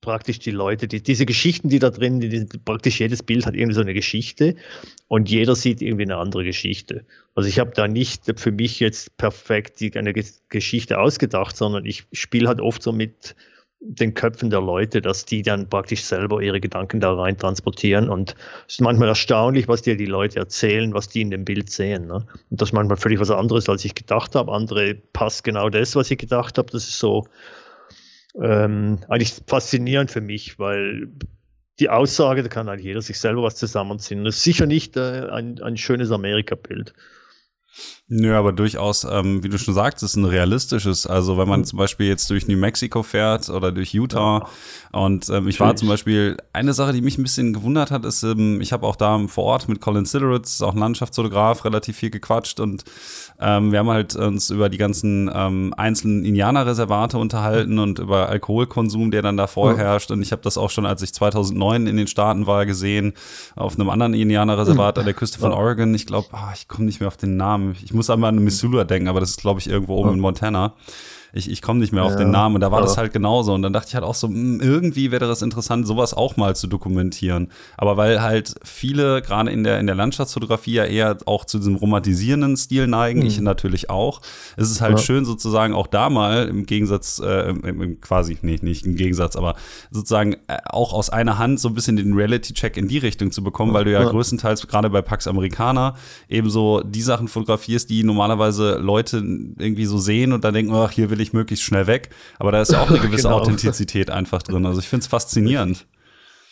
praktisch 0.00 0.38
die 0.38 0.50
Leute, 0.50 0.88
die, 0.88 1.02
diese 1.02 1.26
Geschichten, 1.26 1.68
die 1.68 1.78
da 1.78 1.90
drin, 1.90 2.20
die, 2.20 2.46
praktisch 2.64 3.00
jedes 3.00 3.22
Bild 3.22 3.46
hat 3.46 3.54
irgendwie 3.54 3.74
so 3.74 3.80
eine 3.80 3.94
Geschichte 3.94 4.56
und 5.08 5.28
jeder 5.30 5.54
sieht 5.54 5.82
irgendwie 5.82 6.04
eine 6.04 6.16
andere 6.16 6.44
Geschichte. 6.44 7.04
Also 7.34 7.48
ich 7.48 7.58
habe 7.58 7.72
da 7.74 7.88
nicht 7.88 8.38
für 8.38 8.52
mich 8.52 8.80
jetzt 8.80 9.16
perfekt 9.16 9.80
die, 9.80 9.94
eine 9.96 10.12
Geschichte 10.48 10.98
ausgedacht, 10.98 11.56
sondern 11.56 11.86
ich 11.86 12.06
spiele 12.12 12.48
halt 12.48 12.60
oft 12.60 12.82
so 12.82 12.92
mit 12.92 13.34
den 13.80 14.12
Köpfen 14.12 14.50
der 14.50 14.60
Leute, 14.60 15.00
dass 15.00 15.24
die 15.24 15.42
dann 15.42 15.68
praktisch 15.68 16.04
selber 16.04 16.42
ihre 16.42 16.60
Gedanken 16.60 17.00
da 17.00 17.14
rein 17.14 17.38
transportieren. 17.38 18.10
Und 18.10 18.34
es 18.68 18.74
ist 18.74 18.80
manchmal 18.80 19.08
erstaunlich, 19.08 19.68
was 19.68 19.80
dir 19.82 19.96
die 19.96 20.06
Leute 20.06 20.38
erzählen, 20.38 20.92
was 20.92 21.08
die 21.08 21.22
in 21.22 21.30
dem 21.30 21.46
Bild 21.46 21.70
sehen. 21.70 22.06
Ne? 22.06 22.26
Und 22.50 22.60
das 22.60 22.68
ist 22.68 22.72
manchmal 22.74 22.98
völlig 22.98 23.20
was 23.20 23.30
anderes, 23.30 23.68
als 23.70 23.84
ich 23.84 23.94
gedacht 23.94 24.34
habe. 24.34 24.52
Andere 24.52 24.94
passt 24.94 25.44
genau 25.44 25.70
das, 25.70 25.96
was 25.96 26.10
ich 26.10 26.18
gedacht 26.18 26.58
habe. 26.58 26.70
Das 26.70 26.84
ist 26.84 26.98
so 26.98 27.26
ähm, 28.40 28.98
eigentlich 29.08 29.34
faszinierend 29.46 30.10
für 30.10 30.20
mich, 30.20 30.58
weil 30.58 31.08
die 31.78 31.88
Aussage, 31.88 32.42
da 32.42 32.48
kann 32.48 32.68
halt 32.68 32.82
jeder 32.82 33.00
sich 33.00 33.18
selber 33.18 33.42
was 33.42 33.56
zusammenziehen. 33.56 34.24
Das 34.24 34.36
ist 34.36 34.44
sicher 34.44 34.66
nicht 34.66 34.98
äh, 34.98 35.26
ein, 35.30 35.60
ein 35.62 35.78
schönes 35.78 36.10
Amerika-Bild. 36.10 36.92
Nö, 38.12 38.34
aber 38.34 38.52
durchaus, 38.52 39.04
ähm, 39.04 39.44
wie 39.44 39.48
du 39.48 39.56
schon 39.56 39.72
sagst, 39.72 40.02
ist 40.02 40.16
ein 40.16 40.24
realistisches. 40.24 41.06
Also 41.06 41.38
wenn 41.38 41.48
man 41.48 41.64
zum 41.64 41.78
Beispiel 41.78 42.08
jetzt 42.08 42.28
durch 42.28 42.48
New 42.48 42.56
Mexico 42.56 43.04
fährt 43.04 43.48
oder 43.48 43.70
durch 43.70 43.94
Utah 43.94 44.48
und 44.90 45.28
ähm, 45.28 45.46
ich 45.46 45.60
war 45.60 45.76
zum 45.76 45.86
Beispiel, 45.86 46.36
eine 46.52 46.72
Sache, 46.72 46.92
die 46.92 47.02
mich 47.02 47.18
ein 47.18 47.22
bisschen 47.22 47.52
gewundert 47.52 47.92
hat, 47.92 48.04
ist, 48.04 48.24
ähm, 48.24 48.60
ich 48.60 48.72
habe 48.72 48.84
auch 48.84 48.96
da 48.96 49.16
vor 49.28 49.44
Ort 49.44 49.68
mit 49.68 49.80
Colin 49.80 50.06
Sideritz, 50.06 50.60
auch 50.60 50.74
ein 50.74 50.80
Landschaftsfotograf, 50.80 51.64
relativ 51.64 51.98
viel 51.98 52.10
gequatscht 52.10 52.58
und 52.58 52.82
ähm, 53.40 53.70
wir 53.70 53.78
haben 53.78 53.88
halt 53.88 54.16
uns 54.16 54.50
über 54.50 54.68
die 54.68 54.76
ganzen 54.76 55.30
ähm, 55.32 55.72
einzelnen 55.76 56.24
Indianerreservate 56.24 57.16
unterhalten 57.16 57.78
und 57.78 58.00
über 58.00 58.28
Alkoholkonsum, 58.28 59.10
der 59.10 59.22
dann 59.22 59.36
da 59.36 59.46
vorherrscht. 59.46 60.10
Und 60.10 60.20
ich 60.20 60.32
habe 60.32 60.42
das 60.42 60.58
auch 60.58 60.68
schon, 60.68 60.84
als 60.84 61.00
ich 61.02 61.14
2009 61.14 61.86
in 61.86 61.96
den 61.96 62.06
Staaten 62.06 62.46
war, 62.46 62.66
gesehen, 62.66 63.14
auf 63.56 63.78
einem 63.78 63.88
anderen 63.88 64.12
Indianerreservat 64.12 64.98
an 64.98 65.06
der 65.06 65.14
Küste 65.14 65.38
von 65.38 65.52
Oregon. 65.52 65.94
Ich 65.94 66.06
glaube, 66.06 66.28
ah, 66.32 66.50
ich 66.54 66.68
komme 66.68 66.84
nicht 66.84 67.00
mehr 67.00 67.08
auf 67.08 67.16
den 67.16 67.36
Namen. 67.38 67.76
Ich 67.82 67.94
muss 68.00 68.08
einmal 68.08 68.30
an 68.30 68.42
Missoula 68.42 68.84
denken, 68.84 69.08
aber 69.08 69.20
das 69.20 69.30
ist, 69.30 69.42
glaube 69.42 69.60
ich, 69.60 69.68
irgendwo 69.68 69.96
oben 69.96 70.14
in 70.14 70.20
Montana 70.20 70.72
ich, 71.32 71.50
ich 71.50 71.62
komme 71.62 71.80
nicht 71.80 71.92
mehr 71.92 72.04
auf 72.04 72.12
ja, 72.12 72.18
den 72.18 72.30
Namen. 72.30 72.56
Und 72.56 72.60
da 72.60 72.70
war 72.70 72.80
ja. 72.80 72.86
das 72.86 72.96
halt 72.96 73.12
genauso. 73.12 73.54
Und 73.54 73.62
dann 73.62 73.72
dachte 73.72 73.88
ich 73.88 73.94
halt 73.94 74.04
auch 74.04 74.14
so, 74.14 74.28
mh, 74.28 74.34
hm, 74.34 74.60
irgendwie 74.60 75.10
wäre 75.10 75.26
das 75.26 75.42
interessant, 75.42 75.86
sowas 75.86 76.14
auch 76.14 76.36
mal 76.36 76.56
zu 76.56 76.66
dokumentieren. 76.66 77.48
Aber 77.76 77.96
weil 77.96 78.22
halt 78.22 78.54
viele, 78.64 79.22
gerade 79.22 79.50
in 79.50 79.64
der, 79.64 79.78
in 79.78 79.86
der 79.86 79.96
Landschaftsfotografie, 79.96 80.72
ja 80.72 80.84
eher 80.84 81.16
auch 81.26 81.44
zu 81.44 81.58
diesem 81.58 81.76
romantisierenden 81.76 82.56
Stil 82.56 82.86
neigen, 82.86 83.20
mhm. 83.20 83.26
ich 83.26 83.40
natürlich 83.40 83.90
auch, 83.90 84.20
ist 84.56 84.70
es 84.70 84.80
halt 84.80 84.92
ja. 84.92 84.98
schön, 84.98 85.24
sozusagen 85.24 85.74
auch 85.74 85.86
da 85.86 86.10
mal 86.10 86.48
im 86.48 86.66
Gegensatz, 86.66 87.20
äh, 87.24 87.50
im, 87.50 87.82
im, 87.82 88.00
quasi, 88.00 88.38
nee, 88.42 88.58
nicht 88.62 88.86
im 88.86 88.96
Gegensatz, 88.96 89.36
aber 89.36 89.54
sozusagen 89.90 90.34
äh, 90.48 90.58
auch 90.64 90.92
aus 90.92 91.10
einer 91.10 91.38
Hand 91.38 91.60
so 91.60 91.68
ein 91.68 91.74
bisschen 91.74 91.96
den 91.96 92.14
Reality-Check 92.14 92.76
in 92.76 92.88
die 92.88 92.98
Richtung 92.98 93.32
zu 93.32 93.42
bekommen, 93.42 93.72
weil 93.72 93.84
du 93.84 93.92
ja, 93.92 94.02
größtenteils 94.04 94.66
gerade 94.66 94.90
bei 94.90 95.02
Pax 95.02 95.26
Americana 95.26 95.94
eben 96.28 96.50
so 96.50 96.80
die 96.80 97.02
Sachen 97.02 97.28
fotografierst, 97.28 97.88
die 97.90 98.04
normalerweise 98.04 98.78
Leute 98.78 99.18
irgendwie 99.18 99.86
so 99.86 99.98
sehen 99.98 100.32
und 100.32 100.44
dann 100.44 100.54
denken, 100.54 100.72
ach, 100.74 100.90
hier 100.90 101.10
will 101.10 101.19
will 101.20 101.26
ich 101.26 101.32
möglichst 101.32 101.64
schnell 101.64 101.86
weg. 101.86 102.08
Aber 102.38 102.50
da 102.50 102.62
ist 102.62 102.72
ja 102.72 102.80
auch 102.80 102.88
eine 102.88 102.98
gewisse 103.00 103.24
genau. 103.24 103.40
Authentizität 103.40 104.10
einfach 104.10 104.42
drin. 104.42 104.64
Also 104.66 104.80
ich 104.80 104.88
finde 104.88 105.02
es 105.02 105.06
faszinierend. 105.06 105.86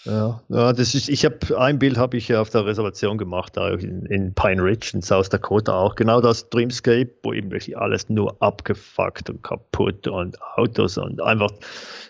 Ja, 0.05 0.41
ja, 0.49 0.73
das 0.73 0.95
ist, 0.95 1.09
ich 1.09 1.25
habe 1.25 1.59
ein 1.59 1.79
Bild 1.79 1.99
habe 1.99 2.17
ich 2.17 2.29
ja 2.29 2.41
auf 2.41 2.51
der 2.51 2.65
Reservation 2.65 3.19
gemacht, 3.19 3.57
da 3.57 3.71
in, 3.71 4.07
in, 4.07 4.33
Pine 4.33 4.63
Ridge 4.63 4.93
in 4.95 5.03
South 5.03 5.29
Dakota 5.29 5.75
auch. 5.75 5.97
Genau 5.97 6.21
das 6.21 6.49
Dreamscape, 6.51 7.11
wo 7.25 7.33
eben 7.33 7.51
wirklich 7.51 7.77
alles 7.77 8.09
nur 8.09 8.41
abgefuckt 8.41 9.29
und 9.29 9.43
kaputt 9.43 10.07
und 10.07 10.41
Autos 10.55 10.99
und 10.99 11.21
einfach 11.21 11.51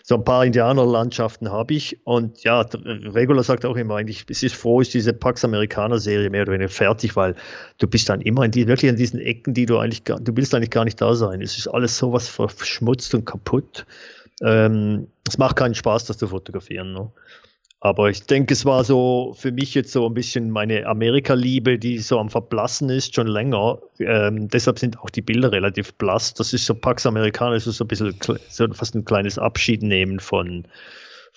so 0.03 0.15
ein 0.15 0.23
paar 0.23 0.45
Indianerlandschaften 0.45 1.51
habe 1.51 1.73
ich. 1.73 1.99
Und 2.05 2.43
ja, 2.43 2.61
Regular 2.61 3.43
sagt 3.43 3.65
auch 3.65 3.75
immer 3.75 3.95
eigentlich, 3.95 4.25
es 4.29 4.43
ist 4.43 4.55
froh, 4.55 4.81
ist 4.81 4.93
diese 4.93 5.13
Pax 5.13 5.43
Amerikaner 5.43 5.97
Serie 5.97 6.29
mehr 6.29 6.43
oder 6.43 6.53
weniger 6.53 6.69
fertig, 6.69 7.15
weil 7.15 7.35
du 7.79 7.87
bist 7.87 8.07
dann 8.07 8.21
immer 8.21 8.45
in 8.45 8.51
die, 8.51 8.67
wirklich 8.67 8.89
in 8.89 8.97
diesen 8.97 9.19
Ecken, 9.19 9.55
die 9.55 9.65
du 9.65 9.79
eigentlich, 9.79 10.03
du 10.03 10.37
willst 10.37 10.53
eigentlich 10.53 10.69
gar 10.69 10.85
nicht 10.85 11.01
da 11.01 11.15
sein. 11.15 11.41
Es 11.41 11.57
ist 11.57 11.67
alles 11.67 11.97
sowas 11.97 12.29
verschmutzt 12.29 13.15
und 13.15 13.25
kaputt. 13.25 13.87
Ähm, 14.41 15.07
es 15.27 15.37
macht 15.37 15.55
keinen 15.55 15.75
Spaß, 15.75 16.05
das 16.05 16.17
zu 16.17 16.27
fotografieren. 16.27 16.93
Ne? 16.93 17.11
Aber 17.81 18.09
ich 18.09 18.23
denke, 18.23 18.53
es 18.53 18.65
war 18.65 18.83
so 18.83 19.33
für 19.37 19.53
mich 19.53 19.73
jetzt 19.73 19.93
so 19.93 20.05
ein 20.05 20.13
bisschen 20.13 20.49
meine 20.51 20.85
Amerika-Liebe, 20.85 21.79
die 21.79 21.99
so 21.99 22.19
am 22.19 22.29
Verblassen 22.29 22.89
ist, 22.89 23.15
schon 23.15 23.27
länger. 23.27 23.79
Ähm, 23.99 24.49
deshalb 24.49 24.79
sind 24.79 24.99
auch 24.99 25.09
die 25.09 25.21
Bilder 25.21 25.53
relativ 25.53 25.93
blass. 25.93 26.33
Das 26.33 26.51
ist 26.51 26.65
so 26.65 26.75
Pax 26.75 27.05
Americana, 27.05 27.55
ist 27.55 27.63
so 27.65 27.83
ein 27.85 27.87
bisschen 27.87 28.15
so 28.49 28.67
fast 28.73 28.95
ein 28.95 29.05
kleines 29.05 29.37
Abschiednehmen 29.37 30.19
von, 30.19 30.65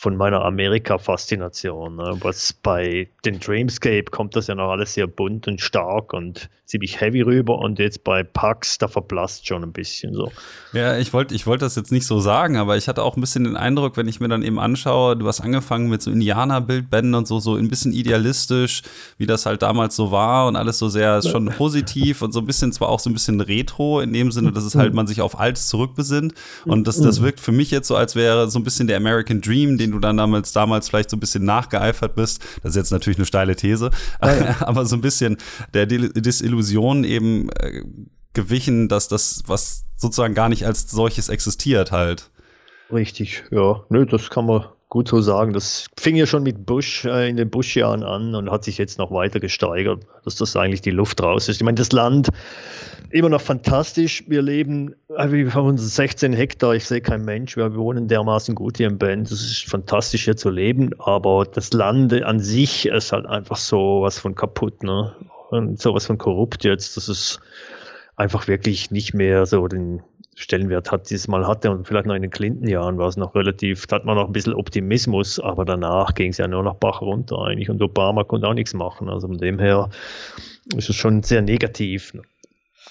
von 0.03 0.17
meiner 0.17 0.45
Amerika-Faszination. 0.45 1.95
Ne? 1.95 2.17
Was 2.23 2.53
bei 2.53 3.09
den 3.25 3.39
Dreamscape 3.39 4.07
kommt 4.11 4.35
das 4.35 4.49
ja 4.49 4.57
noch 4.57 4.73
alles 4.73 4.95
sehr 4.95 5.07
bunt 5.07 5.47
und 5.47 5.61
stark 5.61 6.13
und 6.13 6.51
ziemlich 6.73 7.01
heavy 7.01 7.21
rüber 7.21 7.59
und 7.59 7.79
jetzt 7.79 8.03
bei 8.03 8.23
Pax, 8.25 8.79
da 8.79 8.89
verblasst 8.89 9.47
schon 9.47 9.63
ein 9.63 9.73
bisschen 9.73 10.15
so. 10.15 10.33
Ja, 10.73 10.97
ich 10.97 11.13
wollte 11.13 11.35
ich 11.35 11.47
wollt 11.47 11.61
das 11.61 11.77
jetzt 11.77 11.93
nicht 11.93 12.07
so 12.07 12.19
sagen, 12.19 12.57
aber 12.57 12.79
ich 12.79 12.89
hatte 12.89 13.03
auch 13.03 13.17
ein 13.17 13.21
bisschen 13.21 13.45
den 13.45 13.57
Eindruck, 13.57 13.99
wenn 13.99 14.09
ich 14.09 14.21
mir 14.21 14.29
dann 14.29 14.43
eben 14.43 14.59
anschaue, 14.59 15.17
du 15.17 15.29
hast 15.29 15.43
angefangen 15.43 15.91
mit 15.91 16.01
so 16.01 16.11
Indianerbildbänden 16.11 17.15
und 17.15 17.29
so, 17.29 17.41
so 17.41 17.57
ein 17.57 17.69
bisschen 17.69 17.93
idealistisch, 17.93 18.83
wie 19.19 19.27
das 19.27 19.45
halt 19.45 19.61
damals 19.61 19.95
so 19.95 20.11
war 20.11 20.49
und 20.49 20.57
alles 20.57 20.79
so 20.79 20.89
sehr 20.89 21.21
schon 21.23 21.47
positiv 21.47 22.23
und 22.23 22.33
so 22.33 22.41
ein 22.41 22.47
bisschen, 22.47 22.73
zwar 22.73 22.89
auch 22.89 23.01
so 23.01 23.11
ein 23.11 23.13
bisschen 23.13 23.41
retro, 23.41 24.01
in 24.01 24.13
dem 24.13 24.33
Sinne, 24.33 24.51
dass 24.51 24.65
es 24.65 24.75
halt 24.75 24.95
man 24.95 25.07
sich 25.07 25.21
auf 25.21 25.39
Altes 25.39 25.69
zurückbesinnt 25.69 26.33
und 26.65 26.89
das, 26.89 26.99
das 26.99 27.21
wirkt 27.21 27.39
für 27.39 27.53
mich 27.53 27.71
jetzt 27.71 27.87
so, 27.87 27.95
als 27.95 28.17
wäre 28.17 28.51
so 28.51 28.59
ein 28.59 28.65
bisschen 28.65 28.89
der 28.89 28.97
American 28.97 29.43
Dream, 29.43 29.77
den 29.77 29.92
du 29.93 29.99
dann 29.99 30.17
damals, 30.17 30.53
damals 30.53 30.89
vielleicht 30.89 31.11
so 31.11 31.17
ein 31.17 31.21
bisschen 31.21 31.45
nachgeeifert 31.45 32.15
bist. 32.15 32.43
Das 32.63 32.71
ist 32.71 32.77
jetzt 32.77 32.91
natürlich 32.91 33.19
eine 33.19 33.27
steile 33.27 33.57
These, 33.57 33.91
ja. 34.23 34.57
aber 34.67 34.85
so 34.87 34.97
ein 34.97 35.01
bisschen 35.01 35.37
der 35.75 35.87
Disillusion 35.87 36.53
Illusion 36.53 37.05
eben 37.05 37.49
äh, 37.51 37.83
gewichen, 38.35 38.89
dass 38.89 39.09
das, 39.09 39.43
was 39.47 39.85
sozusagen 39.97 40.35
gar 40.35 40.49
nicht 40.49 40.67
als 40.67 40.91
solches 40.91 41.29
existiert, 41.29 41.93
halt. 41.93 42.31
Richtig, 42.91 43.45
ja. 43.51 43.85
Nö, 43.89 44.07
das 44.07 44.31
kann 44.31 44.47
man 44.47 44.67
gut 44.93 45.09
so 45.09 45.23
sagen. 45.23 45.55
Das 45.55 45.87
fing 45.99 46.17
ja 46.17 46.27
schon 46.27 46.43
mit 46.43 46.67
Bush 46.67 47.07
äh, 47.07 47.27
in 47.27 47.39
den 47.39 47.49
Bush-Jahren 47.49 48.03
an 48.03 48.35
und 48.35 48.51
hat 48.51 48.63
sich 48.63 48.77
jetzt 48.77 48.99
noch 48.99 49.11
weiter 49.11 49.41
gesteigert, 49.41 50.05
dass 50.25 50.37
das 50.37 50.55
eigentlich 50.55 50.83
die 50.83 50.91
Luft 50.91 51.23
raus 51.23 51.49
ist. 51.49 51.57
Ich 51.57 51.65
meine, 51.65 51.77
das 51.77 51.93
Land 51.93 52.29
immer 53.09 53.31
noch 53.31 53.41
fantastisch. 53.41 54.25
Wir 54.29 54.43
leben, 54.43 54.95
äh, 55.09 55.31
wir 55.31 55.55
haben 55.55 55.69
uns 55.69 55.97
16 55.97 56.35
Hektar, 56.35 56.75
ich 56.75 56.85
sehe 56.85 57.01
keinen 57.01 57.25
Mensch, 57.25 57.57
wir 57.57 57.75
wohnen 57.75 58.07
dermaßen 58.07 58.55
gut 58.55 58.77
hier 58.77 58.89
im 58.89 58.99
Bend. 58.99 59.31
Das 59.31 59.41
ist 59.41 59.65
fantastisch 59.65 60.25
hier 60.25 60.37
zu 60.37 60.51
leben, 60.51 60.91
aber 60.99 61.47
das 61.47 61.73
Land 61.73 62.13
an 62.23 62.41
sich 62.41 62.85
ist 62.85 63.13
halt 63.13 63.25
einfach 63.25 63.57
so 63.57 64.03
was 64.03 64.19
von 64.19 64.35
kaputt. 64.35 64.83
Ne? 64.83 65.15
und 65.53 65.81
sowas 65.81 66.07
von 66.07 66.19
korrupt 66.19 66.65
jetzt, 66.65 66.97
dass 66.97 67.09
es 67.09 67.41
einfach 68.17 68.49
wirklich 68.49 68.91
nicht 68.91 69.15
mehr 69.15 69.47
so 69.47 69.69
den 69.69 70.03
Stellenwert 70.35 70.91
hat, 70.91 71.11
dieses 71.11 71.29
Mal 71.29 71.47
hatte. 71.47 71.71
Und 71.71 71.87
vielleicht 71.87 72.07
noch 72.07 72.15
in 72.15 72.23
den 72.23 72.31
Clinton-Jahren 72.31 72.99
war 72.99 73.09
es 73.09 73.17
noch 73.17 73.35
relativ, 73.35 73.87
da 73.87 73.97
hat 73.97 74.05
man 74.05 74.17
noch 74.17 74.27
ein 74.27 74.33
bisschen 74.33 74.55
Optimismus, 74.55 75.39
aber 75.39 75.65
danach 75.65 76.15
ging 76.15 76.31
es 76.31 76.39
ja 76.39 76.49
nur 76.49 76.63
noch 76.63 76.77
Bach 76.77 77.01
runter 77.01 77.39
eigentlich 77.39 77.71
und 77.71 77.83
Obama 77.83 78.25
konnte 78.25 78.49
auch 78.49 78.55
nichts 78.55 78.75
machen. 78.75 79.09
Also 79.09 79.29
von 79.29 79.39
dem 79.39 79.59
her 79.59 79.91
ist 80.77 80.89
es 80.89 80.97
schon 80.97 81.23
sehr 81.23 81.43
negativ. 81.43 82.13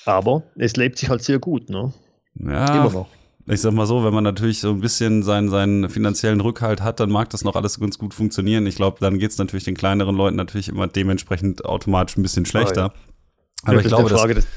Aber 0.05 0.43
es 0.55 0.75
lebt 0.77 0.97
sich 0.97 1.09
halt 1.09 1.23
sehr 1.23 1.39
gut, 1.39 1.69
ne? 1.69 1.93
Ja, 2.35 2.85
Immer 2.85 2.91
noch 2.91 3.07
ich 3.47 3.61
sag 3.61 3.73
mal 3.73 3.85
so, 3.85 4.03
wenn 4.03 4.13
man 4.13 4.23
natürlich 4.23 4.59
so 4.59 4.69
ein 4.69 4.81
bisschen 4.81 5.23
seinen, 5.23 5.49
seinen 5.49 5.89
finanziellen 5.89 6.41
Rückhalt 6.41 6.81
hat, 6.81 6.99
dann 6.99 7.09
mag 7.09 7.29
das 7.31 7.43
noch 7.43 7.55
alles 7.55 7.79
ganz 7.79 7.97
gut 7.97 8.13
funktionieren. 8.13 8.65
Ich 8.67 8.75
glaube, 8.75 8.97
dann 8.99 9.19
geht 9.19 9.31
es 9.31 9.37
natürlich 9.37 9.63
den 9.63 9.75
kleineren 9.75 10.15
Leuten 10.15 10.37
natürlich 10.37 10.69
immer 10.69 10.87
dementsprechend 10.87 11.65
automatisch 11.65 12.17
ein 12.17 12.23
bisschen 12.23 12.45
schlechter. 12.45 12.93
Oh, 12.93 12.97
ja. 12.97 13.73
Aber 13.73 13.81
ich 13.81 13.87
glaube, 13.87 14.09
das, 14.09 14.47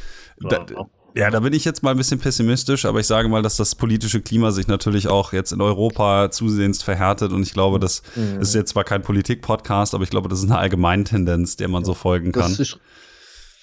da, 0.40 0.66
ja, 1.14 1.30
da 1.30 1.40
bin 1.40 1.52
ich 1.52 1.64
jetzt 1.64 1.82
mal 1.82 1.92
ein 1.92 1.96
bisschen 1.96 2.18
pessimistisch, 2.18 2.84
aber 2.84 2.98
ich 2.98 3.06
sage 3.06 3.28
mal, 3.28 3.40
dass 3.40 3.56
das 3.56 3.76
politische 3.76 4.20
Klima 4.20 4.50
sich 4.50 4.66
natürlich 4.66 5.06
auch 5.06 5.32
jetzt 5.32 5.52
in 5.52 5.60
Europa 5.60 6.30
zusehends 6.30 6.82
verhärtet 6.82 7.32
und 7.32 7.42
ich 7.42 7.52
glaube, 7.52 7.78
das 7.78 8.02
mhm. 8.16 8.40
ist 8.40 8.54
jetzt 8.54 8.70
zwar 8.70 8.82
kein 8.82 9.02
Politik-Podcast, 9.02 9.94
aber 9.94 10.02
ich 10.02 10.10
glaube, 10.10 10.28
das 10.28 10.40
ist 10.40 10.46
eine 10.46 10.58
Allgemeintendenz, 10.58 11.56
der 11.56 11.68
man 11.68 11.84
so 11.84 11.94
folgen 11.94 12.32
kann. 12.32 12.50
Das 12.50 12.58
ist 12.58 12.78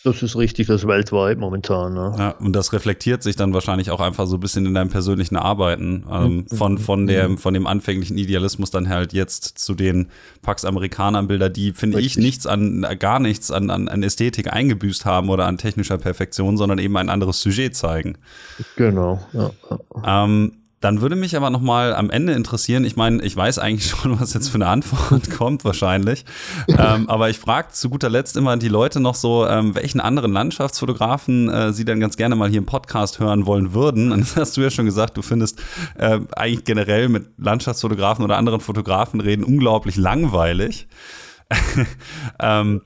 das 0.03 0.23
ist 0.23 0.35
richtig, 0.35 0.67
das 0.67 0.81
ist 0.81 0.87
weltweit 0.87 1.37
momentan. 1.37 1.93
Ne? 1.93 2.15
Ja, 2.17 2.29
und 2.31 2.53
das 2.53 2.73
reflektiert 2.73 3.21
sich 3.21 3.35
dann 3.35 3.53
wahrscheinlich 3.53 3.91
auch 3.91 3.99
einfach 3.99 4.25
so 4.25 4.37
ein 4.37 4.39
bisschen 4.39 4.65
in 4.65 4.73
deinem 4.73 4.89
persönlichen 4.89 5.35
Arbeiten. 5.35 6.05
Ähm, 6.11 6.35
mhm. 6.35 6.47
von, 6.47 6.77
von, 6.77 7.07
der, 7.07 7.29
mhm. 7.29 7.37
von 7.37 7.53
dem 7.53 7.67
anfänglichen 7.67 8.17
Idealismus 8.17 8.71
dann 8.71 8.89
halt 8.89 9.13
jetzt 9.13 9.59
zu 9.59 9.75
den 9.75 10.07
Pax 10.41 10.65
Amerikaner-Bilder, 10.65 11.49
die, 11.49 11.73
finde 11.73 11.99
ich, 12.01 12.17
nichts 12.17 12.47
an, 12.47 12.85
gar 12.99 13.19
nichts 13.19 13.51
an, 13.51 13.69
an, 13.69 13.87
an 13.87 14.01
Ästhetik 14.01 14.51
eingebüßt 14.51 15.05
haben 15.05 15.29
oder 15.29 15.45
an 15.45 15.57
technischer 15.57 15.97
Perfektion, 15.97 16.57
sondern 16.57 16.79
eben 16.79 16.97
ein 16.97 17.09
anderes 17.09 17.41
Sujet 17.41 17.75
zeigen. 17.75 18.17
Genau, 18.75 19.19
ja. 19.33 19.51
Ähm, 20.03 20.53
Dann 20.81 20.99
würde 20.99 21.15
mich 21.15 21.37
aber 21.37 21.49
noch 21.49 21.61
mal 21.61 21.95
am 21.95 22.09
Ende 22.09 22.33
interessieren, 22.33 22.83
ich 22.83 22.95
meine, 22.95 23.21
ich 23.23 23.35
weiß 23.35 23.59
eigentlich 23.59 23.89
schon, 23.89 24.19
was 24.19 24.33
jetzt 24.33 24.49
für 24.49 24.55
eine 24.55 24.67
Antwort 24.67 25.29
kommt 25.37 25.63
wahrscheinlich, 25.63 26.25
ähm, 26.67 27.09
aber 27.09 27.29
ich 27.29 27.39
frage 27.39 27.69
zu 27.71 27.89
guter 27.89 28.09
Letzt 28.09 28.35
immer 28.35 28.57
die 28.57 28.67
Leute 28.67 28.99
noch 28.99 29.15
so, 29.15 29.47
ähm, 29.47 29.75
welchen 29.75 30.01
anderen 30.01 30.33
Landschaftsfotografen 30.33 31.49
äh, 31.49 31.71
sie 31.71 31.85
dann 31.85 31.99
ganz 31.99 32.17
gerne 32.17 32.35
mal 32.35 32.49
hier 32.49 32.57
im 32.57 32.65
Podcast 32.65 33.19
hören 33.19 33.45
wollen 33.45 33.73
würden. 33.73 34.11
Und 34.11 34.21
das 34.21 34.35
hast 34.35 34.57
du 34.57 34.61
ja 34.61 34.69
schon 34.69 34.85
gesagt, 34.85 35.15
du 35.17 35.21
findest 35.21 35.61
äh, 35.97 36.19
eigentlich 36.35 36.65
generell 36.65 37.09
mit 37.09 37.27
Landschaftsfotografen 37.37 38.25
oder 38.25 38.37
anderen 38.37 38.59
Fotografen 38.59 39.21
reden 39.21 39.43
unglaublich 39.43 39.95
langweilig. 39.95 40.87
ähm, 42.39 42.81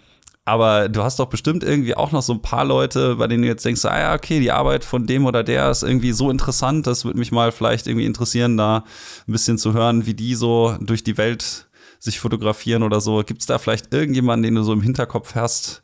aber 0.46 0.90
du 0.90 1.02
hast 1.02 1.20
doch 1.20 1.26
bestimmt 1.26 1.64
irgendwie 1.64 1.96
auch 1.96 2.12
noch 2.12 2.22
so 2.22 2.32
ein 2.34 2.42
paar 2.42 2.66
Leute, 2.66 3.16
bei 3.16 3.28
denen 3.28 3.42
du 3.42 3.48
jetzt 3.50 3.66
denkst, 3.66 3.84
ah 3.86 4.00
ja, 4.00 4.14
okay, 4.14 4.40
die 4.40 4.52
Arbeit 4.52 4.86
von 4.86 5.08
dem 5.08 5.26
oder 5.26 5.44
der 5.44 5.72
ist 5.72 5.82
irgendwie 5.82 6.12
so 6.12 6.30
interessant, 6.30 6.86
das 6.86 7.04
würde 7.04 7.18
mich 7.18 7.32
mal 7.32 7.52
vielleicht 7.52 7.88
irgendwie 7.88 8.06
interessieren, 8.06 8.56
da 8.56 8.84
ein 9.28 9.32
bisschen 9.32 9.58
zu 9.58 9.74
hören, 9.74 10.06
wie 10.06 10.14
die 10.14 10.36
so 10.36 10.78
durch 10.80 11.04
die 11.04 11.18
Welt 11.18 11.68
sich 12.00 12.20
fotografieren 12.20 12.84
oder 12.84 13.02
so. 13.02 13.24
Gibt 13.24 13.42
es 13.42 13.48
da 13.48 13.58
vielleicht 13.58 13.92
irgendjemanden, 13.92 14.44
den 14.44 14.56
du 14.56 14.64
so 14.64 14.74
im 14.74 14.82
Hinterkopf 14.82 15.34
hast, 15.34 15.82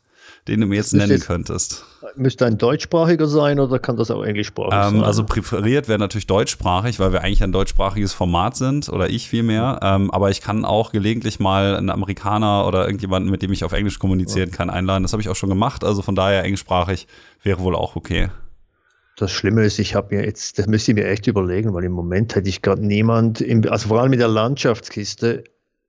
den 0.48 0.60
du 0.60 0.66
mir 0.66 0.76
jetzt 0.76 0.92
nennen 0.92 1.12
jetzt, 1.12 1.26
könntest? 1.26 1.84
Müsste 2.16 2.46
ein 2.46 2.58
deutschsprachiger 2.58 3.26
sein 3.26 3.60
oder 3.60 3.78
kann 3.78 3.96
das 3.96 4.10
auch 4.10 4.24
englischsprachig 4.24 4.72
ähm, 4.72 4.98
sein? 4.98 5.04
Also 5.04 5.24
präferiert 5.24 5.88
wäre 5.88 5.98
natürlich 5.98 6.26
deutschsprachig, 6.26 6.98
weil 6.98 7.12
wir 7.12 7.22
eigentlich 7.22 7.42
ein 7.42 7.52
deutschsprachiges 7.52 8.12
Format 8.12 8.56
sind 8.56 8.88
oder 8.88 9.08
ich 9.08 9.28
vielmehr. 9.28 9.78
Ähm, 9.82 10.10
aber 10.10 10.30
ich 10.30 10.40
kann 10.40 10.64
auch 10.64 10.90
gelegentlich 10.90 11.38
mal 11.38 11.76
einen 11.76 11.90
Amerikaner 11.90 12.66
oder 12.66 12.84
irgendjemanden, 12.84 13.30
mit 13.30 13.42
dem 13.42 13.52
ich 13.52 13.64
auf 13.64 13.72
Englisch 13.72 13.98
kommunizieren 13.98 14.50
kann, 14.50 14.68
einladen. 14.68 15.04
Das 15.04 15.12
habe 15.12 15.22
ich 15.22 15.28
auch 15.28 15.36
schon 15.36 15.48
gemacht. 15.48 15.84
Also 15.84 16.02
von 16.02 16.14
daher 16.14 16.42
englischsprachig 16.42 17.06
wäre 17.42 17.60
wohl 17.60 17.76
auch 17.76 17.94
okay. 17.94 18.30
Das 19.16 19.30
Schlimme 19.30 19.64
ist, 19.64 19.78
ich 19.78 19.94
habe 19.94 20.16
mir 20.16 20.24
jetzt, 20.24 20.58
das 20.58 20.66
müsste 20.66 20.92
ich 20.92 20.96
mir 20.96 21.06
echt 21.06 21.26
überlegen, 21.26 21.74
weil 21.74 21.84
im 21.84 21.92
Moment 21.92 22.34
hätte 22.34 22.48
ich 22.48 22.62
gerade 22.62 22.84
niemand, 22.84 23.40
im, 23.40 23.62
also 23.70 23.88
vor 23.88 24.00
allem 24.00 24.10
mit 24.10 24.20
der 24.20 24.28
Landschaftskiste, 24.28 25.44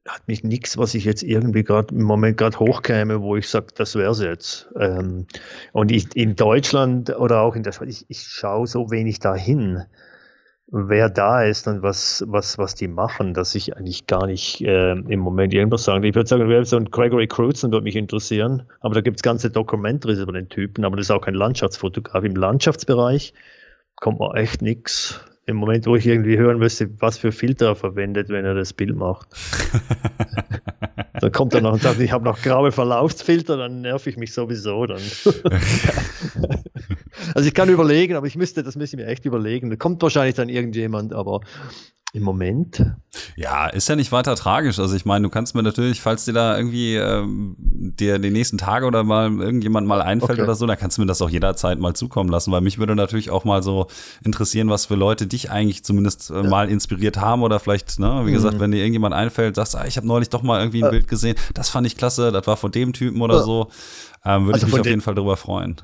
hat 0.08 0.28
mich 0.28 0.44
nichts, 0.44 0.78
was 0.78 0.96
ich 0.96 1.06
jetzt 1.06 1.24
irgendwie 1.24 1.64
gerade 1.64 1.96
im 1.96 2.04
Moment 2.04 2.38
gerade 2.38 2.60
hochkäme, 2.60 3.22
wo 3.22 3.38
ich 3.38 3.48
sage, 3.48 3.68
das 3.76 3.96
wäre 3.96 4.12
es 4.12 4.20
jetzt. 4.20 4.68
Ähm, 4.78 5.28
und 5.72 5.92
ich, 5.92 6.16
in 6.16 6.36
Deutschland 6.36 7.10
oder 7.18 7.42
auch 7.42 7.56
in 7.56 7.64
der 7.64 7.72
Schweiz, 7.72 8.02
ich, 8.02 8.06
ich 8.10 8.22
schaue 8.24 8.68
so 8.68 8.92
wenig 8.92 9.20
dahin, 9.20 9.84
wer 10.68 11.10
da 11.10 11.44
ist 11.44 11.68
und 11.68 11.84
was, 11.84 12.24
was, 12.28 12.58
was 12.58 12.76
die 12.76 12.88
machen, 12.88 13.34
dass 13.34 13.56
ich 13.56 13.78
eigentlich 13.78 14.08
gar 14.08 14.26
nicht 14.26 14.62
äh, 14.62 14.92
im 14.92 15.20
Moment 15.20 15.54
irgendwas 15.54 15.84
sagen. 15.84 16.04
Ich 16.04 16.16
würde 16.16 16.28
sagen, 16.28 16.66
so 16.66 16.78
ein 16.78 16.92
Gregory 16.92 17.28
Crutzen 17.28 17.72
würde 17.72 17.84
mich 17.84 17.96
interessieren, 17.96 18.64
aber 18.82 18.96
da 18.96 19.02
gibt 19.02 19.18
es 19.18 19.24
ganze 19.24 19.52
Documentaries 19.52 20.20
über 20.20 20.34
den 20.34 20.50
Typen, 20.50 20.84
aber 20.84 20.98
das 20.98 21.06
ist 21.06 21.12
auch 21.12 21.22
kein 21.22 21.36
Landschaftsfotograf. 21.36 22.24
Im 22.24 22.36
Landschaftsbereich 22.36 23.34
kommt 23.98 24.20
man 24.20 24.36
echt 24.36 24.62
nichts 24.62 25.22
im 25.46 25.58
Moment, 25.58 25.86
wo 25.86 25.96
ich 25.96 26.08
irgendwie 26.08 26.38
hören 26.38 26.58
müsste, 26.58 26.90
was 27.02 27.18
für 27.18 27.32
Filter 27.32 27.68
er 27.68 27.76
verwendet, 27.76 28.30
wenn 28.30 28.46
er 28.46 28.56
das 28.56 28.72
Bild 28.74 28.96
macht. 28.96 29.28
dann 31.20 31.32
kommt 31.32 31.54
er 31.54 31.62
noch 31.62 31.74
und 31.74 31.82
sagt, 31.82 32.00
ich 32.00 32.12
habe 32.12 32.24
noch 32.24 32.42
graue 32.42 32.72
Verlaufsfilter, 32.72 33.58
dann 33.58 33.82
nerv 33.82 34.08
ich 34.08 34.18
mich 34.18 34.34
sowieso. 34.34 34.86
Dann. 34.86 35.02
also 37.36 37.48
ich 37.48 37.54
kann 37.54 37.70
überlegen, 37.70 38.16
aber 38.16 38.28
ich 38.28 38.38
müsste, 38.38 38.64
das 38.64 38.76
müsste 38.76 38.96
ich 38.96 39.04
mir 39.04 39.10
echt 39.10 39.26
überlegen. 39.26 39.70
Da 39.70 39.76
kommt 39.76 40.02
wahrscheinlich 40.02 40.36
dann 40.36 40.48
irgendjemand, 40.48 41.14
aber 41.14 41.42
im 42.16 42.22
Moment? 42.22 42.86
Ja, 43.36 43.68
ist 43.68 43.90
ja 43.90 43.96
nicht 43.96 44.12
weiter 44.12 44.36
tragisch. 44.36 44.78
Also 44.78 44.96
ich 44.96 45.04
meine, 45.04 45.24
du 45.24 45.30
kannst 45.30 45.56
mir 45.56 45.64
natürlich, 45.64 46.00
falls 46.00 46.26
dir 46.26 46.34
da 46.34 46.56
irgendwie 46.56 46.96
ähm, 46.96 47.56
dir 47.58 48.20
die 48.20 48.30
nächsten 48.30 48.60
Tage 48.60 48.86
oder 48.86 49.04
mal 49.04 49.32
irgendjemand 49.32 49.88
mal 49.88 50.00
einfällt 50.00 50.34
okay. 50.34 50.44
oder 50.44 50.54
so, 50.54 50.68
dann 50.68 50.78
kannst 50.78 50.98
du 50.98 51.02
mir 51.02 51.08
das 51.08 51.24
auch 51.24 51.30
jederzeit 51.30 51.80
mal 51.80 51.96
zukommen 51.96 52.30
lassen, 52.30 52.52
weil 52.52 52.62
mich 52.62 52.78
würde 52.78 52.96
natürlich 52.96 53.32
auch 53.32 53.46
mal 53.46 53.64
so 53.64 53.88
interessieren, 54.24 54.70
was 54.70 54.86
für 54.86 54.96
Leute 54.96 55.26
dich 55.26 55.50
eigentlich 55.50 55.84
zumindest 55.84 56.30
äh, 56.30 56.36
ja. 56.36 56.44
mal 56.44 56.70
inspiriert 56.70 57.18
haben 57.18 57.42
oder 57.42 57.60
vielleicht, 57.60 57.98
ne, 57.98 58.22
wie 58.26 58.30
mhm. 58.30 58.34
gesagt, 58.36 58.60
wenn 58.60 58.72
dir 58.72 58.78
irgendjemand 58.78 59.16
einfällt, 59.16 59.56
sagst, 59.56 59.76
ah, 59.76 59.86
ich 59.88 59.98
habe 59.98 60.06
neulich 60.06 60.30
doch 60.30 60.44
mal 60.44 60.60
irgendwie 60.60 60.84
ein 60.84 60.90
äh. 60.90 60.92
Bild 60.92 61.08
gesehen, 61.08 61.36
das 61.56 61.70
fand 61.70 61.88
ich 61.88 61.98
klasse, 61.98 62.32
das 62.32 62.46
war 62.46 62.58
von 62.58 62.72
dem 62.72 62.94
Typen 62.94 63.22
oder 63.24 63.40
äh. 63.40 63.44
so, 63.44 63.70
ähm, 64.24 64.46
würde 64.46 64.54
also 64.54 64.68
ich 64.68 64.74
mich 64.74 64.82
auf 64.82 64.88
jeden 64.88 65.02
Fall 65.02 65.16
darüber 65.16 65.36
freuen 65.36 65.78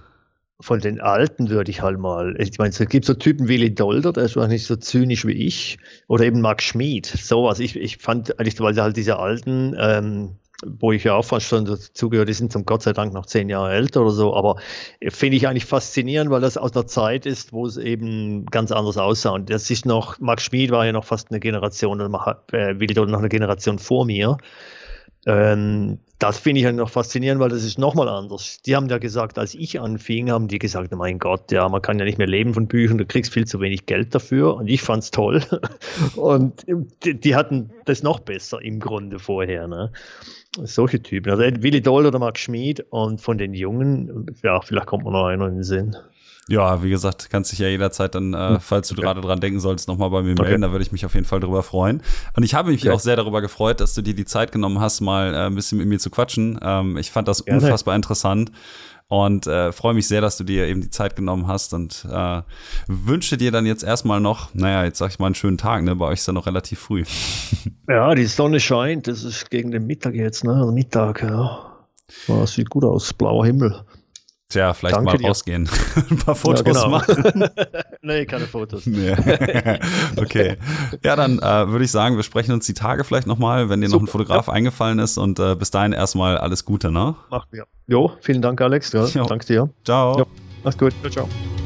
von 0.61 0.79
den 0.79 0.99
Alten 0.99 1.49
würde 1.49 1.71
ich 1.71 1.81
halt 1.81 1.99
mal, 1.99 2.35
ich 2.37 2.57
meine, 2.57 2.71
es 2.71 2.79
gibt 2.89 3.05
so 3.05 3.13
Typen 3.13 3.47
wie 3.47 3.53
Willy 3.53 3.73
Dolder, 3.73 4.11
der 4.11 4.25
ist 4.25 4.35
nicht 4.35 4.65
so 4.65 4.75
zynisch 4.75 5.25
wie 5.25 5.31
ich, 5.47 5.77
oder 6.07 6.25
eben 6.25 6.41
Max 6.41 6.65
Schmid, 6.65 7.05
sowas. 7.05 7.59
Ich, 7.59 7.75
ich 7.77 7.97
fand 7.97 8.37
eigentlich, 8.39 8.59
weil 8.59 8.75
halt 8.75 8.97
diese 8.97 9.19
Alten, 9.19 9.75
ähm, 9.79 10.35
wo 10.65 10.91
ich 10.91 11.05
ja 11.05 11.15
auch 11.15 11.23
fast 11.23 11.45
schon 11.45 11.63
dazugehört, 11.63 12.27
die 12.27 12.33
sind 12.33 12.51
zum 12.51 12.65
Gott 12.65 12.83
sei 12.83 12.91
Dank 12.91 13.13
noch 13.13 13.25
zehn 13.25 13.47
Jahre 13.47 13.71
älter 13.71 14.01
oder 14.01 14.11
so, 14.11 14.35
aber 14.35 14.57
finde 15.07 15.37
ich 15.37 15.47
eigentlich 15.47 15.63
faszinierend, 15.63 16.29
weil 16.29 16.41
das 16.41 16.57
aus 16.57 16.73
der 16.73 16.87
Zeit 16.87 17.25
ist, 17.25 17.53
wo 17.53 17.65
es 17.65 17.77
eben 17.77 18.45
ganz 18.47 18.73
anders 18.73 18.97
aussah. 18.97 19.29
Und 19.29 19.49
das 19.49 19.69
ist 19.69 19.85
noch, 19.85 20.19
Max 20.19 20.43
Schmid 20.43 20.71
war 20.71 20.85
ja 20.85 20.91
noch 20.91 21.05
fast 21.05 21.31
eine 21.31 21.39
Generation, 21.39 22.01
äh, 22.01 22.79
Willy 22.79 22.93
Dolder 22.93 23.13
noch 23.13 23.19
eine 23.19 23.29
Generation 23.29 23.79
vor 23.79 24.05
mir. 24.05 24.37
Ähm, 25.25 25.99
das 26.19 26.37
finde 26.37 26.59
ich 26.59 26.65
halt 26.65 26.75
noch 26.75 26.89
faszinierend, 26.89 27.39
weil 27.39 27.49
das 27.49 27.63
ist 27.63 27.79
nochmal 27.79 28.09
anders. 28.09 28.61
Die 28.65 28.75
haben 28.75 28.89
ja 28.89 28.97
gesagt, 28.97 29.39
als 29.39 29.55
ich 29.55 29.79
anfing, 29.79 30.29
haben 30.29 30.49
die 30.49 30.59
gesagt, 30.59 30.93
mein 30.93 31.17
Gott, 31.17 31.49
ja, 31.49 31.67
man 31.69 31.81
kann 31.81 31.97
ja 31.97 32.03
nicht 32.03 32.17
mehr 32.17 32.27
leben 32.27 32.53
von 32.53 32.67
Büchern, 32.67 32.97
du 32.97 33.05
kriegst 33.05 33.33
viel 33.33 33.47
zu 33.47 33.61
wenig 33.61 33.85
Geld 33.85 34.13
dafür. 34.13 34.55
Und 34.57 34.67
ich 34.67 34.81
fand 34.81 35.03
es 35.03 35.11
toll. 35.11 35.41
Und 36.17 36.65
die, 37.05 37.13
die, 37.17 37.35
hatten 37.35 37.71
das 37.85 38.03
noch 38.03 38.19
besser 38.19 38.61
im 38.61 38.81
Grunde 38.81 39.17
vorher. 39.17 39.67
Ne? 39.69 39.93
Solche 40.61 41.01
Typen. 41.01 41.31
Also 41.31 41.43
Willi 41.63 41.81
Doll 41.81 42.05
oder 42.05 42.19
Marc 42.19 42.37
Schmid 42.37 42.85
und 42.89 43.21
von 43.21 43.37
den 43.37 43.53
Jungen, 43.53 44.25
ja, 44.43 44.59
vielleicht 44.59 44.87
kommt 44.87 45.05
man 45.05 45.13
noch 45.13 45.25
einer 45.25 45.47
in 45.47 45.55
den 45.55 45.63
Sinn. 45.63 45.95
Ja, 46.49 46.81
wie 46.83 46.89
gesagt, 46.89 47.29
kannst 47.29 47.51
dich 47.51 47.59
ja 47.59 47.67
jederzeit 47.67 48.15
dann, 48.15 48.33
äh, 48.33 48.49
hm. 48.49 48.59
falls 48.59 48.87
du 48.87 48.95
gerade 48.95 49.21
dran 49.21 49.39
denken 49.39 49.59
sollst, 49.59 49.87
nochmal 49.87 50.09
bei 50.09 50.21
mir 50.21 50.35
melden. 50.35 50.41
Okay. 50.41 50.61
Da 50.61 50.71
würde 50.71 50.83
ich 50.83 50.91
mich 50.91 51.05
auf 51.05 51.13
jeden 51.13 51.25
Fall 51.25 51.39
darüber 51.39 51.63
freuen. 51.63 52.01
Und 52.35 52.43
ich 52.43 52.55
habe 52.55 52.71
mich 52.71 52.81
okay. 52.81 52.91
auch 52.91 52.99
sehr 52.99 53.15
darüber 53.15 53.41
gefreut, 53.41 53.79
dass 53.79 53.93
du 53.93 54.01
dir 54.01 54.15
die 54.15 54.25
Zeit 54.25 54.51
genommen 54.51 54.79
hast, 54.79 55.01
mal 55.01 55.33
äh, 55.33 55.37
ein 55.45 55.55
bisschen 55.55 55.77
mit 55.77 55.87
mir 55.87 55.99
zu 55.99 56.09
quatschen. 56.09 56.59
Ähm, 56.61 56.97
ich 56.97 57.11
fand 57.11 57.27
das 57.27 57.45
Gerne. 57.45 57.61
unfassbar 57.61 57.95
interessant 57.95 58.51
und 59.09 59.47
äh, 59.47 59.71
freue 59.71 59.95
mich 59.95 60.07
sehr, 60.07 60.21
dass 60.21 60.37
du 60.37 60.43
dir 60.43 60.67
eben 60.67 60.81
die 60.81 60.91
Zeit 60.91 61.15
genommen 61.15 61.47
hast 61.47 61.73
und 61.73 62.05
äh, 62.09 62.41
wünsche 62.87 63.37
dir 63.37 63.51
dann 63.51 63.65
jetzt 63.65 63.83
erstmal 63.83 64.19
noch, 64.19 64.53
naja, 64.53 64.85
jetzt 64.85 64.99
sag 64.99 65.09
ich 65.09 65.19
mal 65.19 65.25
einen 65.25 65.35
schönen 65.35 65.57
Tag, 65.57 65.83
ne? 65.83 65.95
Bei 65.95 66.05
euch 66.05 66.19
ist 66.19 66.27
ja 66.27 66.33
noch 66.33 66.45
relativ 66.45 66.79
früh. 66.79 67.03
Ja, 67.89 68.13
die 68.13 68.25
Sonne 68.25 68.59
scheint, 68.59 69.07
das 69.07 69.23
ist 69.23 69.49
gegen 69.49 69.71
den 69.71 69.87
Mittag 69.87 70.13
jetzt, 70.13 70.43
ne? 70.43 70.53
Also 70.53 70.71
Mittag, 70.71 71.23
ja. 71.23 71.69
Oh, 72.27 72.45
sieht 72.45 72.69
gut 72.69 72.83
aus, 72.83 73.13
blauer 73.13 73.47
Himmel. 73.47 73.83
Tja, 74.49 74.73
vielleicht 74.73 74.95
Danke 74.95 75.11
mal 75.11 75.17
dir. 75.17 75.27
rausgehen. 75.27 75.69
Ein 76.09 76.17
paar 76.17 76.33
Fotos 76.33 76.65
ja, 76.65 76.73
genau. 76.73 76.89
machen. 76.89 77.49
nee, 78.01 78.25
keine 78.25 78.45
Fotos. 78.47 78.87
Nee. 78.87 79.11
okay. 80.17 80.57
Ja, 81.03 81.15
dann 81.15 81.37
äh, 81.37 81.67
würde 81.69 81.85
ich 81.85 81.91
sagen, 81.91 82.15
wir 82.15 82.23
sprechen 82.23 82.53
uns 82.53 82.65
die 82.65 82.73
Tage 82.73 83.03
vielleicht 83.03 83.27
nochmal, 83.27 83.69
wenn 83.69 83.81
dir 83.81 83.89
Super. 83.89 83.99
noch 84.01 84.07
ein 84.07 84.11
Fotograf 84.11 84.47
ja. 84.47 84.53
eingefallen 84.53 84.97
ist. 84.97 85.19
Und 85.19 85.37
äh, 85.37 85.55
bis 85.55 85.69
dahin 85.69 85.93
erstmal 85.93 86.39
alles 86.39 86.65
Gute, 86.65 86.91
ne? 86.91 87.15
Macht 87.29 87.51
mir. 87.51 87.65
Jo, 87.85 88.11
vielen 88.21 88.41
Dank, 88.41 88.59
Alex. 88.59 88.91
Ja, 88.91 89.05
Danke 89.05 89.45
dir. 89.45 89.69
Ciao. 89.83 90.17
Jo, 90.17 90.25
mach's 90.63 90.77
gut. 90.77 90.93
Ciao, 91.01 91.11
ciao. 91.11 91.58